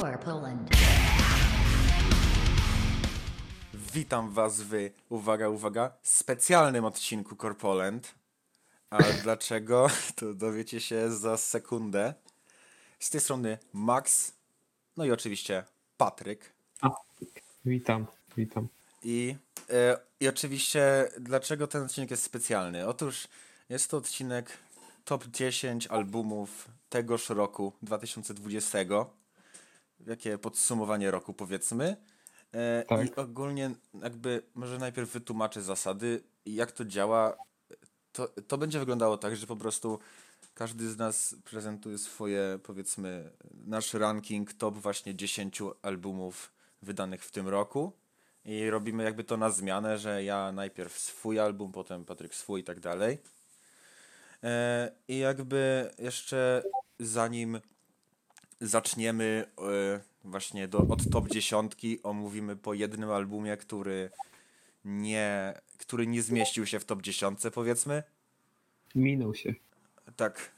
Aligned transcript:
Core 0.00 0.18
Poland. 0.18 0.70
Witam 3.94 4.30
Was 4.30 4.60
w, 4.60 4.72
uwaga, 5.08 5.48
uwaga, 5.48 5.92
specjalnym 6.02 6.84
odcinku 6.84 7.36
Corpoland. 7.36 8.14
A 8.90 8.98
dlaczego? 9.22 9.86
To 10.16 10.34
dowiecie 10.34 10.80
się 10.80 11.10
za 11.10 11.36
sekundę. 11.36 12.14
Z 12.98 13.10
tej 13.10 13.20
strony 13.20 13.58
Max, 13.72 14.32
no 14.96 15.04
i 15.04 15.10
oczywiście 15.10 15.64
Patryk. 15.96 16.52
Witam, 17.64 18.06
witam. 18.36 18.68
I, 19.02 19.36
e, 19.70 19.98
I 20.20 20.28
oczywiście, 20.28 21.08
dlaczego 21.20 21.66
ten 21.66 21.82
odcinek 21.82 22.10
jest 22.10 22.22
specjalny? 22.22 22.86
Otóż 22.86 23.28
jest 23.68 23.90
to 23.90 23.96
odcinek 23.96 24.58
top 25.04 25.26
10 25.26 25.86
albumów 25.86 26.68
tegoż 26.88 27.28
roku 27.28 27.72
2020. 27.82 28.78
Jakie 30.06 30.38
podsumowanie 30.38 31.10
roku 31.10 31.34
powiedzmy. 31.34 31.96
E, 32.52 32.84
Tak. 32.88 33.06
I 33.06 33.14
ogólnie 33.16 33.70
jakby 34.02 34.42
może 34.54 34.78
najpierw 34.78 35.12
wytłumaczę 35.12 35.62
zasady 35.62 36.22
i 36.44 36.54
jak 36.54 36.72
to 36.72 36.84
działa. 36.84 37.36
To, 38.12 38.28
to 38.28 38.58
będzie 38.58 38.78
wyglądało 38.78 39.18
tak, 39.18 39.36
że 39.36 39.46
po 39.46 39.56
prostu 39.56 39.98
każdy 40.54 40.90
z 40.90 40.98
nas 40.98 41.36
prezentuje 41.44 41.98
swoje, 41.98 42.58
powiedzmy, 42.62 43.30
nasz 43.66 43.94
ranking 43.94 44.52
top 44.52 44.74
właśnie 44.74 45.14
10 45.14 45.62
albumów 45.82 46.52
wydanych 46.82 47.24
w 47.24 47.30
tym 47.30 47.48
roku. 47.48 47.92
I 48.44 48.70
robimy 48.70 49.04
jakby 49.04 49.24
to 49.24 49.36
na 49.36 49.50
zmianę, 49.50 49.98
że 49.98 50.24
ja 50.24 50.52
najpierw 50.52 50.98
swój 50.98 51.40
album, 51.40 51.72
potem 51.72 52.04
Patryk 52.04 52.34
swój 52.34 52.60
i 52.60 52.64
tak 52.64 52.80
dalej. 52.80 53.18
E, 54.42 54.92
I 55.08 55.18
jakby 55.18 55.90
jeszcze 55.98 56.62
zanim 57.00 57.60
zaczniemy 58.60 59.44
e, 59.58 60.00
właśnie 60.24 60.68
do, 60.68 60.78
od 60.78 61.10
top 61.10 61.28
dziesiątki, 61.28 62.02
omówimy 62.02 62.56
po 62.56 62.74
jednym 62.74 63.10
albumie, 63.10 63.56
który 63.56 64.10
nie, 64.84 65.54
który 65.78 66.06
nie 66.06 66.22
zmieścił 66.22 66.66
się 66.66 66.80
w 66.80 66.84
top 66.84 67.02
dziesiątce 67.02 67.50
powiedzmy. 67.50 68.02
Minął 68.94 69.34
się. 69.34 69.54
Tak. 70.16 70.50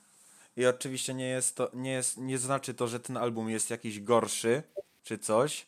I 0.57 0.67
oczywiście 0.67 1.15
nie 1.15 1.29
jest 1.29 1.57
to, 1.57 1.71
nie 1.75 1.93
jest, 1.93 2.19
nie 2.19 2.39
znaczy 2.39 2.75
to, 2.75 2.89
że 2.89 3.01
ten 3.01 3.17
album 3.17 3.51
jest 3.51 3.71
jakiś 3.71 4.01
gorszy 4.01 4.63
czy 5.03 5.19
coś, 5.19 5.67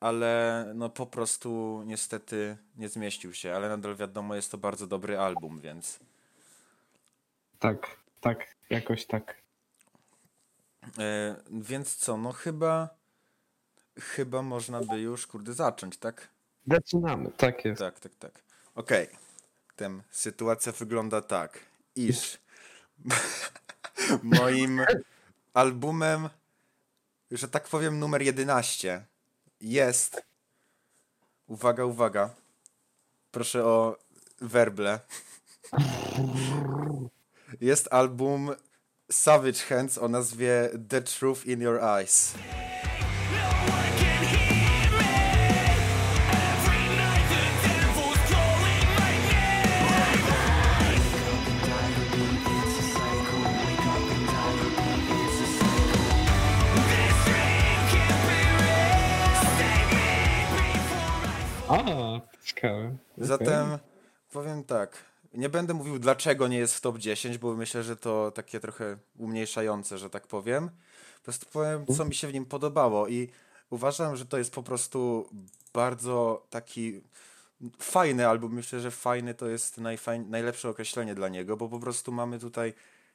ale 0.00 0.66
no 0.74 0.90
po 0.90 1.06
prostu 1.06 1.82
niestety 1.86 2.56
nie 2.76 2.88
zmieścił 2.88 3.34
się, 3.34 3.54
ale 3.54 3.68
nadal 3.68 3.96
wiadomo, 3.96 4.34
jest 4.34 4.50
to 4.50 4.58
bardzo 4.58 4.86
dobry 4.86 5.18
album, 5.18 5.60
więc 5.60 6.00
Tak, 7.58 7.96
tak, 8.20 8.56
jakoś 8.70 9.06
tak. 9.06 9.36
E, 10.98 11.36
więc 11.50 11.96
co, 11.96 12.16
no 12.16 12.32
chyba 12.32 13.00
chyba 14.00 14.42
można 14.42 14.80
by 14.80 15.00
już 15.00 15.26
kurde 15.26 15.54
zacząć, 15.54 15.96
tak? 15.96 16.28
Zaczynamy, 16.66 17.30
tak 17.36 17.64
jest. 17.64 17.78
Tak, 17.78 18.00
tak, 18.00 18.14
tak. 18.14 18.42
Okej. 18.74 19.08
Tem 19.76 20.02
sytuacja 20.10 20.72
wygląda 20.72 21.22
tak, 21.22 21.58
iż 21.96 22.38
moim 24.22 24.80
albumem, 25.54 26.28
że 27.30 27.48
tak 27.48 27.68
powiem, 27.68 27.98
numer 27.98 28.22
11 28.22 29.04
jest. 29.60 30.22
Uwaga, 31.46 31.84
uwaga. 31.84 32.30
Proszę 33.30 33.64
o 33.64 33.98
werble. 34.40 35.00
Jest 37.60 37.88
album 37.90 38.50
Savage 39.10 39.66
Hands 39.68 39.98
o 39.98 40.08
nazwie 40.08 40.70
The 40.88 41.02
Truth 41.02 41.46
in 41.46 41.62
Your 41.62 41.80
Eyes. 41.82 42.34
A, 61.68 62.20
ciekawe. 62.44 62.96
Zatem 63.18 63.78
powiem 64.32 64.64
tak. 64.64 65.09
Nie 65.34 65.48
będę 65.48 65.74
mówił, 65.74 65.98
dlaczego 65.98 66.48
nie 66.48 66.58
jest 66.58 66.74
w 66.74 66.80
top 66.80 66.98
10, 66.98 67.38
bo 67.38 67.54
myślę, 67.54 67.82
że 67.82 67.96
to 67.96 68.30
takie 68.30 68.60
trochę 68.60 68.98
umniejszające, 69.18 69.98
że 69.98 70.10
tak 70.10 70.26
powiem. 70.26 70.70
Po 71.16 71.24
prostu 71.24 71.46
powiem, 71.52 71.86
co 71.96 72.04
mi 72.04 72.14
się 72.14 72.28
w 72.28 72.32
nim 72.32 72.46
podobało 72.46 73.08
i 73.08 73.28
uważam, 73.70 74.16
że 74.16 74.26
to 74.26 74.38
jest 74.38 74.52
po 74.52 74.62
prostu 74.62 75.30
bardzo 75.72 76.46
taki 76.50 77.00
fajny 77.78 78.28
album. 78.28 78.54
Myślę, 78.54 78.80
że 78.80 78.90
fajny 78.90 79.34
to 79.34 79.48
jest 79.48 79.78
najlepsze 80.28 80.68
określenie 80.68 81.14
dla 81.14 81.28
niego, 81.28 81.56
bo 81.56 81.68
po 81.68 81.80
prostu 81.80 82.12
mamy 82.12 82.38
tutaj 82.38 82.74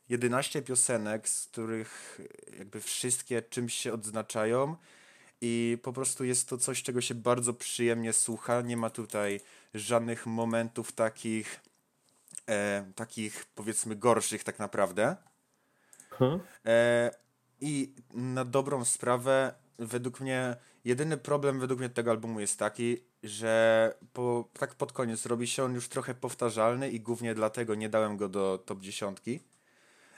11 0.10 0.62
piosenek, 0.62 1.30
z 1.30 1.48
których 1.48 2.22
jakby 2.58 2.82
wszystkie 2.82 3.42
czymś 3.42 3.74
się 3.74 3.94
odznaczają 3.94 4.76
i 5.42 5.78
po 5.84 5.94
prostu 5.94 6.24
jest 6.24 6.50
to 6.50 6.58
coś, 6.58 6.84
czego 6.84 7.02
się 7.02 7.16
bardzo 7.16 7.54
przyjemnie 7.54 8.14
słucha. 8.14 8.62
Nie 8.62 8.78
ma 8.78 8.90
tutaj 8.90 9.42
żadnych 9.74 10.26
momentów 10.26 10.92
takich, 10.92 11.60
e, 12.50 12.86
takich 12.96 13.46
powiedzmy 13.56 13.96
gorszych 13.96 14.44
tak 14.44 14.60
naprawdę. 14.60 15.16
Aha. 16.12 16.40
E, 16.66 17.12
I 17.62 17.96
na 18.14 18.46
dobrą 18.46 18.86
sprawę, 18.86 19.54
według 19.80 20.20
mnie, 20.20 20.56
jedyny 20.86 21.18
problem 21.18 21.60
według 21.60 21.80
mnie 21.80 21.90
tego 21.90 22.12
albumu 22.12 22.40
jest 22.40 22.60
taki, 22.60 22.98
że 23.24 23.94
po, 24.14 24.50
tak 24.60 24.76
pod 24.76 24.94
koniec 24.94 25.26
robi 25.26 25.48
się 25.48 25.64
on 25.64 25.74
już 25.74 25.88
trochę 25.90 26.14
powtarzalny 26.14 26.90
i 26.90 27.00
głównie 27.00 27.36
dlatego 27.36 27.76
nie 27.76 27.90
dałem 27.90 28.18
go 28.18 28.30
do 28.30 28.64
top 28.66 28.80
dziesiątki. 28.80 29.40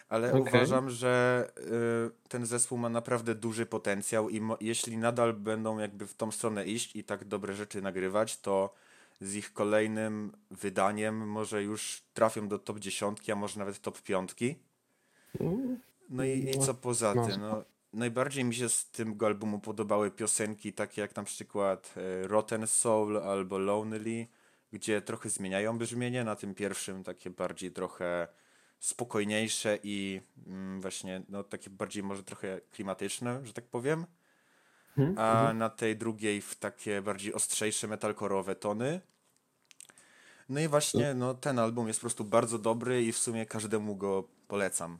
Ale 0.09 0.33
Okej. 0.33 0.41
uważam, 0.41 0.89
że 0.89 1.43
y, 1.57 2.29
ten 2.29 2.45
zespół 2.45 2.77
ma 2.77 2.89
naprawdę 2.89 3.35
duży 3.35 3.65
potencjał 3.65 4.29
i 4.29 4.41
jeśli 4.59 4.97
nadal 4.97 5.33
będą 5.33 5.79
jakby 5.79 6.07
w 6.07 6.13
tą 6.13 6.31
stronę 6.31 6.65
iść 6.65 6.95
i 6.95 7.03
tak 7.03 7.25
dobre 7.25 7.53
rzeczy 7.53 7.81
nagrywać, 7.81 8.37
to 8.37 8.73
z 9.19 9.35
ich 9.35 9.53
kolejnym 9.53 10.31
wydaniem 10.51 11.29
może 11.29 11.63
już 11.63 12.03
trafią 12.13 12.47
do 12.47 12.59
top 12.59 12.79
dziesiątki, 12.79 13.31
a 13.31 13.35
może 13.35 13.59
nawet 13.59 13.81
top 13.81 14.01
piątki. 14.01 14.55
No 16.09 16.25
i, 16.25 16.49
i 16.49 16.59
co 16.59 16.73
poza 16.73 17.13
no. 17.15 17.27
tym? 17.27 17.41
No, 17.41 17.63
najbardziej 17.93 18.43
mi 18.43 18.55
się 18.55 18.69
z 18.69 18.89
tym 18.89 19.17
albumu 19.25 19.59
podobały 19.59 20.11
piosenki 20.11 20.73
takie 20.73 21.01
jak 21.01 21.15
na 21.15 21.23
przykład 21.23 21.93
e, 21.97 22.27
Rotten 22.27 22.67
Soul 22.67 23.17
albo 23.17 23.57
Lonely, 23.57 24.27
gdzie 24.71 25.01
trochę 25.01 25.29
zmieniają 25.29 25.77
brzmienie. 25.77 26.23
Na 26.23 26.35
tym 26.35 26.55
pierwszym 26.55 27.03
takie 27.03 27.29
bardziej 27.29 27.71
trochę 27.71 28.27
spokojniejsze 28.79 29.79
i 29.83 30.21
mm, 30.47 30.81
właśnie 30.81 31.21
no, 31.29 31.43
takie 31.43 31.69
bardziej 31.69 32.03
może 32.03 32.23
trochę 32.23 32.61
klimatyczne, 32.71 33.45
że 33.45 33.53
tak 33.53 33.65
powiem. 33.65 34.05
Mhm, 34.97 35.17
A 35.17 35.53
na 35.53 35.69
tej 35.69 35.97
drugiej 35.97 36.41
w 36.41 36.55
takie 36.55 37.01
bardziej 37.01 37.33
ostrzejsze 37.33 37.87
metalkorowe 37.87 38.55
tony. 38.55 39.01
No 40.49 40.59
i 40.59 40.67
właśnie 40.67 41.13
no, 41.13 41.33
ten 41.33 41.59
album 41.59 41.87
jest 41.87 41.99
po 41.99 42.03
prostu 42.03 42.23
bardzo 42.23 42.59
dobry 42.59 43.03
i 43.03 43.11
w 43.11 43.17
sumie 43.17 43.45
każdemu 43.45 43.95
go 43.95 44.23
polecam. 44.47 44.97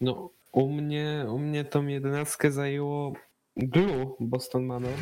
No, 0.00 0.30
u 0.52 0.68
mnie, 0.68 1.26
u 1.28 1.38
mnie 1.38 1.64
tą 1.64 1.86
jedenastkę 1.86 2.52
zajęło 2.52 3.12
Glue 3.56 4.16
Boston 4.20 4.64
Manor. 4.64 4.94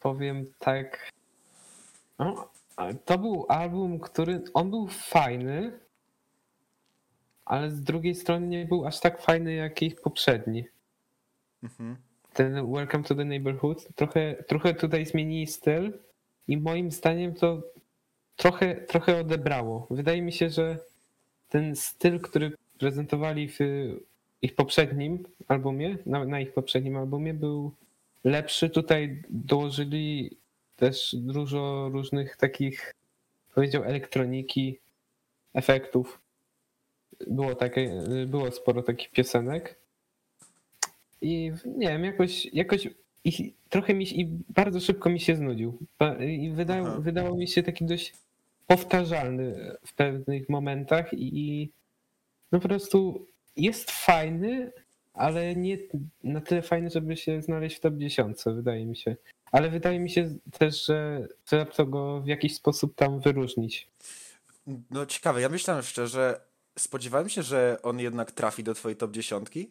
Powiem 0.00 0.46
tak. 0.58 1.10
No, 2.18 2.50
to 3.04 3.18
był 3.18 3.46
album, 3.48 4.00
który. 4.00 4.42
On 4.54 4.70
był 4.70 4.88
fajny, 4.88 5.80
ale 7.44 7.70
z 7.70 7.82
drugiej 7.82 8.14
strony 8.14 8.46
nie 8.46 8.66
był 8.66 8.86
aż 8.86 9.00
tak 9.00 9.22
fajny 9.22 9.54
jak 9.54 9.82
ich 9.82 10.00
poprzedni. 10.00 10.64
mhm. 11.62 11.96
ten 12.32 12.72
Welcome 12.72 13.04
to 13.04 13.14
the 13.14 13.24
Neighborhood 13.24 13.88
trochę, 13.94 14.44
trochę 14.48 14.74
tutaj 14.74 15.06
zmienili 15.06 15.46
styl 15.46 15.98
i 16.48 16.56
moim 16.56 16.90
zdaniem 16.90 17.34
to 17.34 17.62
trochę, 18.36 18.74
trochę 18.74 19.20
odebrało. 19.20 19.86
Wydaje 19.90 20.22
mi 20.22 20.32
się, 20.32 20.50
że 20.50 20.78
ten 21.48 21.76
styl, 21.76 22.20
który 22.20 22.52
prezentowali 22.78 23.48
w 23.48 23.58
ich 24.42 24.54
poprzednim 24.54 25.24
albumie, 25.48 25.98
na, 26.06 26.24
na 26.24 26.40
ich 26.40 26.52
poprzednim 26.52 26.96
albumie 26.96 27.34
był 27.34 27.72
lepszy. 28.24 28.70
Tutaj 28.70 29.22
dołożyli 29.30 30.36
też 30.76 31.16
dużo 31.18 31.88
różnych 31.92 32.36
takich, 32.36 32.94
powiedział, 33.54 33.84
elektroniki, 33.84 34.78
efektów. 35.54 36.20
było 37.26 37.54
takie, 37.54 38.02
było 38.26 38.52
sporo 38.52 38.82
takich 38.82 39.10
piosenek. 39.10 39.76
I 41.22 41.52
nie 41.66 41.88
wiem, 41.88 42.04
jakoś, 42.04 42.46
jakoś 42.46 42.88
i 43.24 43.52
trochę 43.68 43.94
mi 43.94 44.06
się, 44.06 44.16
i 44.16 44.28
bardzo 44.48 44.80
szybko 44.80 45.10
mi 45.10 45.20
się 45.20 45.36
znudził. 45.36 45.78
I 46.20 46.50
wydało, 46.50 47.00
wydało 47.00 47.36
mi 47.36 47.48
się 47.48 47.62
taki 47.62 47.84
dość 47.84 48.12
powtarzalny 48.66 49.76
w 49.86 49.94
pewnych 49.94 50.48
momentach 50.48 51.12
i 51.12 51.68
no 52.52 52.60
po 52.60 52.68
prostu 52.68 53.26
jest 53.56 53.90
fajny, 53.90 54.72
ale 55.20 55.56
nie 55.56 55.78
na 56.24 56.40
tyle 56.40 56.62
fajny, 56.62 56.90
żeby 56.90 57.16
się 57.16 57.42
znaleźć 57.42 57.76
w 57.76 57.80
top 57.80 57.94
10, 57.94 58.38
wydaje 58.46 58.86
mi 58.86 58.96
się. 58.96 59.16
Ale 59.52 59.70
wydaje 59.70 60.00
mi 60.00 60.10
się 60.10 60.34
też, 60.58 60.86
że 60.86 61.28
warto 61.50 61.86
go 61.86 62.20
w 62.20 62.26
jakiś 62.26 62.54
sposób 62.54 62.94
tam 62.94 63.20
wyróżnić. 63.20 63.88
No 64.90 65.06
ciekawe, 65.06 65.40
ja 65.40 65.48
myślałem 65.48 65.82
szczerze, 65.82 66.40
spodziewałem 66.78 67.28
się, 67.28 67.42
że 67.42 67.78
on 67.82 67.98
jednak 67.98 68.32
trafi 68.32 68.64
do 68.64 68.74
twojej 68.74 68.96
top 68.96 69.10
dziesiątki, 69.10 69.70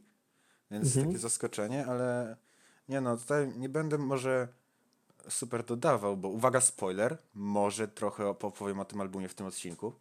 więc 0.72 0.88
Mhm. 0.88 1.06
takie 1.08 1.20
zaskoczenie, 1.20 1.86
ale 1.86 2.36
nie 2.90 3.02
no, 3.02 3.18
tutaj 3.18 3.48
nie 3.58 3.70
będę 3.70 3.98
może 3.98 4.48
super 5.30 5.64
dodawał, 5.64 6.18
bo 6.18 6.28
uwaga, 6.28 6.62
spoiler, 6.62 7.18
może 7.34 7.88
trochę 7.88 8.28
opowiem 8.28 8.80
o 8.80 8.86
tym 8.86 9.02
albumie 9.02 9.28
w 9.28 9.34
tym 9.34 9.46
odcinku. 9.48 9.94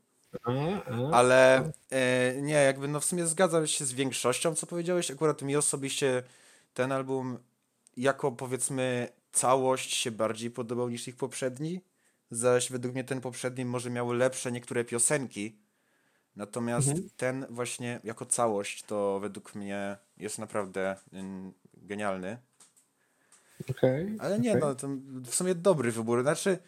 Ale 1.12 1.70
e, 1.90 2.42
nie, 2.42 2.54
jakby 2.54 2.88
no 2.88 3.00
w 3.00 3.04
sumie 3.04 3.26
zgadzam 3.26 3.66
się 3.66 3.84
z 3.84 3.92
większością, 3.92 4.54
co 4.54 4.66
powiedziałeś, 4.66 5.10
akurat 5.10 5.42
mi 5.42 5.56
osobiście 5.56 6.22
ten 6.74 6.92
album 6.92 7.38
jako 7.96 8.32
powiedzmy 8.32 9.08
całość 9.32 9.94
się 9.94 10.10
bardziej 10.10 10.50
podobał 10.50 10.88
niż 10.88 11.08
ich 11.08 11.16
poprzedni, 11.16 11.80
zaś 12.30 12.70
według 12.70 12.94
mnie 12.94 13.04
ten 13.04 13.20
poprzedni 13.20 13.64
może 13.64 13.90
miał 13.90 14.12
lepsze 14.12 14.52
niektóre 14.52 14.84
piosenki, 14.84 15.58
natomiast 16.36 16.88
Mhm. 16.88 17.08
ten 17.16 17.46
właśnie 17.50 18.00
jako 18.04 18.26
całość 18.26 18.82
to 18.82 19.20
według 19.20 19.54
mnie 19.54 19.96
jest 20.16 20.38
naprawdę 20.38 20.96
mm, 21.12 21.52
genialny. 21.74 22.38
Okej. 23.70 24.16
Ale 24.18 24.38
nie, 24.38 24.50
okej. 24.50 24.62
no 24.62 24.74
to 24.74 24.88
w 25.30 25.34
sumie 25.34 25.54
dobry 25.54 25.92
wybór. 25.92 26.22
Znaczy, 26.22 26.58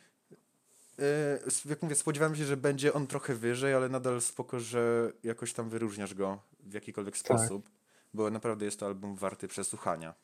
jak 1.64 1.82
mówię, 1.82 1.94
spodziewałem 1.94 2.37
się, 2.37 2.44
że 2.44 2.56
będzie 2.56 2.93
on 2.93 3.06
trochę 3.06 3.35
wyżej, 3.35 3.75
ale 3.75 3.88
nadal 3.88 4.20
spoko, 4.20 4.61
że 4.61 5.12
jakoś 5.23 5.52
tam 5.52 5.69
wyróżniasz 5.69 6.14
go 6.14 6.38
w 6.61 6.73
jakikolwiek 6.75 7.19
Tak. 7.19 7.38
sposób, 7.38 7.70
bo 8.14 8.31
naprawdę 8.31 8.64
jest 8.64 8.81
to 8.81 8.87
album 8.87 9.17
warty 9.17 9.49
przesłuchania. 9.49 10.14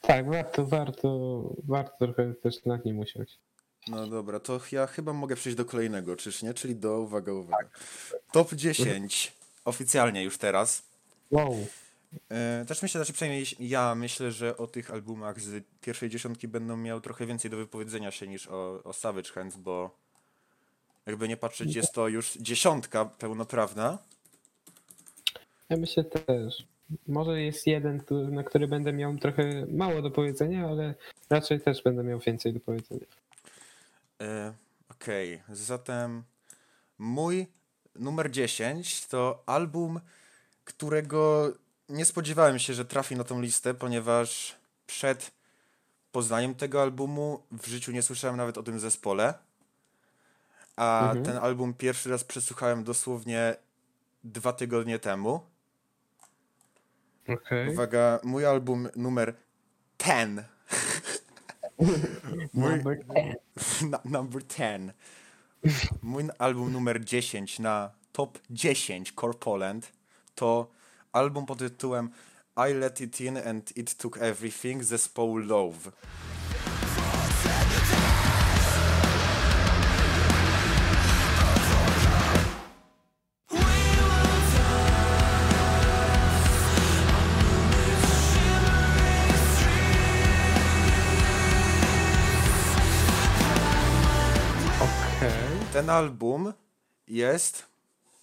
Tak, 0.00 0.30
warto, 0.30 0.66
warto, 0.66 1.40
warto 1.68 2.06
trochę 2.06 2.34
też 2.34 2.64
nad 2.64 2.84
nim 2.84 2.98
usiąść. 2.98 3.38
No 3.88 4.06
dobra, 4.06 4.40
to 4.40 4.60
ja 4.72 4.86
chyba 4.86 5.12
mogę 5.12 5.36
przejść 5.36 5.56
do 5.58 5.64
kolejnego, 5.64 6.16
czyż 6.16 6.42
nie? 6.42 6.54
Czyli 6.54 6.76
do, 6.76 7.00
uwaga, 7.00 7.32
uwaga, 7.32 7.68
top 8.32 8.54
10, 8.54 9.32
oficjalnie 9.64 10.24
już 10.24 10.38
teraz. 10.38 10.82
Wow. 11.30 11.66
E, 12.30 12.64
Też 12.68 12.82
myślę, 12.82 12.98
znaczy 12.98 13.12
przynajmniej 13.12 13.46
ja 13.58 13.94
myślę, 13.94 14.32
że 14.32 14.56
o 14.56 14.66
tych 14.66 14.90
albumach 14.90 15.40
z 15.40 15.64
pierwszej 15.80 16.10
dziesiątki 16.10 16.48
będą 16.48 16.76
miał 16.76 17.00
trochę 17.00 17.26
więcej 17.26 17.50
do 17.50 17.56
wypowiedzenia 17.56 18.10
się 18.10 18.26
niż 18.26 18.48
o, 18.48 18.82
o 18.84 18.92
Savage 18.92 19.30
Hands, 19.30 19.56
bo 19.56 19.90
jakby 21.06 21.28
nie 21.28 21.36
patrzeć, 21.36 21.74
jest 21.74 21.92
to 21.92 22.08
już 22.08 22.34
dziesiątka 22.34 23.04
pełnoprawna. 23.04 23.98
Ja 25.68 25.76
myślę 25.76 26.04
też. 26.04 26.66
Może 27.08 27.42
jest 27.42 27.66
jeden, 27.66 28.02
na 28.30 28.42
który 28.44 28.68
będę 28.68 28.92
miał 28.92 29.18
trochę 29.18 29.66
mało 29.66 30.02
do 30.02 30.10
powiedzenia, 30.10 30.68
ale 30.68 30.94
raczej 31.30 31.60
też 31.60 31.82
będę 31.82 32.04
miał 32.04 32.18
więcej 32.18 32.52
do 32.52 32.60
powiedzenia. 32.60 33.06
E, 34.20 34.54
Okej, 34.90 35.42
zatem 35.48 36.22
mój 36.98 37.46
numer 37.94 38.30
10 38.30 39.06
to 39.06 39.42
album, 39.46 40.00
którego 40.64 41.52
nie 41.90 42.04
spodziewałem 42.04 42.58
się, 42.58 42.74
że 42.74 42.84
trafi 42.84 43.16
na 43.16 43.24
tą 43.24 43.40
listę, 43.40 43.74
ponieważ 43.74 44.56
przed 44.86 45.30
poznaniem 46.12 46.54
tego 46.54 46.82
albumu 46.82 47.42
w 47.52 47.66
życiu 47.66 47.92
nie 47.92 48.02
słyszałem 48.02 48.36
nawet 48.36 48.58
o 48.58 48.62
tym 48.62 48.80
zespole. 48.80 49.34
A 50.76 51.02
Mhm. 51.08 51.24
ten 51.24 51.36
album 51.38 51.74
pierwszy 51.74 52.10
raz 52.10 52.24
przesłuchałem 52.24 52.84
dosłownie 52.84 53.56
dwa 54.24 54.52
tygodnie 54.52 54.98
temu. 54.98 55.40
Okej. 57.28 57.68
Uwaga, 57.68 58.20
mój 58.22 58.46
album 58.46 58.88
numer 58.96 59.34
10. 59.98 60.40
mój, 62.54 62.70
Number 62.70 62.98
10. 63.06 63.36
na, 63.90 64.00
number 64.04 64.42
10. 64.46 64.92
Mój 66.02 66.24
album 66.38 66.72
numer 66.72 67.04
10 67.04 67.58
na 67.58 67.90
top 68.12 68.38
10 68.50 69.12
Core 69.20 69.34
Poland 69.34 69.92
to 70.34 70.70
album 71.12 71.46
pod 71.46 71.58
tytułem 71.58 72.10
I 72.70 72.74
Let 72.74 73.00
It 73.00 73.20
In 73.20 73.36
and 73.36 73.76
It 73.76 73.94
Took 73.94 74.18
Everything 74.18 74.84
zespołu 74.84 75.36
Love. 75.38 75.90
Ten 95.72 95.90
album 95.90 96.52
jest, 97.08 97.66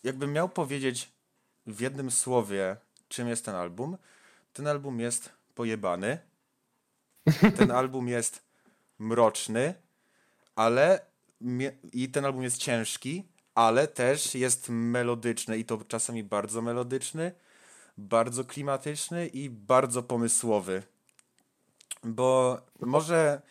jakbym 0.03 0.33
miał 0.33 0.49
powiedzieć 0.49 1.16
w 1.67 1.81
jednym 1.81 2.11
słowie, 2.11 2.77
czym 3.07 3.27
jest 3.27 3.45
ten 3.45 3.55
album. 3.55 3.97
Ten 4.53 4.67
album 4.67 4.99
jest 4.99 5.29
pojebany. 5.55 6.19
Ten 7.57 7.71
album 7.81 8.07
jest 8.07 8.43
mroczny, 8.99 9.73
ale 10.55 11.05
i 11.93 12.09
ten 12.09 12.25
album 12.25 12.43
jest 12.43 12.57
ciężki, 12.57 13.27
ale 13.55 13.87
też 13.87 14.35
jest 14.35 14.69
melodyczny 14.69 15.57
i 15.57 15.65
to 15.65 15.77
czasami 15.87 16.23
bardzo 16.23 16.61
melodyczny, 16.61 17.31
bardzo 17.97 18.45
klimatyczny 18.45 19.27
i 19.27 19.49
bardzo 19.49 20.03
pomysłowy. 20.03 20.83
Bo 22.03 22.61
może 22.79 23.41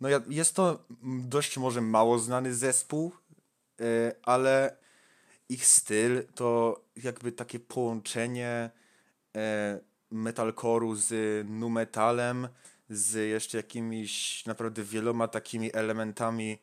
no 0.00 0.08
jest 0.28 0.56
to 0.56 0.84
dość 1.02 1.58
może 1.58 1.80
mało 1.80 2.18
znany 2.18 2.54
zespół, 2.54 3.12
y, 3.80 4.12
ale 4.22 4.76
ich 5.48 5.66
styl 5.66 6.24
to 6.34 6.80
jakby 6.96 7.32
takie 7.32 7.60
połączenie 7.60 8.70
e, 9.36 9.80
metalcore'u 10.12 10.94
z 10.94 11.46
nu 11.48 11.68
metalem, 11.68 12.48
z 12.90 13.28
jeszcze 13.30 13.56
jakimiś 13.56 14.46
naprawdę 14.46 14.82
wieloma 14.82 15.28
takimi 15.28 15.70
elementami 15.76 16.58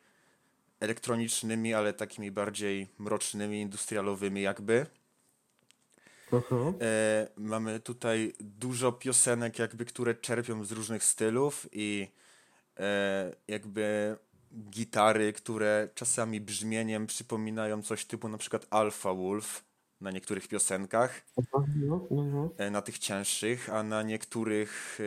elektronicznymi, 0.79 1.73
ale 1.73 1.93
takimi 1.93 2.31
bardziej 2.31 2.87
mrocznymi, 2.99 3.61
industrialowymi 3.61 4.41
jakby. 4.41 4.85
Mhm. 6.33 6.73
E, 6.81 7.27
mamy 7.37 7.79
tutaj 7.79 8.33
dużo 8.39 8.91
piosenek, 8.91 9.59
jakby, 9.59 9.85
które 9.85 10.15
czerpią 10.15 10.63
z 10.63 10.71
różnych 10.71 11.03
stylów 11.03 11.67
i 11.71 12.07
e, 12.79 13.35
jakby 13.47 14.17
gitary, 14.69 15.33
które 15.33 15.89
czasami 15.95 16.41
brzmieniem 16.41 17.07
przypominają 17.07 17.81
coś 17.81 18.05
typu 18.05 18.29
na 18.29 18.37
przykład 18.37 18.67
Alpha 18.69 19.13
Wolf 19.13 19.63
na 20.01 20.11
niektórych 20.11 20.47
piosenkach, 20.47 21.21
e, 22.57 22.71
na 22.71 22.81
tych 22.81 22.97
cięższych, 22.97 23.69
a 23.69 23.83
na 23.83 24.03
niektórych, 24.03 24.99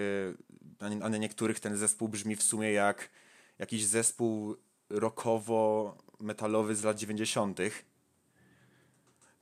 e, 0.81 0.87
a 1.05 1.09
na 1.09 1.17
niektórych 1.19 1.61
ten 1.61 1.77
zespół 1.77 2.09
brzmi 2.09 2.37
w 2.37 2.43
sumie 2.43 2.73
jak 2.73 3.11
jakiś 3.59 3.87
zespół 3.87 4.57
rockowo-metalowy 4.91 6.75
z 6.75 6.85
lat 6.85 6.97
90. 6.99 7.59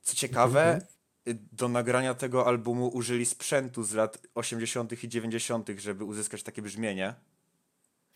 Co 0.01 0.15
ciekawe, 0.15 0.79
y, 1.27 1.37
do 1.51 1.67
nagrania 1.67 2.13
tego 2.13 2.47
albumu 2.47 2.87
użyli 2.87 3.25
sprzętu 3.25 3.83
z 3.83 3.93
lat 3.93 4.17
80. 4.35 5.03
i 5.03 5.09
90., 5.09 5.69
żeby 5.79 6.03
uzyskać 6.03 6.43
takie 6.43 6.61
brzmienie. 6.61 7.13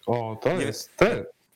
O, 0.05 0.39
to 0.41 0.58
Nie- 0.58 0.65
jest, 0.65 0.96
to, 0.98 1.05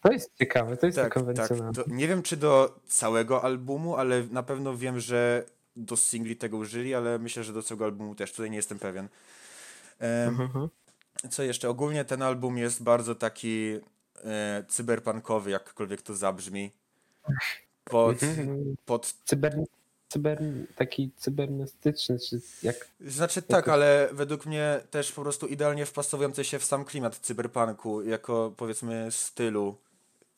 to 0.03 0.12
jest 0.12 0.31
ciekawe, 0.39 0.77
to 0.77 0.86
jest 0.86 0.95
Tak, 0.95 1.05
tak. 1.05 1.13
konwencjonalne. 1.13 1.74
To 1.74 1.83
nie 1.88 2.07
wiem, 2.07 2.24
czy 2.24 2.38
do 2.38 2.79
całego 2.88 3.43
albumu, 3.43 3.95
ale 3.95 4.24
na 4.31 4.43
pewno 4.43 4.77
wiem, 4.77 5.00
że 5.00 5.45
do 5.75 5.98
singli 5.98 6.36
tego 6.36 6.57
użyli, 6.57 6.95
ale 6.95 7.19
myślę, 7.19 7.43
że 7.43 7.53
do 7.53 7.63
całego 7.63 7.86
albumu 7.86 8.15
też. 8.15 8.31
Tutaj 8.31 8.50
nie 8.50 8.57
jestem 8.57 8.79
pewien. 8.79 9.07
Mhm. 10.00 10.69
Co 11.29 11.43
jeszcze? 11.43 11.69
Ogólnie 11.69 12.05
ten 12.05 12.22
album 12.22 12.57
jest 12.57 12.83
bardzo 12.83 13.15
taki 13.15 13.79
e, 14.25 14.63
cyberpunkowy, 14.67 15.51
jakkolwiek 15.51 16.01
to 16.01 16.15
zabrzmi. 16.15 16.72
Pod, 17.83 18.24
Mhm. 18.24 18.75
pod 18.86 19.13
Cyber, 19.25 19.55
cyber, 20.10 20.39
taki 20.75 21.12
cybernetyczny, 21.17 22.19
czy 22.19 22.41
jak... 22.63 22.88
Znaczy 23.01 23.41
tak, 23.41 23.67
ale 23.67 24.10
według 24.12 24.45
mnie 24.45 24.79
też 24.91 25.12
po 25.12 25.22
prostu 25.22 25.48
idealnie 25.48 25.86
wpasowujący 25.86 26.43
się 26.43 26.60
w 26.60 26.65
sam 26.65 26.86
klimat 26.86 27.17
cyberpunku, 27.17 28.01
jako 28.03 28.53
powiedzmy 28.57 29.07
stylu 29.12 29.75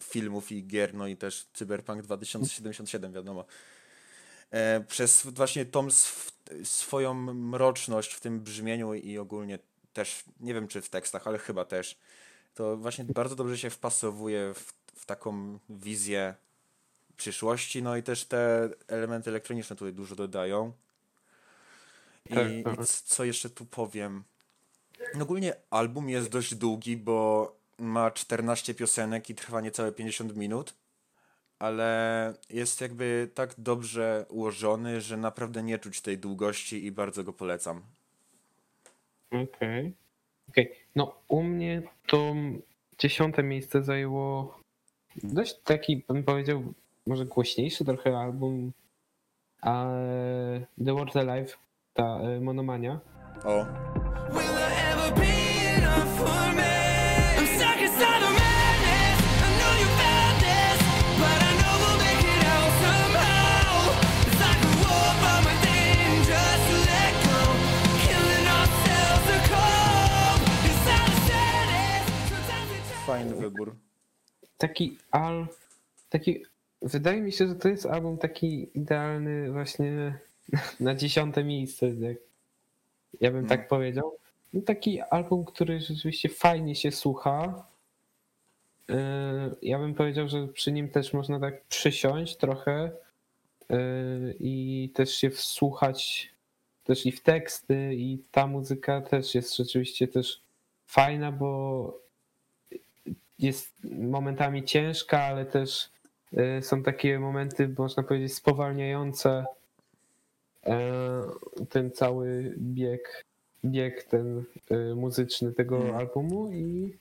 filmów 0.03 0.51
i 0.51 0.67
gier, 0.67 0.93
no 0.93 1.07
i 1.07 1.17
też 1.17 1.45
Cyberpunk 1.53 2.01
2077, 2.01 3.13
wiadomo. 3.13 3.45
e, 4.51 4.81
przez 4.87 5.25
właśnie 5.25 5.65
tą 5.65 5.87
sw 5.87 6.35
swoją 6.63 7.13
mroczność 7.33 8.13
w 8.13 8.19
tym 8.19 8.39
brzmieniu 8.39 8.93
i 8.93 9.17
ogólnie 9.17 9.59
też, 9.93 10.23
nie 10.39 10.53
wiem 10.53 10.67
czy 10.67 10.81
w 10.81 10.89
tekstach, 10.89 11.27
ale 11.27 11.37
chyba 11.37 11.65
też, 11.65 11.97
to 12.53 12.77
właśnie 12.77 13.05
bardzo 13.05 13.35
dobrze 13.35 13.57
się 13.57 13.69
wpasowuje 13.69 14.53
w, 14.53 14.73
w 14.95 15.05
taką 15.05 15.59
wizję 15.69 16.35
przyszłości, 17.17 17.83
no 17.83 17.97
i 17.97 18.03
też 18.03 18.25
te 18.25 18.69
elementy 18.87 19.29
elektroniczne 19.29 19.75
tutaj 19.75 19.93
dużo 19.93 20.15
dodają. 20.15 20.73
I, 22.29 22.33
Tak, 22.33 22.51
i 22.51 22.63
tak. 22.63 22.85
c- 22.87 23.01
co 23.05 23.23
jeszcze 23.23 23.49
tu 23.49 23.65
powiem? 23.65 24.23
Ogólnie 25.21 25.53
album 25.69 26.09
jest 26.09 26.29
dość 26.29 26.55
długi, 26.55 26.97
bo 26.97 27.55
ma 27.77 28.11
14 28.11 28.73
piosenek 28.73 29.29
i 29.29 29.35
trwa 29.35 29.61
niecałe 29.61 29.91
50 29.91 30.35
minut, 30.35 30.73
ale 31.59 32.33
jest 32.49 32.81
jakby 32.81 33.29
tak 33.33 33.53
dobrze 33.57 34.25
ułożony, 34.29 35.01
że 35.01 35.17
naprawdę 35.17 35.63
nie 35.63 35.79
czuć 35.79 36.01
tej 36.01 36.17
długości 36.17 36.85
i 36.85 36.91
bardzo 36.91 37.23
go 37.23 37.33
polecam. 37.33 37.81
Okej. 39.31 39.93
Okej. 40.49 40.71
No 40.95 41.21
u 41.27 41.43
mnie 41.43 41.81
to 42.07 42.35
dziesiąte 42.99 43.43
miejsce 43.43 43.83
zajęło 43.83 44.59
dość 45.23 45.55
taki, 45.63 46.03
bym 46.07 46.23
powiedział, 46.23 46.73
może 47.07 47.25
głośniejszy 47.25 47.85
trochę 47.85 48.17
album 48.17 48.71
The 50.85 50.93
World 50.93 51.15
Alive, 51.15 51.57
ta 51.93 52.19
e, 52.19 52.39
monomania. 52.39 52.99
O, 53.43 53.65
Will 54.31 54.53
there 54.55 54.75
ever 54.91 55.13
be 55.15 55.44
fajny 73.29 73.41
wybór. 73.41 73.75
Taki 74.57 74.97
al... 75.11 75.47
Taki... 76.09 76.45
Wydaje 76.81 77.21
mi 77.21 77.31
się, 77.31 77.47
że 77.47 77.55
to 77.55 77.69
jest 77.69 77.85
album 77.85 78.17
taki 78.17 78.69
idealny 78.73 79.51
właśnie 79.51 80.19
na 80.79 80.95
dziesiąte 80.95 81.43
miejsce, 81.43 81.89
jak 81.89 82.17
ja 83.21 83.31
bym 83.31 83.47
tak 83.47 83.67
powiedział. 83.67 84.17
No 84.53 84.61
taki 84.61 85.01
album, 85.01 85.45
który 85.45 85.79
rzeczywiście 85.79 86.29
fajnie 86.29 86.75
się 86.75 86.91
słucha. 86.91 87.65
Yy, 88.89 88.95
Ja 89.61 89.79
bym 89.79 89.93
powiedział, 89.93 90.27
że 90.27 90.47
przy 90.47 90.71
nim 90.71 90.89
też 90.89 91.13
można 91.13 91.39
tak 91.39 91.63
przysiąść 91.63 92.37
trochę 92.37 92.91
yy, 93.69 94.35
i 94.39 94.89
też 94.95 95.11
się 95.11 95.29
wsłuchać 95.29 96.29
też 96.83 97.05
i 97.05 97.11
w 97.11 97.21
teksty 97.21 97.95
i 97.95 98.23
ta 98.31 98.47
muzyka 98.47 99.01
też 99.01 99.35
jest 99.35 99.57
rzeczywiście 99.57 100.07
też 100.07 100.41
fajna, 100.85 101.31
bo 101.31 102.04
jest 103.39 103.73
momentami 103.83 104.63
ciężka, 104.63 105.23
ale 105.23 105.45
też 105.45 105.89
y, 106.33 106.61
są 106.61 106.83
takie 106.83 107.19
momenty, 107.19 107.75
można 107.77 108.03
powiedzieć, 108.03 108.33
spowalniające 108.33 109.45
e, 110.65 111.21
ten 111.69 111.91
cały 111.91 112.55
bieg, 112.57 113.25
bieg 113.65 114.03
ten 114.03 114.43
y, 114.71 114.95
muzyczny 114.95 115.53
tego 115.53 115.77
Mm. 115.77 115.95
albumu 115.95 116.51
i, 116.51 116.97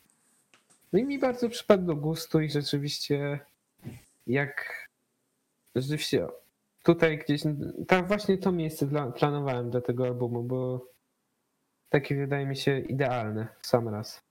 no 0.92 0.98
i 0.98 1.04
mi 1.04 1.18
bardzo 1.18 1.48
przypadł 1.48 1.86
do 1.86 1.96
gustu 1.96 2.40
i 2.40 2.50
rzeczywiście 2.50 3.40
jak 4.26 4.88
rzeczywiście 5.74 6.26
tutaj 6.82 7.18
gdzieś, 7.18 7.42
tak 7.88 8.08
właśnie 8.08 8.38
to 8.38 8.52
miejsce 8.52 8.86
dla, 8.86 9.06
planowałem 9.06 9.70
dla 9.70 9.80
tego 9.80 10.04
albumu, 10.04 10.42
bo 10.42 10.86
takie 11.88 12.14
wydaje 12.16 12.46
mi 12.46 12.56
się 12.56 12.78
idealne 12.78 13.46
w 13.60 13.66
sam 13.66 13.88
raz. 13.88 14.22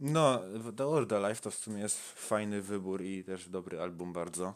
No, 0.00 0.40
The 0.76 0.84
World 0.84 1.12
Alive 1.12 1.40
to 1.40 1.50
w 1.50 1.54
sumie 1.54 1.82
jest 1.82 1.98
fajny 2.12 2.62
wybór 2.62 3.02
i 3.02 3.24
też 3.24 3.48
dobry 3.48 3.80
album 3.80 4.12
bardzo. 4.12 4.54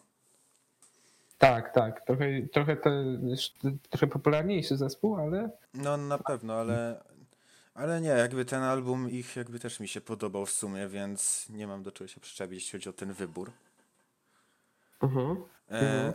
Tak, 1.39 1.75
tak. 1.75 2.07
Trochę, 2.07 2.27
trochę, 2.53 2.77
to, 2.77 2.91
trochę 3.91 4.07
popularniejszy 4.07 4.77
zespół, 4.77 5.17
ale 5.17 5.51
No 5.75 5.97
na 5.97 6.19
pewno, 6.19 6.55
ale, 6.55 7.05
ale 7.75 8.01
nie, 8.01 8.09
jakby 8.09 8.45
ten 8.45 8.63
album 8.63 9.11
ich 9.11 9.37
jakby 9.37 9.59
też 9.59 9.81
mi 9.81 9.89
się 9.89 10.01
podobał 10.01 10.47
w 10.47 10.51
sumie, 10.51 10.89
więc 10.89 11.49
nie 11.49 11.67
mam 11.67 11.83
do 11.83 11.93
czego 11.93 12.09
się 12.09 12.21
przyczepić, 12.21 12.55
jeśli 12.55 12.79
chodzi 12.79 12.89
o 12.89 12.93
ten 12.93 13.13
wybór. 13.13 13.51
uh 15.03 15.39
E, 15.71 16.13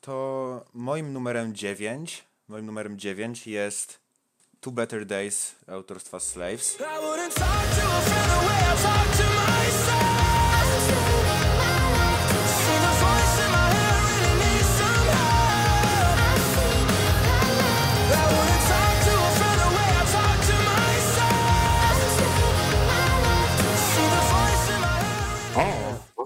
to 0.00 0.64
moim 0.74 1.12
numerem 1.12 1.54
9, 1.54 2.24
moim 2.48 2.66
numerem 2.66 2.98
9 2.98 3.46
jest 3.46 4.05
Two 4.66 4.72
Better 4.72 5.06
Days 5.06 5.54
autorstwa 5.66 6.20
Slaves. 6.20 6.78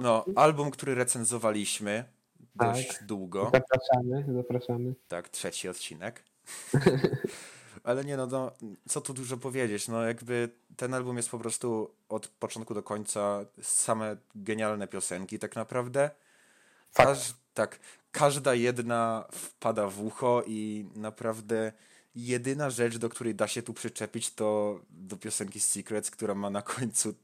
No, 0.01 0.25
album, 0.37 0.71
który 0.71 0.95
recenzowaliśmy 0.95 2.05
Tak. 2.59 2.75
dość 2.75 3.05
długo. 3.05 3.53
zapraszamy, 3.55 4.35
zapraszamy. 4.35 4.95
Tak, 5.09 5.29
trzeci 5.29 5.69
odcinek. 5.69 6.25
Ale 7.85 8.05
nie 8.05 8.17
no, 8.17 8.27
no, 8.27 8.53
co 8.89 9.01
tu 9.01 9.15
dużo 9.15 9.37
powiedzieć, 9.37 9.89
no 9.89 10.03
jakby 10.03 10.49
ten 10.77 10.95
album 10.95 11.17
jest 11.17 11.31
po 11.31 11.39
prostu 11.39 11.91
od 12.09 12.29
początku 12.29 12.75
do 12.75 12.83
końca 12.83 13.45
same 13.63 14.17
genialne 14.35 14.89
piosenki 14.89 15.39
tak 15.39 15.57
naprawdę. 15.57 16.11
Każ, 16.95 17.35
tak, 17.55 17.79
każda 18.13 18.55
jedna 18.55 19.25
wpada 19.33 19.87
w 19.87 20.01
ucho 20.01 20.43
i 20.47 20.87
naprawdę 20.95 21.73
jedyna 22.15 22.71
rzecz, 22.71 22.99
do 22.99 23.09
której 23.09 23.35
da 23.35 23.49
się 23.49 23.63
tu 23.63 23.75
przyczepić 23.75 24.35
to 24.35 24.81
do 24.91 25.17
piosenki 25.17 25.61
Secrets, 25.61 26.11
która 26.11 26.35
ma 26.35 26.51
na 26.51 26.63
końcu 26.63 27.15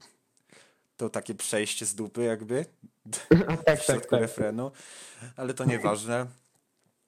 to 0.96 1.10
takie 1.10 1.34
przejście 1.34 1.86
z 1.86 1.94
dupy 1.94 2.22
jakby 2.22 2.64
w 3.60 3.64
tak, 3.64 3.82
środku 3.82 4.00
tak, 4.00 4.10
tak. 4.10 4.20
refrenu, 4.20 4.70
ale 5.36 5.54
to 5.54 5.64
nieważne. 5.64 6.26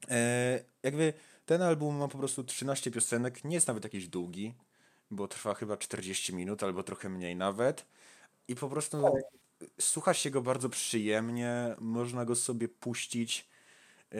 E, 0.08 0.60
jakby 0.82 1.12
ten 1.48 1.62
album 1.62 1.96
ma 1.96 2.08
po 2.08 2.18
prostu 2.18 2.44
13 2.44 2.90
piosenek, 2.90 3.44
nie 3.44 3.54
jest 3.54 3.68
nawet 3.68 3.84
jakiś 3.84 4.08
długi, 4.08 4.54
bo 5.10 5.28
trwa 5.28 5.54
chyba 5.54 5.76
40 5.76 6.34
minut 6.34 6.62
albo 6.62 6.82
trochę 6.82 7.08
mniej 7.08 7.36
nawet. 7.36 7.86
I 8.48 8.54
po 8.54 8.68
prostu 8.68 9.04
słucha 9.80 10.14
się 10.14 10.30
go 10.30 10.42
bardzo 10.42 10.68
przyjemnie, 10.68 11.74
można 11.78 12.24
go 12.24 12.34
sobie 12.36 12.68
puścić 12.68 13.48
e, 14.12 14.14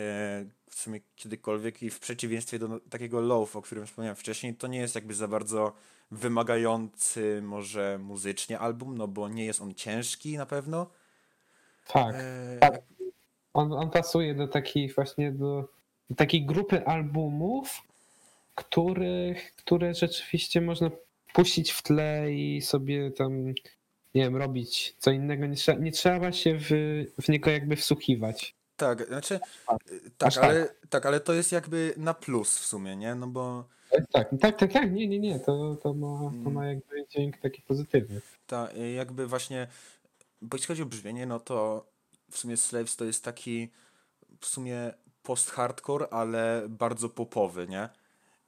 w 0.70 0.74
sumie 0.74 1.00
kiedykolwiek 1.16 1.82
i 1.82 1.90
w 1.90 2.00
przeciwieństwie 2.00 2.58
do 2.58 2.68
no- 2.68 2.80
takiego 2.80 3.20
low, 3.20 3.56
o 3.56 3.62
którym 3.62 3.86
wspomniałem 3.86 4.16
wcześniej, 4.16 4.54
to 4.54 4.66
nie 4.66 4.78
jest 4.78 4.94
jakby 4.94 5.14
za 5.14 5.28
bardzo 5.28 5.72
wymagający 6.10 7.42
może 7.42 7.98
muzycznie 8.02 8.58
album, 8.58 8.98
no 8.98 9.08
bo 9.08 9.28
nie 9.28 9.44
jest 9.44 9.60
on 9.60 9.74
ciężki 9.74 10.36
na 10.36 10.46
pewno. 10.46 10.90
Tak. 11.88 12.14
E, 12.14 12.58
Tak. 12.60 12.82
On, 13.54 13.72
on 13.72 13.90
pasuje 13.90 14.34
do 14.34 14.48
takiej 14.48 14.92
właśnie 14.92 15.32
do 15.32 15.77
takiej 16.16 16.46
grupy 16.46 16.86
albumów, 16.86 17.82
których, 18.54 19.54
które 19.56 19.94
rzeczywiście 19.94 20.60
można 20.60 20.90
puścić 21.32 21.70
w 21.72 21.82
tle 21.82 22.32
i 22.32 22.62
sobie 22.62 23.10
tam, 23.10 23.46
nie 24.14 24.22
wiem, 24.22 24.36
robić 24.36 24.94
co 24.98 25.10
innego. 25.10 25.46
Nie 25.46 25.56
trzeba, 25.56 25.78
nie 25.80 25.92
trzeba 25.92 26.32
się 26.32 26.58
w, 26.58 26.68
w 27.20 27.28
niego 27.28 27.50
jakby 27.50 27.76
wsłuchiwać. 27.76 28.54
Tak, 28.76 29.06
znaczy, 29.06 29.40
Tak. 29.66 29.92
y, 29.92 30.10
tak, 30.18 30.28
Aż 30.28 30.34
tak. 30.34 30.44
ale, 30.44 30.68
tak, 30.90 31.06
ale 31.06 31.20
to 31.20 31.32
jest 31.32 31.52
jakby 31.52 31.94
na 31.96 32.14
plus 32.14 32.58
w 32.58 32.64
sumie, 32.64 32.96
nie? 32.96 33.14
No 33.14 33.26
bo 33.26 33.64
Tak, 34.12 34.30
tak, 34.40 34.58
tak, 34.58 34.72
tak, 34.72 34.92
nie, 34.92 35.08
nie, 35.08 35.18
nie, 35.18 35.40
to, 35.40 35.76
to, 35.82 35.94
ma, 35.94 36.18
to 36.18 36.26
Mm. 36.36 36.52
ma 36.52 36.66
jakby 36.66 37.06
dźwięk 37.10 37.36
taki 37.38 37.62
pozytywny. 37.62 38.20
ta, 38.46 38.68
y, 38.76 38.92
jakby 38.92 39.26
właśnie, 39.26 39.66
bo 40.42 40.56
jeśli 40.56 40.66
chodzi 40.66 40.82
o 40.82 40.86
brzmienie, 40.86 41.26
no 41.26 41.40
to 41.40 41.86
w 42.30 42.38
sumie 42.38 42.56
Slaves 42.56 42.96
to 42.96 43.04
jest 43.04 43.24
taki 43.24 43.68
w 44.40 44.46
sumie 44.46 44.92
post-hardcore, 45.28 46.08
ale 46.10 46.62
bardzo 46.68 47.08
popowy, 47.08 47.66
nie? 47.68 47.88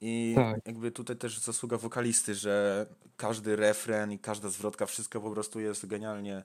I 0.01 0.33
Tak. 0.35 0.61
jakby 0.65 0.91
tutaj 0.91 1.15
też 1.17 1.39
zasługa 1.39 1.77
wokalisty, 1.77 2.35
że 2.35 2.85
każdy 3.17 3.55
refren 3.55 4.11
i 4.11 4.19
każda 4.19 4.49
zwrotka, 4.49 4.85
wszystko 4.85 5.21
po 5.21 5.31
prostu 5.31 5.59
jest 5.59 5.85
genialnie 5.85 6.43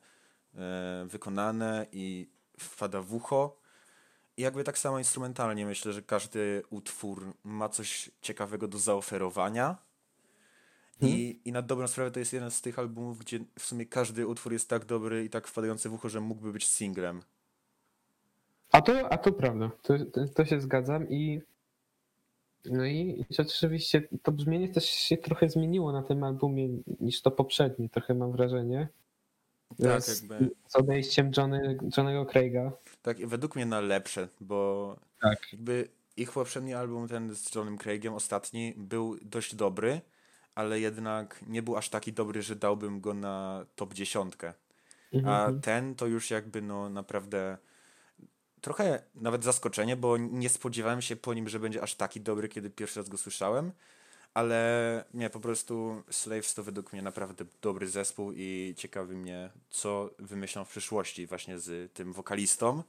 e, 0.55 1.07
wykonane 1.09 1.87
i 1.93 2.29
wpada 2.59 3.03
w 3.03 3.15
ucho. 3.15 3.57
I 4.37 4.43
jakby 4.43 4.65
tak 4.65 4.79
samo 4.79 4.99
instrumentalnie 4.99 5.67
myślę, 5.67 5.93
że 5.93 6.03
każdy 6.03 6.63
utwór 6.71 7.33
ma 7.45 7.69
coś 7.69 8.11
ciekawego 8.23 8.69
do 8.69 8.79
zaoferowania. 8.79 9.77
I, 11.01 11.41
I 11.45 11.53
na 11.53 11.63
dobrą 11.63 11.89
sprawę 11.89 12.11
to 12.11 12.19
jest 12.19 12.33
jeden 12.33 12.51
z 12.51 12.61
tych 12.61 12.79
albumów, 12.79 13.19
gdzie 13.19 13.41
w 13.59 13.65
sumie 13.65 13.87
każdy 13.87 14.27
utwór 14.27 14.53
jest 14.53 14.69
tak 14.69 14.85
dobry 14.85 15.25
i 15.25 15.31
tak 15.31 15.49
wpadający 15.49 15.89
w 15.89 15.95
ucho, 15.95 16.09
że 16.09 16.21
mógłby 16.21 16.53
być 16.53 16.67
singlem. 16.67 17.23
A 18.73 18.83
to, 18.83 19.13
a 19.13 19.19
to 19.19 19.33
prawda, 19.33 19.71
to, 19.83 19.95
to, 20.13 20.29
to 20.29 20.45
się 20.45 20.61
zgadzam 20.61 21.09
i 21.11 21.41
no 22.65 22.87
i 22.87 23.25
rzeczywiście 23.31 24.09
to 24.23 24.33
brzmienie 24.33 24.69
też 24.69 24.85
się 24.85 25.17
trochę 25.17 25.49
zmieniło 25.49 25.93
na 25.93 26.03
tym 26.03 26.25
albumie 26.25 26.69
niż 27.01 27.23
to 27.23 27.31
poprzednie, 27.31 27.89
trochę 27.89 28.15
mam 28.15 28.33
wrażenie. 28.33 28.89
Tak, 29.83 30.03
z, 30.03 30.23
jakby- 30.23 30.51
z 30.69 30.77
odejściem 30.77 31.31
Johnny, 31.37 31.79
Johnnego 31.97 32.27
Craiga. 32.27 32.73
Tak, 33.03 33.19
i 33.21 33.27
według 33.27 33.57
mnie 33.57 33.67
na 33.67 33.81
lepsze, 33.81 34.29
bo 34.41 34.97
Tak. 35.21 35.53
jakby 35.53 35.89
ich 36.17 36.33
poprzedni 36.33 36.75
album, 36.75 37.09
ten 37.09 37.35
z 37.35 37.55
Johnem 37.55 37.79
Craigiem, 37.79 38.15
ostatni, 38.15 38.75
był 38.77 39.17
dość 39.23 39.55
dobry, 39.55 40.01
ale 40.55 40.81
jednak 40.81 41.45
nie 41.47 41.63
był 41.63 41.77
aż 41.77 41.89
taki 41.89 42.13
dobry, 42.13 42.43
że 42.43 42.57
dałbym 42.57 43.01
go 43.01 43.15
na 43.15 43.67
top 43.77 43.95
dziesiątkę. 43.95 44.53
A 45.13 45.17
Mhm. 45.17 45.61
ten 45.61 45.95
to 45.95 46.07
już 46.07 46.31
jakby 46.31 46.63
no 46.63 46.89
naprawdę 46.89 47.59
trochę 48.67 49.03
nawet 49.15 49.45
zaskoczenie, 49.45 49.97
bo 49.97 50.17
nie 50.17 50.49
spodziewałem 50.49 51.03
się 51.03 51.17
po 51.17 51.35
nim, 51.35 51.49
że 51.49 51.61
będzie 51.61 51.83
aż 51.83 51.95
taki 51.95 52.21
dobry, 52.21 52.49
kiedy 52.49 52.71
pierwszy 52.71 53.01
raz 53.01 53.09
go 53.09 53.19
słyszałem. 53.19 53.73
Ale 54.35 55.05
nie, 55.15 55.31
po 55.31 55.41
prostu 55.41 56.03
Slaves 56.11 56.55
to 56.55 56.63
według 56.63 56.93
mnie 56.93 57.03
naprawdę 57.03 57.45
dobry 57.63 57.89
zespół 57.89 58.33
i 58.33 58.75
ciekawi 58.77 59.17
mnie, 59.17 59.51
co 59.71 60.11
wymyślą 60.19 60.65
w 60.65 60.69
przyszłości 60.69 61.27
właśnie 61.27 61.59
z 61.59 61.93
tym 61.93 62.13
wokalistą. 62.13 62.83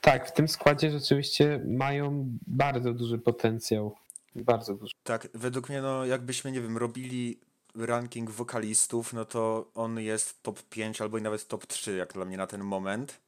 Tak, 0.00 0.28
w 0.28 0.32
tym 0.32 0.48
składzie 0.48 0.90
rzeczywiście 0.90 1.64
mają 1.66 2.28
bardzo 2.46 2.92
duży 2.92 3.18
potencjał. 3.18 3.96
Bardzo 4.34 4.74
duży. 4.74 4.94
Tak, 5.02 5.28
według 5.34 5.68
mnie, 5.68 5.82
no 5.82 6.06
jakbyśmy, 6.06 6.52
nie 6.52 6.60
wiem, 6.60 6.76
robili 6.76 7.40
ranking 7.74 8.30
wokalistów, 8.30 9.12
no 9.12 9.24
to 9.24 9.70
on 9.74 9.98
jest 9.98 10.42
top 10.42 10.62
5 10.62 11.00
albo 11.00 11.18
i 11.18 11.22
nawet 11.22 11.48
top 11.48 11.66
3, 11.66 11.96
jak 11.96 12.12
dla 12.12 12.24
mnie 12.24 12.36
na 12.36 12.46
ten 12.46 12.64
moment. 12.64 13.27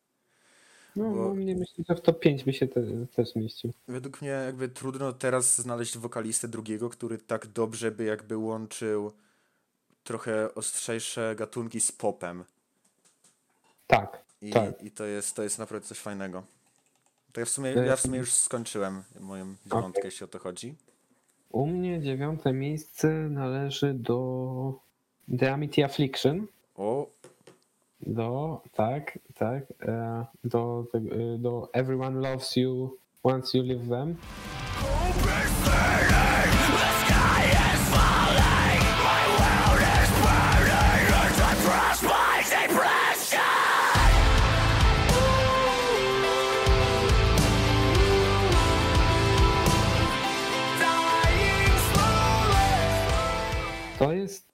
No, 0.97 1.11
Bo- 1.11 1.17
no 1.29 1.35
mnie 1.35 1.57
myślę, 1.57 1.85
że 1.89 1.95
w 1.95 2.01
top 2.01 2.21
5 2.21 2.45
by 2.45 2.53
się 2.53 2.69
te, 2.69 2.83
też 3.17 3.29
zmieścił. 3.33 3.73
Według 3.89 4.23
mnie 4.23 4.31
jakby 4.31 4.69
trudno 4.69 5.13
teraz 5.13 5.61
znaleźć 5.61 5.99
wokalistę 5.99 6.49
drugiego, 6.49 6.91
który 6.91 7.19
tak 7.19 7.47
dobrze 7.47 7.91
by 7.91 8.05
jakby 8.05 8.37
łączył 8.37 9.13
trochę 10.05 10.55
ostrzejsze 10.55 11.35
gatunki 11.39 11.81
z 11.81 11.93
popem. 11.93 12.45
Tak, 13.87 14.23
I, 14.43 14.51
Tak. 14.51 14.83
i 14.83 14.91
to, 14.91 15.05
jest, 15.05 15.37
to 15.37 15.43
jest 15.43 15.59
naprawdę 15.59 15.87
coś 15.89 15.99
fajnego. 15.99 16.43
To 17.33 17.41
ja 17.41 17.47
w 17.47 17.49
sumie, 17.49 17.71
ja 17.71 17.97
w 17.97 18.01
sumie 18.01 18.19
już 18.19 18.33
skończyłem 18.33 19.03
moją 19.21 19.55
dziewiątkę, 19.67 20.01
jeśli 20.05 20.25
o 20.25 20.29
to 20.29 20.39
chodzi. 20.39 20.75
U 21.51 21.67
mnie 21.67 22.03
dziewiąte 22.03 22.53
miejsce 22.53 23.09
należy 23.13 23.95
do 23.95 24.75
The 25.39 25.53
Amity 25.53 25.85
Affliction. 25.85 26.47
O, 26.77 27.07
Do, 28.07 28.63
tak, 28.73 29.19
tak, 29.35 29.65
e, 29.83 30.27
do, 30.45 30.89
e, 30.95 31.39
do 31.39 31.69
Everyone 31.75 32.21
Loves 32.21 32.57
You 32.57 32.99
Once 33.23 33.55
You 33.55 33.63
Live 33.63 33.89
Them. 33.89 34.17
To 53.99 54.13
jest 54.13 54.53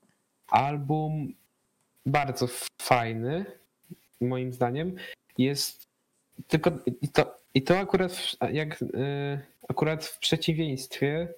album 0.51 1.35
bardzo 2.07 2.49
fajny, 2.83 3.45
moim 4.21 4.53
zdaniem. 4.53 4.97
Jest 5.39 5.87
tylko 6.49 6.71
i 7.03 7.09
to, 7.09 7.37
i 7.55 7.63
to 7.63 7.79
akurat 7.79 8.37
jak 8.53 8.83
y, 8.83 8.87
akurat 9.69 10.05
w 10.05 10.19
przeciwieństwie 10.19 11.29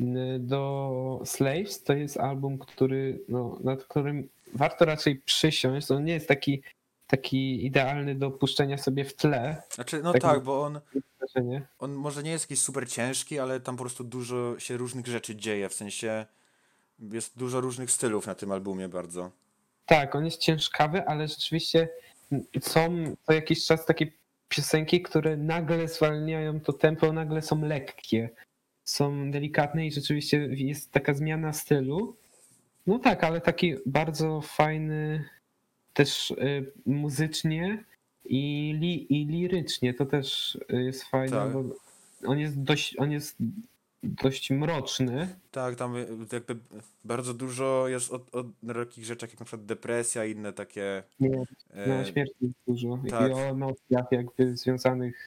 y, 0.00 0.04
do 0.38 1.22
Slaves 1.24 1.82
to 1.82 1.92
jest 1.92 2.16
album, 2.16 2.58
który, 2.58 3.20
no, 3.28 3.58
nad 3.64 3.84
którym 3.84 4.28
warto 4.54 4.84
raczej 4.84 5.16
przysiąść. 5.16 5.90
On 5.90 6.04
nie 6.04 6.12
jest 6.12 6.28
taki, 6.28 6.62
taki 7.06 7.66
idealny 7.66 8.14
do 8.14 8.30
puszczenia 8.30 8.78
sobie 8.78 9.04
w 9.04 9.14
tle. 9.14 9.62
znaczy, 9.70 10.02
no 10.02 10.12
Tak 10.12 10.42
bo 10.42 10.62
on, 10.62 10.80
on 11.78 11.92
może 11.92 12.22
nie 12.22 12.30
jest 12.30 12.44
jakiś 12.44 12.60
super 12.60 12.88
ciężki, 12.88 13.38
ale 13.38 13.60
tam 13.60 13.76
po 13.76 13.82
prostu 13.82 14.04
dużo 14.04 14.58
się 14.58 14.76
różnych 14.76 15.06
rzeczy 15.06 15.36
dzieje, 15.36 15.68
w 15.68 15.74
sensie 15.74 16.26
jest 17.12 17.38
dużo 17.38 17.60
różnych 17.60 17.90
stylów 17.90 18.26
na 18.26 18.34
tym 18.34 18.52
albumie 18.52 18.88
bardzo. 18.88 19.30
Tak, 19.86 20.14
on 20.14 20.24
jest 20.24 20.40
ciężkawy, 20.40 21.06
ale 21.06 21.28
rzeczywiście 21.28 21.88
są 22.60 23.14
co 23.22 23.32
jakiś 23.32 23.66
czas 23.66 23.86
takie 23.86 24.06
piosenki, 24.48 25.02
które 25.02 25.36
nagle 25.36 25.88
zwalniają 25.88 26.60
to 26.60 26.72
tempo, 26.72 27.12
nagle 27.12 27.42
są 27.42 27.60
lekkie, 27.64 28.30
są 28.84 29.30
delikatne 29.30 29.86
i 29.86 29.92
rzeczywiście 29.92 30.48
jest 30.50 30.92
taka 30.92 31.14
zmiana 31.14 31.52
stylu. 31.52 32.16
No 32.86 32.98
tak, 32.98 33.24
ale 33.24 33.40
taki 33.40 33.74
bardzo 33.86 34.40
fajny 34.40 35.24
też 35.92 36.30
y, 36.30 36.72
muzycznie 36.86 37.84
i, 38.24 38.74
li, 38.80 39.20
i 39.20 39.26
lirycznie. 39.26 39.94
To 39.94 40.06
też 40.06 40.58
jest 40.68 41.04
fajne, 41.04 41.36
Tak. 41.36 41.52
bo 41.52 41.64
on 42.26 42.38
jest 42.38 42.62
dość, 42.62 42.98
on 42.98 43.12
jest 43.12 43.36
dość 44.02 44.50
mroczny. 44.50 45.38
Tak, 45.50 45.76
tam 45.76 45.94
jakby 46.32 46.56
bardzo 47.04 47.34
dużo 47.34 47.88
jest 47.88 48.12
o, 48.12 48.20
o 48.32 48.44
takich 48.74 49.04
rzeczach 49.04 49.30
jak 49.30 49.40
na 49.40 49.46
przykład 49.46 49.66
depresja 49.66 50.24
i 50.24 50.32
inne 50.32 50.52
takie. 50.52 51.02
Nie, 51.20 51.44
No, 51.86 52.04
śmierci 52.04 52.34
jest 52.40 52.54
dużo. 52.66 52.98
tak. 53.10 53.30
I 53.30 53.34
o 53.34 53.40
emocjach 53.40 54.06
jakby 54.10 54.56
związanych, 54.56 55.26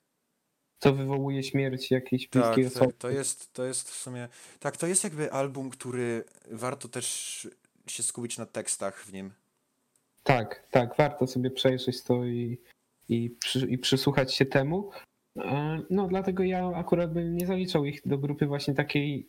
co 0.80 0.94
wywołuje 0.94 1.44
śmierć 1.44 1.92
jakiejś 1.92 2.30
tak, 2.30 2.44
bliskiej 2.44 2.64
tak, 2.64 2.74
osoby. 2.74 2.94
to 2.94 3.10
jest, 3.10 3.54
to 3.54 3.64
jest 3.64 3.90
w 3.90 3.96
sumie. 3.96 4.28
Tak, 4.60 4.78
to 4.78 4.88
jest 4.88 5.04
jakby 5.04 5.32
album, 5.32 5.70
który 5.70 6.24
warto 6.52 6.88
też 6.88 7.48
się 7.88 8.04
skupić 8.04 8.38
na 8.38 8.46
tekstach 8.46 9.04
w 9.06 9.14
nim. 9.14 9.32
Tak, 10.24 10.68
tak, 10.72 10.96
warto 10.98 11.28
sobie 11.28 11.52
przejrzeć 11.52 12.04
to 12.04 12.26
i, 12.26 12.58
i, 13.10 13.30
przy, 13.30 13.60
i 13.60 13.78
przysłuchać 13.78 14.34
się 14.36 14.46
temu. 14.46 14.92
E, 15.38 15.80
No, 15.90 16.08
dlatego 16.08 16.44
ja 16.44 16.68
akurat 16.76 17.14
bym 17.14 17.38
nie 17.38 17.48
zaliczał 17.48 17.86
ich 17.86 18.02
do 18.06 18.18
grupy 18.18 18.46
właśnie 18.46 18.74
takiej 18.74 19.28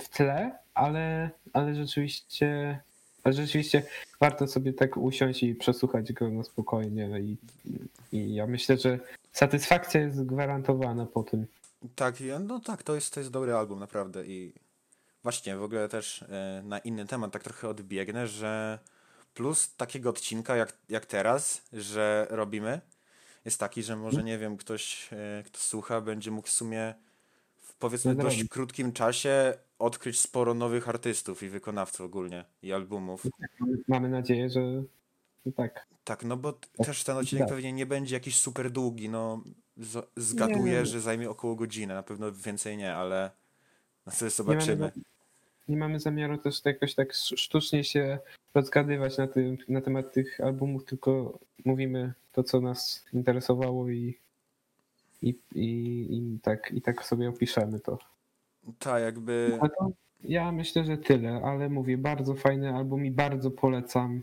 w 0.00 0.08
tle, 0.08 0.58
ale, 0.74 1.30
ale 1.52 1.74
rzeczywiście. 1.74 2.80
Ale 3.24 3.34
rzeczywiście 3.34 3.82
warto 4.20 4.46
sobie 4.46 4.72
tak 4.72 4.96
usiąść 4.96 5.42
i 5.42 5.54
przesłuchać 5.54 6.12
go 6.12 6.30
na 6.30 6.42
spokojnie. 6.44 7.10
I, 7.20 7.36
I 8.12 8.34
ja 8.34 8.46
myślę, 8.46 8.76
że 8.76 8.98
satysfakcja 9.32 10.00
jest 10.00 10.26
gwarantowana 10.26 11.06
po 11.06 11.22
tym. 11.22 11.46
Tak, 11.94 12.14
no 12.40 12.60
tak, 12.60 12.82
to 12.82 12.94
jest, 12.94 13.14
to 13.14 13.20
jest 13.20 13.32
dobry 13.32 13.54
album, 13.54 13.80
naprawdę. 13.80 14.26
I 14.26 14.52
właśnie 15.22 15.56
w 15.56 15.62
ogóle 15.62 15.88
też 15.88 16.22
e, 16.22 16.62
na 16.64 16.78
inny 16.78 17.06
temat 17.06 17.32
tak 17.32 17.42
trochę 17.42 17.68
odbiegnę, 17.68 18.26
że 18.26 18.78
plus 19.34 19.76
takiego 19.76 20.10
odcinka 20.10 20.56
jak, 20.56 20.72
jak 20.88 21.06
teraz, 21.06 21.62
że 21.72 22.26
robimy, 22.30 22.80
jest 23.44 23.60
taki, 23.60 23.82
że 23.82 23.96
może 23.96 24.22
nie 24.22 24.38
wiem, 24.38 24.56
ktoś, 24.56 25.08
e, 25.12 25.42
kto 25.46 25.58
słucha, 25.58 26.00
będzie 26.00 26.30
mógł 26.30 26.48
w 26.48 26.50
sumie 26.50 26.94
w 27.56 27.74
powiedzmy 27.74 28.14
dość 28.14 28.44
krótkim 28.48 28.92
czasie 28.92 29.54
odkryć 29.78 30.18
sporo 30.20 30.54
nowych 30.54 30.88
artystów 30.88 31.42
i 31.42 31.48
wykonawców 31.48 32.00
ogólnie 32.00 32.44
i 32.62 32.72
albumów. 32.72 33.26
Mamy 33.88 34.08
nadzieję, 34.08 34.50
że 34.50 34.82
tak. 35.56 35.86
Tak, 36.04 36.24
no 36.24 36.36
bo 36.36 36.52
t- 36.52 36.84
też 36.84 37.04
ten 37.04 37.16
odcinek 37.16 37.44
tak. 37.44 37.48
pewnie 37.54 37.72
nie 37.72 37.86
będzie 37.86 38.16
jakiś 38.16 38.36
super 38.36 38.70
długi, 38.70 39.08
no 39.08 39.42
zgaduję, 40.16 40.72
Nie. 40.72 40.86
że 40.86 41.00
zajmie 41.00 41.30
około 41.30 41.54
godziny, 41.54 41.94
na 41.94 42.02
pewno 42.02 42.32
więcej 42.32 42.76
nie, 42.76 42.94
ale 42.94 43.30
no 44.06 44.12
sobie 44.12 44.26
Nie 44.26 44.30
zobaczymy. 44.30 44.92
Nie 45.68 45.76
mamy 45.76 46.00
zamiaru 46.00 46.38
też 46.38 46.64
jakoś 46.64 46.94
tak 46.94 47.10
sz- 47.10 47.40
sztucznie 47.40 47.84
się 47.84 48.18
rozgadywać 48.54 49.18
na, 49.18 49.26
tym, 49.26 49.56
na 49.68 49.80
temat 49.80 50.12
tych 50.12 50.40
albumów, 50.40 50.84
tylko 50.84 51.38
mówimy 51.64 52.12
to, 52.32 52.42
co 52.42 52.60
nas 52.60 53.04
interesowało 53.12 53.90
i, 53.90 54.18
i, 55.22 55.38
i, 55.54 56.06
i, 56.16 56.38
tak, 56.42 56.72
i 56.72 56.82
tak 56.82 57.04
sobie 57.04 57.28
opiszemy 57.28 57.80
to. 57.80 57.98
Tak, 58.78 59.02
jakby. 59.02 59.58
To 59.78 59.90
ja 60.24 60.52
myślę, 60.52 60.84
że 60.84 60.98
tyle, 60.98 61.42
ale 61.44 61.68
mówię, 61.68 61.98
bardzo 61.98 62.34
fajny 62.34 62.74
album 62.74 63.06
i 63.06 63.10
bardzo 63.10 63.50
polecam. 63.50 64.22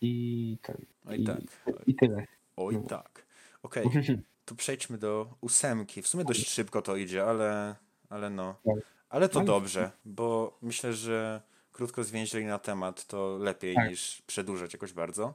I 0.00 0.58
ten. 0.62 0.76
Oj 1.06 1.22
I, 1.22 1.24
tak. 1.24 1.40
i 1.86 1.94
tyle. 1.94 2.26
Oj 2.56 2.74
no. 2.74 2.82
tak. 2.82 3.26
Okej, 3.62 3.84
to 4.44 4.54
przejdźmy 4.54 4.98
do 4.98 5.34
ósemki. 5.40 6.02
W 6.02 6.08
sumie 6.08 6.24
dość 6.24 6.48
szybko 6.48 6.82
to 6.82 6.96
idzie, 6.96 7.24
ale, 7.24 7.74
ale 8.08 8.30
no. 8.30 8.54
Ale 9.14 9.28
to 9.28 9.40
dobrze, 9.40 9.90
bo 10.04 10.58
myślę, 10.62 10.92
że 10.92 11.42
krótko 11.72 12.04
zwięźli 12.04 12.44
na 12.44 12.58
temat 12.58 13.06
to 13.06 13.38
lepiej 13.38 13.74
Tak. 13.74 13.90
niż 13.90 14.22
przedłużać 14.26 14.72
jakoś 14.72 14.92
bardzo. 14.92 15.34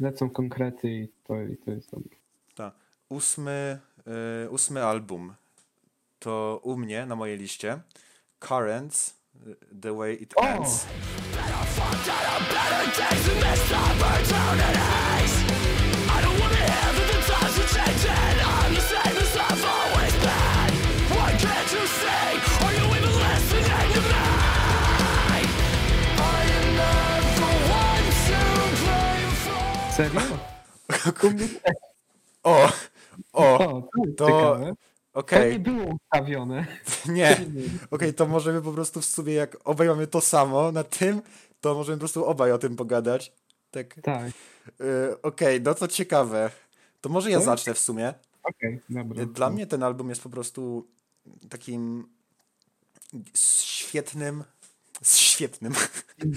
Lecą 0.00 0.30
konkrety 0.30 0.88
i 0.88 1.08
to, 1.24 1.42
i 1.42 1.56
to 1.56 1.70
jest 1.70 1.90
dobre. 1.90 2.16
Tak. 2.54 2.74
Ósmy, 3.08 3.78
y, 4.44 4.50
ósmy 4.50 4.84
album 4.84 5.34
to 6.18 6.60
u 6.62 6.76
mnie 6.76 7.06
na 7.06 7.16
mojej 7.16 7.38
liście 7.38 7.80
Currents, 8.48 9.14
y, 9.46 9.56
The 9.80 9.96
Way 9.96 10.22
It! 10.22 10.34
Ends. 10.42 10.86
I 15.40 15.43
Też. 29.96 30.12
O! 32.42 32.68
O! 33.32 33.58
O, 33.58 33.88
to 33.92 34.04
jest 34.06 34.18
to- 34.18 35.38
nie 35.50 35.58
było 35.58 35.84
ustawione. 35.84 36.66
nie. 37.08 37.46
Okej, 37.90 38.14
to 38.14 38.26
możemy 38.26 38.62
po 38.62 38.72
prostu 38.72 39.00
w 39.00 39.04
sumie, 39.04 39.32
jak 39.34 39.56
obaj 39.64 39.88
mamy 39.88 40.06
to 40.06 40.20
samo 40.20 40.72
na 40.72 40.84
tym, 40.84 41.22
to 41.60 41.74
możemy 41.74 41.96
po 41.96 42.00
prostu 42.00 42.24
obaj 42.24 42.52
o 42.52 42.58
tym 42.58 42.76
pogadać. 42.76 43.32
Tak. 43.70 43.94
Tak, 44.02 44.30
Yy, 44.80 45.16
Okej, 45.22 45.60
no 45.60 45.74
to 45.74 45.88
ciekawe. 45.88 46.50
To 47.00 47.08
może 47.08 47.30
ja 47.30 47.40
zacznę 47.40 47.74
w 47.74 47.78
sumie. 47.78 48.14
okej, 48.42 48.80
dobra. 48.88 49.26
Dla 49.26 49.50
mnie 49.50 49.66
ten 49.66 49.82
album 49.82 50.08
jest 50.08 50.22
po 50.22 50.28
prostu 50.30 50.86
takim 51.50 52.08
świetnym, 53.34 54.44
świetnym 55.04 55.72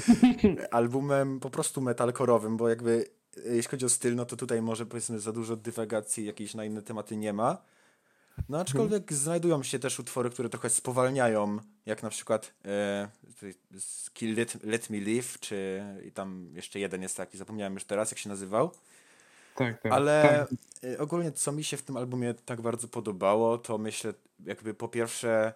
albumem 0.71 1.39
po 1.39 1.49
prostu 1.49 1.81
metalkorowym, 1.81 2.57
bo 2.57 2.69
jakby 2.69 3.05
jeśli 3.45 3.71
chodzi 3.71 3.85
o 3.85 3.89
styl, 3.89 4.15
no 4.15 4.25
to 4.25 4.35
tutaj 4.35 4.61
może 4.61 4.85
powiedzmy 4.85 5.19
za 5.19 5.31
dużo 5.31 5.55
dywagacji 5.55 6.25
jakiejś 6.25 6.53
na 6.53 6.65
inne 6.65 6.81
tematy 6.81 7.17
nie 7.17 7.33
ma. 7.33 7.57
No 8.49 8.59
aczkolwiek 8.59 9.13
znajdują 9.13 9.63
się 9.63 9.79
też 9.79 9.99
utwory, 9.99 10.29
które 10.29 10.49
trochę 10.49 10.69
spowalniają, 10.69 11.59
jak 11.85 12.03
na 12.03 12.09
przykład 12.09 12.53
e, 12.65 13.09
Kill 14.13 14.35
Let, 14.35 14.63
Let 14.63 14.89
Me 14.89 14.99
Live, 14.99 15.39
czy 15.39 15.83
i 16.07 16.11
tam 16.11 16.49
jeszcze 16.53 16.79
jeden 16.79 17.01
jest 17.01 17.17
taki, 17.17 17.37
zapomniałem 17.37 17.73
już 17.73 17.85
teraz, 17.85 18.11
jak 18.11 18.17
się 18.17 18.29
nazywał. 18.29 18.71
Tak, 19.55 19.81
tak. 19.81 19.91
Ale 19.91 20.45
tak. 20.49 20.89
y, 20.89 20.99
ogólnie 20.99 21.31
co 21.31 21.51
mi 21.51 21.63
się 21.63 21.77
w 21.77 21.81
tym 21.81 21.97
albumie 21.97 22.33
tak 22.33 22.61
bardzo 22.61 22.87
podobało, 22.87 23.57
to 23.57 23.77
myślę 23.77 24.13
jakby 24.45 24.73
po 24.73 24.87
pierwsze 24.87 25.53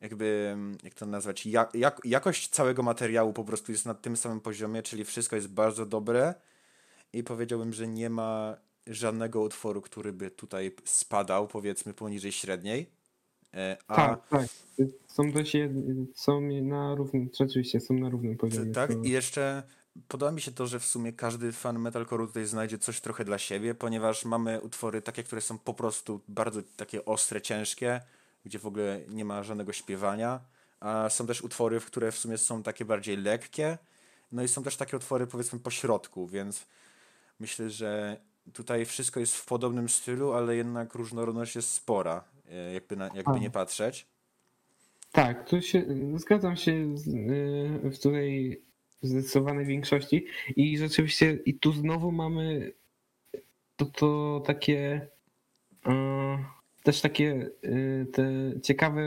jakby, 0.00 0.56
jak 0.82 0.94
to 0.94 1.06
nazwać, 1.06 1.46
jak, 1.46 1.72
jakość 2.04 2.48
całego 2.48 2.82
materiału 2.82 3.32
po 3.32 3.44
prostu 3.44 3.72
jest 3.72 3.86
na 3.86 3.94
tym 3.94 4.16
samym 4.16 4.40
poziomie, 4.40 4.82
czyli 4.82 5.04
wszystko 5.04 5.36
jest 5.36 5.48
bardzo 5.48 5.86
dobre 5.86 6.34
i 7.12 7.24
powiedziałbym, 7.24 7.72
że 7.72 7.88
nie 7.88 8.10
ma 8.10 8.56
żadnego 8.86 9.40
utworu, 9.40 9.82
który 9.82 10.12
by 10.12 10.30
tutaj 10.30 10.72
spadał 10.84 11.48
powiedzmy 11.48 11.94
poniżej 11.94 12.32
średniej. 12.32 12.86
E, 13.54 13.76
A 13.88 13.96
Tak, 13.96 14.28
tak. 14.28 14.46
Są 15.06 15.32
dość 15.32 15.56
są 16.14 16.40
na 16.40 16.94
równym, 16.94 17.28
rzeczywiście 17.38 17.80
są 17.80 17.94
na 17.94 18.08
równym 18.08 18.36
poziomie. 18.36 18.72
Tak, 18.72 18.90
i 19.04 19.10
jeszcze 19.10 19.62
podoba 20.08 20.32
mi 20.32 20.40
się 20.40 20.52
to, 20.52 20.66
że 20.66 20.80
w 20.80 20.84
sumie 20.84 21.12
każdy 21.12 21.52
fan 21.52 21.78
metalcore'u 21.78 22.26
tutaj 22.26 22.46
znajdzie 22.46 22.78
coś 22.78 23.00
trochę 23.00 23.24
dla 23.24 23.38
siebie, 23.38 23.74
ponieważ 23.74 24.24
mamy 24.24 24.60
utwory 24.60 25.02
takie, 25.02 25.22
które 25.22 25.40
są 25.40 25.58
po 25.58 25.74
prostu 25.74 26.20
bardzo 26.28 26.60
takie 26.76 27.04
ostre, 27.04 27.40
ciężkie, 27.40 28.00
gdzie 28.44 28.58
w 28.58 28.66
ogóle 28.66 29.00
nie 29.08 29.24
ma 29.24 29.42
żadnego 29.42 29.72
śpiewania, 29.72 30.40
a 30.80 31.10
są 31.10 31.26
też 31.26 31.42
utwory, 31.42 31.80
które 31.80 32.12
w 32.12 32.18
sumie 32.18 32.38
są 32.38 32.62
takie 32.62 32.84
bardziej 32.84 33.16
lekkie, 33.16 33.78
no 34.32 34.42
i 34.42 34.48
są 34.48 34.62
też 34.62 34.76
takie 34.76 34.96
utwory 34.96 35.26
powiedzmy 35.26 35.58
po 35.58 35.70
środku, 35.70 36.26
więc 36.26 36.66
myślę, 37.40 37.70
że 37.70 38.20
tutaj 38.52 38.86
wszystko 38.86 39.20
jest 39.20 39.36
w 39.36 39.46
podobnym 39.46 39.88
stylu, 39.88 40.32
ale 40.32 40.56
jednak 40.56 40.94
różnorodność 40.94 41.56
jest 41.56 41.70
spora, 41.70 42.24
e, 42.50 42.72
jakby, 42.72 42.96
na, 42.96 43.04
jakby 43.04 43.32
A. 43.32 43.38
nie 43.38 43.50
patrzeć. 43.50 44.06
Tak, 45.12 45.48
tu 45.48 45.62
się 45.62 45.84
zgadzam 46.16 46.56
się 46.56 46.98
z, 46.98 47.08
y, 47.08 47.90
w 47.90 47.98
tutaj 47.98 48.60
zdecydowanej 49.02 49.66
większości 49.66 50.26
i 50.56 50.78
rzeczywiście 50.78 51.38
i 51.44 51.54
tu 51.54 51.72
znowu 51.72 52.12
mamy 52.12 52.72
to, 53.76 53.84
to 53.86 54.42
takie 54.46 55.08
y, 55.86 55.90
też 56.82 57.00
takie 57.00 57.50
te 58.12 58.52
ciekawe, 58.62 59.02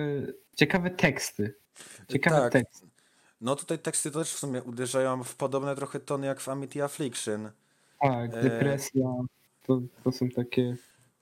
ciekawe 0.56 0.89
teksty. 0.89 1.56
Ciekawe 2.08 2.41
Tak. 2.41 2.52
teksty. 2.52 2.88
No 3.41 3.56
tutaj 3.56 3.80
teksty 3.80 4.12
też 4.12 4.34
w 4.34 4.39
sumie 4.39 4.63
uderzają 4.63 5.24
w 5.24 5.36
podobne 5.36 5.76
trochę 5.76 6.00
tony 6.00 6.28
jak 6.28 6.39
w 6.39 6.50
Amity 6.50 6.84
Affliction. 6.84 7.52
Tak, 8.01 8.33
E, 8.33 8.41
depresja, 8.41 9.05
to, 9.63 9.81
to 10.03 10.11
są 10.11 10.29
takie, 10.29 10.75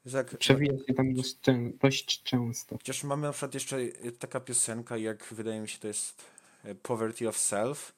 Jak, 0.05 0.37
przewija 0.37 0.73
się 0.87 0.93
tam 0.93 1.13
dość, 1.13 1.37
dość 1.81 2.23
często. 2.23 2.77
chociaż 2.77 3.03
mamy 3.03 3.27
na 3.27 3.31
przykład 3.31 3.53
jeszcze 3.53 3.77
taka 4.19 4.39
piosenka, 4.39 4.97
jak 4.97 5.23
wydaje 5.31 5.61
mi 5.61 5.67
się 5.67 5.79
to 5.79 5.87
jest 5.87 6.21
e, 6.63 6.75
Poverty 6.75 7.29
of 7.29 7.37
Self, 7.37 7.93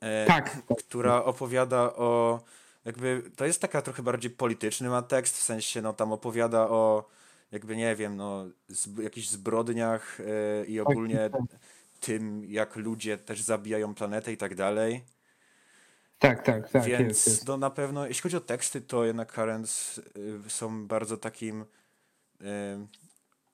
e, 0.00 0.26
Tak, 0.26 0.62
tak. 0.68 0.78
która 0.78 1.24
opowiada 1.24 1.78
o 1.96 2.40
jakby, 2.84 3.30
to 3.36 3.46
jest 3.46 3.60
taka 3.60 3.82
trochę 3.82 4.02
bardziej 4.02 4.30
polityczny 4.30 4.88
ma 4.88 5.02
tekst, 5.02 5.36
w 5.36 5.42
sensie 5.42 5.82
no 5.82 5.92
tam 5.92 6.12
opowiada 6.12 6.68
o 6.68 7.08
jakby 7.52 7.76
nie 7.76 7.96
wiem, 7.96 8.16
no 8.16 8.46
z, 8.68 8.98
jakichś 8.98 9.28
zbrodniach 9.28 10.18
i 10.68 10.80
ogólnie 10.80 11.30
tak. 11.30 11.40
tym, 12.00 12.44
jak 12.44 12.76
ludzie 12.76 13.18
też 13.18 13.40
zabijają 13.42 13.94
planetę 13.94 14.32
i 14.32 14.36
tak 14.36 14.54
dalej. 14.54 15.04
Tak, 16.20 16.42
tak, 16.42 16.70
tak, 16.70 16.84
Więc 16.84 17.00
jest, 17.08 17.26
jest. 17.26 17.48
no 17.48 17.56
na 17.56 17.70
pewno, 17.70 18.06
jeśli 18.06 18.22
chodzi 18.22 18.36
o 18.36 18.40
teksty, 18.40 18.80
to 18.80 19.04
jednak 19.04 19.32
Currents 19.32 19.98
y, 19.98 20.50
są 20.50 20.86
bardzo 20.86 21.16
takim 21.16 21.60
y, 22.40 22.44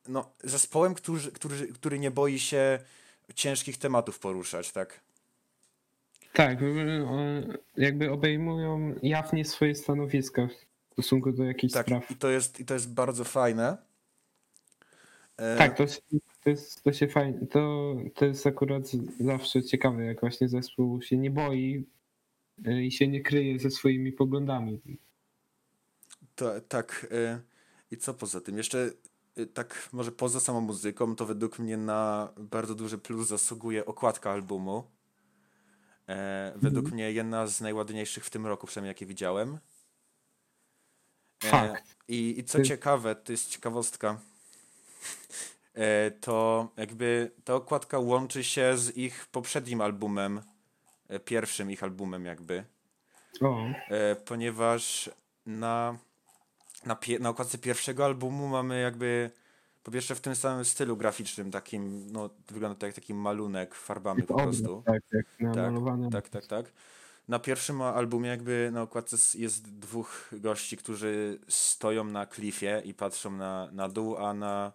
no, 0.08 0.30
zespołem, 0.44 0.94
który, 0.94 1.32
który, 1.32 1.68
który 1.68 1.98
nie 1.98 2.10
boi 2.10 2.38
się 2.38 2.78
ciężkich 3.34 3.78
tematów 3.78 4.18
poruszać, 4.18 4.72
tak? 4.72 5.00
Tak, 6.32 6.62
y, 6.62 7.04
jakby 7.76 8.10
obejmują 8.12 8.94
jawnie 9.02 9.44
swoje 9.44 9.74
stanowiska 9.74 10.48
w 10.88 10.92
stosunku 10.92 11.32
do 11.32 11.44
jakichś 11.44 11.72
Tak, 11.74 11.86
spraw. 11.86 12.10
i 12.10 12.16
to 12.16 12.28
jest, 12.30 12.60
i 12.60 12.64
to 12.64 12.74
jest 12.74 12.94
bardzo 12.94 13.24
fajne. 13.24 13.76
E, 15.36 15.56
Tak, 15.56 15.76
to, 15.76 15.84
to, 16.44 16.50
jest, 16.50 16.82
to 16.84 16.92
się 16.92 17.08
fajnie, 17.08 17.46
to, 17.46 17.94
to 18.14 18.24
jest 18.24 18.46
akurat 18.46 18.82
zawsze 19.20 19.62
ciekawe, 19.62 20.04
jak 20.04 20.20
właśnie 20.20 20.48
zespół 20.48 21.02
się 21.02 21.16
nie 21.16 21.30
boi 21.30 21.84
i 22.64 22.92
się 22.92 23.08
nie 23.08 23.20
kryje 23.20 23.58
ze 23.58 23.70
swoimi 23.70 24.12
poglądami. 24.12 24.80
To, 26.34 26.60
tak. 26.60 27.06
y, 27.12 27.40
I 27.90 27.96
co 27.96 28.14
poza 28.14 28.40
tym? 28.40 28.56
Jeszcze 28.56 28.90
y, 29.38 29.46
tak 29.46 29.88
może 29.92 30.12
poza 30.12 30.40
samą 30.40 30.60
muzyką, 30.60 31.16
to 31.16 31.26
według 31.26 31.58
mnie 31.58 31.76
na 31.76 32.32
bardzo 32.36 32.74
duży 32.74 32.98
plus 32.98 33.28
zasługuje 33.28 33.86
okładka 33.86 34.30
albumu. 34.30 34.96
E, 36.08 36.52
według 36.56 36.92
mnie 36.92 37.12
jedna 37.12 37.46
z 37.46 37.60
najładniejszych 37.60 38.24
w 38.24 38.30
tym 38.30 38.46
roku, 38.46 38.66
przynajmniej 38.66 38.90
jakie 38.90 39.06
widziałem. 39.06 39.58
E, 41.44 41.50
Fakt. 41.50 41.96
I, 42.08 42.38
I 42.38 42.44
co 42.44 42.62
ciekawe, 42.62 43.14
to 43.14 43.32
jest 43.32 43.48
ciekawostka, 43.48 44.20
e, 45.74 46.10
to 46.10 46.68
jakby 46.76 47.30
ta 47.44 47.54
okładka 47.54 47.98
łączy 47.98 48.44
się 48.44 48.78
z 48.78 48.96
ich 48.96 49.26
poprzednim 49.26 49.80
albumem, 49.80 50.38
e, 50.38 50.42
pierwszym 51.24 51.70
ich 51.70 51.82
albumem 51.82 52.24
jakby 52.24 52.64
O, 53.40 53.66
e, 53.88 54.16
ponieważ 54.16 55.10
na, 55.46 55.98
na, 56.86 56.96
pie, 56.96 57.18
na 57.18 57.28
okładce 57.28 57.58
pierwszego 57.58 58.04
albumu 58.04 58.48
mamy 58.48 58.80
jakby 58.80 59.30
po 59.82 59.90
pierwsze 59.90 60.14
w 60.14 60.20
tym 60.20 60.36
samym 60.36 60.64
stylu 60.64 60.96
graficznym, 60.96 61.50
takim, 61.50 62.12
no 62.12 62.30
wygląda 62.48 62.78
to 62.78 62.86
jak 62.86 62.94
taki 62.94 63.14
malunek 63.14 63.74
farbami 63.74 64.22
po 64.22 64.34
prostu. 64.34 64.82
tak, 64.86 65.02
jak 65.12 65.26
namalowane. 65.40 66.10
Tak, 66.10 66.28
tak, 66.28 66.46
tak. 66.46 66.72
Na 67.28 67.38
pierwszym 67.38 67.82
albumie 67.82 68.28
jakby 68.28 68.70
na 68.72 68.82
okładce 68.82 69.38
jest 69.38 69.78
dwóch 69.78 70.30
gości, 70.32 70.76
którzy 70.76 71.38
stoją 71.48 72.04
na 72.04 72.26
klifie 72.26 72.82
i 72.84 72.94
patrzą 72.94 73.30
na, 73.30 73.68
na 73.72 73.88
dół, 73.88 74.16
a 74.16 74.34
na 74.34 74.72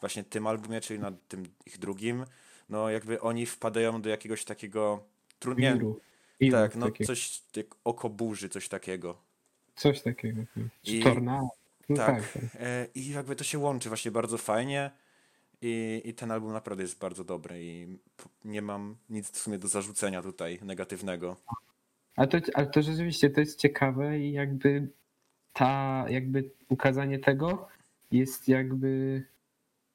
właśnie 0.00 0.24
tym 0.24 0.46
albumie, 0.46 0.80
czyli 0.80 1.00
na 1.00 1.12
tym 1.28 1.44
ich 1.66 1.78
drugim, 1.78 2.24
no 2.68 2.90
jakby 2.90 3.20
oni 3.20 3.46
wpadają 3.46 4.02
do 4.02 4.08
jakiegoś 4.08 4.44
takiego, 4.44 5.04
tru, 5.40 5.54
nie, 5.54 5.74
Wiru. 5.74 6.00
Wiru 6.40 6.56
tak, 6.56 6.76
no 6.76 6.86
takiego. 6.86 7.06
coś 7.08 7.42
jak 7.56 7.66
oko 7.84 8.08
burzy, 8.08 8.48
coś 8.48 8.68
takiego. 8.68 9.18
Coś 9.76 10.02
takiego. 10.02 10.42
Czy 10.82 10.92
I- 10.96 11.02
tornado. 11.02 11.48
No 11.88 11.96
tak. 11.96 12.06
tak, 12.22 12.32
tak. 12.32 12.42
E, 12.60 12.86
I 12.94 13.10
jakby 13.10 13.36
to 13.36 13.44
się 13.44 13.58
łączy 13.58 13.88
właśnie 13.88 14.10
bardzo 14.10 14.38
fajnie. 14.38 14.90
I, 15.62 16.02
I 16.04 16.14
ten 16.14 16.30
album 16.30 16.52
naprawdę 16.52 16.82
jest 16.82 16.98
bardzo 16.98 17.24
dobry 17.24 17.64
i 17.64 17.98
nie 18.44 18.62
mam 18.62 18.96
nic 19.10 19.30
w 19.30 19.38
sumie 19.38 19.58
do 19.58 19.68
zarzucenia 19.68 20.22
tutaj 20.22 20.58
negatywnego. 20.62 21.36
Ale 22.16 22.28
to, 22.28 22.38
ale 22.54 22.66
to 22.66 22.82
rzeczywiście 22.82 23.30
to 23.30 23.40
jest 23.40 23.58
ciekawe 23.58 24.18
i 24.20 24.32
jakby 24.32 24.88
ta, 25.52 26.04
jakby 26.08 26.50
ukazanie 26.68 27.18
tego 27.18 27.68
jest 28.12 28.48
jakby 28.48 29.22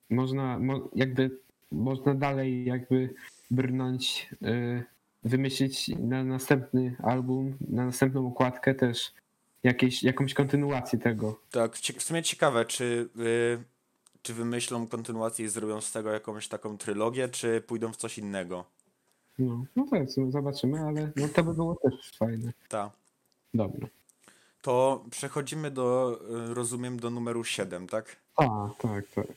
można, 0.10 0.60
mo, 0.60 0.90
jakby 0.96 1.40
można 1.72 2.16
dalej 2.16 2.66
jakby 2.66 3.14
brnąć, 3.52 4.30
y, 4.44 4.84
wymyślić 5.26 5.88
na 5.88 6.24
następny 6.24 6.96
album, 7.04 7.58
na 7.70 7.86
następną 7.86 8.24
układkę 8.24 8.76
też 8.76 9.14
jakieś, 9.64 10.04
jakąś 10.04 10.34
kontynuację 10.34 11.00
tego. 11.00 11.40
Tak, 11.52 11.76
w 11.76 12.04
sumie 12.04 12.24
ciekawe, 12.24 12.66
czy, 12.66 13.10
y, 13.20 13.64
czy 14.22 14.34
wymyślą 14.34 14.88
kontynuację 14.88 15.46
i 15.46 15.50
zrobią 15.50 15.82
z 15.82 15.92
tego 15.92 16.12
jakąś 16.12 16.48
taką 16.48 16.78
trylogię, 16.78 17.30
czy 17.30 17.62
pójdą 17.62 17.94
w 17.94 17.98
coś 17.98 18.18
innego. 18.18 18.66
No, 19.40 19.66
no 19.76 19.88
to 19.90 19.96
jest, 19.96 20.20
zobaczymy, 20.30 20.80
ale 20.80 21.12
no 21.16 21.28
to 21.28 21.44
by 21.44 21.54
było 21.54 21.76
też 21.76 22.12
fajne. 22.18 22.54
Ta. 22.68 22.92
Dobra. 23.54 23.88
To 24.62 25.06
przechodzimy 25.12 25.72
do, 25.72 26.20
y, 26.50 26.54
rozumiem, 26.54 27.00
do 27.00 27.10
numeru 27.10 27.44
7, 27.44 27.88
tak? 27.88 28.16
A, 28.36 28.70
tak, 28.80 29.08
tak. 29.08 29.28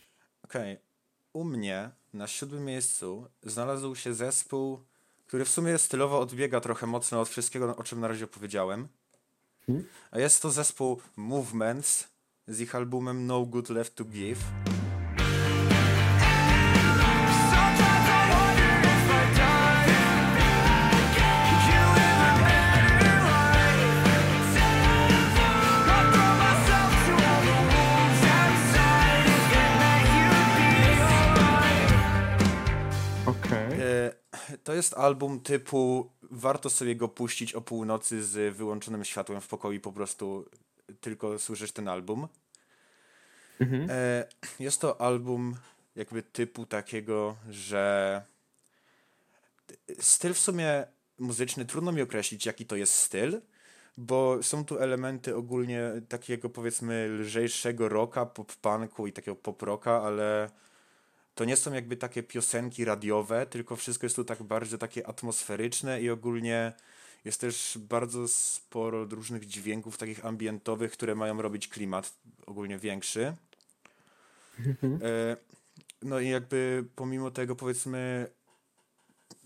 Okej. 0.45 0.77
U 1.33 1.45
mnie 1.45 1.91
na 2.15 2.27
siódmym 2.27 2.65
miejscu 2.65 3.27
znalazł 3.43 3.95
się 3.95 4.15
zespół, 4.15 4.79
który 5.29 5.45
w 5.45 5.49
sumie 5.49 5.79
stylowo 5.79 6.21
odbiega 6.21 6.61
trochę 6.61 6.87
mocno 6.87 7.21
od 7.21 7.29
wszystkiego, 7.29 7.77
o 7.77 7.85
czym 7.85 8.01
na 8.01 8.09
razie 8.09 8.25
opowiedziałem. 8.25 8.89
Mhm. 9.69 9.89
A 10.11 10.19
jest 10.19 10.43
to 10.43 10.51
zespół 10.51 11.01
Movements 11.17 12.09
z 12.47 12.61
ich 12.61 12.75
albumem 12.75 13.27
No 13.27 13.45
Good 13.45 13.71
Left 13.71 13.95
to 13.95 14.05
Give. 14.05 14.39
Jest 34.79 34.95
album 34.95 35.41
typu 35.41 36.11
warto 36.23 36.71
sobie 36.71 36.97
go 36.97 37.09
puścić 37.09 37.55
o 37.55 37.61
północy 37.61 38.25
z 38.25 38.57
wyłączonym 38.57 39.05
światłem 39.05 39.41
w 39.41 39.49
pokoju 39.49 39.77
i 39.77 39.81
po 39.81 39.93
prostu 39.93 40.47
tylko 41.01 41.39
słyszysz 41.39 41.73
ten 41.73 41.89
album. 41.89 42.29
Mhm. 43.61 43.91
E, 43.91 44.25
Jest 44.61 44.81
to 44.81 45.01
album 45.01 45.57
jakby 45.97 46.23
typu 46.23 46.67
takiego, 46.67 47.37
że 47.51 48.23
styl 50.01 50.35
w 50.35 50.39
sumie 50.39 50.87
muzyczny, 51.19 51.65
trudno 51.65 51.93
mi 51.93 52.03
określić 52.03 52.47
jaki 52.47 52.67
to 52.67 52.77
jest 52.77 52.95
styl, 52.95 53.41
bo 53.97 54.43
są 54.43 54.65
tu 54.65 54.79
elementy 54.79 55.37
ogólnie 55.37 55.83
takiego 56.09 56.51
powiedzmy 56.51 57.09
lżejszego 57.09 57.89
rocka, 57.89 58.27
pop-punku 58.27 59.07
i 59.07 59.13
takiego 59.13 59.37
pop-rocka, 59.37 60.03
ale 60.03 60.51
to 61.39 61.45
nie 61.45 61.57
są 61.57 61.73
jakby 61.73 61.97
takie 61.97 62.23
piosenki 62.23 62.85
radiowe, 62.85 63.47
tylko 63.47 63.77
wszystko 63.77 64.07
jest 64.07 64.17
tu 64.17 64.25
tak 64.25 64.43
bardzo 64.43 64.79
takie 64.79 65.07
atmosferyczne 65.07 66.03
i 66.03 66.11
ogólnie 66.11 66.73
jest 67.25 67.41
też 67.41 67.79
bardzo 67.81 68.29
sporo 68.29 69.05
różnych 69.05 69.47
dźwięków 69.47 69.99
takich 69.99 70.27
ambientowych, 70.27 70.93
które 70.93 71.15
mają 71.15 71.43
robić 71.43 71.69
klimat 71.69 72.13
ogólnie 72.47 72.79
większy. 72.79 73.37
E, 75.03 75.37
No 76.03 76.21
i 76.21 76.29
jakby 76.29 76.85
pomimo 76.97 77.31
tego 77.31 77.57
powiedzmy 77.57 78.31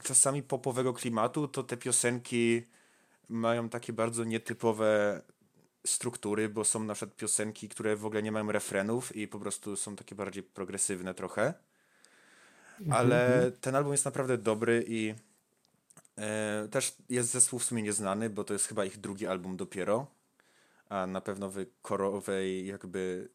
czasami 0.02 0.42
popowego 0.42 0.94
klimatu, 0.94 1.48
to 1.48 1.62
te 1.62 1.76
piosenki 1.76 2.62
mają 3.28 3.68
takie 3.68 3.92
bardzo 3.92 4.24
nietypowe 4.24 5.22
struktury, 5.86 6.48
bo 6.48 6.64
są 6.64 6.84
na 6.84 6.94
przykład 6.94 7.16
piosenki, 7.16 7.68
które 7.68 7.96
w 7.96 8.06
ogóle 8.06 8.22
nie 8.22 8.32
mają 8.32 8.52
refrenów 8.52 9.16
i 9.16 9.28
po 9.28 9.38
prostu 9.38 9.76
są 9.76 9.96
takie 9.96 10.14
bardziej 10.14 10.42
progresywne 10.42 11.14
trochę. 11.14 11.54
Ale 12.90 13.52
ten 13.60 13.74
album 13.76 13.92
jest 13.92 14.04
naprawdę 14.04 14.38
dobry 14.38 14.84
i 14.88 15.14
e, 16.18 16.68
też 16.70 16.94
jest 17.08 17.30
zespół 17.30 17.58
w 17.58 17.64
sumie 17.64 17.82
nieznany, 17.82 18.30
bo 18.30 18.44
to 18.44 18.52
jest 18.52 18.66
chyba 18.66 18.84
ich 18.84 18.96
drugi 19.00 19.26
album 19.26 19.56
dopiero, 19.56 20.06
a 20.88 21.06
na 21.06 21.20
pewno 21.20 21.50
w 21.50 21.56
korowej 21.82 22.66
jakby 22.66 23.28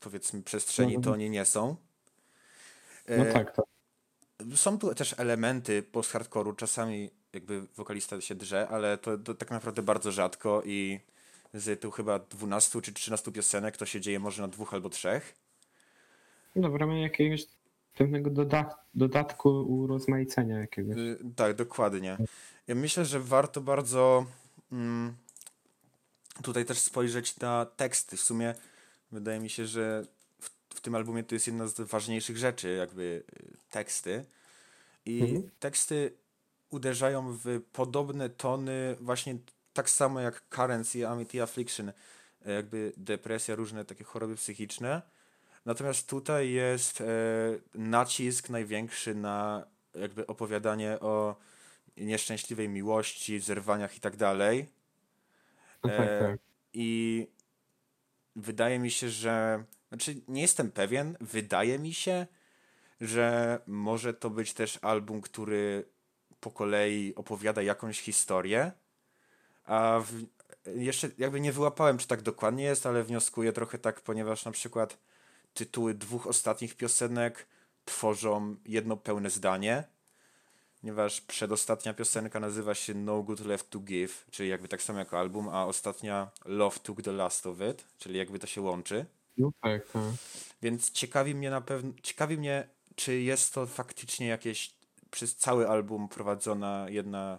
powiedzmy 0.00 0.42
przestrzeni 0.42 0.92
to 0.92 0.98
Mhm. 0.98 1.14
oni 1.14 1.30
nie 1.30 1.44
są. 1.44 1.76
No 3.08 3.14
E, 3.14 3.32
tak, 3.32 3.56
tak. 3.56 3.64
są 4.54 4.78
tu 4.78 4.94
też 4.94 5.14
elementy 5.18 5.82
post-hardcore'u, 5.82 6.56
czasami 6.56 7.10
jakby 7.32 7.60
wokalista 7.76 8.20
się 8.20 8.34
drze, 8.34 8.68
ale 8.68 8.98
to, 8.98 9.18
to 9.18 9.34
tak 9.34 9.50
naprawdę 9.50 9.82
bardzo 9.82 10.12
rzadko 10.12 10.62
i 10.64 11.00
z 11.54 11.80
tu 11.80 11.90
chyba 11.90 12.18
12 12.18 12.82
czy 12.82 12.92
13 12.92 13.32
piosenek 13.32 13.76
to 13.76 13.86
się 13.86 14.00
dzieje 14.00 14.20
może 14.20 14.42
na 14.42 14.48
dwóch 14.48 14.74
albo 14.74 14.88
trzech. 14.90 15.34
No 16.56 16.70
w 16.70 16.74
ramach 16.74 16.98
jakiegoś 16.98 17.46
pewnego 17.96 18.30
doda- 18.30 18.74
dodatku 18.94 19.48
urozmaicenia 19.62 20.58
jakiegoś. 20.58 20.96
Y, 20.96 21.18
Tak, 21.36 21.56
dokładnie. 21.56 22.16
Ja 22.66 22.74
myślę, 22.74 23.04
że 23.04 23.20
warto 23.20 23.60
bardzo 23.60 24.26
mm, 24.72 25.14
tutaj 26.42 26.64
też 26.64 26.78
spojrzeć 26.78 27.38
na 27.38 27.66
teksty. 27.66 28.16
W 28.16 28.20
sumie 28.20 28.54
wydaje 29.12 29.40
mi 29.40 29.50
się, 29.50 29.66
że 29.66 30.04
w, 30.40 30.50
w 30.74 30.80
tym 30.80 30.94
albumie 30.94 31.24
to 31.24 31.34
jest 31.34 31.46
jedna 31.46 31.66
z 31.68 31.80
ważniejszych 31.80 32.36
rzeczy, 32.36 32.74
jakby 32.74 33.02
y, 33.42 33.56
teksty. 33.70 34.24
I 35.06 35.20
Mhm. 35.22 35.50
teksty 35.60 36.12
uderzają 36.70 37.32
w 37.44 37.60
podobne 37.72 38.28
tony, 38.30 38.96
właśnie 39.00 39.36
tak 39.72 39.90
samo 39.90 40.20
jak 40.20 40.42
Currents 40.54 40.96
i 40.96 41.04
Amity 41.04 41.42
Affliction, 41.42 41.88
e, 41.88 42.52
jakby 42.52 42.92
depresja, 42.96 43.54
różne 43.54 43.84
takie 43.84 44.04
choroby 44.04 44.36
psychiczne. 44.36 45.02
Natomiast 45.66 46.08
tutaj 46.08 46.50
jest 46.50 47.00
e, 47.00 47.04
nacisk 47.74 48.50
największy 48.50 49.14
na 49.14 49.66
jakby 49.94 50.26
opowiadanie 50.26 51.00
o 51.00 51.36
nieszczęśliwej 51.96 52.68
miłości, 52.68 53.40
zerwaniach 53.40 53.96
i 53.96 54.00
tak 54.00 54.16
dalej. 54.16 54.66
No 55.84 55.90
tak, 55.90 56.00
E, 56.00 56.20
tak. 56.20 56.40
I 56.72 57.26
wydaje 58.36 58.78
mi 58.78 58.90
się, 58.90 59.08
że. 59.08 59.64
Znaczy, 59.88 60.20
nie 60.28 60.42
jestem 60.42 60.70
pewien. 60.70 61.16
Wydaje 61.20 61.78
mi 61.78 61.94
się, 61.94 62.26
że 63.00 63.58
może 63.66 64.14
to 64.14 64.30
być 64.30 64.54
też 64.54 64.78
album, 64.82 65.20
który 65.20 65.84
po 66.40 66.50
kolei 66.50 67.14
opowiada 67.14 67.62
jakąś 67.62 68.00
historię. 68.00 68.72
A 69.64 70.00
w, 70.04 70.26
jeszcze 70.66 71.10
jakby 71.18 71.40
nie 71.40 71.52
wyłapałem, 71.52 71.98
czy 71.98 72.08
tak 72.08 72.22
dokładnie 72.22 72.64
jest, 72.64 72.86
ale 72.86 73.02
wnioskuję 73.02 73.52
trochę 73.52 73.78
tak, 73.78 74.00
ponieważ 74.00 74.44
na 74.44 74.52
przykład 74.52 74.98
tytuły 75.56 75.94
dwóch 75.94 76.26
ostatnich 76.26 76.76
piosenek 76.76 77.46
tworzą 77.84 78.56
jedno 78.66 78.96
pełne 78.96 79.30
zdanie. 79.30 79.84
Ponieważ 80.80 81.20
przedostatnia 81.20 81.94
piosenka 81.94 82.40
nazywa 82.40 82.74
się 82.74 82.94
No 82.94 83.22
Good 83.22 83.40
Left 83.40 83.70
to 83.70 83.78
Give, 83.78 84.26
czyli 84.30 84.48
jakby 84.48 84.68
tak 84.68 84.82
samo 84.82 84.98
jako 84.98 85.18
album, 85.18 85.48
a 85.48 85.66
ostatnia 85.66 86.30
Love 86.44 86.78
Took 86.78 87.02
the 87.02 87.12
Last 87.12 87.46
of 87.46 87.56
It, 87.70 87.84
czyli 87.98 88.18
jakby 88.18 88.38
to 88.38 88.46
się 88.46 88.60
łączy. 88.60 89.06
No 89.38 89.50
tak, 89.60 89.86
tak. 89.92 90.02
Więc 90.62 90.90
ciekawi 90.90 91.34
mnie 91.34 91.50
na 91.50 91.60
pewno, 91.60 91.92
ciekawi 92.02 92.38
mnie, 92.38 92.68
czy 92.94 93.20
jest 93.20 93.54
to 93.54 93.66
faktycznie 93.66 94.26
jakieś 94.26 94.74
przez 95.10 95.36
cały 95.36 95.68
album 95.68 96.08
prowadzona 96.08 96.86
jedna, 96.88 97.38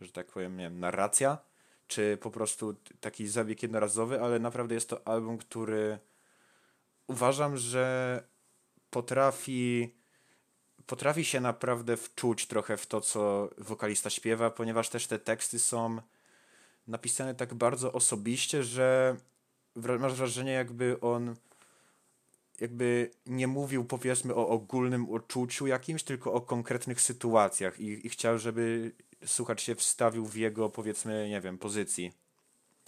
że 0.00 0.12
tak 0.12 0.26
powiem, 0.26 0.56
nie 0.56 0.64
wiem, 0.64 0.80
narracja, 0.80 1.38
czy 1.86 2.18
po 2.20 2.30
prostu 2.30 2.74
taki 3.00 3.28
zabieg 3.28 3.62
jednorazowy, 3.62 4.20
ale 4.20 4.38
naprawdę 4.38 4.74
jest 4.74 4.88
to 4.88 5.08
album, 5.08 5.38
który 5.38 5.98
uważam, 7.06 7.56
że 7.56 8.22
potrafi 8.90 9.94
potrafi 10.86 11.24
się 11.24 11.40
naprawdę 11.40 11.96
wczuć 11.96 12.46
trochę 12.46 12.76
w 12.76 12.86
to, 12.86 13.00
co 13.00 13.50
wokalista 13.58 14.10
śpiewa, 14.10 14.50
ponieważ 14.50 14.88
też 14.88 15.06
te 15.06 15.18
teksty 15.18 15.58
są 15.58 16.00
napisane 16.86 17.34
tak 17.34 17.54
bardzo 17.54 17.92
osobiście, 17.92 18.62
że 18.62 19.16
masz 19.76 20.14
wrażenie, 20.14 20.52
jakby 20.52 21.00
on 21.00 21.36
jakby 22.60 23.10
nie 23.26 23.46
mówił 23.46 23.84
powiedzmy 23.84 24.34
o 24.34 24.48
ogólnym 24.48 25.08
uczuciu 25.08 25.66
jakimś, 25.66 26.02
tylko 26.02 26.32
o 26.32 26.40
konkretnych 26.40 27.00
sytuacjach 27.00 27.80
i, 27.80 28.06
i 28.06 28.08
chciał, 28.08 28.38
żeby 28.38 28.92
słuchacz 29.24 29.62
się 29.62 29.74
wstawił 29.74 30.26
w 30.26 30.36
jego 30.36 30.68
powiedzmy, 30.68 31.28
nie 31.28 31.40
wiem, 31.40 31.58
pozycji. 31.58 32.12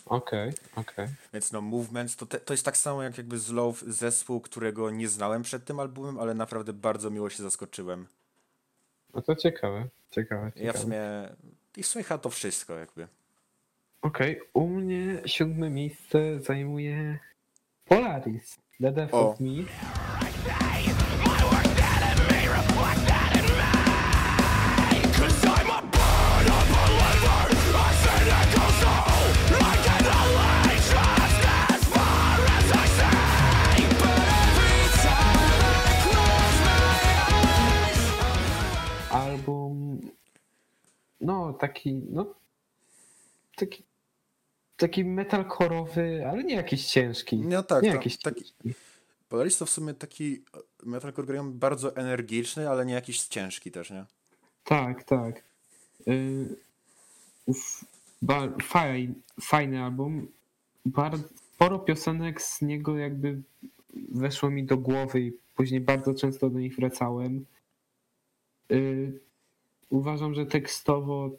Okej, 0.08 0.52
okej. 0.76 1.08
Więc 1.32 1.52
no 1.52 1.60
Movements 1.60 2.16
to, 2.16 2.26
te, 2.26 2.40
to 2.40 2.54
jest 2.54 2.64
tak 2.64 2.76
samo 2.76 3.02
jak 3.02 3.18
jakby 3.18 3.38
z 3.38 3.50
Love 3.50 3.84
zespół, 3.86 4.40
którego 4.40 4.90
nie 4.90 5.08
znałem 5.08 5.42
przed 5.42 5.64
tym 5.64 5.80
albumem, 5.80 6.18
ale 6.18 6.34
naprawdę 6.34 6.72
bardzo 6.72 7.10
miło 7.10 7.30
się 7.30 7.42
zaskoczyłem. 7.42 8.06
No 9.14 9.22
to 9.22 9.36
ciekawe, 9.36 9.88
ciekawe, 10.10 10.44
Ja 10.44 10.50
w 10.52 10.54
ciekawe. 10.56 10.78
sumie 10.78 11.00
i 11.76 11.82
w 11.82 11.86
sumie 11.86 12.04
to 12.22 12.30
wszystko 12.30 12.78
jakby. 12.78 13.08
Okej, 14.02 14.40
u 14.54 14.66
mnie 14.66 15.22
siódme 15.26 15.70
miejsce 15.70 16.40
zajmuje 16.40 17.18
Polaris. 17.84 18.56
The 18.80 18.92
Death 18.92 19.14
O. 19.14 19.30
of 19.30 19.40
Me. 19.40 19.64
No, 41.20 41.52
taki, 41.52 41.94
no. 41.94 42.34
Taki. 43.56 43.82
Taki 44.76 45.04
metalkorowy, 45.04 46.26
ale 46.30 46.44
nie 46.44 46.54
jakiś 46.54 46.86
ciężki. 46.86 47.36
No 47.38 47.62
tak, 47.62 47.82
nie 47.82 47.90
to- 47.90 47.96
jakiś 47.96 48.18
taki- 48.18 48.40
ciężki. 48.44 48.74
Polaris 49.28 49.58
to 49.58 49.66
w 49.66 49.70
sumie 49.70 49.94
taki 49.94 50.42
metalcore 50.82 51.26
grają 51.26 51.52
bardzo 51.52 51.96
energiczny, 51.96 52.70
ale 52.70 52.86
nie 52.86 52.94
jakiś 52.94 53.20
ciężki 53.22 53.70
też, 53.70 53.90
nie? 53.90 54.04
Tak, 54.64 55.04
tak. 55.04 55.42
Y, 56.08 56.56
uf, 57.46 57.84
ba, 58.22 58.48
faj, 58.62 59.14
fajny 59.40 59.82
album. 59.82 60.28
Bardzo, 60.84 61.24
sporo 61.54 61.78
piosenek 61.78 62.42
z 62.42 62.62
niego 62.62 62.96
jakby 62.98 63.42
weszło 63.94 64.50
mi 64.50 64.64
do 64.64 64.76
głowy 64.76 65.20
i 65.20 65.32
później 65.56 65.80
bardzo 65.80 66.14
często 66.14 66.50
do 66.50 66.58
nich 66.58 66.76
wracałem. 66.76 67.44
Y, 68.72 69.20
uważam, 69.90 70.34
że 70.34 70.46
tekstowo 70.46 71.30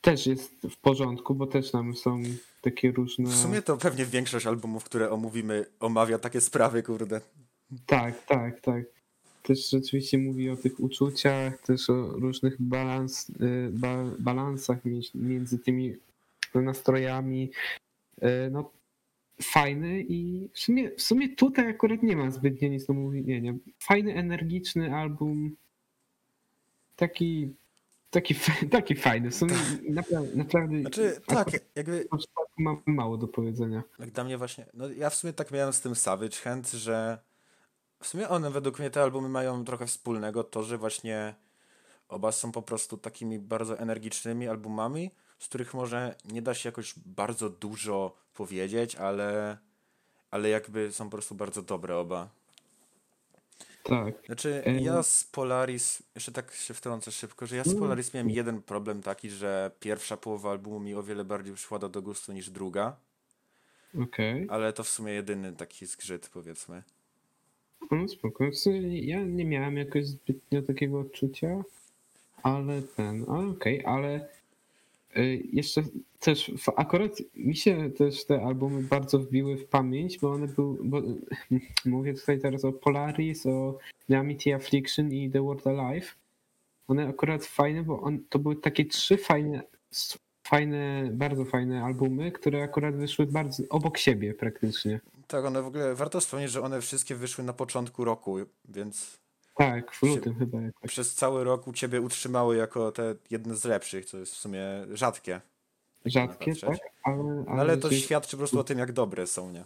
też 0.00 0.26
jest 0.26 0.52
w 0.70 0.76
porządku, 0.76 1.34
bo 1.34 1.46
też 1.46 1.70
tam 1.70 1.96
są 1.96 2.22
takie 2.60 2.92
różne... 2.92 3.30
W 3.30 3.34
sumie 3.34 3.62
to 3.62 3.76
pewnie 3.76 4.04
większość 4.04 4.46
albumów, 4.46 4.84
które 4.84 5.10
omówimy, 5.10 5.66
omawia 5.80 6.18
takie 6.18 6.40
sprawy, 6.40 6.82
kurde. 6.82 7.20
Tak, 7.86 8.24
tak, 8.26 8.60
tak. 8.60 8.84
Też 9.42 9.70
rzeczywiście 9.70 10.18
mówi 10.18 10.50
o 10.50 10.56
tych 10.56 10.80
uczuciach, 10.80 11.58
też 11.62 11.90
o 11.90 12.06
różnych 12.06 12.62
balans, 12.62 13.30
y, 13.30 13.70
ba, 13.72 14.04
balansach 14.18 14.78
między, 15.14 15.58
tymi 15.58 15.96
nastrojami. 16.54 17.50
Y, 18.22 18.50
No, 18.50 18.70
fajny 19.42 20.04
i 20.08 20.48
w 20.52 20.58
sumie, 20.58 20.90
w 20.90 21.02
sumie 21.02 21.28
tutaj 21.28 21.68
akurat 21.68 22.02
nie 22.02 22.16
ma 22.16 22.30
zbytnio 22.30 22.68
nic 22.68 22.86
do 22.86 22.92
mówienia. 22.92 23.54
Fajny, 23.78 24.14
energiczny 24.14 24.94
album. 24.96 25.56
Taki, 26.96 27.52
taki, 28.14 28.34
taki 28.70 28.94
fajny. 28.94 29.32
Sumie 29.32 29.54
naprawdę, 29.88 30.36
naprawdę 30.36 30.80
Znaczy, 30.80 31.20
tak, 31.26 31.48
jakby 31.74 32.08
mam 32.58 32.82
mało 32.86 33.16
do 33.16 33.28
powiedzenia. 33.28 33.82
Jak 33.98 34.10
dla 34.10 34.24
mnie 34.24 34.38
właśnie, 34.38 34.66
no 34.74 34.88
ja 34.88 35.10
w 35.10 35.14
sumie 35.14 35.32
tak 35.32 35.50
miałem 35.50 35.72
z 35.72 35.80
tym 35.80 35.94
Savage 35.94 36.36
Hand, 36.36 36.70
że 36.70 37.18
w 38.02 38.06
sumie 38.06 38.28
one 38.28 38.50
według 38.50 38.78
mnie 38.78 38.90
te 38.90 39.02
albumy 39.02 39.28
mają 39.28 39.64
trochę 39.64 39.86
wspólnego, 39.86 40.44
to 40.44 40.62
że 40.62 40.78
właśnie 40.78 41.34
oba 42.08 42.32
są 42.32 42.52
po 42.52 42.62
prostu 42.62 42.96
takimi 42.96 43.38
bardzo 43.38 43.78
energicznymi 43.78 44.48
albumami, 44.48 45.10
z 45.38 45.48
których 45.48 45.74
może 45.74 46.14
nie 46.24 46.42
da 46.42 46.54
się 46.54 46.68
jakoś 46.68 46.94
bardzo 47.06 47.50
dużo 47.50 48.16
powiedzieć, 48.34 48.96
ale, 48.96 49.58
ale 50.30 50.48
jakby 50.48 50.92
są 50.92 51.04
po 51.04 51.10
prostu 51.10 51.34
bardzo 51.34 51.62
dobre 51.62 51.96
oba. 51.96 52.28
Tak. 53.84 54.14
Znaczy, 54.26 54.62
Em. 54.64 54.78
ja 54.78 55.02
z 55.02 55.24
Polaris, 55.24 56.02
jeszcze 56.14 56.32
tak 56.32 56.52
się 56.52 56.74
wtrącę 56.74 57.10
szybko, 57.12 57.46
że 57.46 57.56
ja 57.56 57.64
z 57.64 57.74
Polaris 57.78 58.14
miałem 58.14 58.30
jeden 58.30 58.62
problem 58.62 59.02
taki, 59.02 59.30
że 59.30 59.70
pierwsza 59.80 60.16
połowa 60.16 60.50
albumu 60.50 60.80
mi 60.80 60.94
o 60.94 61.02
wiele 61.02 61.24
bardziej 61.24 61.54
przyszła 61.54 61.78
do 61.78 62.02
gustu 62.02 62.32
niż 62.32 62.50
druga, 62.50 62.96
Okej. 64.02 64.46
ale 64.50 64.72
to 64.72 64.84
w 64.84 64.88
sumie 64.88 65.12
jedyny 65.12 65.52
taki 65.52 65.86
zgrzyt, 65.86 66.28
powiedzmy. 66.32 66.82
No 67.90 68.08
spoko. 68.08 68.50
W 68.50 68.56
sumie 68.56 69.00
ja 69.00 69.22
nie 69.22 69.44
miałem 69.44 69.76
jakoś 69.76 70.06
zbytnio 70.06 70.62
takiego 70.62 71.00
odczucia, 71.00 71.62
ale 72.42 72.82
ten, 72.82 73.24
ale 73.28 73.48
okej, 73.48 73.84
ale 73.86 74.16
y, 74.16 74.20
jeszcze 75.52 75.82
też 76.20 76.50
akurat 76.76 77.18
mi 77.34 77.56
się 77.56 77.90
też 77.90 78.26
te 78.26 78.42
albumy 78.42 78.82
bardzo 78.82 79.18
wbiły 79.18 79.56
w 79.56 79.66
pamięć, 79.66 80.18
bo 80.18 80.32
one 80.32 80.48
były, 80.48 80.76
bo, 80.84 81.02
mówię 81.84 82.14
tutaj 82.14 82.40
teraz 82.40 82.64
o 82.64 82.72
Polaris, 82.72 83.46
o 83.46 83.78
Amity 84.10 84.54
Affliction 84.54 85.12
i 85.12 85.30
The 85.30 85.42
World 85.42 85.66
Alive. 85.66 86.16
One 86.88 87.08
akurat 87.08 87.44
fajne, 87.44 87.82
bo 87.82 88.00
on, 88.00 88.18
to 88.28 88.38
były 88.38 88.56
takie 88.56 88.84
trzy 88.84 89.16
fajne, 89.16 89.62
fajne, 90.46 91.10
bardzo 91.12 91.44
fajne 91.44 91.84
albumy, 91.84 92.32
które 92.32 92.62
akurat 92.62 92.96
wyszły 92.96 93.26
bardzo 93.26 93.62
obok 93.70 93.98
siebie 93.98 94.34
praktycznie. 94.34 95.00
Tak, 95.26 95.44
one 95.44 95.62
w 95.62 95.66
ogóle, 95.66 95.94
warto 95.94 96.20
wspomnieć, 96.20 96.50
że 96.50 96.62
one 96.62 96.80
wszystkie 96.80 97.14
wyszły 97.14 97.44
na 97.44 97.52
początku 97.52 98.04
roku, 98.04 98.36
więc 98.68 99.23
Tak, 99.54 99.92
w 99.94 100.02
lutym 100.02 100.38
chyba 100.38 100.60
jakoś. 100.60 100.90
przez 100.90 101.14
cały 101.14 101.44
rok 101.44 101.66
u 101.68 101.72
ciebie 101.72 102.00
utrzymały 102.00 102.56
jako 102.56 102.92
te 102.92 103.14
jedne 103.30 103.56
z 103.56 103.64
lepszych, 103.64 104.04
co 104.06 104.18
jest 104.18 104.34
w 104.34 104.36
sumie 104.38 104.62
rzadkie. 104.92 105.40
Rzadkie, 106.04 106.52
patrzeć. 106.52 106.80
tak, 106.80 106.90
ale, 107.02 107.16
No, 107.24 107.44
ale 107.48 107.76
to 107.76 107.82
rzeczywiście- 107.82 108.06
świadczy 108.06 108.30
po 108.30 108.38
prostu 108.38 108.58
o 108.60 108.64
tym, 108.64 108.78
jak 108.78 108.92
dobre 108.92 109.26
są, 109.26 109.50
nie? 109.50 109.64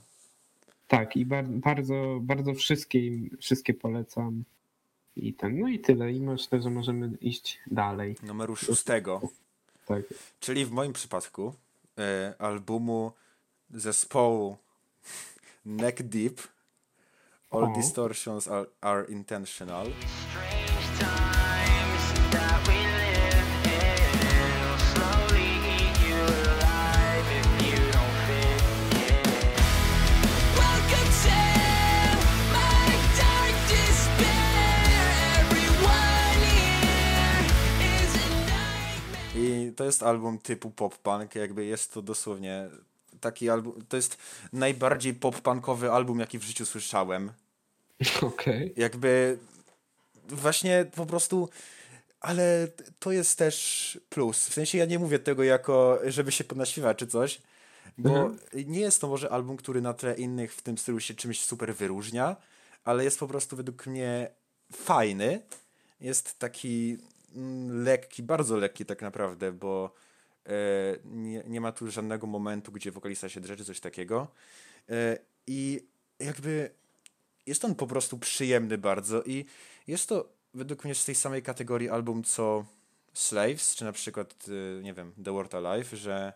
Tak, 0.88 1.16
i 1.16 1.26
bar- 1.26 1.48
bardzo, 1.48 2.18
bardzo 2.22 2.54
wszystkie, 2.54 3.06
im- 3.06 3.36
wszystkie 3.40 3.74
polecam. 3.74 4.44
I 5.16 5.34
ten, 5.34 5.58
no 5.60 5.68
i 5.68 5.78
tyle. 5.78 6.12
I 6.12 6.20
myślę, 6.20 6.62
że 6.62 6.70
możemy 6.70 7.10
iść 7.20 7.58
dalej. 7.66 8.16
Numeru 8.22 8.56
szóstego, 8.56 9.20
Tak. 9.86 10.02
czyli 10.40 10.66
w 10.66 10.70
moim 10.70 10.92
przypadku 10.92 11.54
e, 11.98 12.34
albumu 12.38 13.12
zespołu 13.70 14.56
Neck 15.66 16.02
Deep 16.02 16.40
All 17.50 17.64
O. 17.64 17.74
Distortions 17.74 18.46
are, 18.46 18.68
are 18.82 19.04
Intentional. 19.04 19.86
I 39.34 39.72
to 39.76 39.84
jest 39.84 40.02
album 40.02 40.38
typu 40.38 40.70
pop-punk, 40.70 41.34
jakby 41.34 41.64
jest 41.64 41.92
to 41.92 42.02
dosłownie 42.02 42.68
taki 43.20 43.50
album, 43.50 43.84
to 43.88 43.96
jest 43.96 44.16
najbardziej 44.52 45.14
pop-punkowy 45.14 45.90
album, 45.90 46.20
jaki 46.20 46.38
w 46.38 46.42
życiu 46.42 46.66
słyszałem. 46.66 47.32
Okej. 48.22 48.72
Jakby 48.76 49.38
właśnie 50.28 50.86
po 50.94 51.06
prostu, 51.06 51.48
ale 52.20 52.68
to 52.98 53.12
jest 53.12 53.38
też 53.38 53.98
plus. 54.08 54.48
W 54.48 54.54
sensie 54.54 54.78
ja 54.78 54.84
nie 54.84 54.98
mówię 54.98 55.18
tego 55.18 55.44
jako, 55.44 55.98
żeby 56.06 56.32
się 56.32 56.44
podnaśpiewać 56.44 56.98
czy 56.98 57.06
coś, 57.06 57.40
bo 57.98 58.10
Mhm. 58.10 58.38
nie 58.54 58.80
jest 58.80 59.00
to 59.00 59.08
może 59.08 59.30
album, 59.30 59.56
który 59.56 59.80
na 59.80 59.94
tle 59.94 60.14
innych 60.14 60.54
w 60.54 60.62
tym 60.62 60.78
stylu 60.78 61.00
się 61.00 61.14
czymś 61.14 61.44
super 61.44 61.74
wyróżnia, 61.74 62.36
ale 62.84 63.04
jest 63.04 63.18
po 63.18 63.28
prostu 63.28 63.56
według 63.56 63.86
mnie 63.86 64.30
fajny. 64.72 65.40
Jest 66.00 66.38
taki 66.38 66.98
mm, 67.36 67.82
lekki, 67.84 68.22
bardzo 68.22 68.56
lekki 68.56 68.84
tak 68.86 69.02
naprawdę, 69.02 69.52
bo 69.52 69.94
nie, 71.04 71.42
nie 71.46 71.60
ma 71.60 71.72
tu 71.72 71.90
żadnego 71.90 72.26
momentu, 72.26 72.72
gdzie 72.72 72.92
wokalista 72.92 73.28
się 73.28 73.40
drze 73.40 73.56
czy 73.56 73.64
coś 73.64 73.80
takiego. 73.80 74.28
E, 74.88 75.18
I 75.46 75.86
jakby 76.20 76.70
jest 77.46 77.64
on 77.64 77.74
po 77.74 77.86
prostu 77.86 78.18
przyjemny 78.18 78.78
bardzo 78.78 79.22
i 79.22 79.44
jest 79.86 80.08
to 80.08 80.28
według 80.54 80.84
mnie 80.84 80.94
z 80.94 81.04
tej 81.04 81.14
samej 81.14 81.42
kategorii 81.42 81.88
album 81.88 82.24
co 82.24 82.64
Slaves, 83.12 83.74
czy 83.74 83.84
na 83.84 83.92
przykład, 83.92 84.48
y, 84.48 84.80
nie 84.82 84.94
wiem, 84.94 85.12
The 85.24 85.32
World 85.32 85.54
Alive, 85.54 85.92
że 85.92 86.32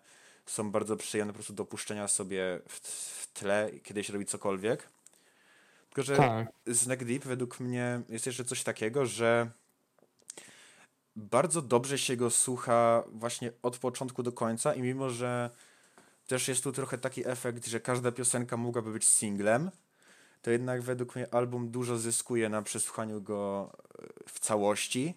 są 0.47 0.71
bardzo 0.71 0.97
przyjemne 0.97 1.33
po 1.33 1.37
prostu 1.37 1.53
do 1.53 1.65
puszczenia 1.65 2.09
sobie 2.09 2.61
w, 2.69 2.81
w 3.23 3.33
tle, 3.33 3.71
kiedy 3.83 4.05
się 4.05 4.13
robi 4.13 4.27
cokolwiek. 4.27 4.89
Tylko, 5.89 6.03
że 6.03 6.17
Tak. 6.17 6.49
z 6.67 6.87
Neck 6.87 7.05
Deep 7.05 7.25
według 7.25 7.61
mnie 7.61 8.01
jest 8.09 8.27
jeszcze 8.27 8.45
coś 8.45 8.63
takiego, 8.63 9.07
że 9.07 9.51
bardzo 11.17 11.63
dobrze 11.63 11.99
się 11.99 12.17
go 12.17 12.31
słucha 12.31 13.05
właśnie 13.13 13.53
od 13.63 13.79
początku 13.79 14.23
do 14.23 14.33
końca 14.33 14.75
i 14.75 14.83
mimo, 14.83 15.11
że 15.11 15.51
też 16.27 16.49
jest 16.49 16.65
tu 16.65 16.73
trochę 16.73 16.99
taki 16.99 17.29
efekt, 17.29 17.67
że 17.67 17.81
każda 17.81 18.13
piosenka 18.13 18.57
mogłaby 18.57 18.93
być 18.93 19.05
singlem, 19.05 19.71
to 20.43 20.51
jednak 20.51 20.83
według 20.83 21.17
mnie 21.17 21.35
album 21.35 21.71
dużo 21.71 21.99
zyskuje 21.99 22.49
na 22.49 22.63
przesłuchaniu 22.63 23.21
go 23.21 23.73
e, 23.99 24.07
w 24.29 24.41
całości, 24.41 25.15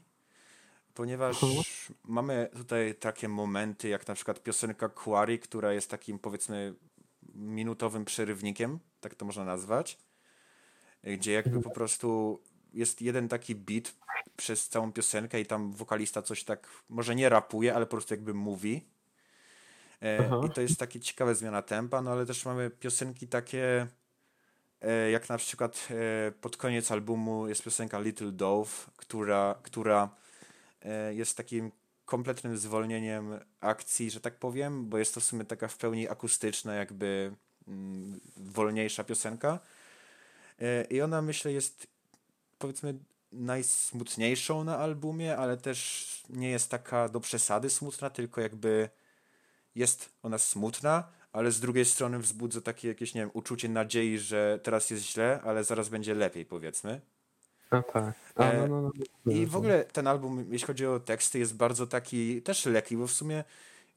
ponieważ 0.94 1.44
Mhm. 1.44 1.64
mamy 2.04 2.50
tutaj 2.58 2.96
takie 2.96 3.30
momenty, 3.30 3.88
jak 3.88 4.08
na 4.08 4.16
przykład 4.16 4.44
piosenka 4.44 4.90
Quarry, 4.90 5.40
która 5.40 5.74
jest 5.74 5.90
takim 5.90 6.20
powiedzmy 6.20 6.74
minutowym 7.34 8.06
przerywnikiem, 8.06 8.80
tak 9.02 9.16
to 9.16 9.26
można 9.26 9.46
nazwać, 9.46 9.98
e, 11.04 11.18
gdzie 11.18 11.32
jakby 11.32 11.62
po 11.62 11.70
prostu 11.70 12.40
jest 12.76 13.02
jeden 13.02 13.28
taki 13.28 13.56
beat 13.56 13.94
przez 14.38 14.70
całą 14.70 14.92
piosenkę 14.92 15.42
i 15.42 15.46
tam 15.46 15.72
wokalista 15.72 16.22
coś 16.22 16.44
tak, 16.44 16.68
może 16.90 17.16
nie 17.16 17.30
rapuje, 17.30 17.76
ale 17.76 17.86
po 17.86 17.92
prostu 17.92 18.14
jakby 18.14 18.34
mówi. 18.34 18.82
E. 20.02 20.46
I 20.48 20.50
to 20.50 20.62
jest 20.62 20.80
takie 20.80 21.00
ciekawe 21.00 21.36
zmiana 21.36 21.62
tempa, 21.62 22.02
no 22.02 22.12
ale 22.12 22.26
też 22.26 22.46
mamy 22.46 22.70
piosenki 22.70 23.28
takie, 23.28 23.88
e, 24.82 25.12
jak 25.12 25.30
na 25.30 25.38
przykład 25.38 25.88
e, 25.92 26.32
pod 26.32 26.58
koniec 26.58 26.92
albumu 26.92 27.48
jest 27.48 27.64
piosenka 27.64 28.00
Little 28.00 28.32
Dove, 28.32 28.92
która, 28.98 29.56
która 29.64 30.10
e, 30.82 31.14
jest 31.14 31.38
takim 31.38 31.72
kompletnym 32.06 32.58
zwolnieniem 32.58 33.40
akcji, 33.62 34.12
że 34.12 34.20
tak 34.20 34.36
powiem, 34.36 34.90
bo 34.90 34.98
jest 34.98 35.14
to 35.14 35.20
w 35.20 35.24
sumie 35.24 35.46
taka 35.46 35.68
w 35.68 35.78
pełni 35.78 36.10
akustyczna, 36.10 36.76
jakby 36.76 37.32
mm, 37.68 38.20
wolniejsza 38.38 39.04
piosenka. 39.04 39.60
E, 40.60 40.84
I 40.84 41.02
ona 41.02 41.22
myślę 41.22 41.52
jest 41.52 41.95
powiedzmy 42.58 43.00
najsmutniejszą 43.32 44.64
na 44.64 44.78
albumie, 44.78 45.38
ale 45.38 45.58
też 45.58 46.08
nie 46.30 46.50
jest 46.50 46.72
taka 46.72 47.10
do 47.10 47.20
przesady 47.20 47.70
smutna, 47.70 48.10
tylko 48.10 48.42
jakby 48.42 48.90
jest 49.76 50.10
ona 50.24 50.38
smutna, 50.38 51.04
ale 51.34 51.52
z 51.52 51.60
drugiej 51.60 51.86
strony 51.86 52.20
wzbudza 52.20 52.62
takie 52.62 52.88
jakieś, 52.88 53.14
nie 53.14 53.22
wiem, 53.22 53.30
uczucie 53.34 53.70
nadziei, 53.70 54.20
że 54.20 54.60
teraz 54.64 54.90
jest 54.90 55.04
źle, 55.04 55.42
ale 55.44 55.64
zaraz 55.64 55.90
będzie 55.90 56.16
lepiej, 56.16 56.46
powiedzmy. 56.46 57.02
A 57.70 57.82
tak. 57.82 58.16
A, 58.36 58.44
E, 58.44 58.68
no, 58.68 58.82
no, 58.82 58.92
no. 59.26 59.32
I 59.34 59.46
w 59.46 59.56
ogóle 59.56 59.84
ten 59.84 60.08
album, 60.08 60.46
jeśli 60.52 60.68
chodzi 60.68 60.86
o 60.86 61.00
teksty, 61.00 61.40
jest 61.40 61.56
bardzo 61.56 61.88
taki 61.88 62.42
też 62.42 62.66
lekki, 62.66 62.98
bo 62.98 63.08
w 63.08 63.12
sumie 63.12 63.44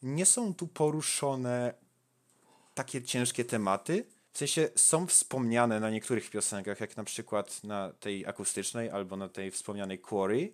nie 0.03 0.27
są 0.27 0.55
tu 0.55 0.67
poruszone 0.67 1.75
takie 2.75 3.03
ciężkie 3.03 3.45
tematy. 3.45 4.05
W 4.39 4.47
sensie 4.47 4.69
są 4.77 5.07
wspomniane 5.07 5.81
na 5.81 5.91
niektórych 5.91 6.31
piosenkach, 6.31 6.81
jak 6.81 6.97
na 6.97 7.05
przykład 7.05 7.65
na 7.65 7.93
tej 8.01 8.27
akustycznej 8.27 8.91
albo 8.91 9.17
na 9.17 9.29
tej 9.29 9.51
wspomnianej 9.51 9.99
Quarry, 9.99 10.53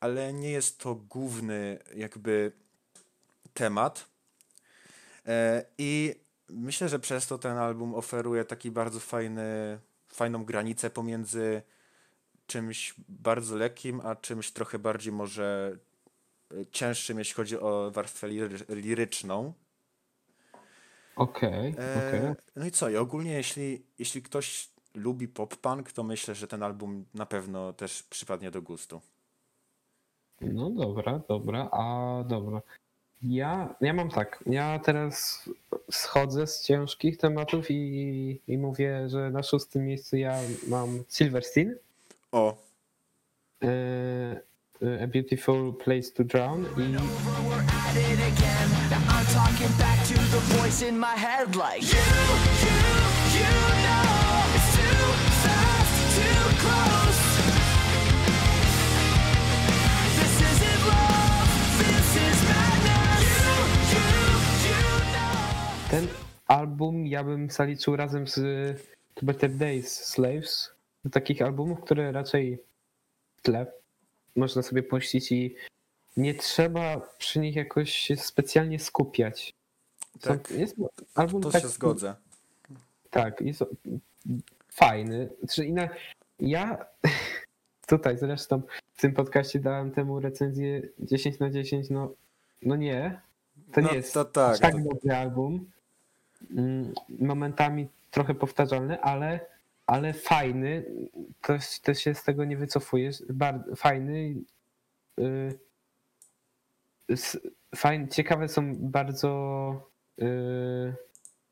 ale 0.00 0.32
nie 0.32 0.50
jest 0.50 0.78
to 0.78 0.94
główny 0.94 1.78
jakby 1.94 2.52
temat. 3.54 4.06
E, 5.26 5.64
I 5.78 6.14
myślę, 6.48 6.88
że 6.88 6.98
przez 6.98 7.26
to 7.26 7.38
ten 7.38 7.56
album 7.56 7.94
oferuje 7.94 8.44
taki 8.44 8.70
bardzo 8.70 9.00
fajny, 9.00 9.78
fajną 10.08 10.44
granicę 10.44 10.90
pomiędzy 10.90 11.62
czymś 12.46 12.94
bardzo 13.08 13.56
lekkim, 13.56 14.00
a 14.04 14.16
czymś 14.16 14.50
trochę 14.50 14.78
bardziej 14.78 15.12
może 15.12 15.76
e, 16.50 16.66
cięższym, 16.66 17.18
jeśli 17.18 17.34
chodzi 17.34 17.58
o 17.58 17.90
warstwę 17.90 18.28
liry, 18.28 18.58
liryczną. 18.68 19.52
Okej, 21.18 21.74
E, 21.78 22.08
okej. 22.08 22.20
No 22.56 22.66
i 22.66 22.70
co? 22.70 22.90
I 22.90 22.96
ogólnie, 22.96 23.32
jeśli, 23.32 23.82
jeśli 23.98 24.22
ktoś 24.22 24.68
lubi 24.94 25.28
pop-punk, 25.28 25.92
to 25.92 26.02
myślę, 26.02 26.34
że 26.34 26.46
ten 26.46 26.62
album 26.62 27.04
na 27.14 27.26
pewno 27.26 27.72
też 27.72 28.02
przypadnie 28.02 28.50
do 28.50 28.62
gustu. 28.62 29.00
No 30.40 30.70
dobra, 30.70 31.20
dobra, 31.28 31.68
a 31.72 32.24
dobra. 32.28 32.62
Ja, 33.22 33.74
ja 33.80 33.94
mam 33.94 34.10
tak, 34.10 34.44
ja 34.46 34.78
teraz 34.78 35.44
schodzę 35.90 36.46
z 36.46 36.62
ciężkich 36.62 37.18
tematów 37.18 37.70
i, 37.70 38.40
i 38.48 38.58
mówię, 38.58 39.08
że 39.08 39.30
na 39.30 39.42
szóstym 39.42 39.84
miejscu 39.84 40.16
ja 40.16 40.38
mam 40.68 41.04
Silverstein, 41.08 41.74
O, 42.32 42.56
e, 43.62 43.66
e, 44.82 45.02
A 45.02 45.06
Beautiful 45.06 45.74
Place 45.74 46.10
to 46.16 46.24
Drown 46.24 46.66
i 46.76 46.96
The 50.30 50.40
voice 50.60 50.82
in 50.82 50.98
my 50.98 51.16
head 51.16 51.56
like 51.56 51.80
You, 51.80 51.98
you, 52.64 52.78
you 53.36 53.52
know 53.84 54.28
It's 54.56 54.70
too 54.76 55.04
fast, 55.42 55.94
too 56.16 56.42
close. 56.62 57.22
This 60.18 60.34
isn't 60.50 60.82
love, 60.92 61.50
this 61.80 62.10
is 62.28 62.38
madness. 62.50 63.24
You, 63.40 63.56
you, 63.94 64.08
you 64.68 64.82
know. 65.14 65.90
Ten 65.90 66.08
album 66.46 67.06
ja 67.06 67.24
bym 67.24 67.50
zaliczył 67.50 67.96
razem 67.96 68.26
z 68.28 68.36
To 69.14 69.26
Better 69.26 69.50
Days 69.50 70.04
Slaves, 70.04 70.70
do 71.04 71.10
takich 71.10 71.42
albumów, 71.42 71.80
które 71.80 72.12
raczej 72.12 72.58
w 73.36 73.42
tle 73.42 73.66
można 74.36 74.62
sobie 74.62 74.82
puścić 74.82 75.32
i 75.32 75.54
nie 76.16 76.34
trzeba 76.34 77.00
przy 77.18 77.38
nich 77.38 77.56
jakoś 77.56 77.92
się 77.92 78.16
specjalnie 78.16 78.78
skupiać. 78.78 79.57
Tak, 80.20 80.50
Jest 80.50 80.76
album 81.14 81.42
to 81.42 81.60
się 81.60 81.68
zgodzę. 81.68 82.14
Tak, 83.10 83.40
jest 83.40 83.64
fajny. 84.72 85.28
Znaczy, 85.38 85.64
inna, 85.66 85.88
ja 86.40 86.86
tutaj 87.86 88.18
zresztą 88.18 88.62
w 88.94 89.00
tym 89.00 89.12
podcaście 89.12 89.60
dałem 89.60 89.90
temu 89.90 90.20
recenzję 90.20 90.82
10 90.98 91.38
na 91.38 91.50
10. 91.50 91.90
No, 91.90 92.14
no 92.62 92.76
nie, 92.76 93.20
to 93.72 93.80
No 93.80 93.88
nie 93.90 93.96
jest 93.96 94.14
to 94.14 94.24
tak, 94.24 94.58
tak 94.58 94.72
to- 94.72 94.78
dobry 94.78 95.14
album. 95.14 95.70
Mm, 96.50 96.92
Momentami 97.08 97.88
trochę 98.10 98.34
powtarzalny, 98.34 99.00
ale, 99.00 99.40
ale 99.86 100.12
fajny. 100.12 100.84
Też, 101.42 101.80
też 101.80 101.98
się 101.98 102.14
z 102.14 102.24
tego 102.24 102.44
nie 102.44 102.56
wycofujesz. 102.56 103.22
Bardzo 103.30 103.76
fajny. 103.76 104.34
Yy, 105.16 105.58
fajny. 107.76 108.08
Ciekawe 108.08 108.48
są 108.48 108.74
bardzo 108.76 109.88
yy, 110.18 110.94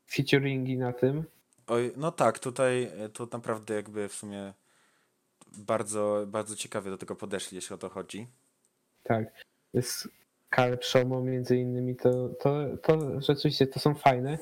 featuringi 0.07 0.77
na 0.77 0.93
tym. 0.93 1.23
Oj, 1.67 1.91
no 1.97 2.11
tak, 2.11 2.39
tutaj 2.39 2.91
to 3.13 3.27
naprawdę 3.31 3.75
jakby 3.75 4.09
w 4.09 4.13
sumie 4.13 4.53
bardzo, 5.57 6.25
bardzo 6.27 6.55
ciekawie 6.55 6.91
do 6.91 6.97
tego 6.97 7.15
podeszli, 7.15 7.55
jeśli 7.55 7.73
o 7.73 7.77
to 7.77 7.89
chodzi. 7.89 8.27
Tak. 9.03 9.25
Jest 9.73 10.07
Caleb 10.55 10.85
Shomo 10.85 11.21
między 11.21 11.57
innymi, 11.57 11.95
to, 11.95 12.29
to, 12.29 12.77
to 12.83 13.21
rzeczywiście 13.21 13.67
to 13.67 13.79
są 13.79 13.95
fajne. 13.95 14.37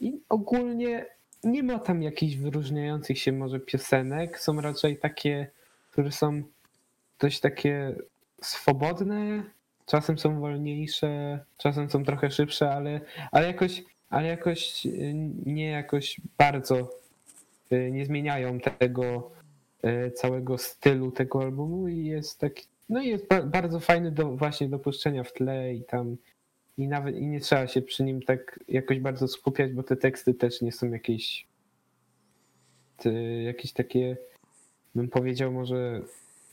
I 0.00 0.20
ogólnie 0.28 1.06
nie 1.44 1.62
ma 1.62 1.78
tam 1.78 2.02
jakichś 2.02 2.36
wyróżniających 2.36 3.18
się 3.18 3.32
może 3.32 3.60
piosenek. 3.60 4.40
Są 4.40 4.60
raczej 4.60 4.98
takie, 4.98 5.50
które 5.90 6.12
są 6.12 6.42
dość 7.18 7.40
takie 7.40 7.96
swobodne, 8.42 9.42
czasem 9.86 10.18
są 10.18 10.40
wolniejsze, 10.40 11.40
czasem 11.58 11.90
są 11.90 12.04
trochę 12.04 12.30
szybsze, 12.30 12.70
ale, 12.70 13.00
ale 13.32 13.46
jakoś, 13.46 13.84
ale 14.10 14.28
jakoś 14.28 14.86
y, 14.86 15.14
nie 15.46 15.70
jakoś 15.70 16.20
bardzo 16.38 16.90
y, 17.72 17.90
nie 17.92 18.06
zmieniają 18.06 18.60
tego 18.60 19.30
y, 19.84 20.10
całego 20.10 20.58
stylu 20.58 21.12
tego 21.12 21.42
albumu 21.42 21.88
i 21.88 22.06
jest 22.06 22.40
taki, 22.40 22.66
no 22.88 23.02
i 23.02 23.08
jest 23.08 23.28
ba- 23.28 23.42
bardzo 23.42 23.80
fajny 23.80 24.10
do 24.10 24.36
właśnie 24.36 24.68
do 24.68 24.78
puszczenia 24.78 25.24
w 25.24 25.32
tle 25.32 25.74
i 25.74 25.84
tam 25.84 26.16
i 26.78 26.88
nawet 26.88 27.16
i 27.16 27.26
nie 27.26 27.40
trzeba 27.40 27.66
się 27.66 27.82
przy 27.82 28.04
nim 28.04 28.22
tak 28.22 28.60
jakoś 28.68 29.00
bardzo 29.00 29.28
skupiać, 29.28 29.72
bo 29.72 29.82
te 29.82 29.96
teksty 29.96 30.34
też 30.34 30.62
nie 30.62 30.72
są 30.72 30.90
jakieś 30.90 31.46
te, 32.96 33.12
jakieś 33.42 33.72
takie 33.72 34.16
bym 34.94 35.08
powiedział 35.08 35.52
może 35.52 36.02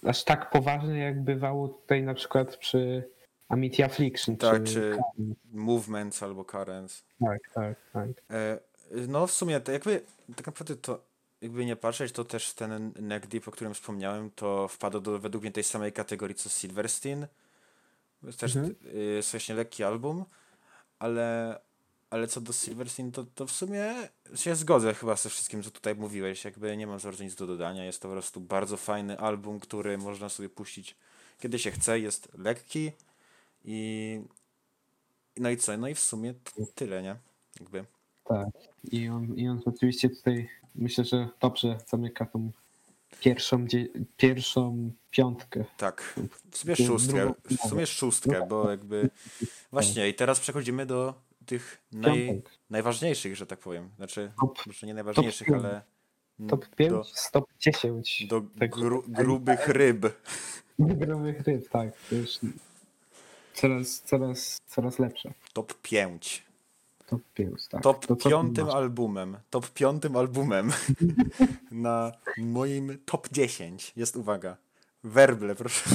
aż 0.03 0.23
tak 0.23 0.49
poważne 0.49 0.97
jak 0.97 1.21
bywało 1.21 1.67
tutaj 1.67 2.03
na 2.03 2.13
przykład 2.13 2.57
przy 2.57 3.12
Amity 3.53 3.85
Affliction. 3.85 4.37
Tak, 4.37 4.63
czy, 4.63 4.73
czy 4.73 4.97
Movements 5.51 6.23
albo 6.23 6.45
Currents. 6.45 7.03
tak, 7.25 7.39
tak, 7.53 7.77
tak. 7.93 8.09
E, 8.29 8.59
no 9.07 9.27
w 9.27 9.31
sumie 9.31 9.59
to 9.59 9.71
jakby 9.71 10.01
tak 10.35 10.45
naprawdę 10.47 10.75
to 10.75 10.99
jakby 11.41 11.65
nie 11.65 11.75
patrzeć, 11.75 12.11
to 12.11 12.23
też 12.25 12.53
ten 12.53 12.91
Neck 12.99 13.27
Deep, 13.27 13.47
o 13.47 13.51
którym 13.51 13.73
wspomniałem, 13.73 14.31
to 14.31 14.67
wpadł 14.67 14.99
do 14.99 15.19
według 15.19 15.43
mnie 15.43 15.51
tej 15.51 15.63
samej 15.63 15.91
kategorii 15.93 16.35
co 16.35 16.49
Silverstein. 16.49 17.27
Też 18.37 18.55
Mhm. 18.55 18.75
y, 18.95 19.21
właśnie 19.31 19.55
lekki 19.55 19.83
album, 19.83 20.25
ale, 20.99 21.59
ale 22.09 22.27
co 22.27 22.41
do 22.41 22.53
Silverstein, 22.53 23.11
to, 23.11 23.25
to 23.35 23.47
w 23.47 23.51
sumie 23.51 23.93
się 24.35 24.55
zgodzę 24.55 24.93
chyba 24.93 25.15
ze 25.15 25.29
wszystkim, 25.29 25.63
co 25.63 25.71
tutaj 25.71 25.95
mówiłeś. 25.95 26.45
Jakby 26.45 26.77
nie 26.77 26.87
mam 26.87 26.99
za 26.99 27.07
bardzo 27.09 27.23
nic 27.23 27.35
do 27.35 27.47
dodania. 27.47 27.85
Jest 27.85 28.01
to 28.01 28.07
po 28.07 28.13
prostu 28.13 28.41
bardzo 28.41 28.77
fajny 28.77 29.19
album, 29.19 29.59
który 29.59 29.97
można 29.97 30.29
sobie 30.29 30.49
puścić 30.49 30.95
kiedy 31.39 31.59
się 31.59 31.71
chce. 31.71 31.99
Jest 31.99 32.27
lekki 32.37 32.91
i 33.63 34.21
no 35.37 35.49
i 35.49 35.57
co? 35.57 35.77
No 35.77 35.87
i 35.87 35.95
w 35.95 35.99
sumie 35.99 36.33
tyle, 36.75 37.03
nie? 37.03 37.15
Jakby. 37.59 37.85
Tak. 38.23 38.47
I 38.91 39.09
on, 39.09 39.35
I 39.35 39.47
on 39.47 39.61
rzeczywiście 39.67 40.09
tutaj 40.09 40.49
myślę, 40.75 41.03
że 41.03 41.29
dobrze 41.39 41.77
zamyka 41.87 42.25
tą 42.25 42.51
pierwszą, 43.19 43.65
pierwszą 44.17 44.91
piątkę. 45.11 45.65
Tak, 45.77 46.19
w 46.51 46.57
sumie 46.57 46.75
szóstkę, 46.75 47.33
w 47.45 47.69
sumie 47.69 47.87
szóstkę, 47.87 48.45
bo 48.49 48.71
jakby 48.71 49.09
właśnie 49.71 50.09
i 50.09 50.13
teraz 50.13 50.39
przechodzimy 50.39 50.85
do 50.85 51.13
tych 51.45 51.81
naj, 51.91 52.41
najważniejszych, 52.69 53.35
że 53.35 53.45
tak 53.47 53.59
powiem. 53.59 53.89
Znaczy, 53.97 54.31
Top- 54.41 54.67
może 54.67 54.87
nie 54.87 54.93
najważniejszych, 54.93 55.47
pięć. 55.47 55.59
ale 55.59 55.81
Top 56.49 56.75
5, 56.75 56.91
do, 56.91 57.03
top 57.31 57.45
10. 57.59 58.27
do 58.27 58.41
gru, 58.41 59.03
grubych 59.07 59.67
ryb. 59.67 60.05
Grubych 60.79 61.41
ryb, 61.41 61.69
tak. 61.69 61.89
To 62.09 62.15
już 62.15 62.39
coraz, 63.53 64.01
coraz, 64.01 64.61
coraz 64.67 64.99
lepsze. 64.99 65.33
Top 65.53 65.73
5. 65.81 66.43
Top 67.05 67.21
5, 67.33 67.67
tak. 67.67 67.83
Top 67.83 68.05
To 68.05 68.15
piątym 68.15 68.69
albumem. 68.69 69.37
Top 69.49 69.69
piątym 69.69 70.15
albumem 70.15 70.71
na 71.71 72.11
moim 72.37 72.97
top 73.05 73.29
10 73.31 73.93
jest, 73.95 74.15
uwaga, 74.15 74.57
Werble, 75.03 75.55
proszę. 75.55 75.89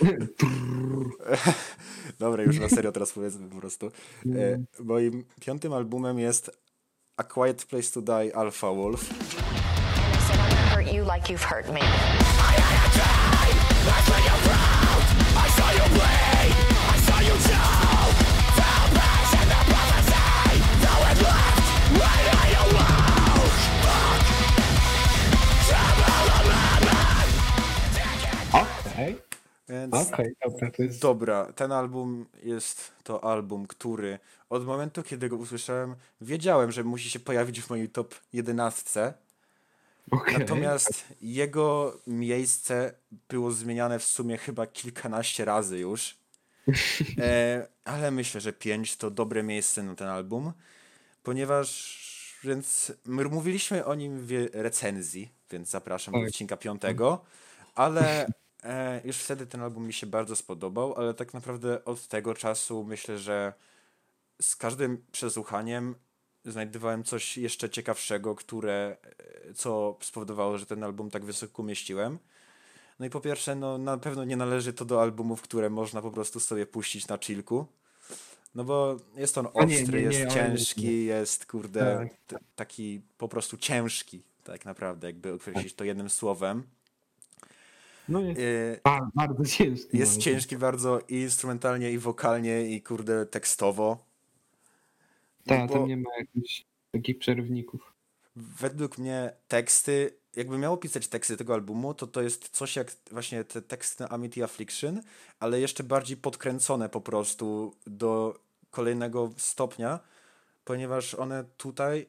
Dobra, 2.18 2.42
już 2.42 2.58
na 2.58 2.68
serio 2.68 2.92
teraz 2.92 3.12
powiedzmy 3.12 3.48
po 3.48 3.56
prostu. 3.56 3.86
E, 4.26 4.64
moim 4.84 5.24
piątym 5.40 5.72
albumem 5.72 6.18
jest 6.18 6.50
A 7.16 7.22
Quiet 7.22 7.64
Place 7.64 7.90
to 7.92 8.02
Die 8.02 8.36
Alpha 8.36 8.72
Wolf. 8.72 9.02
I 9.02 9.14
said 10.26 10.36
I'm 10.36 10.48
gonna 10.48 10.74
hurt 10.74 10.92
you 10.92 11.04
like 11.04 11.32
you've 11.32 11.44
hurt 11.44 11.68
me. 11.72 11.80
Okej, 29.02 29.22
Więc 29.68 29.94
okej, 29.94 30.34
dobra, 30.44 30.70
to 30.70 30.82
jest... 30.82 31.00
dobra, 31.00 31.52
ten 31.52 31.72
album 31.72 32.26
jest 32.42 32.92
to 33.04 33.24
album, 33.24 33.66
który 33.66 34.18
od 34.50 34.66
momentu, 34.66 35.02
kiedy 35.02 35.28
go 35.28 35.36
usłyszałem, 35.36 35.94
wiedziałem, 36.20 36.72
że 36.72 36.84
musi 36.84 37.10
się 37.10 37.20
pojawić 37.20 37.60
w 37.60 37.70
mojej 37.70 37.88
top 37.88 38.14
11. 38.32 39.14
okej. 40.10 40.38
Natomiast 40.38 41.04
jego 41.20 41.98
miejsce 42.06 42.94
było 43.28 43.52
zmieniane 43.52 43.98
w 43.98 44.04
sumie 44.04 44.38
chyba 44.38 44.66
kilkanaście 44.66 45.44
razy 45.44 45.78
już. 45.78 46.16
E, 47.18 47.66
ale 47.84 48.10
myślę, 48.10 48.40
że 48.40 48.52
5 48.52 48.96
to 48.96 49.10
dobre 49.10 49.42
miejsce 49.42 49.82
na 49.82 49.94
ten 49.94 50.08
album, 50.08 50.52
ponieważ 51.22 52.02
więc 52.44 52.92
my 53.04 53.24
mówiliśmy 53.24 53.84
o 53.84 53.94
nim 53.94 54.26
w 54.26 54.48
recenzji, 54.52 55.32
więc 55.50 55.70
zapraszam 55.70 56.14
do 56.14 56.20
Tak. 56.20 56.28
odcinka 56.28 56.56
piątego, 56.56 57.24
ale 57.74 58.26
e, 58.62 59.00
już 59.04 59.16
wtedy 59.16 59.46
ten 59.46 59.62
album 59.62 59.86
mi 59.86 59.92
się 59.92 60.06
bardzo 60.06 60.36
spodobał, 60.36 60.94
ale 60.94 61.14
tak 61.14 61.34
naprawdę 61.34 61.84
od 61.84 62.08
tego 62.08 62.34
czasu 62.34 62.84
myślę, 62.84 63.18
że 63.18 63.52
z 64.42 64.56
każdym 64.56 65.04
przesłuchaniem 65.12 65.94
znajdowałem 66.44 67.04
coś 67.04 67.38
jeszcze 67.38 67.70
ciekawszego, 67.70 68.34
które, 68.34 68.96
e, 69.48 69.54
co 69.54 69.96
spowodowało, 70.00 70.58
że 70.58 70.66
ten 70.66 70.84
album 70.84 71.10
tak 71.10 71.24
wysoko 71.24 71.62
umieściłem. 71.62 72.18
No 72.98 73.06
i 73.06 73.10
po 73.10 73.20
pierwsze, 73.20 73.54
no 73.54 73.78
na 73.78 73.98
pewno 73.98 74.24
nie 74.24 74.36
należy 74.36 74.72
to 74.72 74.84
do 74.84 75.02
albumów, 75.02 75.42
które 75.42 75.70
można 75.70 76.02
po 76.02 76.10
prostu 76.10 76.40
sobie 76.40 76.66
puścić 76.66 77.08
na 77.08 77.18
chillku. 77.18 77.66
No 78.54 78.64
bo 78.64 78.96
jest 79.16 79.38
on 79.38 79.48
A 79.54 79.64
nie, 79.64 79.80
ostry, 79.80 80.02
nie, 80.02 80.08
nie, 80.08 80.18
jest 80.18 80.34
ciężki, 80.34 81.04
jest 81.04 81.46
kurde 81.46 82.08
Tak. 82.26 82.40
taki 82.56 83.00
po 83.18 83.28
prostu 83.28 83.56
ciężki, 83.56 84.22
tak 84.44 84.64
naprawdę, 84.64 85.06
jakby 85.06 85.32
określić 85.32 85.74
to 85.74 85.84
jednym 85.84 86.10
słowem. 86.10 86.62
No 88.08 88.20
jest 88.20 88.40
Y, 88.40 88.80
ba- 88.84 89.10
bardzo 89.14 89.44
ciężki. 89.44 89.98
jest 89.98 90.12
nawet. 90.12 90.24
ciężki 90.24 90.56
bardzo 90.56 91.00
i 91.08 91.14
instrumentalnie, 91.14 91.92
i 91.92 91.98
wokalnie, 91.98 92.62
i 92.70 92.82
kurde 92.82 93.26
tekstowo. 93.26 94.04
Tak, 95.46 95.68
bo- 95.68 95.74
tam 95.74 95.88
nie 95.88 95.96
ma 95.96 96.10
jakichś 96.18 96.64
takich 96.92 97.18
przerywników. 97.18 97.92
Według 98.36 98.98
mnie 98.98 99.32
teksty, 99.48 100.14
jakby 100.36 100.58
miało 100.58 100.76
pisać 100.76 101.08
teksty 101.08 101.36
tego 101.36 101.54
albumu, 101.54 101.94
to 101.94 102.06
to 102.06 102.22
jest 102.22 102.48
coś 102.48 102.76
jak 102.76 102.92
właśnie 103.10 103.44
te 103.44 103.62
teksty 103.62 104.02
na 104.04 104.08
Amity 104.10 104.44
Affliction, 104.44 105.00
ale 105.40 105.60
jeszcze 105.60 105.84
bardziej 105.84 106.16
podkręcone 106.16 106.88
po 106.88 107.00
prostu 107.00 107.74
do 107.86 108.38
kolejnego 108.70 109.32
stopnia, 109.36 110.00
ponieważ 110.64 111.14
one 111.14 111.44
tutaj 111.56 112.06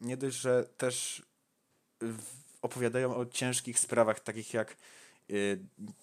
nie 0.00 0.16
dość, 0.16 0.36
że 0.36 0.64
też 0.76 1.22
opowiadają 2.62 3.16
o 3.16 3.26
ciężkich 3.26 3.78
sprawach, 3.78 4.20
takich 4.20 4.54
jak 4.54 4.76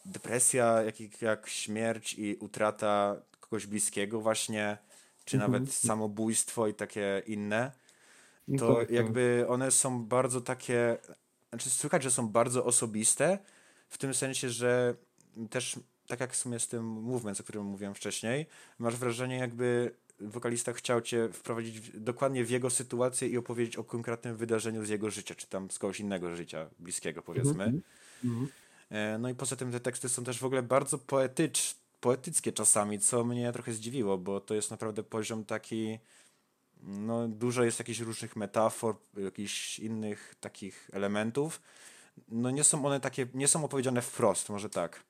depresja, 0.05 0.81
jak, 0.81 1.21
jak 1.21 1.49
śmierć 1.49 2.13
i 2.13 2.35
utrata 2.35 3.15
kogoś 3.39 3.67
bliskiego 3.67 4.21
właśnie, 4.21 4.77
czy 5.25 5.37
Mhm. 5.37 5.51
nawet 5.51 5.73
samobójstwo 5.73 6.67
i 6.67 6.73
takie 6.73 7.21
inne 7.25 7.71
to 8.59 8.81
jakby 8.89 9.45
one 9.47 9.71
są 9.71 10.05
bardzo 10.05 10.41
takie, 10.41 10.97
znaczy 11.49 11.69
słychać, 11.69 12.03
że 12.03 12.11
są 12.11 12.27
bardzo 12.27 12.65
osobiste, 12.65 13.39
w 13.89 13.97
tym 13.97 14.13
sensie, 14.13 14.49
że 14.49 14.95
też 15.49 15.79
tak 16.07 16.19
jak 16.19 16.33
w 16.33 16.35
sumie 16.35 16.59
z 16.59 16.67
tym 16.67 16.85
movement, 16.85 17.39
o 17.39 17.43
którym 17.43 17.65
mówiłem 17.65 17.95
wcześniej, 17.95 18.45
masz 18.79 18.95
wrażenie 18.95 19.37
jakby 19.37 19.95
wokalista 20.19 20.73
chciał 20.73 21.01
cię 21.01 21.29
wprowadzić 21.33 21.79
w, 21.79 21.99
dokładnie 21.99 22.45
w 22.45 22.49
jego 22.49 22.69
sytuację 22.69 23.27
i 23.27 23.37
opowiedzieć 23.37 23.77
o 23.77 23.83
konkretnym 23.83 24.37
wydarzeniu 24.37 24.85
z 24.85 24.89
jego 24.89 25.09
życia, 25.09 25.35
czy 25.35 25.47
tam 25.47 25.71
z 25.71 25.79
kogoś 25.79 25.99
innego 25.99 26.35
życia, 26.35 26.69
bliskiego 26.79 27.21
powiedzmy. 27.21 27.63
Mhm. 28.23 28.47
E, 28.47 28.47
No 29.19 29.29
i 29.29 29.35
poza 29.35 29.55
tym 29.55 29.71
te 29.71 29.79
teksty 29.79 30.09
są 30.09 30.23
też 30.23 30.39
w 30.39 30.45
ogóle 30.45 30.63
bardzo 30.63 30.97
poetycz, 30.97 31.75
poetyckie 31.99 32.51
czasami, 32.51 32.99
co 32.99 33.23
mnie 33.23 33.51
trochę 33.51 33.73
zdziwiło, 33.73 34.17
bo 34.17 34.41
to 34.41 34.53
jest 34.53 34.71
naprawdę 34.71 35.03
poziom 35.03 35.45
taki, 35.45 35.99
no 36.83 37.27
dużo 37.27 37.63
jest 37.63 37.79
jakichś 37.79 37.99
różnych 37.99 38.35
metafor, 38.35 38.95
jakichś 39.17 39.79
innych 39.79 40.35
takich 40.39 40.89
elementów. 40.93 41.61
No 42.27 42.51
nie 42.51 42.63
są 42.63 42.85
one 42.85 42.99
takie, 42.99 43.27
nie 43.33 43.47
są 43.47 43.65
opowiedziane 43.65 44.01
wprost, 44.01 44.49
może 44.49 44.69
tak. 44.69 45.03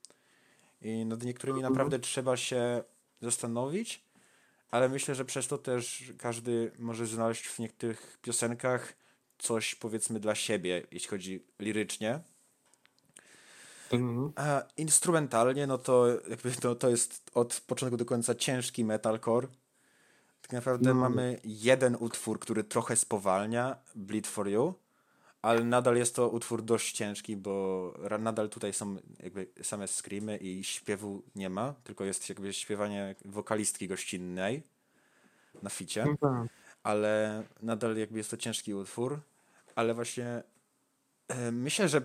I 0.81 1.05
nad 1.05 1.23
niektórymi 1.23 1.61
naprawdę 1.61 1.99
trzeba 1.99 2.38
się 2.38 2.84
zastanowić, 3.21 4.01
ale 4.71 4.89
myślę, 4.89 5.15
że 5.15 5.25
przez 5.25 5.47
to 5.47 5.57
też 5.57 6.03
każdy 6.17 6.71
może 6.79 7.07
znaleźć 7.07 7.47
w 7.47 7.59
niektórych 7.59 8.17
piosenkach 8.21 8.93
coś 9.38 9.75
powiedzmy 9.75 10.19
dla 10.19 10.36
siebie, 10.36 10.88
jeśli 10.91 11.09
chodzi 11.09 11.43
lirycznie. 11.59 12.19
No, 13.91 13.99
no. 13.99 14.31
A 14.36 14.63
instrumentalnie, 14.77 15.67
no 15.67 15.77
to 15.77 16.07
jakby 16.29 16.51
to, 16.51 16.75
to 16.75 16.89
jest 16.89 17.31
od 17.34 17.61
początku 17.67 17.97
do 17.97 18.05
końca 18.05 18.36
ciężki 18.36 18.86
metalcore. 18.86 19.47
Tak 20.41 20.51
naprawdę 20.51 20.89
No. 20.89 20.95
mamy 20.95 21.39
jeden 21.43 21.95
utwór, 21.99 22.39
który 22.39 22.63
trochę 22.63 22.95
spowalnia, 22.95 23.75
Bleed 23.95 24.27
for 24.27 24.47
You, 24.47 24.73
ale 25.41 25.63
nadal 25.63 25.95
jest 25.95 26.15
to 26.15 26.29
utwór 26.29 26.63
dość 26.63 26.91
ciężki, 26.91 27.38
bo 27.38 27.93
nadal 28.19 28.49
tutaj 28.49 28.73
są 28.73 28.95
jakby 29.19 29.47
same 29.61 29.88
screamy 29.88 30.38
i 30.38 30.63
śpiewu 30.63 31.23
nie 31.36 31.49
ma, 31.49 31.73
tylko 31.84 32.03
jest 32.03 32.29
jakby 32.29 32.53
śpiewanie 32.53 33.15
wokalistki 33.25 33.88
gościnnej 33.88 34.63
na 35.61 35.69
ficie 35.69 36.05
no 36.05 36.17
tak. 36.17 36.47
ale 36.84 37.43
nadal 37.61 37.97
jakby 37.97 38.17
jest 38.17 38.31
to 38.31 38.38
ciężki 38.38 38.73
utwór, 38.73 39.19
ale 39.75 39.93
właśnie 39.93 40.43
e, 41.27 41.51
myślę, 41.51 41.89
że 41.89 42.01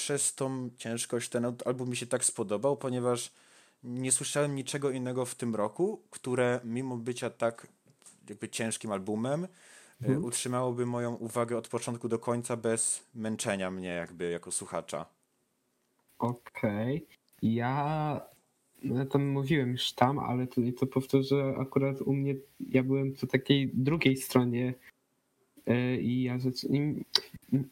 przez 0.00 0.34
tą 0.34 0.70
ciężkość 0.76 1.28
ten 1.28 1.44
al- 1.44 1.54
album 1.64 1.88
mi 1.88 1.96
się 1.96 2.06
tak 2.06 2.24
spodobał, 2.24 2.76
ponieważ 2.76 3.32
nie 3.84 4.12
słyszałem 4.12 4.54
niczego 4.54 4.90
innego 4.90 5.24
w 5.24 5.34
tym 5.34 5.54
roku, 5.54 6.02
które 6.10 6.60
mimo 6.64 6.96
bycia 6.96 7.30
tak 7.30 7.66
jakby 8.28 8.48
ciężkim 8.48 8.92
albumem, 8.92 9.48
e, 10.02 10.18
utrzymałoby 10.18 10.86
moją 10.86 11.14
uwagę 11.14 11.56
od 11.58 11.68
początku 11.68 12.08
do 12.08 12.18
końca 12.18 12.56
bez 12.56 13.04
męczenia 13.14 13.70
mnie 13.70 13.88
jakby 13.88 14.30
jako 14.30 14.50
słuchacza. 14.52 15.06
Okej. 16.18 17.06
Ja 17.42 18.20
no, 18.82 19.06
to 19.06 19.18
mówiłem 19.18 19.72
już 19.72 19.92
tam, 19.92 20.18
ale 20.18 20.46
to, 20.46 20.60
to 20.80 20.86
powtórzę, 20.86 21.54
akurat 21.60 22.00
u 22.00 22.12
mnie, 22.12 22.34
ja 22.60 22.82
byłem 22.82 23.12
po 23.12 23.26
takiej 23.26 23.70
drugiej 23.74 24.16
stronie 24.16 24.74
i 26.00 26.22
ja 26.22 26.38
rzecz, 26.38 26.64
i 26.64 26.80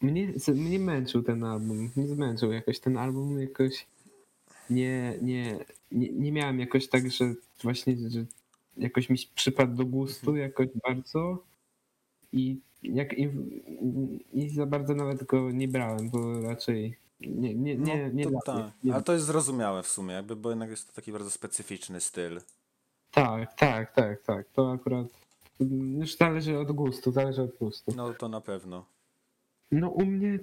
mnie, 0.01 0.32
mnie 0.55 0.78
męczył 0.78 1.22
ten 1.22 1.44
album, 1.44 1.90
mnie 1.96 2.09
zmęczył 2.09 2.53
jakoś 2.53 2.80
ten 2.80 2.96
album, 2.96 3.40
jakoś 3.40 3.86
nie, 4.70 5.18
nie, 5.22 5.59
nie, 5.92 6.09
nie 6.09 6.32
miałem 6.32 6.61
jakoś 6.61 6.88
tak, 6.88 7.11
że 7.11 7.34
właśnie, 7.62 7.96
że 8.11 8.24
jakoś 8.76 9.11
mi 9.11 9.16
przypadł 9.34 9.76
do 9.76 9.84
gustu 9.86 10.36
jakoś 10.36 10.68
bardzo 10.88 11.42
i, 12.32 12.57
jak, 12.82 13.18
i, 13.18 13.28
i 14.32 14.49
za 14.51 14.66
bardzo 14.66 14.94
nawet 14.94 15.24
go 15.24 15.51
nie 15.51 15.68
brałem, 15.68 16.11
bo 16.11 16.40
raczej 16.42 16.96
nie, 17.20 17.55
nie, 17.55 17.76
nie, 17.76 18.11
nie, 18.14 18.24
no, 18.24 18.40
to 18.44 18.53
tak. 18.53 18.72
Nie- 18.84 18.94
Ale 18.94 19.03
to 19.03 19.12
jest 19.12 19.26
zrozumiałe 19.26 19.82
w 19.82 19.88
sumie, 19.88 20.14
jakby, 20.14 20.36
bo 20.36 20.51
jednak 20.51 20.70
jest 20.70 20.86
to 20.86 20.92
taki 20.92 21.12
bardzo 21.12 21.30
specyficzny 21.30 22.01
styl. 22.01 22.40
Tak, 23.11 23.55
tak, 23.55 23.92
tak, 23.94 24.22
tak. 24.22 24.46
To 24.49 24.72
akurat 24.72 25.07
już 25.98 26.16
zależy 26.16 26.59
od 26.59 26.72
gustu, 26.72 27.12
zależy 27.12 27.42
od 27.42 27.59
gustu. 27.59 27.92
No 27.96 28.14
to 28.14 28.28
na 28.28 28.40
pewno. 28.40 28.86
No 29.72 29.90
u 29.90 30.06
mnie 30.06 30.38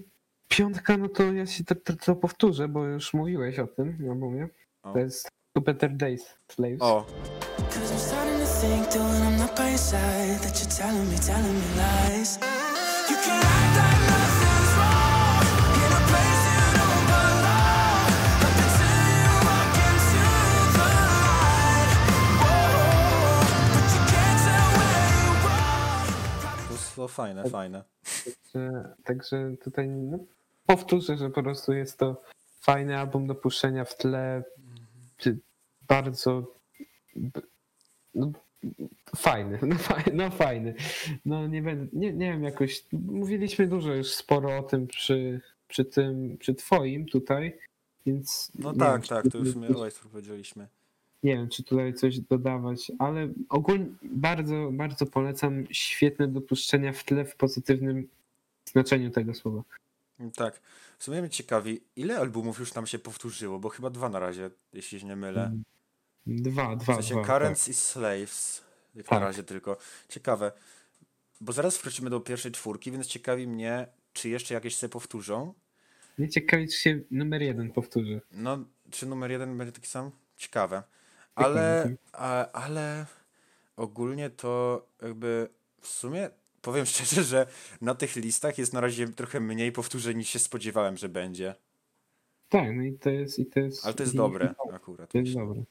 piątka, 0.47 0.97
no 0.97 1.09
to 1.09 1.33
ja 1.33 1.45
się 1.45 1.63
to, 1.63 1.75
to, 1.75 1.93
to 1.95 2.15
powtórzę, 2.15 2.67
bo 2.67 2.85
już 2.85 3.13
mówiłeś 3.13 3.59
o 3.59 3.67
tym 3.67 3.97
na 3.99 4.11
albumie. 4.11 4.47
O. 4.83 4.93
To 4.93 4.99
jest 4.99 5.31
Two 5.53 5.61
Better 5.61 5.97
Days 5.97 6.39
Slaves. 6.47 6.81
O, 6.81 7.05
I'm 13.35 13.54
jest 27.05 27.15
to 27.15 27.21
fajne, 27.21 27.49
fajne. 27.49 27.83
Także, 28.25 28.95
także 29.03 29.51
tutaj 29.63 29.87
no, 29.89 30.17
powtórzę, 30.65 31.17
że 31.17 31.29
po 31.29 31.43
prostu 31.43 31.73
jest 31.73 31.99
to 31.99 32.21
fajny 32.61 32.97
album 32.97 33.27
do 33.27 33.35
puszczenia 33.35 33.85
w 33.85 33.97
tle. 33.97 34.43
Czy 35.17 35.37
bardzo 35.87 36.55
no, 38.15 38.31
fajny, 39.15 39.59
no 39.61 39.75
fajny, 39.75 40.11
no 40.13 40.29
fajny. 40.29 40.75
No 41.25 41.47
nie 41.47 41.61
będę, 41.61 41.87
nie, 41.93 42.13
nie 42.13 42.31
wiem, 42.31 42.43
jakoś 42.43 42.85
mówiliśmy 42.91 43.67
dużo 43.67 43.93
już 43.93 44.13
sporo 44.13 44.57
o 44.57 44.63
tym 44.63 44.87
przy, 44.87 45.41
przy 45.67 45.85
tym, 45.85 46.37
przy 46.37 46.55
twoim 46.55 47.05
tutaj, 47.05 47.57
więc 48.05 48.51
No 48.55 48.73
tak, 48.73 48.91
wiem, 48.91 49.01
czy 49.01 49.09
tak, 49.09 49.27
to 49.31 49.37
już 49.37 49.55
my 49.55 49.67
o 49.67 50.09
powiedzieliśmy. 50.11 50.67
Nie 51.25 51.35
wiem, 51.35 51.49
czy 51.49 51.63
tutaj 51.63 51.93
coś 51.93 52.19
dodawać, 52.19 52.91
ale 52.99 53.29
ogólnie 53.49 53.85
bardzo, 54.03 54.69
bardzo 54.71 55.05
polecam 55.05 55.63
świetne 55.71 56.27
dopuszczenia 56.27 56.93
w 56.93 57.03
tle 57.03 57.25
w 57.25 57.35
pozytywnym 57.35 58.07
znaczeniu 58.65 59.11
tego 59.11 59.33
słowa. 59.33 59.63
Tak. 60.35 60.61
W 60.97 61.03
sumie 61.03 61.21
mnie 61.21 61.29
ciekawi, 61.29 61.81
ile 61.95 62.17
albumów 62.17 62.59
już 62.59 62.71
tam 62.71 62.87
się 62.87 62.99
powtórzyło, 62.99 63.59
bo 63.59 63.69
chyba 63.69 63.89
dwa 63.89 64.09
na 64.09 64.19
razie, 64.19 64.49
jeśli 64.73 64.99
się 64.99 65.07
nie 65.07 65.15
mylę. 65.15 65.51
Dwa, 66.27 66.75
dwa, 66.75 66.93
W 66.93 66.95
sensie 66.95 67.15
dwa. 67.15 67.25
Currents 67.25 67.67
i 67.67 67.73
Slaves, 67.73 68.63
jak 68.95 69.05
Tak. 69.07 69.19
na 69.19 69.25
razie 69.25 69.43
tylko. 69.43 69.77
Ciekawe, 70.09 70.51
bo 71.41 71.53
zaraz 71.53 71.77
wrócimy 71.77 72.09
do 72.09 72.19
pierwszej 72.19 72.51
czwórki, 72.51 72.91
więc 72.91 73.07
ciekawi 73.07 73.47
mnie, 73.47 73.87
czy 74.13 74.29
jeszcze 74.29 74.53
jakieś 74.53 74.75
się 74.75 74.89
powtórzą. 74.89 75.53
Tak. 75.53 76.19
Mnie 76.19 76.29
ciekawi, 76.29 76.67
czy 76.67 76.77
się 76.77 76.99
numer 77.11 77.41
jeden 77.41 77.71
powtórzy. 77.71 78.21
No, 78.31 78.57
czy 78.91 79.05
numer 79.05 79.31
jeden 79.31 79.57
będzie 79.57 79.71
taki 79.71 79.87
sam? 79.87 80.11
Ciekawe. 80.37 80.83
Ale, 81.35 81.95
a, 82.13 82.51
ale 82.51 83.05
ogólnie 83.77 84.29
to 84.29 84.85
jakby 85.01 85.49
w 85.81 85.87
sumie 85.87 86.29
powiem 86.61 86.85
szczerze, 86.95 87.23
że 87.23 87.47
na 87.81 87.95
tych 87.95 88.15
listach 88.15 88.57
jest 88.57 88.73
na 88.73 88.81
razie 88.81 89.07
trochę 89.07 89.39
mniej 89.39 89.71
powtórzeń 89.71 90.17
niż 90.17 90.29
się 90.29 90.39
spodziewałem, 90.39 90.97
że 90.97 91.09
będzie. 91.09 91.55
Tak, 92.49 92.75
no 92.75 92.83
i 92.83 92.93
to 92.97 93.09
jest, 93.09 93.39
i 93.39 93.45
to 93.45 93.59
jest. 93.59 93.85
Ale 93.85 93.93
to 93.93 94.03
jest 94.03 94.15
dobre 94.15 94.55
i- 94.71 94.75
akurat. 94.75 95.11
To 95.11 95.17
jest 95.17 95.27
myślę. 95.29 95.45
dobre. 95.47 95.63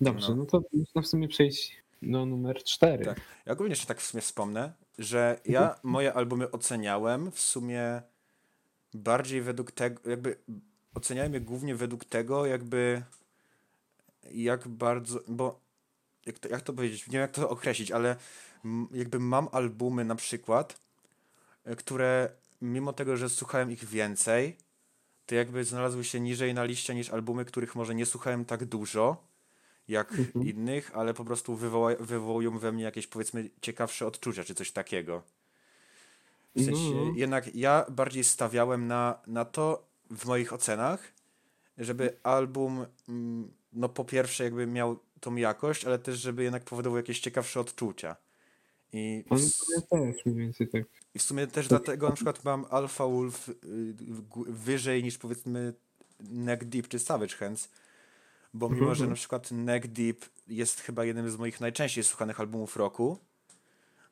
Dobrze, 0.00 0.28
No. 0.28 0.34
no, 0.36 0.46
to 0.46 0.62
można 0.72 1.02
w 1.02 1.06
sumie 1.06 1.28
przejść 1.28 1.82
no, 2.02 2.26
numer 2.26 2.64
4. 2.64 3.04
Tak. 3.04 3.20
Ja 3.46 3.52
ogólnie 3.52 3.70
jeszcze 3.72 3.86
tak 3.86 4.00
w 4.00 4.06
sumie 4.06 4.20
wspomnę, 4.20 4.72
że 4.98 5.40
ja 5.44 5.74
moje 5.82 6.12
albumy 6.14 6.50
oceniałem 6.50 7.30
w 7.32 7.40
sumie 7.40 8.02
bardziej 8.94 9.42
według 9.42 9.72
tego, 9.72 10.10
jakby 10.10 10.36
oceniałem 10.94 11.34
je 11.34 11.40
głównie 11.40 11.74
według 11.74 12.04
tego, 12.04 12.46
jakby 12.46 13.02
jak 14.30 14.68
bardzo, 14.68 15.20
bo 15.28 15.60
jak 16.26 16.38
to, 16.38 16.48
jak 16.48 16.62
to 16.62 16.72
powiedzieć, 16.72 17.06
nie 17.06 17.12
wiem 17.12 17.20
jak 17.20 17.30
to 17.30 17.50
określić, 17.50 17.90
ale 17.90 18.16
jakby 18.92 19.20
mam 19.20 19.48
albumy 19.52 20.04
na 20.04 20.14
przykład, 20.14 20.80
e, 21.64 21.76
które 21.76 22.28
mimo 22.62 22.92
tego, 22.92 23.16
że 23.16 23.28
słuchałem 23.28 23.70
ich 23.70 23.84
więcej, 23.84 24.56
to 25.26 25.34
jakby 25.34 25.64
znalazły 25.64 26.04
się 26.04 26.20
niżej 26.20 26.54
na 26.54 26.64
liście 26.64 26.94
niż 26.94 27.10
albumy, 27.10 27.44
których 27.44 27.74
może 27.74 27.94
nie 27.94 28.06
słuchałem 28.06 28.44
tak 28.44 28.64
dużo, 28.64 29.24
jak 29.88 30.14
innych, 30.42 30.90
ale 30.94 31.14
po 31.14 31.24
prostu 31.24 31.56
wywoła, 31.56 31.90
wywołują 32.00 32.58
we 32.58 32.72
mnie 32.72 32.84
jakieś 32.84 33.06
powiedzmy 33.06 33.50
ciekawsze 33.60 34.06
odczucia, 34.06 34.44
czy 34.44 34.54
coś 34.54 34.72
takiego. 34.72 35.22
W 36.54 36.64
sensie, 36.64 36.94
No. 36.94 37.12
jednak 37.16 37.54
ja 37.54 37.86
bardziej 37.90 38.24
stawiałem 38.24 38.86
na, 38.86 39.18
na 39.26 39.44
to 39.44 39.86
w 40.10 40.26
moich 40.26 40.52
ocenach, 40.52 41.12
żeby 41.78 42.16
album, 42.22 42.86
mm, 43.08 43.52
no 43.72 43.88
po 43.88 44.04
pierwsze 44.04 44.44
jakby 44.44 44.66
miał 44.66 44.98
tą 45.20 45.36
jakość, 45.36 45.84
ale 45.84 45.98
też 45.98 46.18
żeby 46.18 46.42
jednak 46.42 46.64
powodował 46.64 46.96
jakieś 46.96 47.20
ciekawsze 47.20 47.60
odczucia. 47.60 48.16
I 48.92 49.24
w, 49.30 50.26
mniej 50.26 50.36
więcej 50.36 50.68
tak. 50.68 50.82
i 51.14 51.18
w 51.18 51.22
sumie 51.22 51.46
też 51.46 51.68
dlatego 51.68 52.08
na 52.08 52.14
przykład 52.14 52.44
mam 52.44 52.66
Alpha 52.70 53.06
Wolf 53.06 53.48
y, 53.48 53.54
wyżej 54.46 55.02
niż 55.02 55.18
powiedzmy 55.18 55.74
Neck 56.20 56.64
Deep 56.64 56.88
czy 56.88 56.98
Savage 56.98 57.36
Hands, 57.36 57.68
bo 58.54 58.68
mimo, 58.68 58.94
że 58.94 59.06
na 59.06 59.14
przykład 59.14 59.50
Neck 59.50 59.86
Deep 59.86 60.24
jest 60.48 60.80
chyba 60.80 61.04
jednym 61.04 61.30
z 61.30 61.36
moich 61.36 61.60
najczęściej 61.60 62.04
słuchanych 62.04 62.40
albumów 62.40 62.76
roku, 62.76 63.18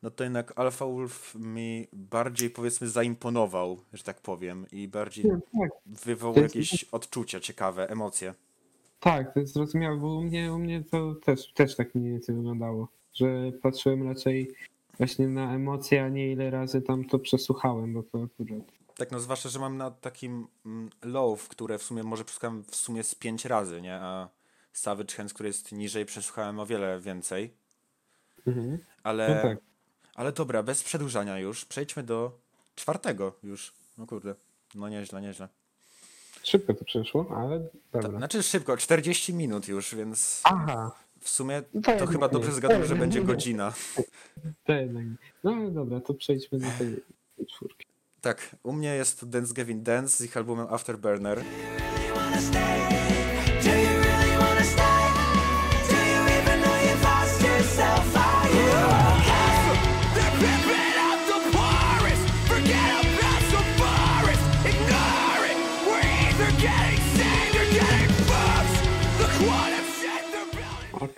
no 0.03 0.11
to 0.11 0.25
jednak 0.25 0.53
Alpha 0.57 0.87
Wolf 0.87 1.35
mi 1.35 1.89
bardziej 1.93 2.51
powiedzmy 2.51 2.89
zaimponował, 2.89 3.81
że 3.93 4.03
tak 4.03 4.21
powiem, 4.21 4.67
i 4.73 4.89
bardziej 4.89 5.25
Tak, 5.25 5.71
wywołał 5.87 6.43
jakieś 6.43 6.85
odczucia 6.85 7.41
ciekawe, 7.41 7.91
emocje. 7.91 8.35
Tak, 9.01 9.35
to 9.35 9.41
jest 9.41 9.53
zrozumiałe, 9.55 9.97
bo 9.97 10.15
u 10.15 10.23
mnie, 10.23 10.53
u 10.53 10.59
mnie 10.59 10.85
to 10.91 11.15
też, 11.15 11.53
też 11.53 11.77
tak 11.77 11.95
mniej 11.95 12.13
więcej 12.13 12.35
wyglądało, 12.35 12.89
że 13.15 13.53
patrzyłem 13.63 14.09
raczej 14.09 14.55
właśnie 14.99 15.29
na 15.29 15.55
emocje, 15.55 16.05
a 16.05 16.09
nie 16.09 16.33
ile 16.33 16.51
razy 16.51 16.83
tam 16.83 17.05
to 17.05 17.19
przesłuchałem, 17.19 17.93
bo 17.93 18.03
to 18.03 18.23
akurat. 18.25 18.63
Tak, 18.97 19.11
no 19.11 19.21
zwłaszcza, 19.21 19.49
że 19.49 19.59
mam 19.59 19.77
na 19.77 19.91
takim 19.91 20.47
mm, 20.67 20.91
low, 21.03 21.49
które 21.49 21.79
w 21.79 21.83
sumie 21.83 22.03
może 22.03 22.25
przesłuchałem 22.25 22.65
w 22.65 22.77
sumie 22.77 23.03
z 23.03 23.15
pięć 23.15 23.45
razy, 23.45 23.81
nie? 23.81 23.95
A 23.95 24.29
Savage 24.73 25.15
Hands, 25.15 25.35
który 25.35 25.49
jest 25.49 25.73
niżej, 25.73 26.07
przesłuchałem 26.07 26.59
o 26.59 26.67
wiele 26.67 27.01
więcej. 27.01 27.55
Mhm. 28.47 28.79
Ale, 29.03 29.35
No 29.35 29.43
tak. 29.43 29.59
ale 30.15 30.33
dobra, 30.33 30.63
bez 30.63 30.83
przedłużania 30.83 31.39
już. 31.39 31.65
Przejdźmy 31.65 32.03
do 32.03 32.39
czwartego 32.75 33.33
już. 33.43 33.73
No 33.99 34.07
kurde. 34.07 34.35
No 34.75 34.89
nieźle, 34.89 35.21
nieźle. 35.21 35.49
Szybko 36.51 36.75
to 36.75 36.85
przeszło, 36.85 37.27
ale 37.37 37.69
dobra. 37.93 38.11
znaczy 38.19 38.43
szybko, 38.43 38.77
40 38.77 39.35
minut 39.35 39.69
już, 39.69 39.95
więc 39.95 40.41
Aha, 40.45 40.91
w 41.21 41.29
sumie 41.29 41.63
to 41.85 41.97
to 41.99 42.07
chyba 42.07 42.29
dobrze 42.29 42.53
zgadłem, 42.53 42.81
To 42.81 42.87
że 42.87 42.97
będzie 42.97 43.23
godzina. 43.23 43.73
to 44.65 44.73
jednak. 44.73 45.05
nie. 45.05 45.15
No 45.45 45.53
ale 45.53 45.71
dobra, 45.71 46.01
to 46.01 46.15
przejdźmy 46.15 46.59
do 46.59 46.67
tej, 46.79 46.97
tej 47.37 47.47
czwórki. 47.47 47.87
Tak, 48.21 48.57
u 48.63 48.73
mnie 48.73 48.95
jest 48.95 49.21
to 49.21 49.27
Dance 49.27 49.55
Gavin 49.55 49.83
Dance 49.83 50.17
z 50.17 50.21
ich 50.21 50.37
albumem 50.37 50.67
Afterburner. 50.71 51.39
really 51.39 53.00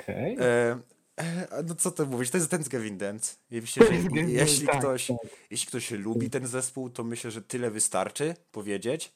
Okej. 0.02 0.36
E, 0.40 0.78
e, 1.16 1.62
no 1.68 1.74
co 1.74 1.90
to 1.90 2.06
mówić, 2.06 2.30
to 2.30 2.38
jest 2.38 2.50
Dance. 2.96 3.36
I 3.50 3.60
myślę, 3.60 3.86
że 3.86 3.94
jeśli 4.26 4.66
tak, 4.66 4.78
ktoś, 4.78 5.06
tak. 5.06 5.16
jeśli 5.50 5.66
ktoś 5.66 5.90
lubi 5.90 6.30
ten 6.30 6.46
zespół, 6.46 6.90
to 6.90 7.04
myślę, 7.04 7.30
że 7.30 7.42
tyle 7.42 7.70
wystarczy 7.70 8.34
powiedzieć. 8.52 9.12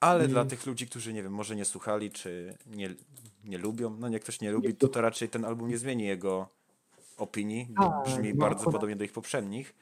Ale 0.00 0.18
Mm. 0.18 0.30
dla 0.30 0.44
tych 0.44 0.66
ludzi, 0.66 0.86
którzy 0.86 1.12
nie 1.12 1.22
wiem, 1.22 1.32
może 1.32 1.56
nie 1.56 1.64
słuchali, 1.64 2.10
czy 2.10 2.54
nie, 2.66 2.90
nie 3.44 3.58
lubią, 3.58 3.96
no 3.98 4.08
nie 4.08 4.20
ktoś 4.20 4.40
nie 4.40 4.52
lubi, 4.52 4.74
to, 4.74 4.88
to 4.88 5.00
raczej 5.00 5.28
ten 5.28 5.44
album 5.44 5.68
nie 5.68 5.78
zmieni 5.78 6.04
jego 6.04 6.48
opinii, 7.16 7.66
bo 7.70 7.88
Tak, 7.88 8.04
brzmi 8.04 8.34
no 8.34 8.40
bardzo 8.40 8.64
podobnie 8.64 8.96
do 8.96 9.04
ich 9.04 9.12
poprzednich. 9.12 9.74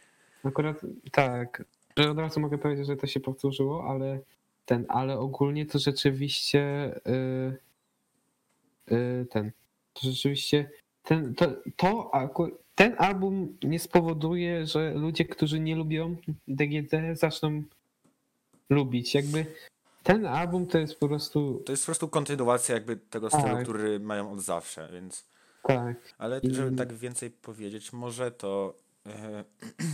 Akurat 0.45 0.81
tak, 1.13 1.65
że 1.97 2.11
od 2.11 2.19
razu 2.19 2.41
mogę 2.41 2.59
powiedzieć, 2.59 2.87
że 2.87 2.97
to 2.97 3.07
się 3.07 3.21
powtórzyło, 3.21 3.91
ale 3.91 4.21
ten, 4.67 4.87
ale 4.89 5.19
ogólnie 5.19 5.67
to 5.67 5.79
rzeczywiście 5.79 6.95
yy, 7.05 7.59
yy, 8.97 9.27
ten, 9.31 9.53
to 10.01 10.11
rzeczywiście 10.11 10.71
ten, 11.03 11.35
to, 11.35 11.47
to 11.77 12.11
ten 12.75 12.95
album 12.99 13.59
nie 13.63 13.79
spowoduje, 13.79 14.67
że 14.67 14.95
ludzie, 14.95 15.25
którzy 15.25 15.61
nie 15.61 15.77
lubią 15.77 16.17
DGD 16.49 16.93
zaczną 17.13 17.63
lubić. 18.71 19.15
Jakby 19.15 19.47
ten 20.03 20.27
album 20.27 20.67
to 20.67 20.79
jest 20.79 20.99
po 21.01 21.09
prostu 21.09 21.63
To 21.67 21.73
jest 21.73 21.83
po 21.83 21.87
prostu 21.87 22.09
kontynuacja 22.09 22.75
jakby 22.75 22.97
tego 22.97 23.31
stylu, 23.31 23.45
Tak. 23.45 23.63
który 23.63 24.01
mają 24.01 24.33
od 24.33 24.41
zawsze, 24.41 24.89
więc... 24.93 25.25
tak. 25.63 26.15
Ale 26.19 26.39
I- 26.39 26.55
żeby 26.55 26.77
tak 26.77 26.93
więcej 26.93 27.31
powiedzieć, 27.31 27.93
może 27.93 28.31
to. 28.31 28.75
E, 29.07 29.45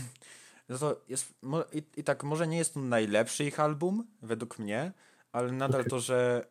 no 0.69 0.79
to 0.79 1.01
jest. 1.09 1.35
I, 1.73 1.83
I 1.97 2.05
tak, 2.05 2.25
może 2.25 2.47
nie 2.47 2.57
jest 2.59 2.75
to 2.75 2.81
najlepszy 2.81 3.45
ich 3.45 3.61
album, 3.61 4.07
według 4.23 4.59
mnie, 4.59 4.93
ale 5.33 5.53
nadal 5.53 5.85
to, 5.85 6.01
że 6.01 6.47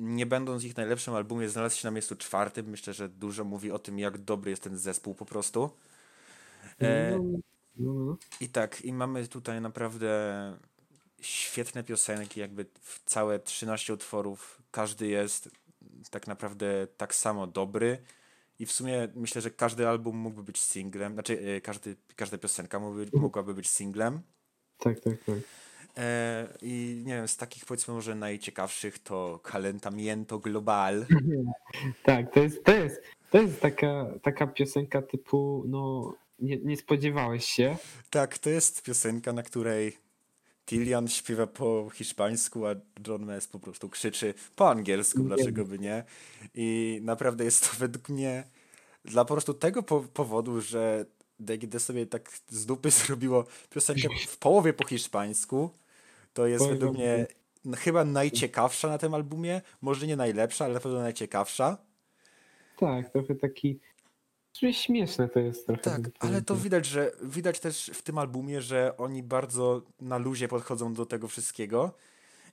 nie 0.00 0.26
będąc 0.26 0.64
ich 0.64 0.76
najlepszym 0.76 1.14
albumie, 1.14 1.48
znalazł 1.48 1.76
się 1.76 1.88
na 1.88 1.92
miejscu 1.92 2.16
czwartym, 2.16 2.66
myślę, 2.66 2.92
że 2.92 3.08
dużo 3.08 3.44
mówi 3.44 3.70
o 3.70 3.78
tym, 3.78 3.98
jak 3.98 4.18
dobry 4.18 4.50
jest 4.50 4.62
ten 4.62 4.78
zespół 4.78 5.14
po 5.14 5.26
prostu. 5.26 5.70
E, 6.78 7.18
No, 7.18 7.24
no, 7.76 7.92
no. 7.94 8.16
I 8.40 8.48
tak, 8.48 8.84
i 8.84 8.92
mamy 8.92 9.28
tutaj 9.28 9.60
naprawdę 9.60 10.10
świetne 11.20 11.84
piosenki, 11.84 12.40
jakby 12.40 12.66
w 12.80 13.00
całe 13.04 13.38
13 13.38 13.94
utworów. 13.94 14.62
Każdy 14.70 15.06
jest 15.06 15.50
tak 16.10 16.26
naprawdę 16.26 16.86
tak 16.96 17.14
samo 17.14 17.46
dobry. 17.46 17.98
I 18.58 18.66
w 18.66 18.72
sumie 18.72 19.08
myślę, 19.14 19.42
że 19.42 19.50
każdy 19.50 19.88
album 19.88 20.16
mógłby 20.16 20.42
być 20.42 20.58
singlem, 20.58 21.12
znaczy 21.12 21.40
e, 21.56 21.60
każdy, 21.60 21.96
każda 22.16 22.38
piosenka 22.38 22.78
mógłby, 22.78 23.08
mogłaby 23.12 23.54
być 23.54 23.68
singlem. 23.68 24.20
Tak, 24.78 25.00
tak, 25.00 25.14
tak. 25.26 25.36
E, 25.96 26.48
I 26.62 27.02
nie 27.06 27.14
wiem, 27.14 27.28
z 27.28 27.36
takich 27.36 27.64
powiedzmy 27.64 27.94
może 27.94 28.14
najciekawszych 28.14 28.98
to 28.98 29.40
Calentamiento 29.52 30.38
Global. 30.38 31.06
Tak, 32.02 32.32
to 32.34 32.40
jest, 32.40 32.64
to 32.64 32.72
jest, 32.72 33.02
to 33.30 33.42
jest 33.42 33.60
taka, 33.60 34.06
taka 34.22 34.46
piosenka 34.46 35.02
typu, 35.02 35.64
no 35.66 36.12
nie, 36.38 36.56
nie 36.56 36.76
spodziewałeś 36.76 37.44
się. 37.44 37.76
Tak, 38.10 38.38
to 38.38 38.50
jest 38.50 38.82
piosenka, 38.82 39.32
na 39.32 39.42
której 39.42 39.96
Tillian 40.66 41.08
śpiewa 41.08 41.46
po 41.46 41.90
hiszpańsku, 41.94 42.66
a 42.66 42.74
John 43.06 43.24
Mess 43.24 43.46
po 43.46 43.58
prostu 43.58 43.88
krzyczy 43.88 44.34
po 44.56 44.70
angielsku, 44.70 45.22
dlaczego 45.22 45.64
by 45.64 45.78
nie. 45.78 46.04
I 46.54 47.00
naprawdę 47.02 47.44
jest 47.44 47.70
to 47.70 47.76
według 47.78 48.08
mnie 48.08 48.44
dla 49.04 49.24
po 49.24 49.34
prostu 49.34 49.54
tego 49.54 49.82
po 49.82 50.00
powodu, 50.00 50.60
że 50.60 51.06
DGD 51.40 51.80
sobie 51.80 52.06
tak 52.06 52.30
z 52.48 52.66
dupy 52.66 52.90
zrobiło 53.06 53.44
piosenkę 53.70 54.08
w 54.28 54.38
połowie 54.38 54.72
po 54.72 54.86
hiszpańsku. 54.86 55.70
To 56.32 56.46
jest 56.46 56.64
według 56.68 56.94
mnie 56.94 57.26
n- 57.66 57.74
chyba 57.74 58.04
najciekawsza 58.04 58.88
na 58.88 58.98
tym 58.98 59.14
albumie. 59.14 59.60
Może 59.80 60.06
nie 60.06 60.16
najlepsza, 60.16 60.64
ale 60.64 60.74
na 60.74 60.80
pewno 60.80 60.98
najciekawsza. 61.00 61.78
Tak, 62.78 63.10
trochę 63.10 63.34
taki. 63.34 63.80
Śmieszne 64.72 65.28
to 65.28 65.40
jest 65.40 65.66
trochę. 65.66 65.82
Tak, 65.82 66.00
ale 66.18 66.42
to 66.42 66.56
widać, 66.56 66.86
że 66.86 67.12
widać 67.22 67.60
też 67.60 67.90
w 67.94 68.02
tym 68.02 68.18
albumie, 68.18 68.62
że 68.62 68.96
oni 68.96 69.22
bardzo 69.22 69.82
na 70.00 70.18
luzie 70.18 70.48
podchodzą 70.48 70.94
do 70.94 71.06
tego 71.06 71.28
wszystkiego. 71.28 71.94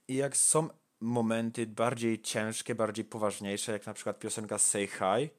I 0.07 0.15
jak 0.15 0.37
są 0.37 0.67
momenty 0.99 1.67
bardziej 1.67 2.21
ciężkie, 2.21 2.75
bardziej 2.75 3.05
poważniejsze, 3.05 3.71
jak 3.71 3.85
na 3.85 3.93
przykład 3.93 4.19
piosenka 4.19 4.57
Say 4.57 4.87
Hi, 4.87 5.29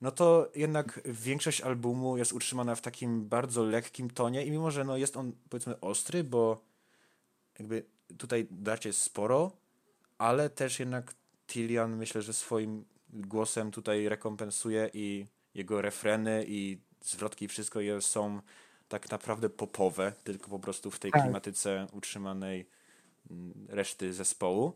no 0.00 0.10
to 0.10 0.50
jednak 0.54 1.00
większość 1.04 1.60
albumu 1.60 2.18
jest 2.18 2.32
utrzymana 2.32 2.74
w 2.74 2.80
takim 2.80 3.28
bardzo 3.28 3.64
lekkim 3.64 4.10
tonie 4.10 4.44
i 4.44 4.50
mimo, 4.50 4.70
że 4.70 4.84
no 4.84 4.96
jest 4.96 5.16
on 5.16 5.32
powiedzmy 5.50 5.80
ostry, 5.80 6.24
bo 6.24 6.60
jakby 7.58 7.84
tutaj 8.18 8.46
darcie 8.50 8.88
jest 8.88 9.02
sporo, 9.02 9.52
ale 10.18 10.50
też 10.50 10.78
jednak 10.80 11.14
Tillian 11.46 11.96
myślę, 11.96 12.22
że 12.22 12.32
swoim 12.32 12.84
głosem 13.08 13.70
tutaj 13.70 14.08
rekompensuje 14.08 14.90
i 14.94 15.26
jego 15.54 15.82
refreny 15.82 16.44
i 16.48 16.78
zwrotki 17.00 17.44
i 17.44 17.48
wszystko 17.48 17.80
są 18.00 18.40
tak 18.88 19.10
naprawdę 19.10 19.50
popowe, 19.50 20.12
tylko 20.24 20.50
po 20.50 20.58
prostu 20.58 20.90
w 20.90 20.98
tej 20.98 21.12
Tak. 21.12 21.22
klimatyce 21.22 21.86
utrzymanej 21.92 22.66
mm, 23.30 23.66
reszty 23.68 24.12
zespołu. 24.12 24.72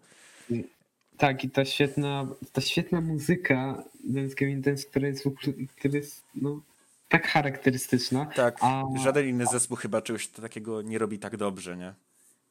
Tak, 1.17 1.45
i 1.45 1.51
ta 1.51 1.65
świetna, 1.65 2.27
ta 2.53 2.61
świetna 2.61 3.01
muzyka 3.01 3.85
Dance 4.05 4.35
Dance, 4.57 4.85
która 4.87 5.09
jest 5.09 5.23
w 5.23 5.27
ogóle, 5.27 5.53
która 5.79 5.97
jest 5.97 6.23
no, 6.35 6.61
tak 7.09 7.27
charakterystyczna. 7.27 8.27
Tak, 8.27 8.57
A- 8.61 8.85
żaden 9.05 9.29
inny 9.29 9.47
zespół 9.47 9.77
chyba 9.77 10.03
czegoś 10.03 10.29
takiego 10.29 10.83
nie 10.83 10.99
robi 10.99 11.19
tak 11.19 11.37
dobrze, 11.37 11.77
nie? 11.77 11.95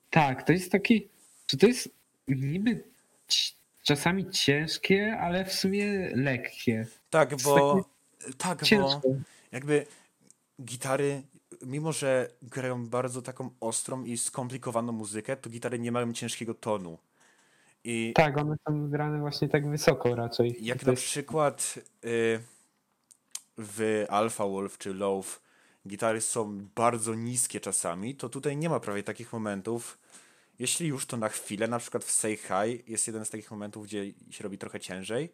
Tak, 0.09 0.43
to 0.43 0.53
jest 0.53 0.71
taki, 0.71 1.07
że 1.47 1.57
to 1.57 1.67
jest 1.67 1.89
niby 2.27 2.83
czasami 3.83 4.31
ciężkie, 4.31 5.17
ale 5.21 5.45
w 5.45 5.53
sumie 5.53 6.11
lekkie. 6.15 6.87
Tak, 7.09 7.35
bo... 7.43 7.85
Tak, 8.37 8.61
bo 8.71 9.01
jakby 9.51 9.85
gitary, 10.63 11.21
mimo 11.61 11.91
że 11.91 12.29
grają 12.41 12.87
bardzo 12.87 13.21
taką 13.21 13.49
ostrą 13.59 14.03
i 14.03 14.17
skomplikowaną 14.17 14.91
muzykę, 14.91 15.37
to 15.37 15.49
gitary 15.49 15.79
nie 15.79 15.91
mają 15.91 16.13
ciężkiego 16.13 16.53
tonu. 16.53 16.97
I 17.83 18.13
Tak, 18.15 18.37
one 18.37 18.55
są 18.67 18.89
grane 18.89 19.19
właśnie 19.19 19.49
tak 19.49 19.69
wysoko 19.69 20.15
raczej. 20.15 20.57
jak 20.61 20.85
na 20.85 20.93
przykład 20.93 21.73
y, 22.05 22.39
w 23.57 24.05
Alpha 24.09 24.45
Wolf 24.47 24.77
czy 24.77 24.93
Loaf 24.93 25.41
gitary 25.87 26.21
są 26.21 26.67
bardzo 26.75 27.15
niskie 27.15 27.59
czasami, 27.59 28.15
to 28.15 28.29
tutaj 28.29 28.57
nie 28.57 28.69
ma 28.69 28.79
prawie 28.79 29.03
takich 29.03 29.33
momentów. 29.33 29.97
Jeśli 30.59 30.87
już, 30.87 31.05
to 31.05 31.17
na 31.17 31.29
chwilę, 31.29 31.67
na 31.67 31.79
przykład 31.79 32.03
w 32.03 32.11
Say 32.11 32.37
Hi 32.37 32.83
jest 32.91 33.07
jeden 33.07 33.25
z 33.25 33.29
takich 33.29 33.51
momentów, 33.51 33.83
gdzie 33.85 34.05
się 34.29 34.43
robi 34.43 34.57
trochę 34.57 34.79
ciężej, 34.79 35.33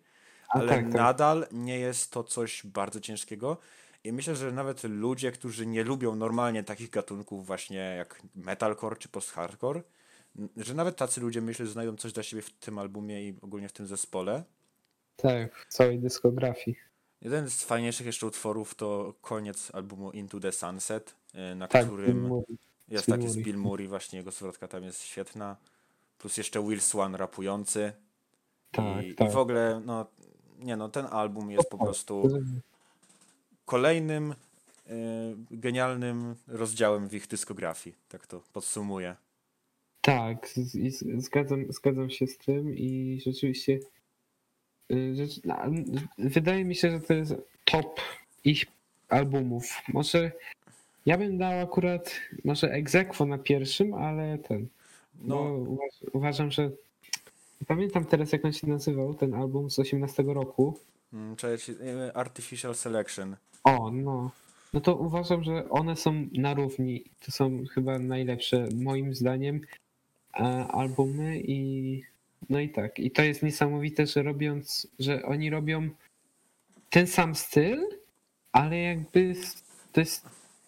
A 0.49 0.59
ale 0.59 0.67
tak, 0.69 0.83
tak. 0.85 0.93
nadal 0.93 1.47
nie 1.51 1.79
jest 1.79 2.11
to 2.11 2.23
coś 2.23 2.65
bardzo 2.65 2.99
ciężkiego. 2.99 3.57
I 4.03 4.11
myślę, 4.13 4.35
że 4.35 4.51
nawet 4.51 4.83
ludzie, 4.83 5.31
którzy 5.31 5.65
nie 5.65 5.83
lubią 5.83 6.15
normalnie 6.15 6.63
takich 6.63 6.89
gatunków 6.89 7.45
właśnie 7.45 7.77
jak 7.97 8.21
metalcore 8.35 8.95
czy 8.95 9.09
post-hardcore, 9.09 9.81
że 10.57 10.73
nawet 10.73 10.95
tacy 10.95 11.21
ludzie 11.21 11.41
myślę, 11.41 11.65
że 11.65 11.71
znajdą 11.71 11.95
coś 11.95 12.13
dla 12.13 12.23
siebie 12.23 12.41
w 12.41 12.51
tym 12.51 12.79
albumie 12.79 13.27
i 13.27 13.35
ogólnie 13.41 13.69
w 13.69 13.73
tym 13.73 13.87
zespole. 13.87 14.43
Tak, 15.15 15.55
w 15.55 15.73
całej 15.73 15.99
dyskografii. 15.99 16.77
Jeden 17.21 17.49
z 17.49 17.63
fajniejszych 17.63 18.05
jeszcze 18.05 18.27
utworów 18.27 18.75
to 18.75 19.13
koniec 19.21 19.75
albumu 19.75 20.11
Into 20.11 20.39
the 20.39 20.51
Sunset, 20.51 21.15
y, 21.51 21.55
na 21.55 21.67
Tak, 21.67 21.85
którym 21.85 22.29
jest 22.87 23.05
Bill 23.05 23.15
taki 23.15 23.29
z. 23.29 23.37
Bill 23.37 23.57
Murray, 23.57 23.87
właśnie 23.87 24.19
jego 24.19 24.31
zwrotka 24.31 24.67
tam 24.67 24.83
jest 24.83 25.01
świetna. 25.01 25.57
Plus 26.17 26.37
jeszcze 26.37 26.63
Will 26.63 26.81
Swan 26.81 27.15
rapujący. 27.15 27.93
Tak, 28.71 29.05
I, 29.05 29.15
tak. 29.15 29.29
I 29.29 29.31
w 29.31 29.37
ogóle, 29.37 29.81
no, 29.85 30.05
nie 30.59 30.77
no, 30.77 30.89
ten 30.89 31.05
album 31.05 31.51
jest 31.51 31.69
po 31.69 31.77
prostu 31.77 32.41
kolejnym 33.65 34.31
y, 34.31 34.35
genialnym 35.51 36.35
rozdziałem 36.47 37.07
w 37.07 37.13
ich 37.13 37.27
dyskografii. 37.27 37.95
Tak 38.09 38.27
to 38.27 38.41
podsumuję. 38.53 39.15
Tak, 40.07 40.49
zgadzam, 41.17 41.65
zgadzam 41.69 42.09
się 42.09 42.27
z 42.27 42.37
tym 42.37 42.77
i 42.77 43.19
rzeczywiście 43.25 43.79
y, 44.91 45.15
rzecz, 45.15 45.43
no, 45.43 45.55
wydaje 46.17 46.65
mi 46.65 46.75
się, 46.75 46.91
że 46.91 46.99
to 46.99 47.13
jest 47.13 47.35
top 47.65 47.99
ich 48.43 48.65
albumów. 49.09 49.81
Może 49.93 50.31
ja 51.05 51.17
bym 51.17 51.37
dał 51.37 51.59
akurat 51.59 52.11
może 52.45 52.71
Exequo 52.71 53.25
na 53.25 53.37
pierwszym, 53.37 53.93
ale 53.93 54.37
ten, 54.37 54.67
No, 55.21 55.65
uważam, 56.13 56.51
że 56.51 56.71
pamiętam 57.67 58.05
teraz 58.05 58.31
jak 58.31 58.45
on 58.45 58.53
się 58.53 58.67
nazywał, 58.67 59.13
ten 59.13 59.33
album 59.33 59.71
z 59.71 59.79
18 59.79 60.23
roku. 60.23 60.79
mm, 61.13 61.35
cześć, 61.35 61.69
y, 61.69 61.75
Artificial 62.13 62.75
Selection. 62.75 63.35
O, 63.63 63.91
no. 63.91 64.31
No 64.73 64.81
to 64.81 64.95
uważam, 64.95 65.43
że 65.43 65.69
one 65.69 65.95
są 65.95 66.27
na 66.33 66.53
równi. 66.53 67.03
To 67.25 67.31
są 67.31 67.65
chyba 67.73 67.99
najlepsze, 67.99 68.67
moim 68.75 69.15
zdaniem, 69.15 69.61
e, 70.39 70.67
albumy 70.67 71.39
i 71.39 72.01
no 72.49 72.59
i 72.59 72.69
tak. 72.69 72.99
I 72.99 73.11
to 73.11 73.23
jest 73.23 73.43
niesamowite, 73.43 74.07
że 74.07 74.23
robiąc, 74.23 74.87
że 74.99 75.23
oni 75.23 75.49
robią 75.49 75.89
ten 76.89 77.07
sam 77.07 77.35
styl, 77.35 77.85
ale 78.51 78.77
jakby 78.77 79.33
to 79.91 79.99
jest 79.99 80.25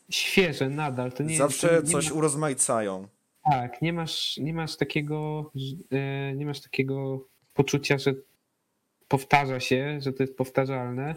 świeże 0.10 0.70
nadal. 0.70 1.12
To 1.12 1.24
nie 1.24 1.38
Zawsze 1.38 1.68
to 1.68 1.76
nie 1.76 1.82
coś 1.82 2.10
ma, 2.10 2.16
urozmaicają. 2.16 3.08
Tak, 3.52 3.82
nie 3.82 3.94
masz, 3.94 4.38
nie 4.38 4.54
masz 4.54 4.78
takiego, 4.78 5.52
e, 5.92 6.34
nie 6.36 6.46
masz 6.46 6.62
takiego 6.62 7.26
poczucia, 7.54 7.98
że 7.98 8.14
powtarza 9.08 9.60
się, 9.60 10.00
że 10.02 10.14
to 10.14 10.24
jest 10.24 10.38
powtarzalne. 10.38 11.16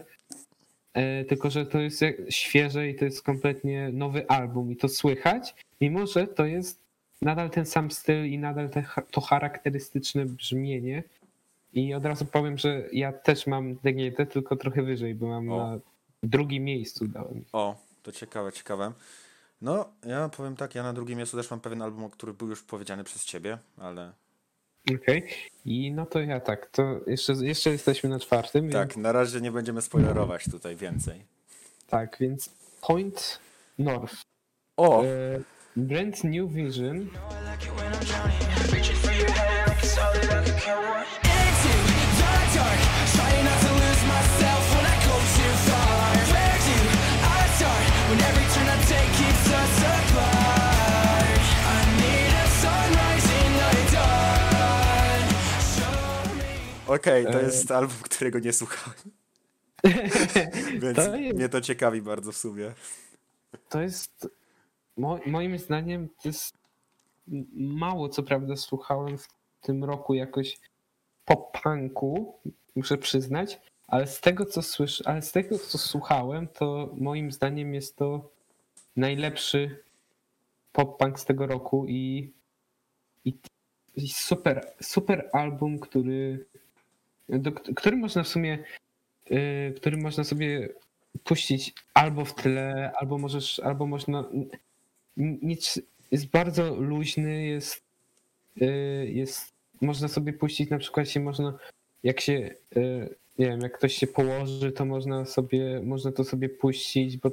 E, 0.93 1.25
tylko, 1.25 1.49
że 1.49 1.65
to 1.65 1.79
jest 1.79 2.01
świeże 2.29 2.89
i 2.89 2.95
to 2.95 3.05
jest 3.05 3.23
kompletnie 3.23 3.89
nowy 3.93 4.27
album 4.27 4.71
i 4.71 4.75
to 4.75 4.89
słychać, 4.89 5.55
mimo 5.81 6.07
że 6.07 6.27
to 6.27 6.45
jest 6.45 6.82
nadal 7.23 7.49
ten 7.49 7.65
sam 7.65 7.91
styl 7.91 8.25
i 8.25 8.37
nadal 8.39 8.69
te, 8.69 8.83
to 9.11 9.21
charakterystyczne 9.21 10.25
brzmienie. 10.25 11.03
I 11.73 11.93
od 11.93 12.05
razu 12.05 12.25
powiem, 12.25 12.57
że 12.57 12.83
ja 12.91 13.13
też 13.13 13.47
mam 13.47 13.75
DGT, 13.75 14.25
tylko 14.25 14.55
trochę 14.55 14.81
wyżej, 14.83 15.15
bo 15.15 15.27
mam 15.27 15.49
O. 15.51 15.57
na 15.57 15.79
drugim 16.23 16.63
miejscu 16.63 17.07
dałem. 17.07 17.45
O, 17.53 17.75
to 18.03 18.11
ciekawe, 18.11 18.51
ciekawe. 18.51 18.91
No, 19.61 19.85
ja 20.05 20.29
powiem 20.29 20.55
tak, 20.55 20.75
ja 20.75 20.83
na 20.83 20.93
drugim 20.93 21.17
miejscu 21.17 21.37
też 21.37 21.51
mam 21.51 21.59
pewien 21.59 21.81
album, 21.81 22.09
który 22.09 22.33
był 22.33 22.49
już 22.49 22.63
powiedziany 22.63 23.03
przez 23.03 23.25
ciebie, 23.25 23.57
ale 23.77 24.11
Okej. 24.95 25.27
I 25.65 25.91
no 25.91 26.05
to 26.05 26.19
ja 26.19 26.39
tak, 26.39 26.65
to 26.69 26.99
jeszcze, 27.07 27.33
jeszcze 27.33 27.69
jesteśmy 27.69 28.09
na 28.09 28.19
czwartym. 28.19 28.69
tak, 28.69 28.87
Więc, 28.89 28.97
na 29.03 29.11
razie 29.11 29.41
nie 29.41 29.51
będziemy 29.51 29.81
spoilerować 29.81 30.45
tutaj 30.51 30.75
więcej. 30.75 31.23
tak, 31.87 32.17
więc 32.19 32.49
Point 32.81 33.39
North. 33.79 34.15
O, 34.77 35.03
E, 35.03 35.07
Brand 35.75 36.23
New 36.23 36.47
Vision. 36.47 37.09
Trying 43.13 43.43
not 43.43 43.59
to 43.61 43.73
okej, 56.93 57.25
to 57.25 57.41
jest 57.41 57.71
album, 57.71 57.97
którego 58.03 58.39
nie 58.39 58.53
słuchałem. 58.53 58.99
Więc 60.81 60.95
To 60.95 61.15
jest- 61.17 61.35
mnie 61.37 61.49
to 61.49 61.61
ciekawi 61.61 62.01
bardzo 62.01 62.31
w 62.31 62.37
sumie. 62.37 62.73
To 63.69 63.81
jest 63.81 64.27
mo, 64.97 65.19
moim 65.25 65.59
zdaniem 65.59 66.09
to 66.09 66.29
jest 66.29 66.57
mało 67.53 68.09
co 68.09 68.23
prawda 68.23 68.55
słuchałem 68.55 69.17
w 69.17 69.27
tym 69.61 69.83
roku 69.83 70.13
jakoś 70.13 70.59
pop-punku, 71.25 72.33
muszę 72.75 72.97
przyznać, 72.97 73.61
ale 73.87 74.07
z 74.07 74.21
tego 74.21 74.45
co 74.45 74.61
słyszę, 74.61 75.03
ale 75.07 75.21
z 75.21 75.31
tego 75.31 75.59
co 75.59 75.77
słuchałem, 75.77 76.47
to 76.47 76.89
moim 76.97 77.31
zdaniem 77.31 77.73
jest 77.73 77.95
to 77.95 78.29
najlepszy 78.95 79.83
pop-punk 80.73 81.19
z 81.19 81.25
tego 81.25 81.47
roku 81.47 81.85
i, 81.87 82.33
i, 83.25 83.33
i 83.95 84.09
super, 84.09 84.73
super 84.81 85.29
album, 85.33 85.79
który 85.79 86.45
do, 87.29 87.51
który 87.51 87.97
można 87.97 88.23
w 88.23 88.27
sumie 88.27 88.63
y, 89.31 89.73
który 89.77 89.97
można 89.97 90.23
sobie 90.23 90.69
puścić 91.23 91.73
albo 91.93 92.25
w 92.25 92.35
tle, 92.35 92.91
albo 92.99 93.17
możesz, 93.17 93.59
albo 93.59 93.87
można. 93.87 94.23
Nic, 95.17 95.81
jest 96.11 96.25
bardzo 96.25 96.75
luźny, 96.75 97.45
jest, 97.45 97.81
y, 98.61 99.11
jest. 99.13 99.53
Można 99.81 100.07
sobie 100.07 100.33
puścić 100.33 100.69
na 100.69 100.77
przykład 100.77 101.09
się 101.09 101.19
można, 101.19 101.57
jak 102.03 102.21
się, 102.21 102.55
y, 102.77 103.15
nie 103.39 103.45
wiem, 103.45 103.61
jak 103.61 103.77
ktoś 103.77 103.93
się 103.93 104.07
położy, 104.07 104.71
to 104.71 104.85
można 104.85 105.25
sobie, 105.25 105.81
można 105.83 106.11
to 106.11 106.23
sobie 106.23 106.49
puścić, 106.49 107.17
bo, 107.17 107.31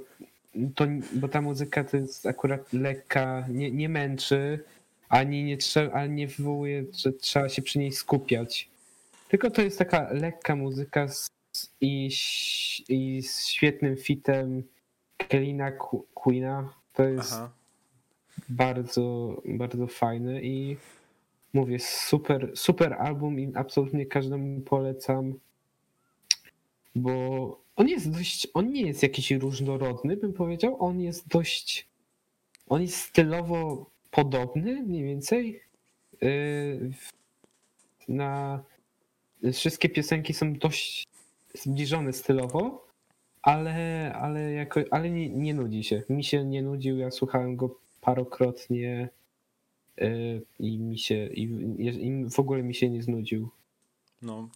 to, 0.74 0.86
bo 1.12 1.28
ta 1.28 1.40
muzyka 1.40 1.84
to 1.84 1.96
jest 1.96 2.26
akurat 2.26 2.72
lekka, 2.72 3.46
nie, 3.48 3.70
nie 3.70 3.88
męczy, 3.88 4.64
ani 5.08 5.44
nie, 5.44 5.56
trzeba, 5.56 5.92
ani 5.92 6.14
nie 6.14 6.26
wywołuje, 6.26 6.84
że 6.92 7.12
trzeba 7.12 7.48
się 7.48 7.62
przy 7.62 7.78
niej 7.78 7.92
skupiać. 7.92 8.68
Tylko 9.28 9.50
to 9.50 9.62
jest 9.62 9.78
taka 9.78 10.12
lekka 10.12 10.56
muzyka 10.56 11.08
z, 11.08 11.30
i, 11.80 12.10
i 12.88 13.22
z 13.22 13.46
świetnym 13.46 13.96
fitem 13.96 14.62
Kelina 15.16 15.72
Qu- 15.72 16.02
Queena. 16.14 16.74
To 16.92 17.02
jest 17.02 17.32
Aha. 17.32 17.50
Bardzo, 18.50 19.36
bardzo 19.44 19.86
fajne 19.86 20.42
i 20.42 20.76
mówię, 21.52 21.78
super, 21.78 22.52
super 22.54 22.92
album 22.92 23.40
i 23.40 23.52
absolutnie 23.54 24.06
każdemu 24.06 24.60
polecam, 24.60 25.34
bo 26.94 27.60
on 27.76 27.88
jest 27.88 28.10
dość, 28.10 28.48
on 28.54 28.72
nie 28.72 28.82
jest 28.82 29.02
jakiś 29.02 29.30
różnorodny, 29.30 30.16
bym 30.16 30.32
powiedział, 30.32 30.76
on 30.84 31.00
jest 31.00 31.28
dość, 31.28 31.88
on 32.68 32.82
jest 32.82 32.96
stylowo 32.96 33.90
podobny 34.10 34.82
mniej 34.82 35.04
więcej. 35.04 35.60
Yy, 36.20 36.90
Na 38.08 38.62
wszystkie 39.52 39.88
piosenki 39.88 40.34
są 40.34 40.52
dość 40.54 41.06
zbliżone 41.54 42.12
stylowo, 42.12 42.86
ale, 43.42 44.12
ale, 44.14 44.52
jako, 44.52 44.80
ale 44.90 45.10
nie, 45.10 45.28
nie 45.28 45.54
nudzi 45.54 45.84
się. 45.84 46.02
Mi 46.08 46.24
się 46.24 46.44
nie 46.44 46.62
nudził, 46.62 46.98
ja 46.98 47.10
słuchałem 47.10 47.56
go 47.56 47.76
parokrotnie 48.14 49.08
yy, 49.96 50.42
i 50.58 50.78
mi 50.78 50.98
się 50.98 51.26
i, 51.26 51.42
i 52.06 52.30
w 52.30 52.40
ogóle 52.40 52.62
mi 52.62 52.74
się 52.74 52.90
nie 52.90 53.02
znudził. 53.02 53.48
No. 54.22 54.48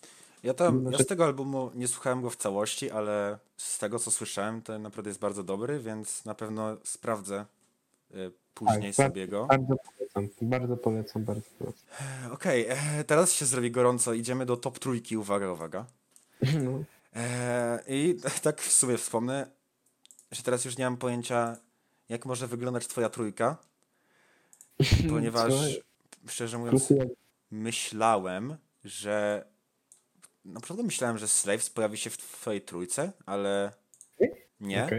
Ja, 0.42 0.55
tam, 0.55 0.92
ja 0.92 0.98
z 0.98 1.07
tego 1.07 1.24
albumu 1.24 1.70
nie 1.74 1.88
słuchałem 1.88 2.22
go 2.22 2.30
w 2.30 2.36
całości, 2.36 2.90
ale 2.90 3.38
z 3.57 3.78
tego 3.78 3.98
co 3.98 4.11
słyszałem, 4.11 4.62
to 4.62 4.78
naprawdę 4.78 5.11
jest 5.11 5.20
bardzo 5.20 5.42
dobry, 5.42 5.80
więc 5.80 6.24
na 6.24 6.34
pewno 6.34 6.76
sprawdzę 6.84 7.46
y, 8.14 8.32
później 8.55 8.94
Tak, 8.94 9.07
sobie 9.07 9.28
go. 9.28 9.46
Bardzo 9.46 9.76
polecam, 9.76 10.28
bardzo 10.42 10.76
polecam, 10.76 11.24
bardzo 11.24 11.50
polecam. 11.59 11.84
Okej, 12.32 12.66
e, 12.68 13.05
teraz 13.07 13.32
się 13.32 13.44
zrobi 13.44 13.70
gorąco. 13.70 14.14
Idziemy 14.14 14.46
do 14.46 14.57
top 14.57 14.78
trójki. 14.78 15.16
Uwaga, 15.16 15.52
uwaga. 15.52 15.86
No. 16.64 16.84
E, 17.16 17.80
I 17.88 18.16
tak 18.42 18.61
w 18.61 18.72
sumie 18.72 18.98
wspomnę, 18.98 19.46
że 20.32 20.42
teraz 20.42 20.64
już 20.64 20.78
nie 20.78 20.84
mam 20.84 20.96
pojęcia, 20.96 21.57
jak 22.09 22.26
może 22.26 22.46
wyglądać 22.46 22.86
twoja 22.86 23.09
trójka, 23.09 23.57
ponieważ 25.11 25.52
szczerze 26.28 26.59
mówiąc, 26.59 26.92
myślałem, 27.50 28.57
że 28.84 29.44
naprawdę 30.44 30.82
myślałem, 30.82 31.18
że 31.18 31.28
Slaves 31.28 31.70
pojawi 31.70 31.96
się 31.96 32.11
w 32.11 32.16
twojej 32.16 32.62
trójce, 32.62 33.12
ale 33.26 33.72
nie. 34.61 34.76
Jak? 34.76 34.90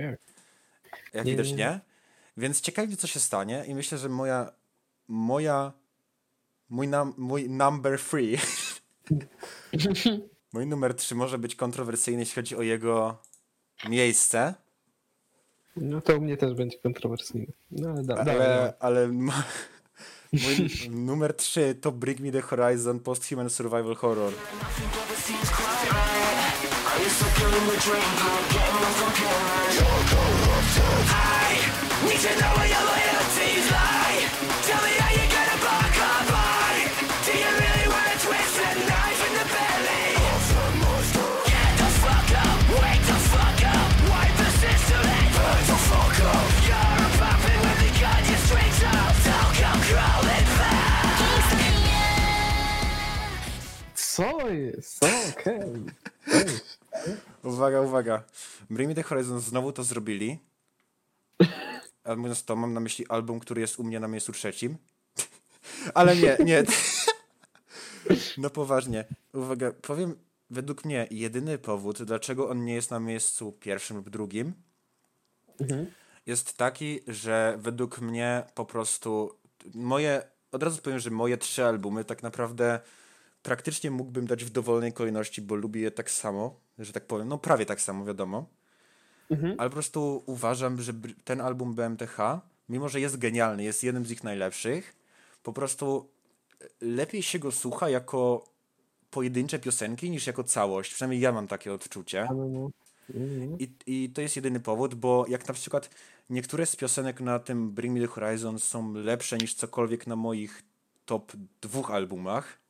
Nie, 1.13 1.23
widać 1.23 1.49
nie. 1.49 1.55
nie. 1.55 1.79
Więc 2.37 2.61
ciekawi 2.61 2.97
co 2.97 3.07
się 3.07 3.19
stanie 3.19 3.65
i 3.67 3.75
myślę, 3.75 3.97
że 3.97 4.09
moja 4.09 4.51
moja 5.07 5.73
mój, 6.69 6.87
num, 6.87 7.13
mój 7.17 7.49
number 7.49 7.99
three 7.99 8.37
mój 10.53 10.67
numer 10.67 10.93
3 10.95 11.15
może 11.15 11.37
być 11.37 11.55
kontrowersyjny, 11.55 12.21
jeśli 12.21 12.35
chodzi 12.35 12.55
o 12.55 12.61
jego 12.61 13.17
miejsce, 13.89 14.53
No 15.75 16.01
to 16.01 16.17
u 16.17 16.21
mnie 16.21 16.37
też 16.37 16.53
będzie 16.53 16.77
kontrowersyjny. 16.77 17.53
No 17.71 17.89
ale 17.89 18.03
da, 18.03 18.15
ale, 18.15 18.73
ale 18.79 19.03
m- 19.03 19.31
mój 20.33 20.69
numer 20.89 21.33
3 21.33 21.75
to 21.75 21.91
Bring 21.91 22.19
Me 22.19 22.31
The 22.31 22.41
Horizon 22.41 22.99
Post-Human 22.99 23.49
Survival 23.49 23.95
Horror. 23.95 24.33
Co 54.15 54.49
jest? 54.49 54.99
Co? 54.99 55.05
Okej. 55.29 55.59
Weź. 56.27 56.51
Uwaga, 57.43 57.81
uwaga. 57.81 58.23
Bring 58.69 58.89
Me 58.89 58.95
The 58.95 59.03
Horizon 59.03 59.39
znowu 59.39 59.71
to 59.71 59.83
zrobili. 59.83 60.39
A 62.03 62.15
mówiąc 62.15 62.45
to, 62.45 62.55
mam 62.55 62.73
na 62.73 62.79
myśli 62.79 63.07
album, 63.07 63.39
który 63.39 63.61
jest 63.61 63.79
u 63.79 63.83
mnie 63.83 63.99
na 63.99 64.07
miejscu 64.07 64.31
trzecim. 64.31 64.77
Ale 65.93 66.15
nie, 66.15 66.37
nie. 66.45 66.63
No 68.37 68.49
poważnie. 68.49 69.05
Uwaga, 69.33 69.71
powiem, 69.71 70.15
według 70.49 70.85
mnie 70.85 71.07
jedyny 71.11 71.57
powód, 71.57 72.03
dlaczego 72.03 72.49
on 72.49 72.65
nie 72.65 72.73
jest 72.73 72.91
na 72.91 72.99
miejscu 72.99 73.51
pierwszym 73.51 73.97
lub 73.97 74.09
drugim, 74.09 74.53
jest 76.25 76.57
taki, 76.57 76.99
że 77.07 77.57
według 77.59 78.01
mnie 78.01 78.43
po 78.53 78.65
prostu 78.65 79.39
moje, 79.73 80.21
od 80.51 80.63
razu 80.63 80.81
powiem, 80.81 80.99
że 80.99 81.11
moje 81.11 81.37
trzy 81.37 81.65
albumy 81.65 82.05
tak 82.05 82.23
naprawdę 82.23 82.79
praktycznie 83.45 83.91
mógłbym 83.91 84.27
dać 84.27 84.43
w 84.43 84.49
dowolnej 84.49 84.93
kolejności, 84.93 85.41
bo 85.41 85.55
lubię 85.55 85.81
je 85.81 85.91
tak 85.91 86.11
samo, 86.11 86.59
że 86.79 86.93
tak 86.93 87.05
powiem, 87.05 87.27
no 87.27 87.37
prawie 87.37 87.65
tak 87.65 87.81
samo, 87.81 88.05
wiadomo. 88.05 88.49
Ale 89.57 89.69
po 89.69 89.73
prostu 89.73 90.23
uważam, 90.25 90.81
że 90.81 90.93
ten 91.23 91.41
album 91.41 91.75
BMTH, 91.75 92.17
mimo 92.69 92.89
że 92.89 92.99
jest 92.99 93.17
genialny, 93.17 93.63
jest 93.63 93.83
jednym 93.83 94.05
z 94.05 94.11
ich 94.11 94.23
najlepszych, 94.23 94.95
po 95.43 95.53
prostu 95.53 96.09
lepiej 96.81 97.23
się 97.23 97.39
go 97.39 97.51
słucha 97.51 97.89
jako 97.89 98.45
pojedyncze 99.09 99.59
piosenki 99.59 100.09
niż 100.09 100.27
jako 100.27 100.43
całość. 100.43 100.93
Przynajmniej 100.93 101.21
ja 101.21 101.31
mam 101.31 101.47
takie 101.47 101.73
odczucie. 101.73 102.27
No, 102.29 102.47
no. 102.47 102.69
Mhm. 103.15 103.59
I, 103.59 103.73
I 103.85 104.09
to 104.09 104.21
jest 104.21 104.35
jedyny 104.35 104.59
powód, 104.59 104.95
bo 104.95 105.25
jak 105.27 105.47
na 105.47 105.53
przykład 105.53 105.89
niektóre 106.29 106.65
z 106.65 106.75
piosenek 106.75 107.21
na 107.21 107.39
tym 107.39 107.71
Bring 107.71 107.93
Me 107.93 108.01
The 108.01 108.07
Horizon 108.07 108.59
są 108.59 108.93
lepsze 108.93 109.37
niż 109.37 109.53
cokolwiek 109.53 110.07
na 110.07 110.15
moich 110.15 110.63
top 111.05 111.31
dwóch 111.61 111.91
albumach, 111.91 112.64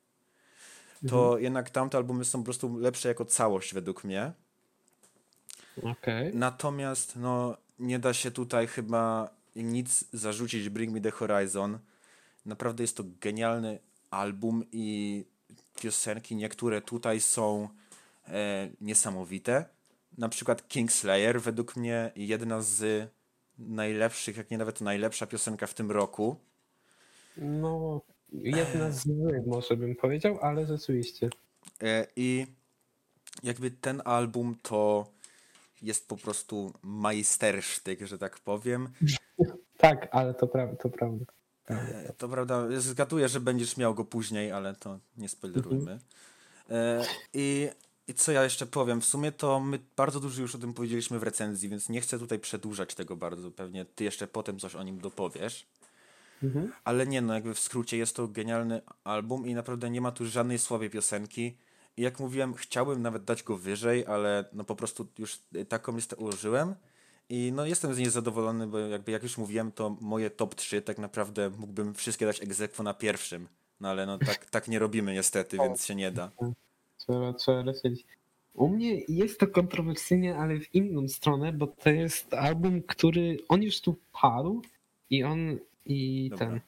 to 1.10 1.38
jednak 1.38 1.70
tamte 1.70 1.98
albumy 1.98 2.26
są 2.26 2.40
po 2.40 2.46
prostu 2.46 2.78
lepsze 2.78 3.08
jako 3.08 3.26
całość 3.26 3.74
według 3.74 4.04
mnie. 4.04 4.32
Okej. 5.84 6.36
Natomiast 6.36 7.16
no, 7.16 7.58
nie 7.80 8.00
da 8.00 8.14
się 8.14 8.32
tutaj 8.32 8.68
chyba 8.68 9.30
nic 9.56 10.06
zarzucić 10.14 10.70
Bring 10.70 10.94
Me 10.94 11.02
The 11.02 11.12
Horizon. 11.12 11.80
Naprawdę 12.46 12.84
jest 12.84 12.98
to 12.98 13.04
genialny 13.22 13.80
album 14.12 14.64
i 14.72 15.26
piosenki 15.82 16.36
niektóre 16.36 16.82
tutaj 16.82 17.22
są 17.22 17.70
e, 18.28 18.70
niesamowite. 18.82 19.66
Na 20.18 20.30
przykład 20.30 20.68
Kingslayer 20.68 21.42
według 21.42 21.76
mnie 21.76 22.12
jedna 22.16 22.62
z 22.62 23.10
najlepszych, 23.58 24.38
jak 24.38 24.52
nie 24.52 24.58
nawet 24.58 24.82
najlepsza 24.82 25.28
piosenka 25.28 25.68
w 25.68 25.74
tym 25.74 25.92
roku. 25.92 26.36
No, 27.38 28.02
jedna 28.34 28.92
z 28.92 29.04
złych 29.04 29.46
może 29.48 29.78
bym 29.78 29.96
powiedział, 29.96 30.40
ale 30.42 30.66
rzeczywiście. 30.66 31.30
E, 31.82 32.08
I 32.16 32.48
jakby 33.44 33.72
ten 33.72 34.02
album 34.06 34.56
to 34.62 35.08
jest 35.82 36.08
po 36.08 36.18
prostu 36.18 36.74
majstersztyk, 36.84 38.02
że 38.08 38.18
tak 38.18 38.40
powiem. 38.40 38.90
Tak, 39.78 40.08
ale 40.12 40.34
to, 40.34 40.46
pra- 40.46 40.78
to 40.78 40.90
prawda. 40.90 41.26
E, 41.70 42.14
To 42.18 42.30
prawda, 42.30 42.68
zgaduję, 42.80 43.28
że 43.30 43.40
będziesz 43.40 43.78
miał 43.78 43.96
go 43.96 44.06
później, 44.06 44.52
ale 44.52 44.76
to 44.76 45.00
nie 45.18 45.30
spoilerujmy. 45.30 46.00
E, 46.70 47.06
I, 47.34 47.70
I 48.08 48.14
co 48.14 48.32
ja 48.32 48.44
jeszcze 48.44 48.66
powiem? 48.66 49.02
W 49.02 49.06
sumie 49.06 49.32
to 49.32 49.60
my 49.60 49.80
bardzo 49.96 50.20
dużo 50.20 50.42
już 50.42 50.56
o 50.56 50.58
tym 50.58 50.74
powiedzieliśmy 50.74 51.20
w 51.20 51.24
recenzji, 51.24 51.70
więc 51.70 51.90
nie 51.90 52.02
chcę 52.02 52.20
tutaj 52.20 52.40
przedłużać 52.40 52.96
tego 52.96 53.16
bardzo. 53.16 53.52
Pewnie 53.52 53.86
ty 53.86 54.04
jeszcze 54.04 54.28
potem 54.28 54.60
coś 54.60 54.76
o 54.76 54.84
nim 54.84 55.00
dopowiesz. 55.00 55.66
Ale 56.84 57.08
nie, 57.08 57.22
no 57.22 57.34
jakby 57.34 57.54
w 57.54 57.60
skrócie 57.60 57.98
jest 57.98 58.16
to 58.16 58.28
genialny 58.28 58.82
album 59.04 59.48
i 59.48 59.54
naprawdę 59.54 59.90
nie 59.90 60.02
ma 60.02 60.12
tu 60.12 60.26
żadnej 60.26 60.60
słabej 60.60 60.90
piosenki. 60.90 61.58
I 61.98 62.02
jak 62.02 62.20
mówiłem, 62.20 62.54
chciałbym 62.54 63.02
nawet 63.02 63.24
dać 63.24 63.44
go 63.44 63.58
wyżej, 63.58 64.06
ale 64.06 64.46
no 64.54 64.64
po 64.64 64.76
prostu 64.76 65.08
już 65.20 65.40
taką 65.70 65.96
listę 65.96 66.16
ułożyłem. 66.16 66.76
I 67.30 67.52
no 67.56 67.66
jestem 67.66 67.94
z 67.94 67.98
niej 67.98 68.10
zadowolony, 68.10 68.68
bo 68.68 68.80
jakby 68.80 69.12
jak 69.12 69.24
już 69.24 69.38
mówiłem, 69.38 69.72
to 69.72 69.98
moje 70.02 70.30
top 70.30 70.56
3 70.56 70.82
tak 70.82 70.98
naprawdę 70.98 71.50
mógłbym 71.50 71.94
wszystkie 71.94 72.26
dać 72.26 72.42
egzekwo 72.42 72.84
na 72.84 72.94
pierwszym. 72.94 73.48
No 73.80 73.90
ale 73.90 74.06
no 74.06 74.18
tak, 74.18 74.46
tak 74.56 74.68
nie 74.68 74.80
robimy 74.80 75.14
niestety, 75.14 75.58
więc 75.58 75.86
się 75.86 75.96
nie 75.96 76.12
da. 76.12 76.32
Trzeba, 76.98 77.34
trzeba 77.34 77.62
lecieć. 77.62 78.06
U 78.54 78.70
mnie 78.70 79.02
jest 79.08 79.40
to 79.40 79.48
kontrowersyjnie, 79.48 80.38
ale 80.38 80.60
w 80.60 80.76
inną 80.76 81.08
stronę, 81.08 81.54
bo 81.54 81.68
to 81.68 81.90
jest 81.90 82.34
album, 82.34 82.82
który 82.82 83.38
on 83.50 83.64
już 83.64 83.82
tu 83.82 83.96
padł 84.22 84.62
i 85.10 85.24
on 85.24 85.58
i 85.86 86.30
Dobra. 86.30 86.48
ten. 86.48 86.62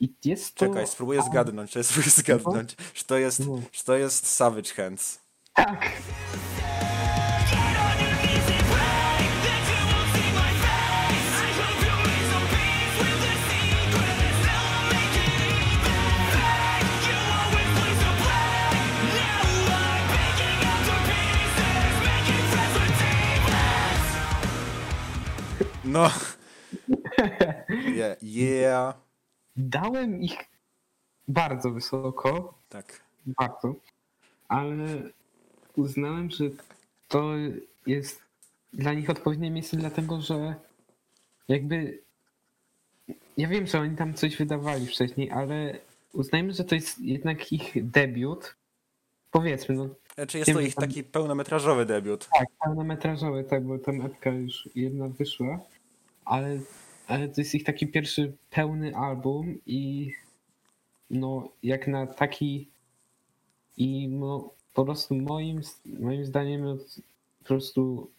I 0.00 0.12
jest 0.24 0.54
to. 0.54 0.66
Czekaj, 0.66 0.86
spróbuję 0.86 1.22
zgadnąć, 1.22 1.70
czy 1.70 1.84
spróbuję 1.84 2.10
zgadnąć, 2.10 2.76
że 2.94 3.04
to 3.04 3.18
jest, 3.18 3.40
No. 3.46 3.60
że 3.72 3.84
to 3.84 3.96
jest 3.96 4.26
Savage 4.26 4.74
Hands. 4.74 5.18
Tak! 5.54 5.92
No. 25.84 26.10
Yeah, 28.04 28.22
yeah. 28.22 28.94
Dałem 29.56 30.22
ich 30.22 30.36
bardzo 31.28 31.70
wysoko, 31.70 32.54
Tak. 32.68 33.02
bardzo, 33.26 33.74
ale 34.48 34.86
uznałem, 35.76 36.30
że 36.30 36.44
to 37.08 37.30
jest 37.86 38.20
dla 38.72 38.92
nich 38.92 39.10
odpowiednie 39.10 39.50
miejsce, 39.50 39.76
dlatego 39.76 40.20
że 40.20 40.54
jakby. 41.48 41.98
Ja 43.36 43.48
wiem, 43.48 43.66
że 43.66 43.80
oni 43.80 43.96
tam 43.96 44.14
coś 44.14 44.36
wydawali 44.36 44.86
wcześniej, 44.86 45.30
ale 45.30 45.78
uznajmy, 46.12 46.52
że 46.52 46.64
to 46.64 46.74
jest 46.74 46.98
jednak 46.98 47.52
ich 47.52 47.90
debiut. 47.90 48.54
Powiedzmy, 49.30 49.74
no 49.74 49.88
Czy 50.26 50.38
jest 50.38 50.52
to 50.52 50.60
ich 50.60 50.74
tam- 50.74 50.88
taki 50.88 51.04
pełnometrażowy 51.04 51.86
debiut? 51.86 52.28
tak, 52.38 52.48
pełnometrażowy, 52.64 53.44
tak, 53.44 53.64
bo 53.64 53.78
tam 53.78 54.00
epka 54.00 54.30
już 54.30 54.68
jedna 54.74 55.08
wyszła, 55.08 55.60
ale, 56.24 56.58
ale 57.06 57.28
to 57.28 57.40
jest 57.40 57.54
ich 57.54 57.64
taki 57.64 57.86
pierwszy 57.86 58.32
pełny 58.50 58.96
album 58.96 59.58
i 59.66 60.12
no 61.10 61.48
jak 61.62 61.88
na 61.88 62.06
taki 62.06 62.68
i 63.76 64.08
no 64.08 64.50
po 64.74 64.84
prostu 64.84 65.14
moim, 65.14 65.60
moim 65.86 66.24
zdaniem 66.24 66.64
no, 66.64 66.76
po 67.38 67.44
prostu 67.44 68.10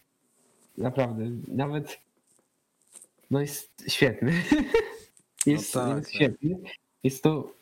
naprawdę 0.78 1.30
nawet 1.48 1.98
no 3.30 3.40
jest 3.40 3.84
świetny. 3.88 4.32
Jest, 5.46 5.72
tak, 5.72 5.96
jest 5.96 6.06
tak. 6.06 6.14
świetny. 6.14 6.56
Jest 7.04 7.22
to 7.22 7.52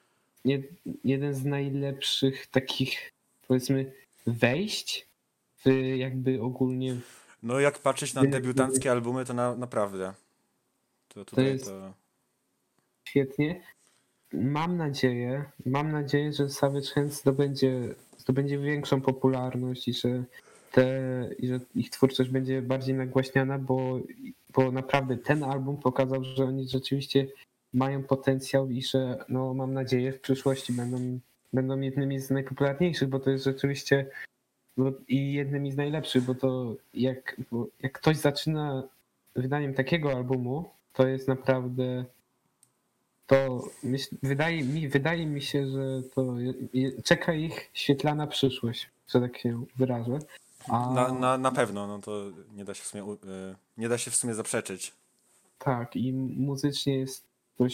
jed, 0.45 0.63
jeden 1.05 1.35
z 1.35 1.45
najlepszych 1.45 2.47
takich 2.47 3.13
powiedzmy 3.49 3.93
wejść 4.27 5.07
w 5.65 5.71
jakby 5.97 6.43
ogólnie 6.43 6.97
No 7.43 7.61
jak 7.61 7.79
patrzeć 7.79 8.15
na 8.15 8.23
debiutanckie 8.23 8.91
albumy, 8.91 9.25
to 9.25 9.35
na, 9.35 9.57
naprawdę. 9.57 10.15
To 11.15 11.25
tutaj 11.25 11.45
jest- 11.45 11.65
to... 11.65 11.95
świetnie. 13.09 13.63
Mam 14.33 14.77
nadzieję, 14.77 15.45
mam 15.67 15.93
nadzieję, 15.93 16.33
że 16.33 16.49
Savage 16.49 16.91
Hands 16.95 17.21
zdobędzie, 17.21 17.95
zdobędzie 18.19 18.59
większą 18.59 19.01
popularność 19.01 19.89
i 19.89 19.93
że, 19.93 20.25
te, 20.73 21.29
i 21.39 21.47
że 21.47 21.61
ich 21.75 21.91
twórczość 21.91 22.31
będzie 22.31 22.63
bardziej 22.63 22.95
nagłaśniana, 22.95 23.59
bo, 23.59 24.01
bo 24.53 24.73
naprawdę 24.73 25.17
ten 25.17 25.45
album 25.45 25.77
pokazał, 25.77 26.25
że 26.25 26.45
oni 26.45 26.69
rzeczywiście 26.69 27.27
mają 27.73 28.03
potencjał 28.03 28.71
i 28.71 28.83
że 28.83 29.25
no, 29.29 29.55
mam 29.55 29.75
nadzieję 29.75 30.13
w 30.13 30.21
przyszłości 30.21 30.73
będą, 30.73 31.19
będą 31.53 31.81
jednymi 31.81 32.21
z 32.21 32.31
najpopularniejszych, 32.31 33.09
bo 33.09 33.21
to 33.21 33.31
jest 33.31 33.45
rzeczywiście 33.45 34.07
i 35.09 35.33
jednymi 35.33 35.73
z 35.73 35.77
najlepszych, 35.77 36.25
bo 36.25 36.35
to 36.35 36.77
jak, 36.95 37.37
bo 37.51 37.67
jak 37.83 37.93
ktoś 37.93 38.17
zaczyna 38.17 38.89
wydaniem 39.37 39.75
takiego 39.75 40.13
albumu, 40.13 40.71
to 40.95 41.07
jest 41.07 41.29
naprawdę 41.29 42.05
to 43.27 43.65
myśl, 43.83 44.17
wydaje, 44.23 44.65
mi, 44.65 44.89
wydaje 44.89 45.27
mi 45.27 45.43
się, 45.43 45.67
że 45.71 46.03
to 46.15 46.35
je, 46.73 47.03
czeka 47.03 47.35
ich 47.35 47.71
świetlana 47.73 48.27
przyszłość, 48.27 48.91
że 49.09 49.21
tak 49.21 49.39
się 49.39 49.65
wyrażę. 49.77 50.19
A, 50.69 50.91
Na, 50.95 51.13
na, 51.13 51.39
na 51.39 51.51
pewno, 51.53 51.87
no 51.87 51.99
to 51.99 52.31
nie 52.55 52.65
da 52.65 52.75
się 52.75 52.83
w 52.83 52.87
sumie, 52.87 53.03
y, 53.13 53.55
nie 53.77 53.89
da 53.89 53.99
się 53.99 54.11
w 54.11 54.17
sumie 54.17 54.35
zaprzeczyć. 54.35 54.93
Tak, 55.59 55.97
i 55.97 56.13
muzycznie 56.13 56.99
jest 56.99 57.25
to 57.59 57.69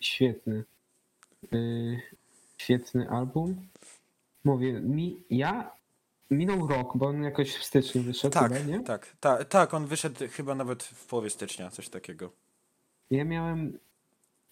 świetny. 0.00 0.64
y, 1.52 2.00
świetny 2.58 3.10
album. 3.10 3.66
Mówię, 4.44 4.72
mi, 4.72 5.22
ja 5.30 5.70
minął 6.30 6.66
rok, 6.66 6.96
bo 6.96 7.06
on 7.06 7.22
jakoś 7.22 7.56
w 7.56 7.64
styczniu 7.64 8.02
wyszedł, 8.02 8.34
Tak, 8.34 8.52
chyba, 8.52 8.64
nie? 8.76 8.80
tak, 8.84 9.16
ta, 9.20 9.44
tak, 9.44 9.74
on 9.74 9.86
wyszedł 9.86 10.24
chyba 10.30 10.54
nawet 10.54 10.82
w 10.82 11.06
połowie 11.06 11.30
stycznia, 11.30 11.70
coś 11.70 11.88
takiego. 11.88 12.30
Ja 13.10 13.24
miałem 13.24 13.78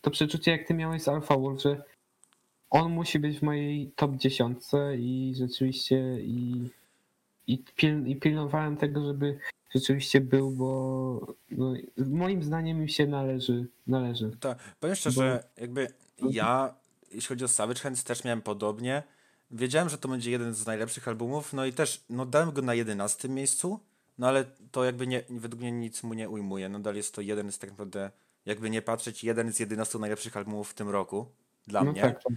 to 0.00 0.10
przeczucie, 0.10 0.50
jak 0.50 0.66
ty 0.66 0.74
miałeś 0.74 1.02
z 1.02 1.08
Alpha 1.08 1.38
Wolf, 1.38 1.62
że 1.62 1.82
on 2.70 2.92
musi 2.92 3.18
być 3.18 3.38
w 3.38 3.42
mojej 3.42 3.92
top 3.96 4.16
10 4.16 4.58
i 4.98 5.34
rzeczywiście 5.38 6.20
i, 6.20 6.70
i, 7.46 7.58
pil, 7.58 8.06
i 8.06 8.16
pilnowałem 8.16 8.76
tego, 8.76 9.06
żeby 9.06 9.38
rzeczywiście 9.74 10.20
był, 10.20 10.50
bo 10.50 11.34
no, 11.50 11.74
moim 12.06 12.42
zdaniem 12.42 12.80
mi 12.80 12.90
się 12.90 13.06
należy. 13.06 13.66
należy. 13.86 14.30
Tak, 14.40 14.58
powiem 14.80 14.96
szczerze, 14.96 15.44
jakby 15.56 15.88
ja, 16.30 16.74
jeśli 17.10 17.28
chodzi 17.28 17.44
o 17.44 17.48
Savage 17.48 17.80
Hands, 17.80 18.04
też 18.04 18.24
miałem 18.24 18.42
podobnie. 18.42 19.02
Wiedziałem, 19.50 19.88
że 19.88 19.98
to 19.98 20.08
będzie 20.08 20.30
jeden 20.30 20.54
z 20.54 20.66
najlepszych 20.66 21.08
albumów, 21.08 21.52
no 21.52 21.66
i 21.66 21.72
też, 21.72 22.04
no 22.10 22.26
dałem 22.26 22.52
go 22.52 22.62
na 22.62 22.74
11 22.74 23.28
miejscu, 23.28 23.80
no 24.18 24.28
ale 24.28 24.44
to 24.72 24.84
jakby 24.84 25.06
nie, 25.06 25.22
według 25.30 25.60
mnie 25.60 25.72
nic 25.72 26.02
mu 26.02 26.14
nie 26.14 26.28
ujmuje. 26.28 26.68
Nadal 26.68 26.96
jest 26.96 27.14
to 27.14 27.20
jeden 27.20 27.52
z 27.52 27.58
tak 27.58 27.70
naprawdę, 27.70 28.10
jakby 28.46 28.70
nie 28.70 28.82
patrzeć, 28.82 29.24
jeden 29.24 29.52
z 29.52 29.60
11 29.60 29.98
najlepszych 29.98 30.36
albumów 30.36 30.70
w 30.70 30.74
tym 30.74 30.88
roku. 30.90 31.26
Dla 31.66 31.84
No 31.84 31.92
mnie. 31.92 32.02
tak, 32.02 32.22
tak. 32.22 32.32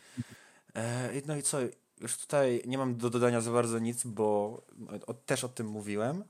E, 0.75 1.09
no 1.27 1.37
i 1.37 1.41
co, 1.41 1.57
już 2.01 2.17
tutaj 2.17 2.61
nie 2.65 2.77
mam 2.77 2.97
do 2.97 3.09
dodania 3.09 3.41
za 3.41 3.51
bardzo 3.51 3.79
nic, 3.79 4.03
bo 4.03 4.61
też 5.25 5.43
o 5.43 5.49
tym 5.49 5.67
mówiłem, 5.67 6.23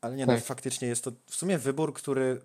ale 0.00 0.16
nie 0.16 0.26
no, 0.26 0.34
Tak. 0.34 0.44
faktycznie 0.44 0.88
jest 0.88 1.04
to 1.04 1.12
w 1.26 1.34
sumie 1.34 1.58
wybór, 1.58 1.94
który 1.94 2.40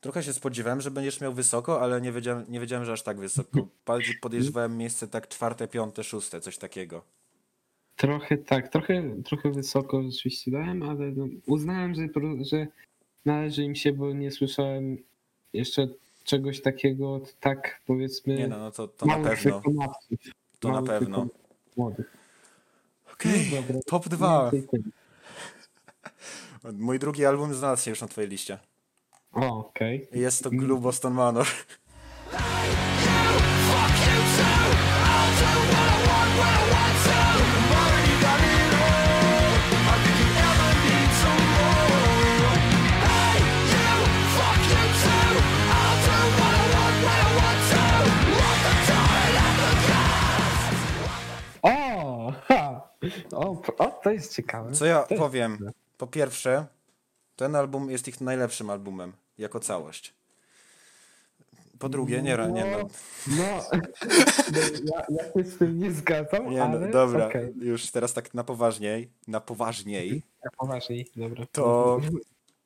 trochę 0.00 0.22
się 0.22 0.32
spodziewałem, 0.32 0.80
że 0.80 0.90
będziesz 0.90 1.20
miał 1.20 1.32
wysoko, 1.34 1.80
ale 1.80 2.00
nie 2.00 2.12
wiedziałem, 2.12 2.44
nie 2.48 2.60
wiedziałem 2.60 2.84
że 2.84 2.92
aż 2.92 3.02
tak 3.02 3.18
wysoko. 3.18 3.68
Bardziej 3.86 4.14
podejrzewałem 4.18 4.76
miejsce 4.76 5.08
tak 5.08 5.28
czwarte, 5.28 5.68
piąte, 5.68 6.04
szóste, 6.04 6.40
coś 6.40 6.58
takiego. 6.58 7.02
Trochę 7.96 8.36
tak, 8.36 8.68
trochę, 8.68 9.22
trochę 9.24 9.50
wysoko 9.50 10.02
rzeczywiście 10.02 10.50
dałem, 10.50 10.82
ale 10.82 11.10
no, 11.10 11.26
uznałem, 11.46 11.94
że, 11.94 12.08
że 12.50 12.66
należy 13.24 13.62
im 13.62 13.74
się, 13.74 13.92
bo 13.92 14.12
nie 14.12 14.30
słyszałem 14.30 14.98
jeszcze 15.52 15.88
czegoś 16.28 16.62
takiego 16.62 17.20
tak 17.40 17.82
powiedzmy 17.86 18.36
Nie 18.36 18.48
no, 18.48 18.58
no 18.58 18.70
to, 18.70 18.88
to 18.88 19.06
na 19.06 19.18
pewno. 19.18 19.62
To 20.58 20.72
na 20.72 20.82
pewno. 20.82 21.26
Młodych. 21.76 22.16
Okej, 23.12 23.50
No 23.50 23.56
dobra. 23.62 23.80
top 23.86 24.08
2. 24.08 24.50
Więcej 24.50 24.68
tym. 24.68 24.92
Mój 26.72 26.98
drugi 26.98 27.26
album 27.26 27.54
znalazł 27.54 27.84
się 27.84 27.90
już 27.90 28.00
na 28.00 28.08
twojej 28.08 28.30
liście. 28.30 28.58
O, 29.32 29.58
okej. 29.58 30.08
Jest 30.12 30.42
to 30.42 30.50
Glue 30.50 30.78
Boston 30.80 31.14
Manor. 31.14 31.46
O, 53.32 53.62
o, 53.78 53.86
to 54.02 54.10
jest 54.10 54.34
ciekawe. 54.34 54.72
Co 54.72 54.86
ja 54.86 55.06
jest 55.10 55.22
powiem? 55.22 55.52
ciekawe. 55.52 55.72
Po 55.98 56.06
pierwsze, 56.06 56.66
ten 57.36 57.56
album 57.56 57.90
jest 57.90 58.08
ich 58.08 58.20
najlepszym 58.20 58.70
albumem, 58.70 59.12
jako 59.38 59.60
całość. 59.60 60.14
Po 61.78 61.88
drugie, 61.88 62.22
nie, 62.22 62.36
nie 62.52 62.64
no. 62.64 62.78
No, 63.26 63.36
no 63.36 63.42
ja, 64.84 65.06
ja 65.08 65.32
się 65.32 65.50
z 65.50 65.58
tym 65.58 65.78
nie 65.78 65.92
zgadzam, 65.92 66.50
Nie, 66.50 66.62
ale 66.64 66.80
no, 66.80 66.88
dobra, 66.92 67.26
okej. 67.26 67.54
już 67.60 67.90
teraz 67.90 68.12
tak 68.12 68.34
na 68.34 68.44
poważniej, 68.44 69.10
na 69.28 69.40
poważniej, 69.40 70.22
Ja 70.44 70.50
poważniej, 70.58 71.10
dobra. 71.16 71.46
to 71.52 72.00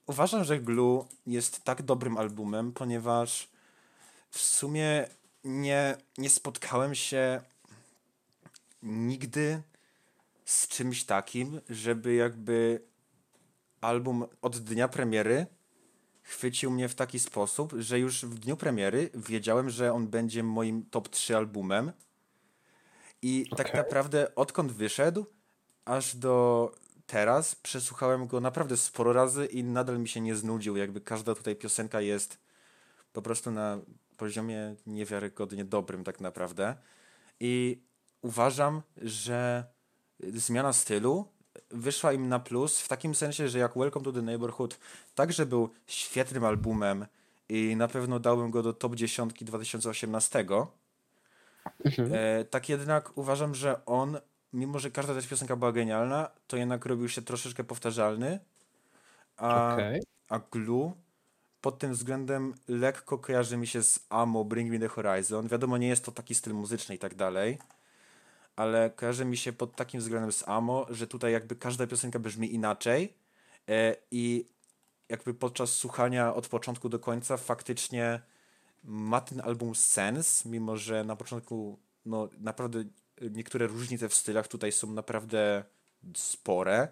uważam, 0.06 0.44
że 0.44 0.58
Glue 0.60 1.04
jest 1.26 1.64
tak 1.64 1.82
dobrym 1.82 2.16
albumem, 2.16 2.72
ponieważ 2.72 3.48
w 4.30 4.40
sumie 4.40 5.06
nie, 5.44 5.96
nie 6.18 6.30
spotkałem 6.30 6.94
się 6.94 7.40
nigdy 8.82 9.62
z 10.44 10.68
czymś 10.68 11.04
takim, 11.04 11.60
żeby 11.70 12.14
jakby 12.14 12.82
album 13.80 14.26
od 14.42 14.58
dnia 14.58 14.88
premiery 14.88 15.46
chwycił 16.22 16.70
mnie 16.70 16.88
w 16.88 16.94
taki 16.94 17.18
sposób, 17.18 17.74
że 17.78 17.98
już 17.98 18.24
w 18.24 18.38
dniu 18.38 18.56
premiery 18.56 19.10
wiedziałem, 19.14 19.70
że 19.70 19.92
on 19.92 20.08
będzie 20.08 20.42
moim 20.42 20.86
top 20.90 21.08
3 21.08 21.36
albumem. 21.36 21.92
I 23.22 23.46
tak 23.56 23.66
Okej. 23.66 23.80
naprawdę 23.80 24.34
odkąd 24.34 24.72
wyszedł, 24.72 25.26
aż 25.84 26.16
do 26.16 26.74
teraz 27.06 27.54
przesłuchałem 27.54 28.26
go 28.26 28.40
naprawdę 28.40 28.76
sporo 28.76 29.12
razy 29.12 29.46
i 29.46 29.64
nadal 29.64 29.98
mi 29.98 30.08
się 30.08 30.20
nie 30.20 30.36
znudził. 30.36 30.76
Jakby 30.76 31.00
każda 31.00 31.34
tutaj 31.34 31.56
piosenka 31.56 32.00
jest 32.00 32.38
po 33.12 33.22
prostu 33.22 33.50
na 33.50 33.78
poziomie 34.16 34.76
niewiarygodnie 34.86 35.64
dobrym 35.64 36.04
tak 36.04 36.20
naprawdę. 36.20 36.76
I 37.40 37.82
uważam, 38.22 38.82
że 38.96 39.64
zmiana 40.22 40.72
stylu 40.72 41.28
wyszła 41.70 42.12
im 42.12 42.28
na 42.28 42.38
plus 42.38 42.80
w 42.80 42.88
takim 42.88 43.14
sensie, 43.14 43.48
że 43.48 43.58
jak 43.58 43.74
Welcome 43.76 44.04
to 44.04 44.12
the 44.12 44.22
Neighborhood 44.22 44.78
także 45.14 45.46
był 45.46 45.70
świetnym 45.86 46.44
albumem 46.44 47.06
i 47.48 47.76
na 47.76 47.88
pewno 47.88 48.18
dałbym 48.18 48.50
go 48.50 48.62
do 48.62 48.72
top 48.72 48.94
10 48.94 49.44
2018. 49.44 50.46
E, 52.12 52.44
tak 52.44 52.68
jednak 52.68 53.18
uważam, 53.18 53.54
że 53.54 53.84
on, 53.86 54.18
mimo 54.52 54.78
że 54.78 54.90
każda 54.90 55.14
też 55.14 55.26
piosenka 55.26 55.56
była 55.56 55.72
genialna, 55.72 56.30
to 56.46 56.56
jednak 56.56 56.86
robił 56.86 57.08
się 57.08 57.22
troszeczkę 57.22 57.64
powtarzalny. 57.64 58.38
A, 59.36 59.74
Okej. 59.74 60.02
a 60.28 60.38
Glue 60.38 60.92
pod 61.60 61.78
tym 61.78 61.92
względem 61.92 62.54
lekko 62.68 63.18
kojarzy 63.18 63.56
mi 63.56 63.66
się 63.66 63.82
z 63.82 64.06
Amo, 64.08 64.44
Bring 64.44 64.70
Me 64.70 64.78
The 64.78 64.88
Horizon. 64.88 65.48
Wiadomo, 65.48 65.78
nie 65.78 65.88
jest 65.88 66.04
to 66.04 66.12
taki 66.12 66.34
styl 66.34 66.54
muzyczny 66.54 66.94
i 66.94 66.98
tak 66.98 67.14
dalej, 67.14 67.58
ale 68.56 68.90
kojarzy 68.90 69.24
mi 69.24 69.36
się 69.36 69.52
pod 69.52 69.76
takim 69.76 70.00
względem 70.00 70.32
z 70.32 70.48
Amo, 70.48 70.86
że 70.90 71.06
tutaj 71.06 71.32
jakby 71.32 71.56
każda 71.56 71.86
piosenka 71.86 72.18
brzmi 72.18 72.54
inaczej 72.54 73.14
e, 73.68 73.96
i 74.10 74.48
jakby 75.08 75.34
podczas 75.34 75.72
słuchania 75.72 76.34
od 76.34 76.48
początku 76.48 76.88
do 76.88 76.98
końca 76.98 77.36
faktycznie 77.36 78.20
ma 78.84 79.20
ten 79.20 79.40
album 79.40 79.74
sens, 79.74 80.44
mimo 80.44 80.76
że 80.76 81.04
na 81.04 81.16
początku 81.16 81.78
no 82.06 82.28
naprawdę 82.40 82.84
niektóre 83.30 83.66
różnice 83.66 84.08
w 84.08 84.14
stylach 84.14 84.48
tutaj 84.48 84.72
są 84.72 84.92
naprawdę 84.92 85.64
spore. 86.16 86.88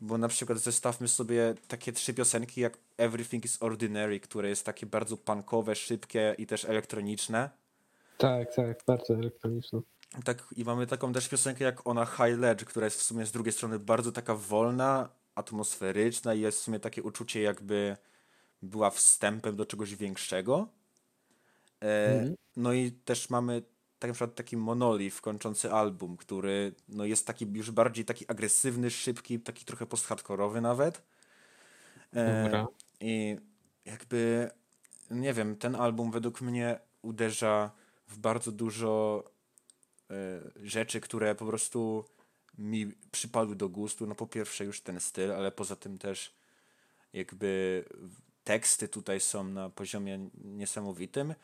Bo 0.00 0.18
na 0.18 0.28
przykład 0.28 0.58
zestawmy 0.58 1.08
sobie 1.08 1.54
takie 1.68 1.92
trzy 1.92 2.14
piosenki 2.14 2.60
jak 2.60 2.78
Everything 2.96 3.44
is 3.44 3.62
Ordinary, 3.62 4.20
które 4.20 4.48
jest 4.48 4.66
takie 4.66 4.86
bardzo 4.86 5.16
punkowe, 5.16 5.74
szybkie 5.74 6.34
i 6.38 6.46
też 6.46 6.64
elektroniczne. 6.64 7.50
Tak, 8.18 8.54
tak, 8.54 8.82
bardzo 8.86 9.14
elektroniczną. 9.14 9.82
Tak, 10.24 10.44
i 10.56 10.64
mamy 10.64 10.86
taką 10.86 11.12
też 11.12 11.28
piosenkę 11.28 11.64
jak 11.64 11.86
ona 11.86 12.06
High 12.06 12.38
Ledge, 12.38 12.64
która 12.64 12.84
jest 12.84 13.00
w 13.00 13.02
sumie 13.02 13.26
z 13.26 13.32
drugiej 13.32 13.52
strony 13.52 13.78
bardzo 13.78 14.12
taka 14.12 14.34
wolna, 14.34 15.08
atmosferyczna 15.34 16.34
i 16.34 16.40
jest 16.40 16.58
w 16.58 16.62
sumie 16.62 16.80
takie 16.80 17.02
uczucie 17.02 17.42
jakby 17.42 17.96
była 18.62 18.90
wstępem 18.90 19.56
do 19.56 19.66
czegoś 19.66 19.96
większego. 19.96 20.68
E, 21.80 22.12
Mhm. 22.14 22.34
No 22.56 22.72
i 22.72 22.92
też 22.92 23.30
mamy 23.30 23.62
tak 23.98 24.08
na 24.08 24.14
przykład 24.14 24.34
taki 24.34 24.56
Monolith 24.56 25.20
kończący 25.20 25.72
album, 25.72 26.16
który 26.16 26.74
no 26.88 27.04
jest 27.04 27.26
taki 27.26 27.46
już 27.52 27.70
bardziej 27.70 28.04
taki 28.04 28.28
agresywny, 28.28 28.90
szybki, 28.90 29.40
taki 29.40 29.64
trochę 29.64 29.86
post-hardkorowy 29.86 30.60
nawet. 30.60 31.02
E, 32.12 32.44
Dobra. 32.44 32.66
I 33.00 33.36
jakby, 33.84 34.50
nie 35.10 35.32
wiem, 35.34 35.56
ten 35.56 35.74
album 35.74 36.10
według 36.10 36.40
mnie 36.40 36.80
uderza 37.02 37.70
w 38.08 38.18
bardzo 38.18 38.52
dużo 38.52 39.24
rzeczy, 40.62 41.00
które 41.00 41.34
po 41.34 41.46
prostu 41.46 42.04
mi 42.58 42.92
przypadły 43.12 43.56
do 43.56 43.68
gustu. 43.68 44.06
No 44.06 44.14
po 44.14 44.26
pierwsze 44.26 44.64
już 44.64 44.80
ten 44.80 45.00
styl, 45.00 45.32
ale 45.32 45.52
poza 45.52 45.76
tym 45.76 45.98
też 45.98 46.34
jakby 47.12 47.84
teksty 48.44 48.88
tutaj 48.88 49.20
są 49.20 49.44
na 49.44 49.70
poziomie 49.70 50.28
niesamowitym. 50.44 51.34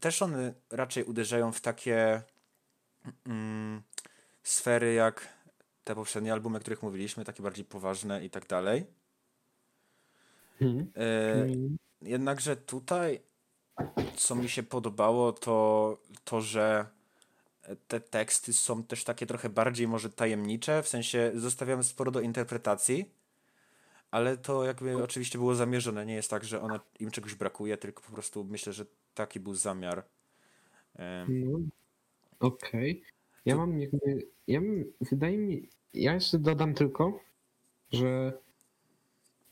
Też 0.00 0.22
one 0.22 0.54
raczej 0.70 1.04
uderzają 1.04 1.52
w 1.52 1.60
takie 1.60 2.22
mm, 3.26 3.82
sfery 4.42 4.94
jak 4.94 5.28
te 5.84 5.94
poprzednie 5.94 6.32
albumy, 6.32 6.58
o 6.58 6.60
których 6.60 6.82
mówiliśmy, 6.82 7.24
takie 7.24 7.42
bardziej 7.42 7.64
poważne 7.64 8.24
i 8.24 8.30
tak 8.30 8.46
dalej. 8.46 8.86
Mhm. 10.60 10.92
E, 10.96 11.32
Mm. 11.32 11.78
Jednakże 12.02 12.56
tutaj, 12.56 13.20
co 14.16 14.34
mi 14.34 14.48
się 14.48 14.62
podobało, 14.62 15.32
to 15.32 15.98
to, 16.24 16.40
że 16.40 16.86
te 17.88 18.00
teksty 18.00 18.52
są 18.52 18.84
też 18.84 19.04
takie 19.04 19.26
trochę 19.26 19.48
bardziej 19.48 19.88
może 19.88 20.10
tajemnicze, 20.10 20.82
w 20.82 20.88
sensie 20.88 21.32
zostawiamy 21.34 21.84
sporo 21.84 22.10
do 22.10 22.20
interpretacji, 22.20 23.10
ale 24.10 24.36
to 24.36 24.64
jakby 24.64 25.02
oczywiście 25.02 25.38
było 25.38 25.54
zamierzone. 25.54 26.06
Nie 26.06 26.14
jest 26.14 26.30
tak, 26.30 26.44
że 26.44 26.60
one, 26.60 26.80
im 27.00 27.10
czegoś 27.10 27.34
brakuje, 27.34 27.76
tylko 27.76 28.02
po 28.02 28.12
prostu 28.12 28.44
myślę, 28.44 28.72
że 28.72 28.86
taki 29.14 29.40
był 29.40 29.54
zamiar. 29.54 30.04
No, 31.28 31.58
okej. 32.40 33.02
Ja 33.44 33.56
mam 33.56 33.80
jakby, 33.80 34.26
ja 34.48 34.60
mam, 34.60 34.84
wydaje 35.00 35.38
mi, 35.38 35.68
ja 35.94 36.14
jeszcze 36.14 36.38
dodam 36.38 36.74
tylko, 36.74 37.20
że 37.92 38.32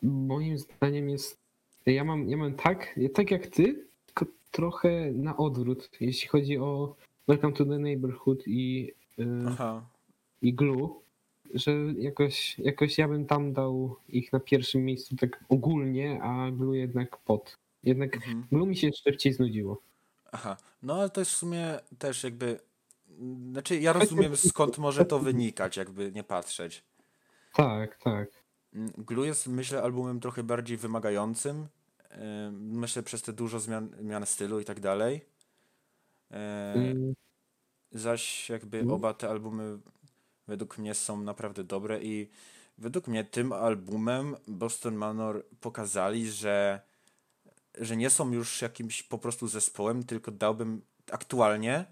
moim 0.02 0.58
zdaniem 0.58 1.10
jest, 1.10 1.38
ja 1.86 2.04
mam, 2.04 2.28
ja 2.28 2.36
mam 2.36 2.54
tak, 2.54 2.98
tak 3.14 3.30
jak 3.30 3.46
ty, 3.46 3.86
tylko 4.06 4.26
trochę 4.50 5.10
na 5.12 5.36
odwrót, 5.36 5.90
jeśli 6.00 6.28
chodzi 6.28 6.58
o 6.58 6.96
Welcome 7.28 7.52
to 7.52 7.64
the 7.64 7.78
Neighborhood 7.78 8.42
i, 8.48 8.92
y, 9.18 9.24
Aha. 9.48 9.82
i 10.42 10.54
Glue, 10.54 11.02
że 11.54 11.72
jakoś, 11.98 12.58
jakoś 12.58 12.98
ja 12.98 13.08
bym 13.08 13.26
tam 13.26 13.52
dał 13.52 13.96
ich 14.08 14.32
na 14.32 14.40
pierwszym 14.40 14.84
miejscu 14.84 15.16
tak 15.16 15.44
ogólnie, 15.48 16.22
a 16.22 16.50
Glue 16.50 16.74
jednak 16.74 17.16
pod. 17.16 17.56
Jednak 17.82 18.16
Mhm. 18.16 18.44
Glue 18.52 18.66
mi 18.66 18.76
się 18.76 18.90
szybciej 19.04 19.32
znudziło. 19.32 19.80
Aha. 20.32 20.56
No 20.82 20.94
ale 20.94 21.10
to 21.10 21.20
jest 21.20 21.30
w 21.30 21.36
sumie 21.36 21.78
też 21.98 22.24
jakby. 22.24 22.60
Znaczy, 23.52 23.80
ja 23.80 23.92
rozumiem 23.92 24.36
skąd 24.36 24.78
może 24.78 25.04
to 25.04 25.18
wynikać, 25.18 25.76
jakby 25.76 26.12
nie 26.12 26.24
patrzeć. 26.24 26.82
Tak, 27.54 27.98
tak. 28.02 28.28
Mm, 28.74 28.90
Glue 28.98 29.24
jest, 29.24 29.46
myślę, 29.46 29.82
albumem 29.82 30.20
trochę 30.20 30.42
bardziej 30.42 30.76
wymagającym. 30.76 31.66
Ym, 32.46 32.78
Myślę, 32.78 33.02
przez 33.02 33.22
te 33.22 33.32
dużo 33.32 33.60
zmian, 33.60 33.88
zmian 34.00 34.26
stylu 34.26 34.60
i 34.60 34.64
tak 34.64 34.80
dalej. 34.80 35.20
E, 36.30 36.72
Mm, 36.74 37.14
Zaś 37.92 38.48
jakby 38.50 38.84
No. 38.84 38.94
oba 38.94 39.14
te 39.14 39.28
albumy 39.28 39.78
według 40.48 40.78
mnie 40.78 40.94
są 40.94 41.20
naprawdę 41.20 41.64
dobre 41.64 42.02
i 42.02 42.30
według 42.78 43.06
mnie 43.08 43.24
tym 43.24 43.52
albumem 43.52 44.36
Boston 44.48 44.94
Manor 44.94 45.44
pokazali, 45.60 46.30
że, 46.30 46.80
że 47.78 47.96
nie 47.96 48.10
są 48.10 48.32
już 48.32 48.62
jakimś 48.62 49.02
po 49.02 49.18
prostu 49.18 49.48
zespołem, 49.48 50.04
tylko 50.04 50.30
dałbym 50.30 50.82
aktualnie, 51.12 51.84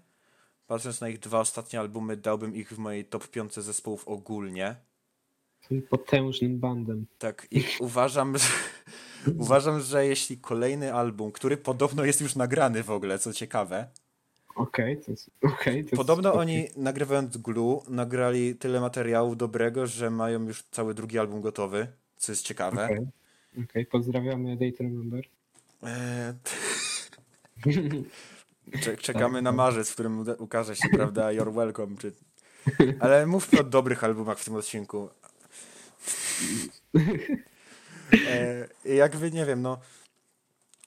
patrząc 0.67 1.01
na 1.01 1.09
ich 1.09 1.19
dwa 1.19 1.39
ostatnie 1.39 1.79
albumy, 1.79 2.17
dałbym 2.17 2.55
ich 2.55 2.71
w 2.73 2.77
mojej 2.77 3.05
top 3.05 3.27
5 3.27 3.53
zespołów 3.53 4.07
ogólnie. 4.07 4.75
tym 5.69 5.81
potężnym 5.81 6.59
bandem. 6.59 7.05
Tak, 7.17 7.47
i 7.51 7.63
uważam, 7.79 8.37
że, 8.37 8.47
uważam, 9.37 9.81
że 9.81 10.05
jeśli 10.05 10.37
kolejny 10.37 10.93
album, 10.93 11.31
który 11.31 11.57
podobno 11.57 12.05
jest 12.05 12.21
już 12.21 12.35
nagrany 12.35 12.83
w 12.83 12.91
ogóle, 12.91 13.19
co 13.19 13.33
ciekawe, 13.33 13.87
Okej, 14.55 14.97
to 14.97 15.11
jest. 15.11 15.29
okej, 15.41 15.73
to 15.73 15.89
jest 15.89 15.95
Podobno 15.95 16.29
spoko. 16.29 16.39
oni 16.41 16.67
nagrywając 16.77 17.37
Glue 17.37 17.83
nagrali 17.89 18.55
tyle 18.55 18.79
materiału 18.81 19.35
dobrego, 19.35 19.87
że 19.87 20.09
mają 20.09 20.43
już 20.47 20.63
cały 20.63 20.93
drugi 20.93 21.19
album 21.19 21.41
gotowy, 21.41 21.87
co 22.17 22.31
jest 22.31 22.43
ciekawe. 22.45 22.85
Okej, 22.85 23.07
Okej, 23.63 23.85
pozdrawiamy 23.85 24.57
Date 24.57 24.83
Remember. 24.83 25.25
Eee, 25.83 26.33
cze- 28.81 28.97
czekamy 29.07 29.41
na 29.41 29.51
marzec, 29.51 29.89
w 29.89 29.93
którym 29.93 30.25
ukaże 30.37 30.75
się, 30.75 30.89
prawda, 30.89 31.27
You're 31.35 31.53
Welcome. 31.53 31.97
Czy... 31.97 32.11
Ale 32.99 33.25
mówmy 33.25 33.59
o 33.59 33.63
dobrych 33.63 34.03
albumach 34.03 34.39
w 34.39 34.45
tym 34.45 34.55
odcinku. 34.55 35.09
Eee, 38.27 38.95
jakby, 38.97 39.31
nie 39.31 39.45
wiem, 39.45 39.61
no 39.61 39.79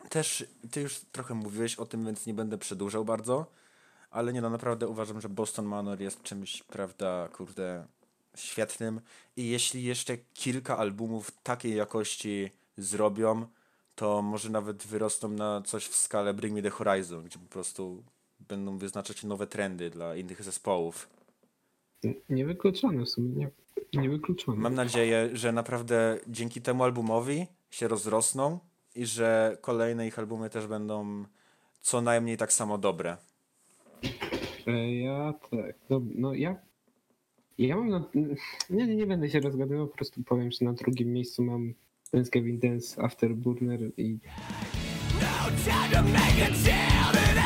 też 0.09 0.45
ty 0.71 0.81
już 0.81 1.01
trochę 1.13 1.35
mówiłeś 1.35 1.77
o 1.77 1.87
tym, 1.87 2.07
więc 2.07 2.27
nie 2.27 2.35
będę 2.35 2.59
przedłużał 2.59 3.05
bardzo, 3.05 3.47
ale 4.11 4.33
nie 4.33 4.41
no, 4.41 4.51
naprawdę 4.51 4.89
uważam, 4.89 5.21
że 5.21 5.29
Boston 5.29 5.67
Manor 5.67 6.01
jest 6.01 6.23
czymś, 6.23 6.63
prawda, 6.63 7.29
kurde, 7.29 7.87
świetnym 8.37 9.01
i 9.37 9.49
jeśli 9.49 9.85
jeszcze 9.85 10.17
kilka 10.35 10.79
albumów 10.79 11.31
takiej 11.43 11.77
jakości 11.77 12.51
zrobią, 12.77 13.47
to 13.95 14.23
może 14.23 14.51
nawet 14.51 14.87
wyrosną 14.87 15.29
na 15.29 15.63
coś 15.63 15.87
w 15.87 15.97
skalę 15.97 16.35
Bring 16.35 16.55
Me 16.55 16.63
The 16.63 16.71
Horizon, 16.71 17.25
gdzie 17.25 17.39
po 17.39 17.47
prostu 17.47 18.03
będą 18.49 18.79
wyznaczać 18.79 19.25
nowe 19.25 19.47
trendy 19.47 19.91
dla 19.91 20.17
innych 20.17 20.43
zespołów. 20.43 21.09
Niewykluczone 22.29 23.05
w 23.05 23.09
sumie, 23.09 23.29
nie, 23.37 23.51
niewykluczone. 24.03 24.59
Mam 24.59 24.75
nadzieję, 24.75 25.31
że 25.33 25.53
naprawdę 25.53 26.19
dzięki 26.29 26.63
temu 26.63 26.85
albumowi 26.85 27.47
się 27.71 27.89
rozrosną 27.89 28.59
i 28.95 29.07
że 29.07 29.57
kolejne 29.61 30.07
ich 30.07 30.19
albumy 30.19 30.51
też 30.51 30.67
będą 30.67 31.25
co 31.81 32.03
najmniej 32.03 32.37
tak 32.37 32.53
samo 32.53 32.79
dobre. 32.79 33.17
E, 34.67 34.95
Ja 34.95 35.35
tak, 35.51 35.75
no, 35.91 36.01
no 36.15 36.35
ja. 36.35 36.57
Ja 37.59 37.77
mam 37.77 37.89
na. 37.89 38.05
Nie, 38.71 38.97
nie, 38.97 39.07
będę 39.07 39.31
się 39.31 39.41
rozgadywał, 39.41 39.89
po 39.89 39.97
prostu 39.97 40.23
powiem, 40.25 40.51
że 40.51 40.65
na 40.65 40.73
drugim 40.73 41.13
miejscu 41.13 41.43
mam 41.45 41.75
Dance 42.13 42.31
Gavin 42.31 42.59
Dance 42.59 43.03
Afterburner 43.03 43.81
i 43.97 44.19
Time 45.65 47.42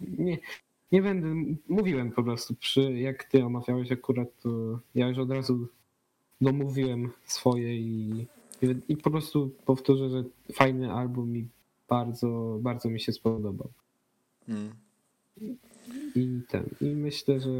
nie 0.00 0.38
nie, 0.92 1.02
będę, 1.02 1.54
mówiłem 1.68 2.12
po 2.12 2.22
prostu, 2.22 2.54
przy, 2.54 2.92
jak 2.92 3.24
ty 3.24 3.44
omawiałeś 3.44 3.92
akurat, 3.92 4.28
to 4.42 4.80
ja 4.94 5.08
już 5.08 5.18
od 5.18 5.30
razu 5.30 5.68
domówiłem 6.40 7.10
swoje 7.24 7.76
i, 7.76 8.26
i, 8.88 8.96
po 8.96 9.10
prostu 9.10 9.50
powtórzę, 9.66 10.10
że 10.10 10.24
fajny 10.52 10.92
album 10.92 11.36
i 11.36 11.48
bardzo, 11.88 12.58
bardzo 12.60 12.88
mi 12.88 13.00
się 13.00 13.12
spodobał. 13.12 13.70
Mm. 14.48 14.74
I 16.14 16.40
ten, 16.48 16.64
i 16.80 16.84
myślę, 16.84 17.40
że 17.40 17.50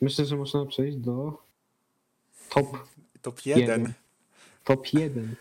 myślę, 0.00 0.24
że 0.24 0.36
można 0.36 0.66
przejść 0.66 0.96
do 0.96 1.42
top, 2.50 2.66
Top 3.22 3.46
1. 3.46 3.62
Jeden. 3.62 3.92
top 4.64 4.92
1. 4.92 5.34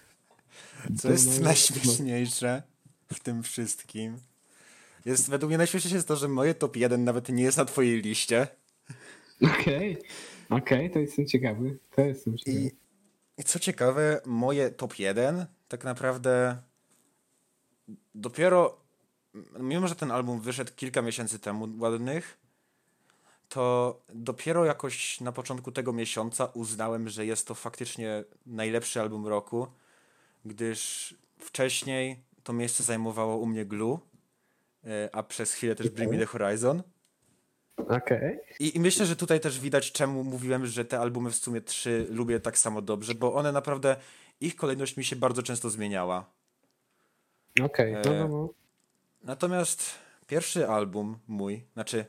Co 0.98 1.02
To 1.02 1.12
jest 1.12 1.30
naj- 1.30 1.44
najśmieszniejsze 1.44 2.64
w 3.14 3.20
tym 3.20 3.44
wszystkim? 3.44 4.18
Jest, 5.06 5.30
według 5.30 5.50
mnie 5.50 5.58
najśmieszniejsze 5.58 5.96
jest 5.96 6.08
to, 6.08 6.16
że 6.16 6.28
moje 6.28 6.54
top 6.54 6.76
1 6.76 7.04
nawet 7.04 7.30
nie 7.30 7.44
jest 7.44 7.58
na 7.58 7.66
twojej 7.66 8.02
liście. 8.02 8.48
Okej, 9.60 9.98
okej, 10.50 10.92
to 10.92 11.00
jestem 11.00 11.28
ciekawy, 11.28 11.78
to 11.96 12.02
jestem 12.02 12.38
ciekawy. 12.38 12.58
I, 12.58 12.72
I 13.38 13.44
co 13.44 13.60
ciekawe, 13.60 14.22
moje 14.26 14.72
top 14.72 15.00
1 15.00 15.46
tak 15.68 15.84
naprawdę 15.84 16.58
dopiero, 18.16 18.80
mimo 19.60 19.88
że 19.88 19.96
ten 19.96 20.12
album 20.12 20.42
wyszedł 20.42 20.72
kilka 20.76 21.02
miesięcy 21.02 21.40
temu 21.40 21.68
ładnych, 21.80 22.38
to 23.50 24.02
dopiero 24.14 24.66
jakoś 24.66 25.22
na 25.22 25.32
początku 25.32 25.72
tego 25.72 25.94
miesiąca 25.94 26.46
uznałem, 26.46 27.10
że 27.10 27.26
jest 27.26 27.48
to 27.48 27.56
faktycznie 27.56 28.24
najlepszy 28.46 29.02
album 29.02 29.28
roku, 29.28 29.68
gdyż 30.46 31.14
wcześniej 31.40 32.24
to 32.44 32.54
miejsce 32.54 32.84
zajmowało 32.84 33.38
u 33.38 33.46
mnie 33.46 33.66
Glue 33.66 34.00
a 35.12 35.24
przez 35.24 35.54
chwilę 35.54 35.76
też 35.76 35.90
Bring 35.90 36.12
Me 36.12 36.18
The 36.18 36.26
Horizon. 36.26 36.84
Okej. 37.78 38.40
I, 38.60 38.78
I 38.78 38.80
myślę, 38.80 39.06
że 39.06 39.16
tutaj 39.16 39.40
też 39.40 39.60
widać, 39.60 39.92
czemu 39.92 40.24
mówiłem, 40.24 40.66
że 40.66 40.86
te 40.86 41.00
albumy 41.00 41.32
w 41.32 41.36
sumie 41.36 41.62
trzy 41.62 42.08
lubię 42.10 42.40
tak 42.40 42.58
samo 42.58 42.82
dobrze, 42.82 43.16
bo 43.16 43.34
one 43.34 43.52
naprawdę, 43.52 43.96
ich 44.42 44.56
kolejność 44.56 44.98
mi 44.98 45.04
się 45.04 45.16
bardzo 45.16 45.44
często 45.44 45.70
zmieniała. 45.70 46.26
Okej, 47.64 47.94
no, 47.94 48.00
no, 48.06 48.12
E, 48.12 48.28
no. 48.28 48.50
Natomiast 49.24 49.92
pierwszy 50.28 50.68
album 50.68 51.18
mój, 51.28 51.64
znaczy 51.74 52.06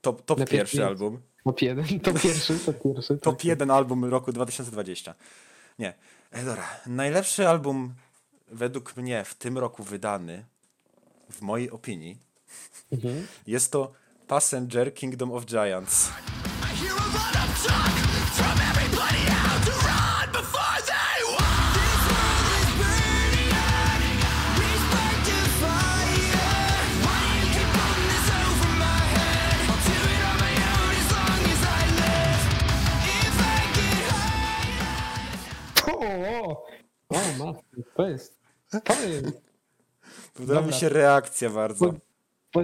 top, 0.00 0.22
top 0.22 0.48
pierwszy 0.48 0.84
album, 0.84 1.20
Top 1.44 1.62
jeden, 1.62 2.00
to 2.00 2.12
pierwszy, 2.12 2.58
to 2.58 2.72
pierwszy. 2.72 3.18
top 3.22 3.36
tak. 3.36 3.44
jeden 3.44 3.70
album 3.70 4.04
roku 4.04 4.32
2020. 4.32 5.14
Nie, 5.78 5.94
e, 6.30 6.44
dobra. 6.44 6.64
Najlepszy 6.86 7.48
album 7.48 7.94
według 8.48 8.96
mnie 8.96 9.24
w 9.24 9.34
tym 9.34 9.58
roku 9.58 9.82
wydany, 9.82 10.44
w 11.30 11.42
mojej 11.42 11.70
opinii, 11.70 12.18
Mhm. 12.92 13.26
jest 13.46 13.72
to 13.72 13.92
Passenger 14.26 14.94
Kingdom 14.94 15.32
of 15.32 15.44
Giants. 15.44 16.10
O, 35.86 35.92
o, 35.92 36.66
o 37.08 37.54
to 37.96 38.06
jest, 38.08 38.40
to 38.84 38.92
jest, 39.02 39.42
Podoba 40.36 40.60
mi 40.60 40.72
się 40.72 40.88
reakcja 40.88 41.50
bardzo. 41.50 41.86
Bo- 41.86 41.98
bo... 42.54 42.60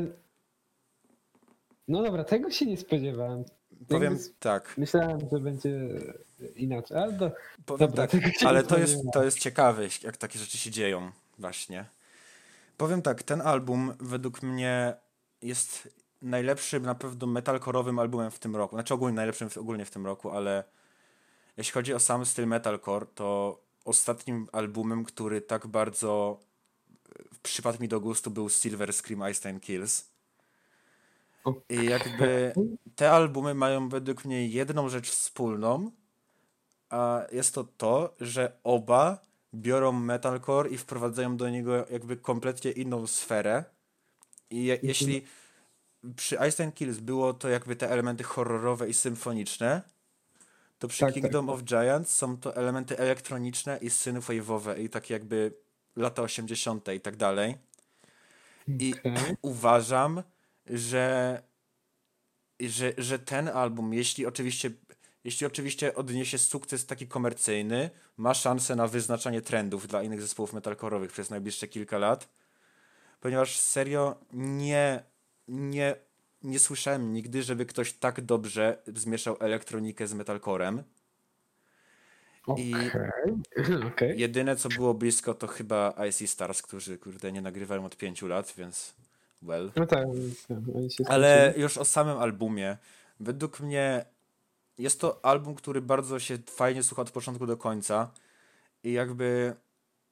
No 1.88 2.02
dobra, 2.02 2.24
tego 2.24 2.50
się 2.50 2.66
nie 2.66 2.76
spodziewałem. 2.76 3.44
Powiem 3.88 4.12
Jakby 4.12 4.28
tak. 4.38 4.74
Myślałem, 4.78 5.18
że 5.32 5.40
będzie 5.40 5.88
inaczej, 6.56 6.96
ale 6.96 7.12
do... 7.12 7.30
Powiem 7.66 7.88
Dobra, 7.88 8.06
tak, 8.06 8.20
ale 8.44 8.62
to 8.62 8.78
jest, 8.78 8.96
to 9.12 9.24
jest 9.24 9.38
ciekawe, 9.38 9.82
jak 10.02 10.16
takie 10.16 10.38
rzeczy 10.38 10.58
się 10.58 10.70
dzieją 10.70 11.10
właśnie. 11.38 11.84
Powiem 12.76 13.02
tak, 13.02 13.22
ten 13.22 13.40
album 13.40 13.94
według 14.00 14.42
mnie 14.42 14.94
jest 15.42 15.88
najlepszym 16.22 16.82
na 16.82 16.94
pewno 16.94 17.26
metalcore'owym 17.26 18.00
albumem 18.00 18.30
w 18.30 18.38
tym 18.38 18.56
roku. 18.56 18.76
Znaczy 18.76 18.94
ogólnie 18.94 19.16
najlepszym 19.16 19.50
w, 19.50 19.58
ogólnie 19.58 19.84
w 19.84 19.90
tym 19.90 20.06
roku, 20.06 20.30
ale 20.30 20.64
jeśli 21.56 21.72
chodzi 21.72 21.94
o 21.94 22.00
sam 22.00 22.26
styl 22.26 22.46
metalcore, 22.46 23.06
to 23.14 23.58
ostatnim 23.84 24.48
albumem, 24.52 25.04
który 25.04 25.40
tak 25.40 25.66
bardzo 25.66 26.40
przypadł 27.42 27.82
mi 27.82 27.88
do 27.88 28.00
gustu 28.00 28.30
był 28.30 28.48
Silver 28.48 28.92
Scream 28.92 29.22
Einstein 29.22 29.60
Kills. 29.60 30.12
I 31.68 31.84
jakby 31.84 32.52
te 32.96 33.10
albumy 33.10 33.54
mają 33.54 33.88
według 33.88 34.24
mnie 34.24 34.46
jedną 34.46 34.88
rzecz 34.88 35.10
wspólną, 35.10 35.90
a 36.90 37.22
jest 37.32 37.54
to 37.54 37.64
to, 37.64 38.14
że 38.20 38.52
oba 38.64 39.18
biorą 39.54 39.92
metalcore 39.92 40.70
i 40.70 40.78
wprowadzają 40.78 41.36
do 41.36 41.50
niego 41.50 41.86
jakby 41.90 42.16
kompletnie 42.16 42.70
inną 42.70 43.06
sferę. 43.06 43.64
I 44.50 44.64
je, 44.64 44.78
jeśli 44.82 45.22
przy 46.16 46.40
Einstein 46.40 46.72
Kills 46.72 46.98
było 46.98 47.34
to 47.34 47.48
jakby 47.48 47.76
te 47.76 47.90
elementy 47.90 48.24
horrorowe 48.24 48.88
i 48.88 48.94
symfoniczne, 48.94 49.82
to 50.78 50.88
przy 50.88 51.00
Tak, 51.00 51.08
tak, 51.08 51.22
Kingdom 51.22 51.48
of 51.48 51.62
Giants 51.62 52.16
są 52.16 52.36
to 52.36 52.56
elementy 52.56 52.98
elektroniczne 52.98 53.78
i 53.78 53.88
synthwave'owe 53.88 54.80
i 54.80 54.88
takie 54.88 55.14
jakby 55.14 55.52
lata 55.96 56.22
80. 56.22 56.88
i 56.88 57.00
tak 57.00 57.16
dalej. 57.16 57.56
I 58.68 58.94
Okej. 58.98 59.36
uważam, 59.42 60.22
że, 60.66 61.42
że, 62.60 62.92
że 62.98 63.18
ten 63.18 63.48
album, 63.48 63.94
jeśli 63.94 64.26
oczywiście, 64.26 64.70
jeśli 65.24 65.46
oczywiście 65.46 65.94
odniesie 65.94 66.38
sukces 66.38 66.86
taki 66.86 67.06
komercyjny, 67.06 67.90
ma 68.16 68.34
szansę 68.34 68.76
na 68.76 68.86
wyznaczanie 68.86 69.42
trendów 69.42 69.88
dla 69.88 70.02
innych 70.02 70.22
zespołów 70.22 70.54
metalcore'owych 70.54 71.08
przez 71.08 71.30
najbliższe 71.30 71.68
kilka 71.68 71.98
lat, 71.98 72.28
ponieważ 73.20 73.60
serio 73.60 74.18
nie, 74.32 75.04
nie, 75.48 75.96
nie 76.42 76.58
słyszałem 76.58 77.12
nigdy, 77.12 77.42
żeby 77.42 77.66
ktoś 77.66 77.92
tak 77.92 78.20
dobrze 78.20 78.82
zmieszał 78.86 79.36
elektronikę 79.40 80.06
z 80.06 80.14
metalcorem. 80.14 80.82
I 82.56 82.74
Okej. 82.74 83.84
Okej. 83.88 84.20
jedyne, 84.20 84.56
co 84.56 84.68
było 84.68 84.94
blisko, 84.94 85.34
to 85.34 85.46
chyba 85.46 85.94
IC 86.08 86.30
Stars, 86.30 86.62
którzy, 86.62 86.98
kurde, 86.98 87.32
nie 87.32 87.42
nagrywają 87.42 87.84
od 87.84 87.96
pięciu 87.96 88.26
lat, 88.26 88.54
więc 88.58 88.94
well. 89.42 89.72
No 89.76 89.86
tak, 89.86 90.06
tak, 90.48 90.58
oni 90.74 90.90
się 90.90 91.04
Ale 91.08 91.54
już 91.56 91.78
o 91.78 91.84
samym 91.84 92.18
albumie. 92.18 92.76
Według 93.20 93.60
mnie 93.60 94.04
jest 94.78 95.00
to 95.00 95.24
album, 95.24 95.54
który 95.54 95.80
bardzo 95.80 96.18
się 96.18 96.38
fajnie 96.50 96.82
słucha 96.82 97.02
od 97.02 97.10
początku 97.10 97.46
do 97.46 97.56
końca. 97.56 98.10
I 98.84 98.92
jakby 98.92 99.54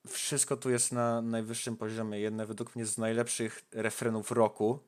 wszystko 0.08 0.56
tu 0.56 0.70
jest 0.70 0.92
na 0.92 1.22
najwyższym 1.22 1.76
poziomie. 1.76 2.20
Jedne 2.20 2.46
według 2.46 2.76
mnie 2.76 2.86
z 2.86 2.98
najlepszych 2.98 3.64
refrenów 3.72 4.30
roku. 4.30 4.78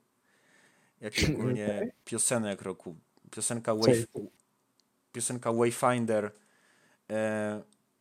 Jak 1.01 1.23
i 1.23 1.27
ogólnie 1.35 1.67
Okej. 1.67 1.93
piosenek 2.05 2.63
roku. 2.63 2.97
Piosenka, 3.31 3.75
jest? 3.87 4.07
piosenka 5.13 5.53
Wayfinder, 5.53 6.33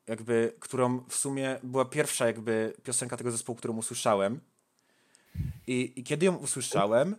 jakby, 0.08 0.54
którą 0.60 1.04
w 1.10 1.16
sumie 1.16 1.60
była 1.64 1.86
pierwsza 1.86 2.28
jakby 2.28 2.74
piosenka 2.84 3.18
tego 3.18 3.32
zespołu, 3.32 3.56
którą 3.56 3.78
usłyszałem. 3.78 4.40
I, 5.68 5.94
I 5.96 6.04
kiedy 6.04 6.26
ją 6.26 6.36
usłyszałem, 6.36 7.16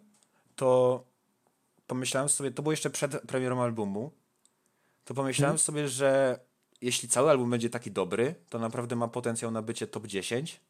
to 0.56 1.04
pomyślałem 1.86 2.28
sobie, 2.28 2.50
to 2.50 2.62
było 2.62 2.72
jeszcze 2.72 2.90
przed 2.90 3.20
premierą 3.20 3.62
albumu, 3.62 4.10
to 5.04 5.14
pomyślałem 5.14 5.58
sobie, 5.58 5.88
że 5.88 6.40
jeśli 6.80 7.08
cały 7.08 7.30
album 7.30 7.50
będzie 7.50 7.70
taki 7.70 7.90
dobry, 7.90 8.34
to 8.48 8.58
naprawdę 8.58 8.96
ma 8.96 9.08
potencjał 9.08 9.50
na 9.50 9.62
bycie 9.62 9.86
top 9.86 10.06
10. 10.06 10.60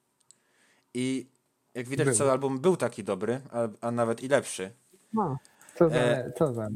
I 0.94 1.27
jak 1.74 1.89
widać, 1.89 2.07
Był. 2.07 2.16
cały 2.16 2.31
album 2.31 2.59
był 2.59 2.77
taki 2.77 3.05
dobry, 3.05 3.40
a, 3.51 3.69
a 3.86 3.90
nawet 3.90 4.23
i 4.23 4.28
lepszy. 4.28 4.70
No, 5.12 5.39
to 5.77 5.89
za, 5.89 5.94
E, 5.94 6.31
to 6.31 6.53
za. 6.53 6.69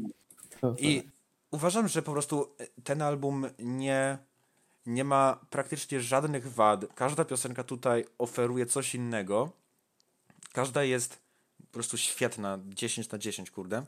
To 0.61 0.71
za. 0.71 0.79
I 0.79 1.09
uważam, 1.51 1.87
że 1.87 2.01
po 2.01 2.11
prostu 2.11 2.55
ten 2.83 3.01
album 3.01 3.45
nie, 3.59 4.17
nie 4.87 5.03
ma 5.03 5.39
praktycznie 5.49 6.01
żadnych 6.01 6.53
wad. 6.53 6.85
Każda 6.95 7.25
piosenka 7.25 7.63
tutaj 7.63 8.05
oferuje 8.17 8.65
coś 8.65 8.95
innego. 8.95 9.51
Każda 10.53 10.83
jest 10.83 11.19
po 11.57 11.73
prostu 11.73 11.97
świetna, 11.97 12.59
10 12.65 13.09
na 13.09 13.17
10, 13.17 13.51
kurde. 13.51 13.83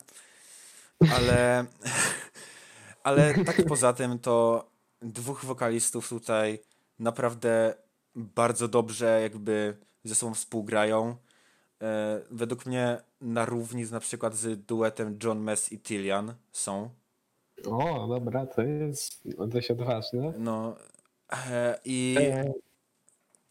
Ale, 1.12 1.64
ale 3.02 3.44
tak 3.44 3.66
poza 3.68 3.92
tym 3.92 4.18
to 4.18 4.68
dwóch 5.02 5.44
wokalistów 5.44 6.08
tutaj 6.08 6.58
naprawdę 6.98 7.74
bardzo 8.14 8.68
dobrze 8.68 9.20
jakby 9.22 9.76
ze 10.04 10.14
sobą 10.14 10.34
współgrają. 10.34 11.16
E, 11.82 12.20
według 12.30 12.66
mnie 12.66 13.02
na 13.20 13.44
równi 13.44 13.84
z 13.84 13.90
na 13.90 14.00
przykład 14.00 14.36
z 14.36 14.66
duetem 14.66 15.18
John 15.24 15.40
Mess 15.40 15.72
i 15.72 15.78
Tillian 15.78 16.34
są. 16.52 16.90
O, 17.66 18.06
dobra, 18.08 18.46
to 18.46 18.62
jest 18.62 19.28
dość 19.48 19.70
odważne. 19.70 20.32
No 20.38 20.76
e, 21.32 21.78
i, 21.84 22.16
E, 22.18 22.52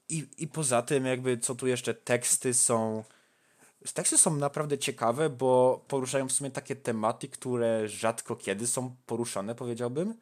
i, 0.09 0.27
i 0.37 0.47
poza 0.47 0.81
tym 0.81 1.05
jakby 1.05 1.37
co 1.37 1.55
tu 1.55 1.67
jeszcze 1.67 1.93
teksty 1.93 2.53
są 2.53 3.03
teksty 3.93 4.17
są 4.17 4.35
naprawdę 4.35 4.77
ciekawe, 4.77 5.29
bo 5.29 5.81
poruszają 5.87 6.27
w 6.27 6.31
sumie 6.31 6.51
takie 6.51 6.75
tematy, 6.75 7.27
które 7.27 7.87
rzadko 7.87 8.35
kiedy 8.35 8.67
są 8.67 8.95
poruszane, 9.05 9.55
powiedziałbym. 9.55 10.13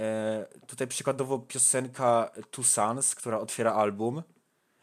E, 0.00 0.46
tutaj 0.66 0.86
przykładowo 0.86 1.38
piosenka 1.38 2.30
Two 2.50 2.62
Sons, 2.62 3.14
która 3.14 3.38
otwiera 3.38 3.72
album, 3.74 4.22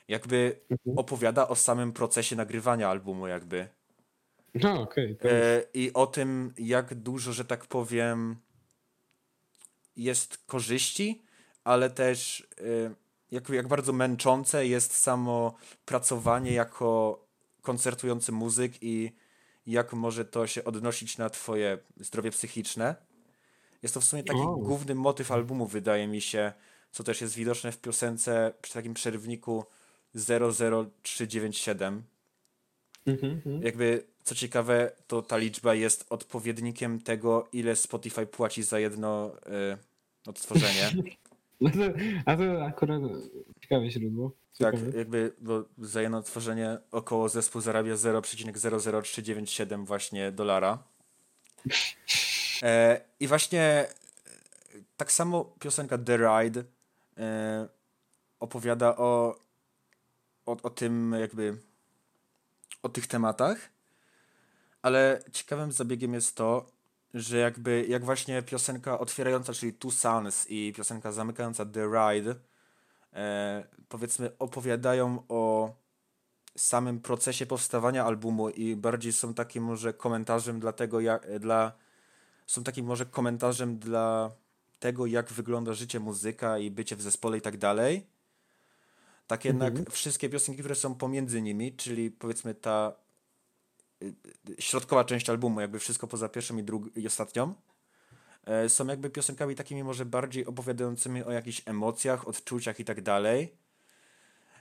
jakby 0.07 0.59
opowiada 0.95 1.47
o 1.47 1.55
samym 1.55 1.93
procesie 1.93 2.35
nagrywania 2.35 2.89
albumu 2.89 3.27
jakby. 3.27 3.67
No 4.53 4.81
okej, 4.81 5.15
to 5.15 5.29
E, 5.29 5.63
I 5.73 5.93
o 5.93 6.07
tym, 6.07 6.53
jak 6.57 6.95
dużo, 6.95 7.33
że 7.33 7.45
tak 7.45 7.65
powiem, 7.65 8.35
jest 9.95 10.37
korzyści, 10.45 11.21
ale 11.63 11.89
też 11.89 12.47
e, 12.61 12.95
jak, 13.31 13.49
jak 13.49 13.67
bardzo 13.67 13.93
męczące 13.93 14.67
jest 14.67 14.97
samo 14.97 15.55
pracowanie 15.85 16.53
jako 16.53 17.19
koncertujący 17.61 18.31
muzyk 18.31 18.73
i 18.81 19.11
jak 19.65 19.93
może 19.93 20.25
to 20.25 20.47
się 20.47 20.63
odnosić 20.63 21.17
na 21.17 21.29
twoje 21.29 21.77
zdrowie 21.97 22.31
psychiczne. 22.31 22.95
Jest 23.83 23.93
to 23.93 24.01
w 24.01 24.03
sumie 24.03 24.23
taki 24.23 24.39
główny 24.39 24.95
motyw 24.95 25.31
albumu, 25.31 25.67
wydaje 25.67 26.07
mi 26.07 26.21
się, 26.21 26.53
co 26.91 27.03
też 27.03 27.21
jest 27.21 27.35
widoczne 27.35 27.71
w 27.71 27.77
piosence 27.77 28.53
przy 28.61 28.73
takim 28.73 28.93
przerywniku 28.93 29.65
00397, 30.15 32.03
Mhm, 33.05 33.31
mhm. 33.31 33.63
jakby, 33.63 34.03
co 34.27 34.35
ciekawe, 34.35 34.91
to 35.07 35.21
ta 35.21 35.37
liczba 35.37 35.73
jest 35.73 36.05
odpowiednikiem 36.09 37.01
tego, 37.01 37.47
ile 37.53 37.75
Spotify 37.75 38.25
płaci 38.25 38.63
za 38.63 38.79
jedno 38.79 39.31
y, 40.25 40.29
odtworzenie. 40.29 40.91
No 41.61 41.69
to, 41.69 41.77
a 42.25 42.37
to 42.37 42.65
akurat 42.65 43.01
ciekawe 43.61 43.89
źródło. 43.91 44.31
Tak, 44.59 44.75
Ciekawe. 44.75 44.97
jakby 44.97 45.33
bo 45.41 45.63
za 45.77 46.01
jedno 46.01 46.21
tworzenie 46.21 46.77
około 46.91 47.29
zespół 47.29 47.61
zarabia 47.61 47.93
0,00397 47.95 49.85
właśnie 49.85 50.31
dolara. 50.31 50.83
E, 52.63 53.01
I 53.19 53.27
właśnie 53.27 53.61
e, 53.61 53.87
tak 54.97 55.11
samo 55.11 55.45
piosenka 55.59 55.97
The 55.97 56.17
Ride 56.17 56.63
e, 57.17 57.67
opowiada 58.39 58.97
o, 58.97 59.35
o, 60.45 60.57
o 60.63 60.69
tym 60.69 61.15
jakby 61.19 61.57
o 62.83 62.89
tych 62.89 63.07
tematach, 63.07 63.69
ale 64.87 65.23
ciekawym 65.31 65.71
zabiegiem 65.71 66.13
jest 66.13 66.35
to, 66.35 66.65
że 67.13 67.37
jakby 67.37 67.85
jak 67.89 68.05
właśnie 68.05 68.41
piosenka 68.41 68.99
otwierająca, 68.99 69.53
czyli 69.53 69.73
Two 69.73 69.91
Suns 69.91 70.45
i 70.49 70.73
piosenka 70.75 71.11
zamykająca 71.11 71.65
The 71.65 71.85
Ride 71.85 72.35
e, 73.13 73.63
powiedzmy 73.89 74.37
opowiadają 74.39 75.23
o 75.29 75.73
samym 76.55 76.99
procesie 76.99 77.45
powstawania 77.45 78.05
albumu 78.05 78.49
i 78.49 78.75
bardziej 78.75 79.13
są 79.13 79.33
takim 79.33 79.63
może 79.63 79.93
komentarzem 79.93 80.59
dla 80.59 80.73
tego, 80.73 80.99
jak, 80.99 81.39
dla, 81.39 81.71
są 82.45 82.63
takim 82.63 82.85
może 82.85 83.05
komentarzem 83.05 83.79
dla 83.79 84.31
tego, 84.79 85.05
jak 85.05 85.29
wygląda 85.29 85.73
życie 85.73 85.99
muzyka 85.99 86.57
i 86.57 86.71
bycie 86.71 86.95
w 86.95 87.01
zespole 87.01 87.37
i 87.37 87.41
tak 87.41 87.57
dalej. 87.57 88.07
Tak 89.27 89.45
jednak 89.45 89.73
wszystkie 89.91 90.29
piosenki, 90.29 90.59
które 90.59 90.75
są 90.75 90.95
pomiędzy 90.95 91.41
nimi, 91.41 91.73
czyli 91.73 92.11
powiedzmy 92.11 92.55
ta 92.55 93.06
środkowa 94.59 95.03
część 95.03 95.29
albumu, 95.29 95.61
jakby 95.61 95.79
wszystko 95.79 96.07
poza 96.07 96.29
pierwszą 96.29 96.57
i, 96.57 96.63
drug- 96.63 96.89
i 96.95 97.07
ostatnią, 97.07 97.53
e, 98.45 98.69
są 98.69 98.87
jakby 98.87 99.09
piosenkami 99.09 99.55
takimi 99.55 99.83
może 99.83 100.05
bardziej 100.05 100.45
opowiadającymi 100.45 101.23
o 101.23 101.31
jakichś 101.31 101.61
emocjach, 101.65 102.27
odczuciach 102.27 102.79
i 102.79 102.85
tak 102.85 103.01
dalej. 103.01 103.53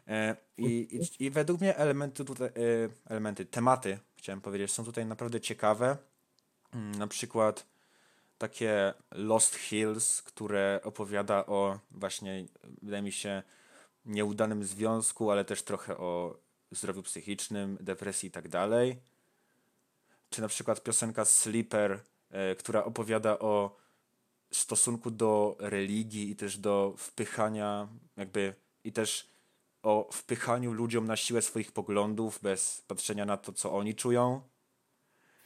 E, 0.08 0.36
I, 0.56 0.98
i, 1.20 1.24
I 1.26 1.30
według 1.30 1.60
mnie 1.60 1.76
elementy 1.76 2.24
tutaj, 2.24 2.48
e, 2.48 2.52
elementy, 3.10 3.46
tematy, 3.46 3.98
chciałem 4.16 4.40
powiedzieć, 4.40 4.70
są 4.72 4.84
tutaj 4.84 5.06
naprawdę 5.06 5.40
ciekawe. 5.40 5.96
Mm, 6.74 6.92
Na 6.98 7.06
przykład 7.06 7.66
takie 8.38 8.94
Lost 9.10 9.54
Hills, 9.54 10.22
które 10.22 10.80
opowiada 10.84 11.46
o 11.46 11.78
właśnie, 11.90 12.46
wydaje 12.82 13.02
mi 13.02 13.12
się, 13.12 13.42
nieudanym 14.04 14.64
związku, 14.64 15.30
ale 15.30 15.44
też 15.44 15.62
trochę 15.62 15.96
o 15.98 16.38
zdrowiu 16.70 17.02
psychicznym, 17.02 17.78
depresji 17.80 18.26
i 18.28 18.32
tak 18.32 18.48
dalej. 18.48 18.96
Czy 20.30 20.40
na 20.40 20.48
przykład 20.48 20.82
piosenka 20.82 21.24
Sleeper, 21.24 22.00
e, 22.30 22.54
która 22.54 22.84
opowiada 22.84 23.38
o 23.38 23.76
stosunku 24.52 25.10
do 25.10 25.56
religii 25.58 26.30
i 26.30 26.36
też 26.36 26.58
do 26.58 26.94
wpychania, 26.98 27.88
jakby 28.16 28.54
i 28.84 28.92
też 28.92 29.28
o 29.82 30.08
wpychaniu 30.12 30.72
ludziom 30.72 31.06
na 31.06 31.16
siłę 31.16 31.42
swoich 31.42 31.72
poglądów 31.72 32.38
bez 32.42 32.80
patrzenia 32.80 33.24
na 33.24 33.36
to, 33.36 33.52
co 33.52 33.72
oni 33.72 33.94
czują. 33.94 34.40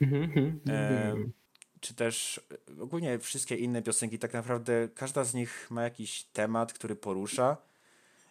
Mhm, 0.00 0.22
mhm, 0.22 0.60
E, 0.68 1.10
mhm. 1.10 1.32
czy 1.80 1.94
też 1.94 2.40
e, 2.78 2.82
ogólnie 2.82 3.18
wszystkie 3.18 3.56
inne 3.56 3.82
piosenki, 3.82 4.18
tak 4.18 4.32
naprawdę 4.32 4.88
każda 4.94 5.24
z 5.24 5.34
nich 5.34 5.70
ma 5.70 5.82
jakiś 5.82 6.24
temat, 6.24 6.72
który 6.72 6.96
porusza. 6.96 7.56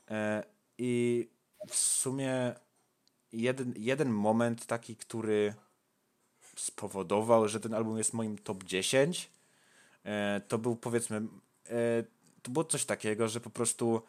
E, 0.09 0.43
I 0.77 1.27
w 1.67 1.75
sumie 1.75 2.55
jeden, 3.31 3.73
jeden 3.77 4.09
moment 4.09 4.65
taki, 4.65 4.95
który 4.95 5.53
spowodował, 6.59 7.47
że 7.47 7.59
ten 7.59 7.73
album 7.73 7.97
jest 7.97 8.13
moim 8.13 8.37
top 8.37 8.63
10, 8.63 9.29
e, 10.03 10.41
to 10.47 10.57
był 10.57 10.75
powiedzmy, 10.75 11.17
e, 11.69 12.03
to 12.41 12.51
było 12.51 12.65
coś 12.65 12.85
takiego, 12.85 13.27
że 13.27 13.39
po 13.39 13.49
prostu 13.49 14.01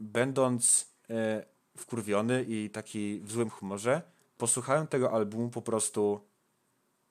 będąc 0.00 0.88
e, 1.10 1.44
wkurwiony 1.76 2.44
i 2.48 2.70
taki 2.70 3.20
w 3.20 3.32
złym 3.32 3.50
humorze, 3.50 4.02
posłuchałem 4.38 4.86
tego 4.86 5.12
albumu 5.12 5.50
po 5.50 5.62
prostu 5.62 6.20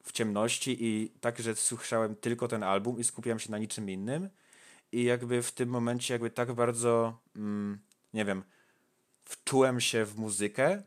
w 0.04 0.12
ciemności 0.12 0.78
i 0.80 1.12
tak, 1.22 1.40
że 1.40 1.56
słyszałem 1.56 2.16
tylko 2.16 2.48
ten 2.48 2.64
album 2.64 3.00
i 3.00 3.04
skupiałem 3.04 3.40
się 3.40 3.52
na 3.52 3.58
niczym 3.58 3.90
innym. 3.90 4.30
I 4.92 5.04
jakby 5.04 5.44
w 5.44 5.52
tym 5.52 5.70
momencie 5.70 6.14
jakby 6.14 6.30
tak 6.30 6.54
bardzo, 6.54 7.20
mm, 7.36 7.80
nie 8.14 8.26
wiem, 8.26 8.44
wczułem 9.26 9.82
się 9.82 10.06
w 10.06 10.18
muzykę, 10.18 10.84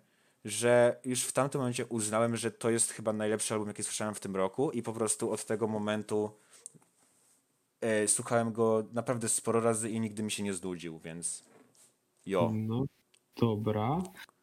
że 0.46 1.00
już 1.04 1.24
w 1.24 1.32
tamtym 1.32 1.60
momencie 1.60 1.86
uznałem, 1.86 2.36
że 2.36 2.50
to 2.50 2.70
jest 2.70 2.92
chyba 2.92 3.12
najlepszy 3.12 3.54
album, 3.54 3.68
jaki 3.68 3.82
słyszałem 3.82 4.14
w 4.14 4.20
tym 4.20 4.36
roku 4.36 4.70
i 4.70 4.82
po 4.82 4.92
prostu 4.92 5.30
od 5.30 5.44
tego 5.44 5.68
momentu 5.68 6.30
e, 7.80 8.08
słuchałem 8.08 8.52
go 8.52 8.84
naprawdę 8.92 9.28
sporo 9.28 9.60
razy 9.60 9.90
i 9.90 10.00
nigdy 10.00 10.22
mi 10.22 10.30
się 10.30 10.42
nie 10.42 10.54
znudził, 10.54 10.98
więc 10.98 11.44
jo. 12.26 12.52
No, 12.54 12.84
dobra. 13.36 14.02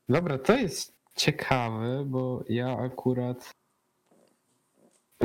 Dobra, 0.10 0.38
to 0.38 0.58
jest 0.58 0.94
ciekawe, 1.16 2.06
bo 2.06 2.44
ja 2.50 2.78
akurat. 2.78 3.52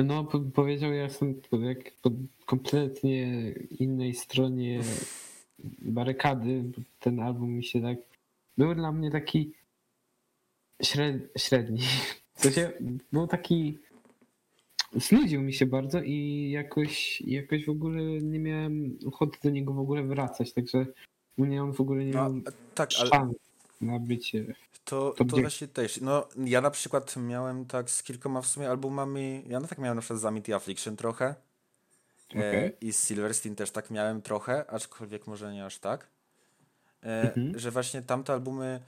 No, 0.04 0.24
po- 0.24 0.40
powiedział, 0.40 0.92
ja 0.92 1.02
jestem 1.02 1.40
po, 1.50 1.56
jak, 1.56 1.78
po 2.02 2.10
kompletnie 2.46 3.52
innej 3.70 4.14
stronie 4.14 4.80
barykady. 5.78 6.62
bo 6.62 6.82
Ten 6.98 7.20
album 7.20 7.50
mi 7.50 7.64
się 7.64 7.82
tak. 7.82 7.98
Był 8.58 8.74
dla 8.74 8.92
mnie 8.92 9.10
taki 9.10 9.52
śred, 10.82 11.16
średni. 11.38 11.80
W 12.34 12.40
sensie 12.42 12.72
był 13.12 13.26
taki. 13.26 13.78
Znudził 14.96 15.42
mi 15.42 15.52
się 15.52 15.66
bardzo 15.66 16.02
i 16.02 16.50
jakoś, 16.50 17.20
jakoś 17.20 17.66
w 17.66 17.70
ogóle 17.70 18.02
nie 18.02 18.38
miałem 18.38 18.98
ochoty 19.06 19.38
do 19.44 19.50
niego 19.50 19.72
w 19.72 19.78
ogóle 19.78 20.02
wracać, 20.02 20.52
także 20.52 20.86
u 21.38 21.46
mnie 21.46 21.62
on 21.62 21.72
w 21.72 21.80
ogóle 21.80 22.04
nie 22.04 22.12
No, 22.12 22.30
miał 22.30 22.42
tak, 22.74 22.90
ale 23.00 23.30
na 23.80 23.98
bycie. 23.98 24.54
To, 24.84 25.14
To 25.16 25.24
właśnie 25.24 25.68
też. 25.68 26.00
No, 26.00 26.28
ja 26.44 26.60
na 26.60 26.70
przykład 26.70 27.16
miałem 27.16 27.66
tak 27.66 27.90
z 27.90 28.02
kilkoma 28.02 28.42
w 28.42 28.46
sumie 28.46 28.70
albumami. 28.70 29.42
Ja 29.48 29.60
no 29.60 29.66
tak 29.66 29.78
miałem 29.78 29.96
na 29.96 30.00
przykład 30.02 30.20
z 30.20 30.24
Amity 30.24 30.54
Affliction 30.54 30.96
trochę. 30.96 31.34
E, 32.34 32.48
Okej. 32.48 32.72
I 32.80 32.92
z 32.92 33.08
Silverstein 33.08 33.54
też 33.54 33.70
tak 33.70 33.90
miałem 33.90 34.22
trochę, 34.22 34.70
aczkolwiek 34.70 35.26
może 35.26 35.52
nie 35.52 35.64
aż 35.64 35.78
tak. 35.78 36.08
E, 37.02 37.22
Mhm. 37.22 37.58
Że 37.58 37.70
właśnie 37.70 38.02
tamte 38.02 38.32
albumy 38.32 38.80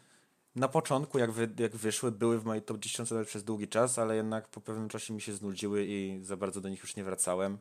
na 0.56 0.68
początku, 0.68 1.18
jak, 1.18 1.30
wy, 1.32 1.48
jak 1.58 1.76
wyszły, 1.76 2.12
były 2.12 2.38
w 2.38 2.44
mojej 2.44 2.62
top 2.62 2.78
10 2.78 3.10
nawet 3.10 3.28
przez 3.28 3.44
długi 3.44 3.68
czas, 3.68 3.98
ale 3.98 4.16
jednak 4.16 4.48
po 4.48 4.60
pewnym 4.60 4.88
czasie 4.88 5.14
mi 5.14 5.20
się 5.20 5.32
znudziły 5.32 5.84
i 5.88 6.20
za 6.24 6.36
bardzo 6.36 6.60
do 6.60 6.68
nich 6.68 6.80
już 6.80 6.96
nie 6.96 7.04
wracałem. 7.04 7.58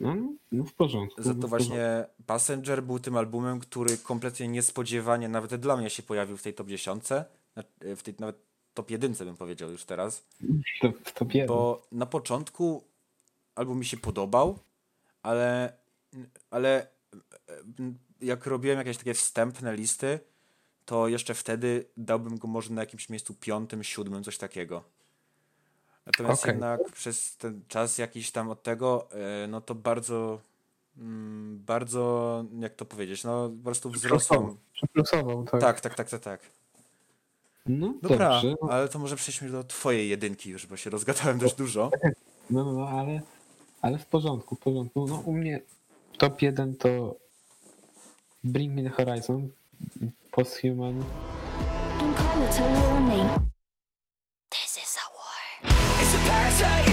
No, 0.00 0.16
no 0.52 0.64
w 0.64 0.72
porządku. 0.72 1.22
Za 1.22 1.34
w 1.34 1.40
to 1.40 1.48
właśnie 1.48 2.04
Passenger 2.26 2.82
był 2.82 2.98
tym 2.98 3.16
albumem, 3.16 3.60
który 3.60 3.98
kompletnie 3.98 4.48
niespodziewanie, 4.48 5.28
nawet 5.28 5.54
dla 5.54 5.76
mnie 5.76 5.90
się 5.90 6.02
pojawił 6.02 6.36
w 6.36 6.42
tej 6.42 6.54
top 6.54 6.68
10, 6.68 7.04
na- 7.56 7.62
w 7.96 8.02
tej 8.02 8.14
nawet 8.18 8.36
top 8.74 8.90
1 8.90 9.12
bym 9.14 9.36
powiedział 9.36 9.70
już 9.70 9.84
teraz, 9.84 10.24
To, 10.80 10.92
to 11.14 11.24
jeden. 11.32 11.46
bo 11.46 11.86
na 11.92 12.06
początku 12.06 12.84
album 13.54 13.78
mi 13.78 13.84
się 13.84 13.96
podobał, 13.96 14.58
ale, 15.22 15.72
ale 16.50 16.86
jak 18.20 18.46
robiłem 18.46 18.78
jakieś 18.78 18.96
takie 18.96 19.14
wstępne 19.14 19.76
listy, 19.76 20.20
to 20.86 21.08
jeszcze 21.08 21.34
wtedy 21.34 21.84
dałbym 21.96 22.38
go 22.38 22.48
może 22.48 22.72
na 22.72 22.80
jakimś 22.80 23.08
miejscu 23.08 23.34
piątym, 23.34 23.84
siódmym, 23.84 24.24
coś 24.24 24.38
takiego. 24.38 24.84
Natomiast 26.06 26.42
Okej. 26.42 26.52
jednak 26.54 26.80
przez 26.92 27.36
ten 27.36 27.62
czas 27.68 27.98
jakiś 27.98 28.30
tam 28.30 28.50
od 28.50 28.62
tego, 28.62 29.08
e, 29.10 29.46
no 29.46 29.60
to 29.60 29.74
bardzo, 29.74 30.40
mm, 30.98 31.62
bardzo, 31.66 32.44
jak 32.60 32.74
to 32.74 32.84
powiedzieć, 32.84 33.24
no 33.24 33.48
po 33.48 33.64
prostu 33.64 33.90
wzrosłem. 33.90 34.56
Przeplusował, 34.72 35.44
tak. 35.44 35.60
Tak, 35.60 35.80
tak, 35.80 35.94
tak, 35.94 36.10
tak, 36.10 36.20
tak. 36.20 36.40
No 37.66 37.94
Dobra, 38.02 38.28
dobrze. 38.30 38.54
No, 38.62 38.68
ale 38.70 38.88
to 38.88 38.98
może 38.98 39.16
przejdźmy 39.16 39.50
do 39.50 39.64
twojej 39.64 40.08
jedynki 40.08 40.50
już, 40.50 40.66
bo 40.66 40.76
się 40.76 40.90
rozgadałem 40.90 41.38
dość 41.38 41.54
dużo. 41.54 41.90
no, 42.50 42.64
no, 42.64 42.72
no 42.72 42.88
ale, 42.88 43.20
ale 43.82 43.98
w 43.98 44.06
porządku, 44.06 44.54
w 44.54 44.58
porządku. 44.58 45.06
No 45.06 45.22
u 45.26 45.32
mnie 45.32 45.60
top 46.18 46.42
1 46.42 46.76
to 46.76 47.16
Bring 48.44 48.74
Me 48.74 48.82
The 48.82 48.88
Horizon, 48.88 49.48
Posthuman. 50.32 50.96
Incarnate 52.00 52.60
warning. 52.88 53.28
This 54.48 54.72
is 54.80 54.96
a 54.96 55.06
war. 55.12 55.44
It's 56.00 56.14
a 56.16 56.20
parasite 56.24 56.88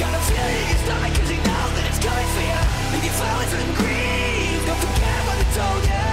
Got 0.00 0.16
a 0.16 0.20
feeling 0.24 0.56
in 0.56 0.68
your 0.72 0.80
stomach 0.88 1.12
cause 1.20 1.30
you 1.36 1.40
know 1.44 1.64
that 1.76 1.84
it's 1.90 2.00
coming 2.00 2.28
for 2.32 2.44
you 2.48 2.60
If 2.96 3.02
you 3.04 3.12
fall 3.20 3.38
into 3.44 3.56
the 3.60 3.68
Don't 4.66 4.80
forget 4.88 5.18
what 5.28 5.36
they 5.36 5.50
told 5.60 5.82
you. 5.84 6.06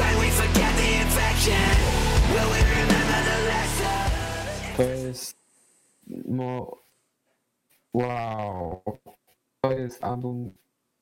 When 0.00 0.14
we 0.22 0.28
forget 0.32 0.72
the 0.80 0.90
infection 1.04 1.68
Will 2.32 2.48
we 2.54 2.60
remember 2.64 3.20
the 3.28 3.38
lesson? 3.52 4.00
To 4.76 4.82
jest 4.82 5.36
no 6.08 6.78
wow. 7.92 8.82
To 9.60 9.72
jest 9.72 10.04
album 10.04 10.50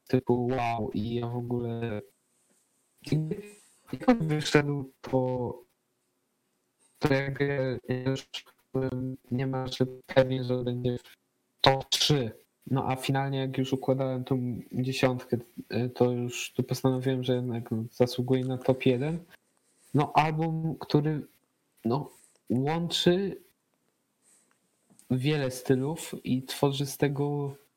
typu 0.08 0.46
wow 0.50 0.90
i 0.94 1.14
ja 1.14 1.26
w 1.28 1.36
ogóle 1.36 1.68
jakby- 1.84 2.21
jak 3.92 4.08
on 4.08 4.28
wyszedł 4.28 4.92
to 5.00 5.62
to 6.98 7.14
jakby 7.14 7.80
ja 7.88 8.10
już 8.10 8.26
byłem 8.72 9.16
niemalże 9.30 9.86
pewien, 10.06 10.44
że 10.44 10.64
będzie 10.64 10.96
top 11.60 11.88
3 11.88 12.42
no 12.70 12.88
a 12.88 12.96
finalnie 12.96 13.38
jak 13.38 13.58
już 13.58 13.72
układałem 13.72 14.24
tą 14.24 14.60
dziesiątkę, 14.72 15.36
y, 15.72 15.90
to 15.90 16.10
już 16.10 16.52
tu 16.52 16.62
postanowiłem, 16.62 17.24
że 17.24 17.34
jednak 17.34 17.70
no, 17.70 17.84
zasługuje 17.92 18.44
na 18.44 18.58
top 18.58 18.86
1. 18.86 19.18
No 19.94 20.12
album, 20.14 20.76
który 20.80 21.26
no, 21.84 22.10
łączy 22.50 23.40
wiele 25.10 25.50
stylów 25.50 26.14
i 26.24 26.42
tworzy 26.42 26.86
z 26.86 26.96
tego 26.96 27.54
e, 27.54 27.71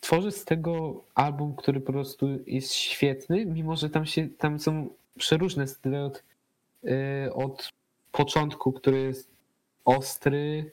tworzy 0.00 0.32
z 0.32 0.44
tego 0.44 1.04
album, 1.14 1.56
który 1.56 1.80
po 1.80 1.92
prostu 1.92 2.26
jest 2.46 2.72
świetny, 2.72 3.46
mimo 3.46 3.76
że 3.76 3.90
tam 3.90 4.06
się 4.06 4.28
tam 4.28 4.58
są 4.60 4.88
przeróżne 5.18 5.66
style 5.66 6.04
od, 6.04 6.24
e, 6.84 7.32
od 7.34 7.72
początku, 8.12 8.72
który 8.72 9.00
jest 9.00 9.30
ostry, 9.84 10.70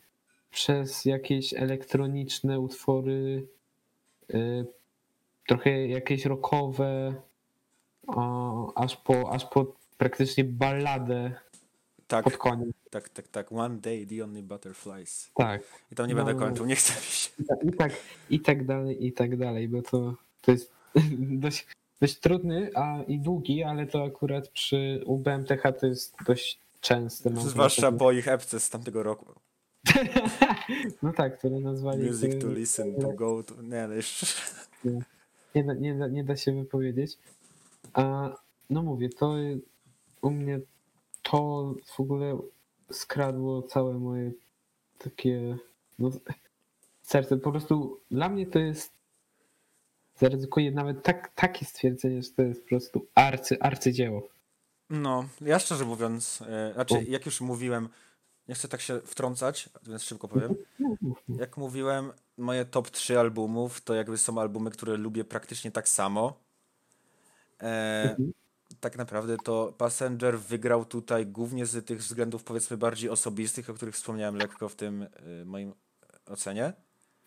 przez 0.51 1.05
jakieś 1.05 1.53
elektroniczne 1.53 2.59
utwory, 2.59 3.47
e, 4.33 4.65
trochę 5.47 5.87
jakieś 5.87 6.25
rockowe, 6.25 7.15
aż 8.75 8.97
po, 8.97 9.33
aż 9.33 9.45
po 9.45 9.65
praktycznie 9.97 10.43
balladę 10.43 11.33
Tak, 12.07 12.23
pod 12.23 12.37
koniec. 12.37 12.80
Tak, 12.91 13.09
tak, 13.09 13.27
tak. 13.27 13.51
One 13.51 13.77
day 13.77 14.05
the 14.05 14.23
only 14.23 14.43
butterflies. 14.43 15.31
Tak. 15.35 15.61
I 15.91 15.95
tam 15.95 16.07
nie 16.07 16.15
No, 16.15 16.25
będę 16.25 16.33
no. 16.33 16.47
kończył, 16.47 16.65
nie 16.65 16.75
chcę 16.75 16.93
się. 17.01 17.29
I 17.63 17.71
tak, 17.73 17.91
i 18.29 18.39
tak 18.39 18.65
dalej, 18.65 19.05
i 19.07 19.13
tak 19.13 19.37
dalej, 19.37 19.67
bo 19.67 19.81
to, 19.81 20.15
to 20.41 20.51
jest 20.51 20.71
dość, 21.45 21.67
dość 22.01 22.19
trudny 22.19 22.71
a 22.75 23.03
i 23.07 23.19
długi, 23.19 23.63
ale 23.63 23.87
to 23.87 24.03
akurat 24.03 24.47
przy 24.47 25.03
UBMTH 25.05 25.63
to 25.79 25.87
jest 25.87 26.15
dość 26.25 26.59
częste. 26.81 27.29
mam 27.29 27.49
Zwłaszcza 27.49 27.91
po 27.91 28.11
ich 28.11 28.27
epce 28.27 28.59
z 28.59 28.69
tamtego 28.69 29.03
roku. 29.03 29.25
No 31.03 31.13
tak, 31.13 31.37
które 31.37 31.59
nazwali. 31.59 32.07
Music 32.07 32.41
to 32.41 32.47
listen, 32.47 32.95
to 32.95 33.13
go 33.13 33.43
to... 33.43 33.61
Nie, 33.61 33.87
no 33.87 33.93
jeszcze... 33.93 34.25
nie, 35.55 35.63
da, 35.63 35.73
nie, 35.73 35.95
da, 35.95 36.07
nie 36.07 36.23
da 36.23 36.35
się 36.35 36.53
wypowiedzieć. 36.53 37.17
A 37.93 38.29
no 38.69 38.83
mówię, 38.83 39.09
to 39.09 39.35
u 40.21 40.29
mnie 40.29 40.59
to 41.23 41.73
w 41.85 41.99
ogóle 41.99 42.39
skradło 42.93 43.61
całe 43.61 43.93
moje 43.93 44.31
takie 44.97 45.57
no, 45.99 46.11
serce. 47.01 47.37
Po 47.37 47.51
prostu 47.51 47.99
dla 48.11 48.29
mnie 48.29 48.45
to 48.45 48.59
jest 48.59 48.91
zaryzykuję 50.15 50.71
nawet 50.71 51.03
tak, 51.03 51.31
takie 51.35 51.65
stwierdzenie, 51.65 52.23
że 52.23 52.29
to 52.29 52.41
jest 52.41 52.61
po 52.63 52.69
prostu 52.69 53.07
arcy, 53.15 53.59
arcydzieło. 53.59 54.27
No, 54.89 55.25
ja 55.41 55.59
szczerze 55.59 55.85
mówiąc, 55.85 56.43
e, 56.47 56.73
znaczy 56.73 57.03
jak 57.07 57.25
już 57.25 57.41
mówiłem, 57.41 57.89
nie 58.47 58.55
chcę 58.55 58.67
tak 58.67 58.81
się 58.81 58.99
wtrącać, 58.99 59.69
więc 59.83 60.03
szybko 60.03 60.27
powiem. 60.27 60.55
Jak 61.29 61.57
mówiłem, 61.57 62.11
moje 62.37 62.65
top 62.65 62.89
3 62.89 63.19
albumów 63.19 63.81
to 63.81 63.93
jakby 63.93 64.17
są 64.17 64.41
albumy, 64.41 64.71
które 64.71 64.97
lubię 64.97 65.23
praktycznie 65.23 65.71
tak 65.71 65.89
samo. 65.89 66.33
E, 67.61 68.15
tak 68.79 68.97
naprawdę 68.97 69.37
to 69.37 69.73
Passenger 69.77 70.39
wygrał 70.39 70.85
tutaj 70.85 71.27
głównie 71.27 71.65
z 71.65 71.85
tych 71.85 71.99
względów 71.99 72.43
powiedzmy 72.43 72.77
bardziej 72.77 73.09
osobistych, 73.09 73.69
o 73.69 73.73
których 73.73 73.95
wspomniałem 73.95 74.35
lekko 74.35 74.69
w 74.69 74.75
tym 74.75 75.01
e, 75.01 75.45
moim 75.45 75.73
ocenie. 76.25 76.73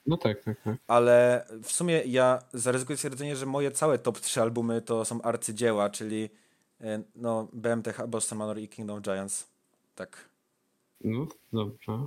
No 0.06 0.16
tak, 0.16 0.42
tak, 0.42 0.62
tak. 0.62 0.76
Ale 0.86 1.46
w 1.62 1.72
sumie 1.72 2.02
ja 2.06 2.38
zaryzykuję 2.52 2.96
stwierdzenie, 2.96 3.36
że 3.36 3.46
moje 3.46 3.70
całe 3.70 3.98
top 3.98 4.20
3 4.20 4.40
albumy 4.42 4.82
to 4.82 5.04
są 5.04 5.22
arcydzieła, 5.22 5.90
czyli 5.90 6.30
e, 6.80 7.02
no, 7.16 7.48
BMTH, 7.52 8.06
Boston 8.08 8.38
Manor 8.38 8.58
i 8.58 8.68
Kingdom 8.68 9.00
Giants. 9.00 9.46
Tak. 9.94 10.28
No 11.00 11.26
dobrze. 11.52 12.06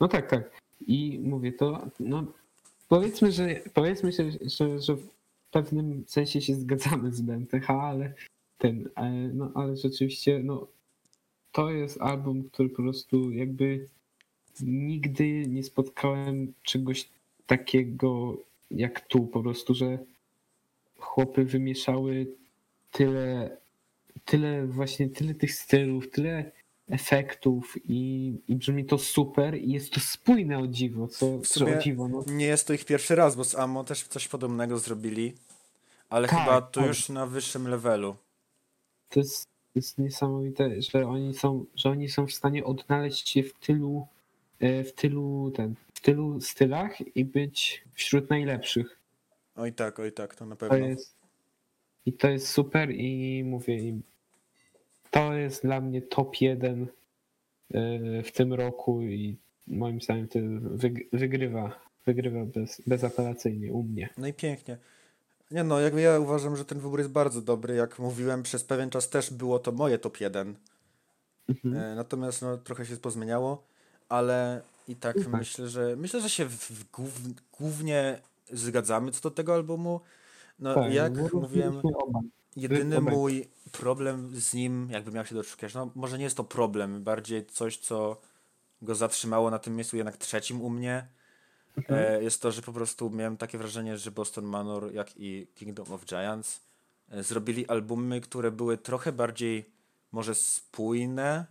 No 0.00 0.08
tak, 0.08 0.30
tak. 0.30 0.50
I 0.80 1.20
mówię 1.24 1.52
to, 1.52 1.86
no 2.00 2.24
powiedzmy, 2.88 3.32
że 3.32 3.46
powiedzmy, 3.74 4.12
że, 4.12 4.24
że, 4.30 4.80
że 4.80 4.96
w 4.96 5.08
pewnym 5.50 6.04
sensie 6.06 6.40
się 6.40 6.54
zgadzamy 6.54 7.12
z 7.12 7.20
BMTH, 7.20 7.70
ale 7.70 8.14
ten, 8.58 8.88
e, 8.96 9.10
no 9.34 9.50
ale 9.54 9.76
rzeczywiście, 9.76 10.40
no 10.44 10.66
to 11.52 11.70
jest 11.70 12.00
album, 12.00 12.50
który 12.52 12.68
po 12.68 12.82
prostu 12.82 13.30
jakby 13.30 13.88
nigdy 14.60 15.44
nie 15.48 15.64
spotkałem 15.64 16.52
czegoś 16.62 17.08
takiego 17.46 18.38
jak 18.70 19.00
tu, 19.00 19.26
po 19.26 19.42
prostu, 19.42 19.74
że 19.74 19.98
chłopy 20.98 21.44
wymieszały 21.44 22.26
tyle, 22.92 23.56
tyle 24.24 24.66
właśnie, 24.66 25.08
tyle 25.08 25.34
tych 25.34 25.54
stylów, 25.54 26.10
tyle 26.10 26.50
efektów 26.90 27.76
i, 27.84 28.32
i 28.48 28.56
brzmi 28.56 28.84
to 28.84 28.98
super 28.98 29.58
i 29.58 29.72
jest 29.72 29.92
to 29.92 30.00
spójne 30.00 30.58
o 30.58 30.66
dziwo, 30.66 31.08
co, 31.08 31.26
o 31.76 31.82
dziwo, 31.82 32.08
no. 32.08 32.24
nie 32.26 32.46
jest 32.46 32.66
to 32.66 32.72
ich 32.72 32.84
pierwszy 32.84 33.14
raz, 33.14 33.36
bo 33.36 33.44
z 33.44 33.54
Amo 33.54 33.84
też 33.84 34.02
coś 34.02 34.28
podobnego 34.28 34.78
zrobili, 34.78 35.34
ale 36.10 36.28
Tak, 36.28 36.38
chyba 36.38 36.60
to 36.60 36.80
tak. 36.80 36.88
już 36.88 37.08
na 37.08 37.26
wyższym 37.26 37.68
levelu. 37.68 38.16
To 39.10 39.20
jest, 39.20 39.44
to 39.44 39.50
jest 39.74 39.98
niesamowite, 39.98 40.82
że 40.82 41.06
oni 41.08 41.34
są, 41.34 41.64
że 41.76 41.90
oni 41.90 42.08
są 42.08 42.26
w 42.26 42.32
stanie 42.32 42.64
odnaleźć 42.64 43.28
się 43.28 43.42
w 43.42 43.54
tylu, 43.54 44.06
e, 44.60 44.84
w 44.84 44.92
tylu 44.92 45.50
ten, 45.56 45.74
w 45.94 46.00
tylu 46.00 46.40
stylach 46.40 47.16
i 47.16 47.24
być 47.24 47.84
wśród 47.94 48.30
najlepszych. 48.30 48.98
Oj 49.56 49.72
tak, 49.72 49.98
oj 49.98 50.12
tak, 50.12 50.34
to 50.34 50.46
na 50.46 50.56
To 50.56 50.68
pewno. 50.68 50.86
jest, 50.86 51.14
I 52.06 52.12
to 52.12 52.28
jest 52.30 52.48
super 52.48 52.90
i 52.90 53.42
mówię 53.44 53.78
im, 53.78 54.02
to 55.10 55.34
jest 55.34 55.62
dla 55.62 55.80
mnie 55.80 56.02
top 56.02 56.40
jeden 56.40 56.86
e, 57.74 58.22
w 58.22 58.32
tym 58.32 58.52
roku 58.54 59.02
i 59.02 59.36
moim 59.66 60.00
zdaniem 60.00 60.28
to 60.28 60.38
wyg- 60.38 61.04
wygrywa, 61.12 61.80
wygrywa 62.06 62.44
bez, 62.44 62.82
bezapelacyjnie 62.86 63.72
u 63.72 63.82
mnie. 63.82 64.08
No 64.18 64.26
i 64.26 64.32
pięknie. 64.32 64.78
Nie 65.50 65.64
no, 65.64 65.80
jakby 65.80 66.00
ja 66.00 66.18
uważam, 66.18 66.56
że 66.56 66.64
ten 66.64 66.80
wybór 66.80 66.98
jest 66.98 67.10
bardzo 67.10 67.42
dobry. 67.42 67.74
Jak 67.74 67.98
mówiłem, 67.98 68.42
przez 68.42 68.64
pewien 68.64 68.90
czas 68.90 69.08
też 69.08 69.30
było 69.32 69.58
to 69.58 69.72
moje 69.72 69.98
top 69.98 70.20
1. 70.20 70.54
Mhm. 71.48 71.76
E, 71.76 71.94
natomiast 71.94 72.42
no, 72.42 72.56
trochę 72.56 72.86
się 72.86 72.96
pozmieniało, 72.96 73.62
ale 74.08 74.62
i 74.88 74.96
tak 74.96 75.16
Tak. 75.16 75.28
myślę, 75.28 75.68
że 75.68 75.96
myślę, 75.96 76.20
że 76.20 76.30
się 76.30 76.44
w, 76.44 76.70
w 76.70 76.90
głów, 76.90 77.20
głównie 77.58 78.20
zgadzamy 78.52 79.12
co 79.12 79.20
do 79.20 79.30
tego 79.30 79.54
albumu. 79.54 80.00
No 80.58 80.74
Tak, 80.74 80.92
jak 80.92 81.30
bo 81.30 81.40
mówiłem, 81.40 81.82
jedyny 82.56 83.00
mój 83.00 83.48
problem 83.72 84.30
z 84.40 84.54
nim, 84.54 84.88
jakby 84.90 85.12
miał 85.12 85.26
się 85.26 85.34
doszukiwać, 85.34 85.74
no 85.74 85.90
może 85.94 86.18
nie 86.18 86.24
jest 86.24 86.36
to 86.36 86.44
problem, 86.44 87.02
bardziej 87.04 87.46
coś, 87.46 87.78
co 87.78 88.20
go 88.82 88.94
zatrzymało 88.94 89.50
na 89.50 89.58
tym 89.58 89.76
miejscu 89.76 89.96
jednak 89.96 90.16
trzecim 90.16 90.60
u 90.60 90.70
mnie. 90.70 91.06
E, 91.88 92.22
jest 92.22 92.42
to, 92.42 92.52
że 92.52 92.62
po 92.62 92.72
prostu 92.72 93.10
miałem 93.10 93.36
takie 93.36 93.58
wrażenie, 93.58 93.98
że 93.98 94.10
Boston 94.10 94.44
Manor, 94.44 94.92
jak 94.94 95.16
i 95.16 95.46
Kingdom 95.54 95.92
of 95.92 96.04
Giants 96.04 96.60
e, 97.10 97.22
zrobili 97.22 97.66
albumy, 97.66 98.20
które 98.20 98.50
były 98.50 98.78
trochę 98.78 99.12
bardziej 99.12 99.70
może 100.12 100.34
spójne, 100.34 101.46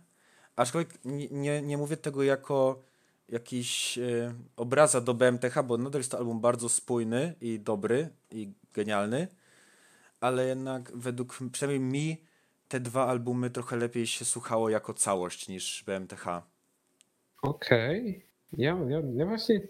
aczkolwiek 0.56 1.04
nie, 1.04 1.28
nie, 1.28 1.62
nie 1.62 1.78
mówię 1.78 1.96
tego 1.96 2.22
jako 2.22 2.82
jakiś 3.28 3.98
e, 3.98 4.34
obraza 4.56 5.00
do 5.00 5.14
BMTH, 5.14 5.62
bo 5.64 5.78
nadal 5.78 6.00
jest 6.00 6.10
to 6.10 6.18
album 6.18 6.40
bardzo 6.40 6.68
spójny 6.68 7.34
i 7.40 7.60
dobry 7.60 8.08
i 8.30 8.52
genialny, 8.72 9.28
ale 10.20 10.46
jednak 10.46 10.96
według 10.96 11.38
przynajmniej 11.52 11.92
mi 11.92 12.24
te 12.68 12.80
dwa 12.80 13.06
albumy 13.06 13.50
trochę 13.50 13.76
lepiej 13.76 14.06
się 14.06 14.24
słuchało 14.24 14.68
jako 14.68 14.94
całość 14.94 15.48
niż 15.48 15.84
BMTH. 15.86 16.26
Okej. 17.42 18.26
Ja, 18.52 18.78
ja, 18.88 19.00
ja 19.14 19.26
właśnie. 19.26 19.60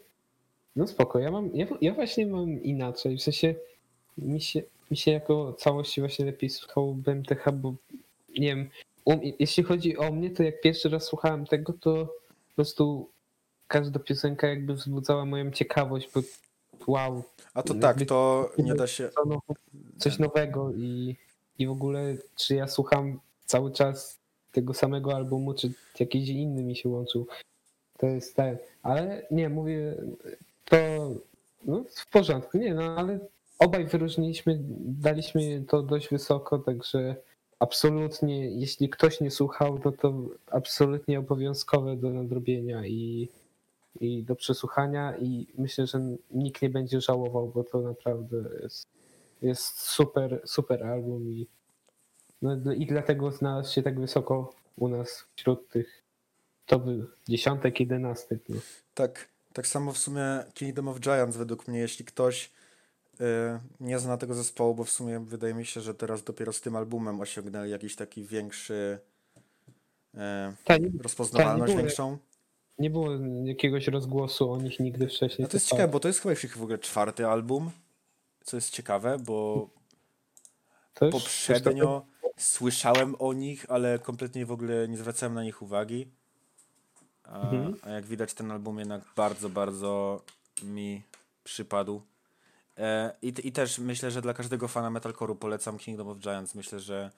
No 0.79 0.87
spoko, 0.87 1.19
ja 1.19 1.31
mam. 1.31 1.51
Ja, 1.55 1.67
ja 1.81 1.95
właśnie 1.95 2.27
mam 2.27 2.63
inaczej. 2.63 3.17
W 3.17 3.23
sensie 3.23 3.55
mi 4.19 4.41
się, 4.41 4.63
mi 4.91 4.97
się 4.97 5.11
jako 5.11 5.53
całości 5.53 6.01
właśnie 6.01 6.25
lepiej 6.25 6.51
słuchało 6.51 6.95
BMTH, 6.95 7.53
bo 7.53 7.75
nie 8.39 8.47
wiem. 8.47 8.71
Um, 9.05 9.21
jeśli 9.39 9.63
chodzi 9.63 9.97
o 9.97 10.13
mnie, 10.13 10.31
to 10.31 10.43
jak 10.43 10.61
pierwszy 10.61 10.89
raz 10.89 11.05
słuchałem 11.05 11.47
tego, 11.47 11.73
to 11.73 12.07
po 12.49 12.55
prostu 12.55 13.09
każda 13.69 13.99
piosenka 13.99 14.47
jakby 14.47 14.75
wzbudzała 14.75 15.25
moją 15.25 15.51
ciekawość, 15.51 16.09
bo 16.15 16.21
wow, 16.87 17.23
A 17.55 17.63
to 17.63 17.75
Jakby- 17.75 17.83
tak, 17.83 18.09
to 18.09 18.51
nie 18.59 18.75
da 18.75 18.87
się. 18.87 19.11
coś 19.99 20.19
nowego 20.19 20.73
i, 20.73 21.17
i 21.59 21.67
w 21.67 21.71
ogóle 21.71 22.17
czy 22.37 22.55
ja 22.55 22.67
słucham 22.69 23.21
cały 23.47 23.73
czas 23.73 24.19
tego 24.53 24.75
samego 24.75 25.17
albumu, 25.17 25.55
czy 25.55 25.73
jakiś 26.01 26.29
inny 26.29 26.63
mi 26.63 26.77
się 26.77 26.89
łączył. 26.89 27.27
To 27.99 28.07
jest 28.07 28.37
tak, 28.37 28.57
ale 28.83 29.27
nie, 29.31 29.49
mówię, 29.49 29.95
to 30.71 30.77
no, 31.65 31.85
w 31.97 32.11
porządku, 32.11 32.59
nie, 32.59 32.75
no 32.75 32.83
ale 32.97 33.19
obaj 33.59 33.87
wyróżniliśmy, 33.87 34.59
daliśmy 34.81 35.65
to 35.69 35.83
dość 35.83 36.09
wysoko, 36.09 36.59
także 36.59 37.17
absolutnie, 37.59 38.51
jeśli 38.51 38.89
ktoś 38.89 39.21
nie 39.21 39.31
słuchał, 39.31 39.79
to 39.79 39.93
to 39.93 40.15
absolutnie 40.51 41.19
obowiązkowe 41.19 41.97
do 41.97 42.11
nadrobienia 42.11 42.87
i, 42.87 43.29
i 44.01 44.23
do 44.23 44.37
przesłuchania 44.37 45.17
i 45.17 45.47
myślę, 45.59 45.87
że 45.87 46.01
nikt 46.31 46.63
nie 46.63 46.71
będzie 46.71 47.01
żałował, 47.01 47.49
bo 47.55 47.65
to 47.65 47.81
naprawdę 47.81 48.37
jest, 48.63 48.89
jest 49.43 49.81
super, 49.81 50.41
super 50.45 50.87
album 50.87 51.31
i, 51.33 51.47
no, 52.43 52.73
i 52.73 52.87
dlatego 52.87 53.31
znalazł 53.31 53.73
się 53.73 53.83
tak 53.83 54.01
wysoko 54.01 54.53
u 54.77 54.89
nas 54.89 55.25
wśród 55.37 55.69
tych 55.69 56.03
top 56.67 56.83
dziesiątek, 57.29 57.81
jedenastek. 57.81 58.41
No. 58.49 58.57
Tak. 58.95 59.29
Tak 59.53 59.67
samo 59.67 59.93
w 59.93 59.99
sumie 59.99 60.23
Kingdom 60.55 60.89
of 60.89 61.01
Giants 61.01 61.37
według 61.37 61.69
mnie, 61.69 61.79
jeśli 61.79 62.05
ktoś 62.05 62.51
y, 63.21 63.25
nie 63.81 63.99
zna 63.99 64.17
tego 64.17 64.35
zespołu, 64.35 64.75
bo 64.75 64.85
w 64.85 64.91
sumie 64.91 65.21
wydaje 65.21 65.55
mi 65.55 65.67
się, 65.67 65.81
że 65.81 65.95
teraz 65.95 66.23
dopiero 66.23 66.53
z 66.53 66.61
tym 66.61 66.77
albumem 66.77 67.21
osiągnęli 67.21 67.71
jakiś 67.71 67.97
taki 67.97 68.25
większy 68.25 68.99
y, 70.15 70.19
Ta, 70.65 70.77
nie, 70.77 70.91
rozpoznawalność 71.03 71.73
było- 71.73 71.83
większą. 71.85 72.19
nie 72.79 72.91
było 72.91 73.09
jakiegoś 73.45 73.87
rozgłosu 73.89 74.53
o 74.53 74.59
nich 74.61 74.81
nigdy 74.81 75.07
wcześniej. 75.09 75.43
No 75.45 75.49
to 75.49 75.57
jest 75.57 75.67
tak. 75.69 75.71
ciekawe, 75.79 75.93
bo 75.93 76.01
to 76.01 76.09
jest 76.09 76.21
chyba 76.21 76.33
ich 76.35 76.57
w 76.57 76.63
ogóle 76.63 76.79
czwarty 76.79 77.27
album, 77.27 77.71
co 78.45 78.57
jest 78.57 78.71
ciekawe, 78.71 79.17
bo 79.19 79.69
Też- 80.95 81.13
poprzednio 81.13 82.07
słyszałem 82.37 83.15
o 83.19 83.33
nich, 83.33 83.67
ale 83.69 83.99
kompletnie 83.99 84.47
w 84.47 84.53
ogóle 84.53 84.89
nie 84.89 84.97
zwracałem 84.97 85.35
na 85.35 85.43
nich 85.43 85.63
uwagi. 85.63 86.07
A, 87.29 87.41
Mhm. 87.51 87.75
a 87.83 87.91
jak 87.91 88.05
widać, 88.05 88.35
ten 88.35 88.51
album 88.51 88.79
jednak 88.79 89.03
bardzo, 89.17 89.49
bardzo 89.49 90.23
mi 90.63 91.03
przypadł. 91.45 92.03
E, 92.79 93.15
i, 93.23 93.33
I 93.45 93.53
też 93.53 93.79
myślę, 93.79 94.11
że 94.11 94.23
dla 94.23 94.35
każdego 94.35 94.69
fana 94.69 95.01
metalcore'u 95.01 95.37
polecam 95.37 95.79
Kingdom 95.79 96.09
of 96.09 96.19
Giants. 96.19 96.55
Myślę, 96.55 96.81
że 96.81 97.11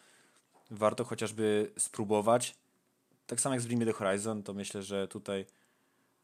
warto 0.70 1.04
chociażby 1.04 1.70
spróbować. 1.78 2.54
Tak 3.26 3.40
samo 3.40 3.54
jak 3.54 3.62
z 3.62 3.66
Bring 3.66 3.80
Me 3.80 3.86
The 3.86 3.92
Horizon, 3.92 4.42
to 4.42 4.54
myślę, 4.54 4.82
że 4.82 5.08
tutaj 5.08 5.46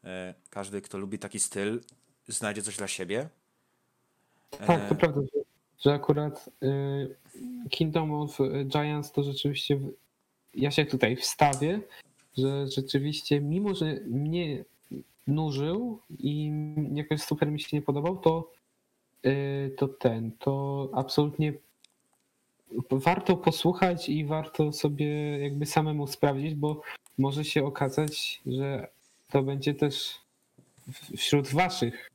e, 0.03 0.33
każdy, 0.49 0.81
kto 0.81 0.97
lubi 0.97 1.19
taki 1.19 1.39
styl, 1.39 1.81
znajdzie 2.27 2.61
coś 2.61 2.77
dla 2.77 2.87
siebie. 2.87 3.29
Tak, 4.49 4.69
E, 4.69 4.89
to 4.89 4.95
prawda, 4.95 5.21
że, 5.21 5.41
że 5.79 5.93
akurat 5.93 6.49
y, 6.63 7.15
Kingdom 7.69 8.11
of 8.13 8.37
Giants 8.65 9.11
to 9.11 9.23
rzeczywiście. 9.23 9.75
w- 9.77 9.93
Ja 10.53 10.71
się 10.71 10.85
tutaj 10.85 11.15
wstawię, 11.15 11.79
że 12.37 12.67
rzeczywiście, 12.67 13.41
mimo 13.41 13.75
że 13.75 13.99
mnie 14.07 14.63
nużył 15.27 15.99
i 16.19 16.51
jakoś 16.93 17.21
super 17.21 17.51
mi 17.51 17.59
się 17.59 17.77
nie 17.77 17.81
podobał, 17.81 18.17
to, 18.17 18.51
y, 19.25 19.75
to 19.77 19.87
ten, 19.87 20.31
to 20.39 20.89
absolutnie 20.93 21.53
warto 22.91 23.37
posłuchać 23.37 24.09
i 24.09 24.25
warto 24.25 24.73
sobie 24.73 25.39
jakby 25.39 25.65
samemu 25.65 26.07
sprawdzić, 26.07 26.55
bo 26.55 26.81
może 27.17 27.45
się 27.45 27.65
okazać, 27.65 28.41
że 28.45 28.87
to 29.31 29.43
będzie 29.43 29.73
też 29.73 30.19
wśród 31.17 31.47
waszych 31.47 32.09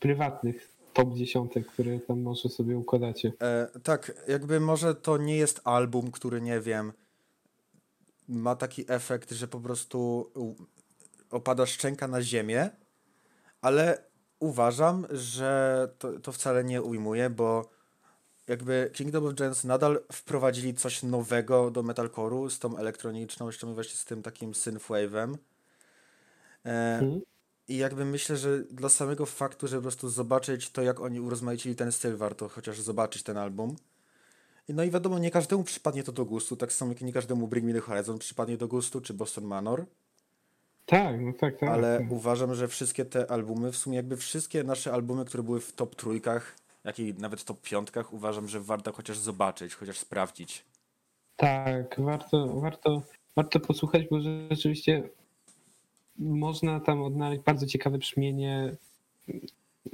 prywatnych 0.00 0.68
top 0.92 1.14
10, 1.14 1.52
które 1.72 2.00
tam 2.00 2.20
może 2.20 2.48
sobie 2.48 2.78
układacie. 2.78 3.32
E, 3.42 3.68
tak, 3.82 4.24
jakby 4.28 4.60
może 4.60 4.94
to 4.94 5.18
nie 5.18 5.36
jest 5.36 5.60
album, 5.64 6.10
który 6.10 6.40
nie 6.40 6.60
wiem, 6.60 6.92
ma 8.28 8.56
taki 8.56 8.84
efekt, 8.88 9.30
że 9.30 9.48
po 9.48 9.60
prostu 9.60 10.30
opada 11.30 11.66
szczęka 11.66 12.08
na 12.08 12.22
ziemię, 12.22 12.70
ale 13.60 14.04
uważam, 14.38 15.06
że 15.10 15.88
to, 15.98 16.20
to 16.20 16.32
wcale 16.32 16.64
nie 16.64 16.82
ujmuje, 16.82 17.30
bo 17.30 17.70
jakby 18.46 18.90
Kingdom 18.92 19.26
of 19.26 19.34
Giants 19.34 19.64
nadal 19.64 20.00
wprowadzili 20.12 20.74
coś 20.74 21.02
nowego 21.02 21.70
do 21.70 21.82
metalcore'u 21.82 22.50
z 22.50 22.58
tą 22.58 22.76
elektronicznością 22.76 23.70
i 23.70 23.74
właśnie 23.74 23.96
z 23.96 24.04
tym 24.04 24.22
takim 24.22 24.52
synthwave'em. 24.52 25.36
E, 26.66 26.98
Mhm. 26.98 27.20
I 27.68 27.76
jakby 27.76 28.04
myślę, 28.04 28.36
że 28.36 28.64
dla 28.64 28.88
samego 28.88 29.26
faktu, 29.26 29.68
że 29.68 29.76
po 29.76 29.82
prostu 29.82 30.08
zobaczyć 30.08 30.70
to, 30.70 30.82
jak 30.82 31.00
oni 31.00 31.20
urozmaicili 31.20 31.76
ten 31.76 31.92
styl, 31.92 32.16
warto 32.16 32.48
chociaż 32.48 32.80
zobaczyć 32.80 33.22
ten 33.22 33.36
album. 33.36 33.76
No 34.68 34.84
i 34.84 34.90
wiadomo, 34.90 35.18
nie 35.18 35.30
każdemu 35.30 35.64
przypadnie 35.64 36.02
to 36.02 36.12
do 36.12 36.24
gustu, 36.24 36.56
tak 36.56 36.72
samo 36.72 36.92
jak 36.92 37.00
nie 37.00 37.12
każdemu 37.12 37.48
Bring 37.48 37.66
Me 37.66 37.72
The 37.72 37.80
Horizon 37.80 38.18
przypadnie 38.18 38.56
do 38.56 38.68
gustu, 38.68 39.00
czy 39.00 39.14
Boston 39.14 39.44
Manor, 39.44 39.86
Tak, 40.86 41.20
no 41.20 41.32
tak, 41.32 41.58
tak. 41.58 41.68
ale 41.68 41.98
tak. 41.98 42.12
uważam, 42.12 42.54
że 42.54 42.68
wszystkie 42.68 43.04
te 43.04 43.30
albumy, 43.30 43.72
w 43.72 43.76
sumie 43.76 43.96
jakby 43.96 44.16
wszystkie 44.16 44.64
nasze 44.64 44.92
albumy, 44.92 45.24
które 45.24 45.42
były 45.42 45.60
w 45.60 45.72
top 45.72 45.94
trójkach, 45.96 46.56
jak 46.84 46.98
i 46.98 47.14
nawet 47.14 47.44
top 47.44 47.60
piątkach, 47.62 48.12
uważam, 48.12 48.48
że 48.48 48.60
warto 48.60 48.92
chociaż 48.92 49.18
zobaczyć, 49.18 49.74
chociaż 49.74 49.98
sprawdzić. 49.98 50.64
Tak, 51.36 52.00
warto, 52.00 52.60
warto, 52.60 53.02
warto 53.36 53.60
posłuchać, 53.60 54.02
bo 54.10 54.20
rzeczywiście 54.50 55.08
można 56.18 56.80
tam 56.80 57.02
odnaleźć 57.02 57.42
bardzo 57.42 57.66
ciekawe 57.66 57.98
brzmienie, 57.98 58.76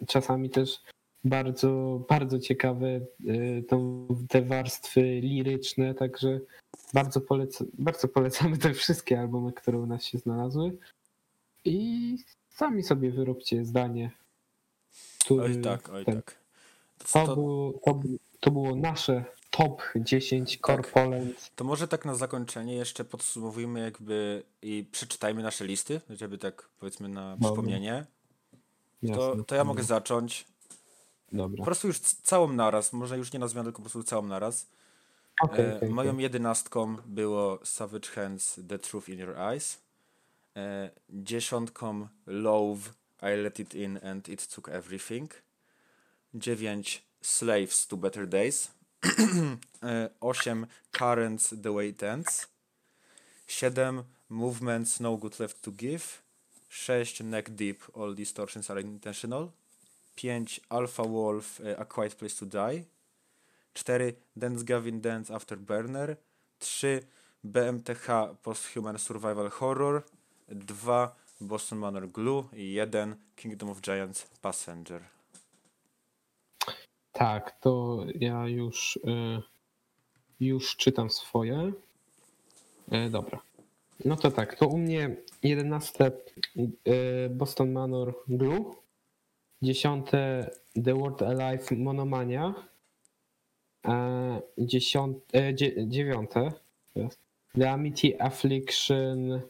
czasami 0.09 0.51
też 0.51 0.81
bardzo, 1.25 2.01
bardzo 2.09 2.39
ciekawe 2.39 3.01
y, 3.27 3.65
tą, 3.69 4.07
te 4.29 4.43
warstwy 4.43 5.21
liryczne, 5.21 5.95
także 5.95 6.41
bardzo, 6.95 7.21
polec, 7.21 7.63
bardzo 7.79 8.09
polecamy 8.09 8.59
te 8.59 8.75
wszystkie 8.75 9.21
albumy, 9.21 9.53
które 9.53 9.79
u 9.79 9.87
nas 9.87 10.05
się 10.05 10.19
znalazły 10.19 10.79
i 11.65 12.17
sami 12.49 12.83
sobie 12.83 13.11
wyróbcie 13.11 13.65
zdanie. 13.65 14.11
który 15.25 15.45
Oj 15.45 15.61
tak, 15.63 15.89
oj 15.89 16.05
ten- 16.05 16.15
tak. 16.15 16.39
To, 17.13 17.27
To, 17.27 17.35
Było, 17.35 17.73
to, 17.85 18.01
to 18.41 18.51
było 18.51 18.77
nasze 18.77 19.25
top 19.51 19.83
10 19.97 20.59
Core 20.67 20.83
Tak. 20.83 20.93
Poland 20.93 21.51
to 21.57 21.65
może 21.65 21.89
tak 21.89 22.05
na 22.05 22.15
zakończenie 22.15 22.75
jeszcze 22.75 23.05
podsumowujmy 23.05 23.81
jakby 23.81 24.43
i 24.63 24.87
przeczytajmy 24.93 25.43
nasze 25.43 25.67
listy, 25.67 26.01
żeby 26.11 26.39
tak 26.39 26.69
powiedzmy 26.81 27.09
na 27.09 27.37
przypomnienie. 27.41 28.07
To, 29.15 29.37
to 29.45 29.55
ja 29.55 29.65
mogę 29.65 29.83
zacząć. 29.83 30.52
Po 31.33 31.37
Dobra. 31.39 31.65
prostu 31.65 31.87
już 31.89 31.99
całą 32.01 32.53
naraz, 32.53 32.93
może 32.93 33.19
już 33.19 33.33
nie 33.33 33.39
na 33.39 33.49
zmianę, 33.49 33.65
tylko 33.65 33.77
po 33.77 33.83
prostu 33.83 34.03
całą 34.03 34.23
naraz. 34.27 34.67
Okej, 35.43 35.65
E, 35.65 35.77
okej, 35.77 35.91
moją 35.91 36.11
okej. 36.11 36.23
jedenastką 36.23 36.97
było 37.07 37.59
Savage 37.65 38.09
Hands 38.09 38.61
The 38.69 38.79
Truth 38.79 39.09
in 39.09 39.19
Your 39.19 39.39
Eyes. 39.39 39.79
E, 40.57 40.91
dziesiątką 41.11 42.09
Love 42.27 42.91
I 43.23 43.43
Let 43.43 43.61
It 43.61 43.75
In 43.75 43.99
and 44.05 44.29
It 44.29 44.47
Took 44.47 44.69
Everything. 44.69 45.31
Dziewięć 46.35 47.03
Slaves 47.23 47.87
to 47.87 47.97
Better 47.97 48.29
Days. 48.29 48.71
e, 49.83 50.11
osiem 50.21 50.67
Currents 50.93 51.55
The 51.63 51.73
Way 51.73 51.89
It 51.89 52.03
Ends. 52.03 52.49
Siedem 53.47 54.03
Movements 54.29 55.01
No 55.01 55.17
Good 55.17 55.39
Left 55.41 55.63
to 55.63 55.71
Give. 55.73 56.05
Sześć 56.69 57.21
Neck 57.25 57.51
Deep 57.51 57.79
All 57.97 58.15
Distortions 58.15 58.71
Are 58.71 58.81
Intentional. 58.83 59.49
5 60.15 60.61
Alpha 60.69 61.03
Wolf 61.03 61.61
e, 61.61 61.77
A 61.79 61.85
Quiet 61.85 62.15
Place 62.15 62.37
to 62.37 62.47
Die. 62.47 62.85
4 63.75 64.17
Dance 64.37 64.65
Gavin 64.65 65.01
Dance 65.01 65.35
Afterburner, 65.35 66.17
3 66.59 67.01
BMTH 67.45 68.37
Posthuman 68.43 68.99
Survival 68.99 69.51
Horror, 69.61 70.05
2 70.49 71.17
Boston 71.41 71.79
Manor 71.79 72.09
Glue 72.09 72.45
i 72.53 72.75
1 72.81 73.17
Kingdom 73.37 73.71
of 73.71 73.81
Giants 73.81 74.27
Passenger. 74.41 75.03
Tak, 77.13 77.61
to 77.61 78.05
ja 78.15 78.49
już, 78.49 78.97
y, 78.97 79.43
już 80.41 80.77
czytam 80.77 81.11
swoje. 81.11 81.73
E, 82.91 83.11
Dobra. 83.11 83.41
No 84.05 84.17
to 84.17 84.31
tak, 84.31 84.57
to 84.57 84.67
u 84.67 84.79
mnie 84.79 85.17
11 85.43 86.13
y, 86.87 87.29
Boston 87.31 87.73
Manor 87.73 88.15
Glue, 88.29 88.75
10 89.63 90.05
The 90.85 90.95
World 90.95 91.23
Alive 91.23 91.77
Monomania, 91.77 92.55
e, 93.89 94.43
10, 94.59 95.21
e, 95.33 95.55
dzie- 95.55 95.87
9 95.89 96.53
jest. 96.95 97.21
The 97.55 97.71
Amity 97.71 98.15
Affliction, 98.21 99.41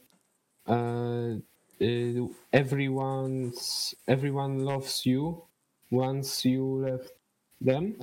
e, 0.69 1.41
y, 1.81 2.15
Everyone's, 2.53 3.95
Everyone 4.07 4.63
Loves 4.65 5.07
You, 5.07 5.41
Once 5.93 6.49
You 6.49 6.81
Left 6.81 7.15
Them, 7.65 7.95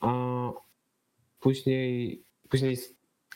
a 0.00 0.52
później, 1.40 2.22
później 2.48 2.76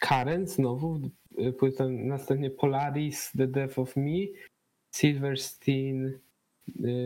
Karen 0.01 0.47
znowu, 0.49 1.01
y, 1.39 1.53
następnie 1.89 2.51
Polaris, 2.51 3.33
The 3.37 3.47
Death 3.47 3.79
of 3.79 3.97
Me, 3.97 4.27
Silverstein, 4.91 6.19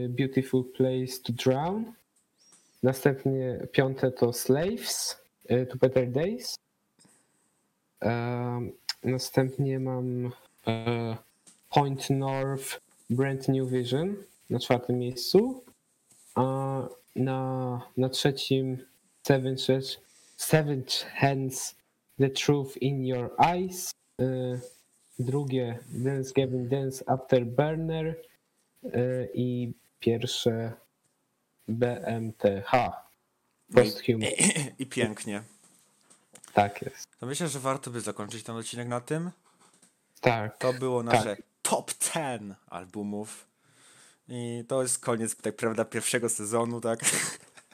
Beautiful 0.09 0.65
Place 0.65 1.23
to 1.23 1.33
Drown, 1.33 1.93
następnie 2.83 3.67
piąte 3.73 4.11
to 4.11 4.33
Slaves, 4.33 5.17
y, 5.51 5.67
To 5.67 5.77
Better 5.77 6.11
Days, 6.11 6.55
następnie 9.05 9.79
mam 9.81 10.33
e, 10.67 11.17
Point 11.71 12.11
North, 12.11 12.81
Brand 13.11 13.49
New 13.49 13.71
Vision 13.71 14.17
na 14.51 14.59
czwartym 14.59 14.99
miejscu, 14.99 15.65
a 16.35 16.83
na, 17.17 17.81
na 17.97 18.09
trzecim 18.09 18.79
Seven, 19.23 19.57
Seven 20.37 20.85
Hands 21.15 21.77
The 22.19 22.31
Truth 22.31 22.77
in 22.77 23.07
Your 23.07 23.31
Eyes. 23.39 23.91
y, 24.21 24.61
Drugie 25.19 25.79
Dance 25.93 26.33
Gavin 26.37 26.69
Dance 26.69 27.05
After 27.07 27.45
Burner 27.45 28.07
y, 28.09 28.30
i 29.35 29.75
pierwsze 30.01 30.73
BMTH. 31.69 32.73
No 33.71 33.83
i, 33.83 34.33
i 34.79 34.87
pięknie. 34.87 35.43
Tak 36.53 36.83
jest. 36.83 37.09
To 37.21 37.27
myślę, 37.27 37.49
że 37.49 37.61
warto 37.61 37.91
by 37.91 38.01
zakończyć 38.01 38.43
ten 38.43 38.57
odcinek 38.57 38.89
na 38.89 39.01
tym. 39.01 39.31
Tak. 40.21 40.59
To 40.59 40.73
było 40.73 41.03
nasze 41.03 41.37
top 41.63 41.93
10 41.99 42.43
albumów. 42.67 43.47
I 44.29 44.65
to 44.69 44.83
jest 44.83 44.99
koniec, 44.99 45.37
tak 45.37 45.57
prawda, 45.57 45.85
pierwszego 45.85 46.29
sezonu, 46.29 46.81
tak? 46.81 47.01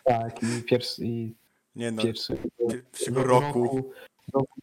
Tak, 0.05 0.43
i 0.43 0.63
pierwszy, 0.63 1.05
i 1.05 1.35
Nie 1.77 1.91
no, 1.91 2.03
pierwszy 2.03 2.39
pierwszego 2.69 3.23
roku. 3.23 3.63
roku, 3.63 3.93
roku 4.33 4.61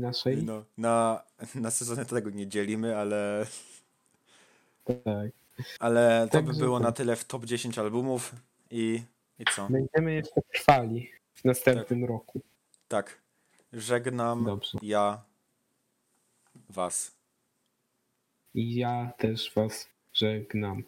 naszej. 0.00 0.42
No, 0.42 0.64
na, 0.78 1.22
na 1.54 1.70
sezony 1.70 2.06
tego 2.06 2.30
nie 2.30 2.46
dzielimy, 2.46 2.96
ale, 2.96 3.46
Tak. 4.84 5.37
Ale 5.78 6.28
to 6.32 6.42
by 6.42 6.52
było 6.52 6.78
tak. 6.78 6.86
na 6.86 6.92
tyle 6.92 7.16
w 7.16 7.24
top 7.24 7.44
10 7.44 7.78
albumów 7.78 8.34
i, 8.70 9.02
i 9.38 9.44
co? 9.54 9.68
Będziemy 9.70 10.14
jeszcze 10.14 10.40
trwali 10.54 11.10
w 11.34 11.44
następnym 11.44 12.04
roku. 12.04 12.40
Tak, 12.88 13.18
żegnam 13.72 14.44
Dobrze. 14.44 14.78
ja 14.82 15.22
was. 16.70 17.18
I 18.54 18.74
ja 18.74 19.12
też 19.18 19.52
was 19.54 19.88
żegnam. 20.12 20.82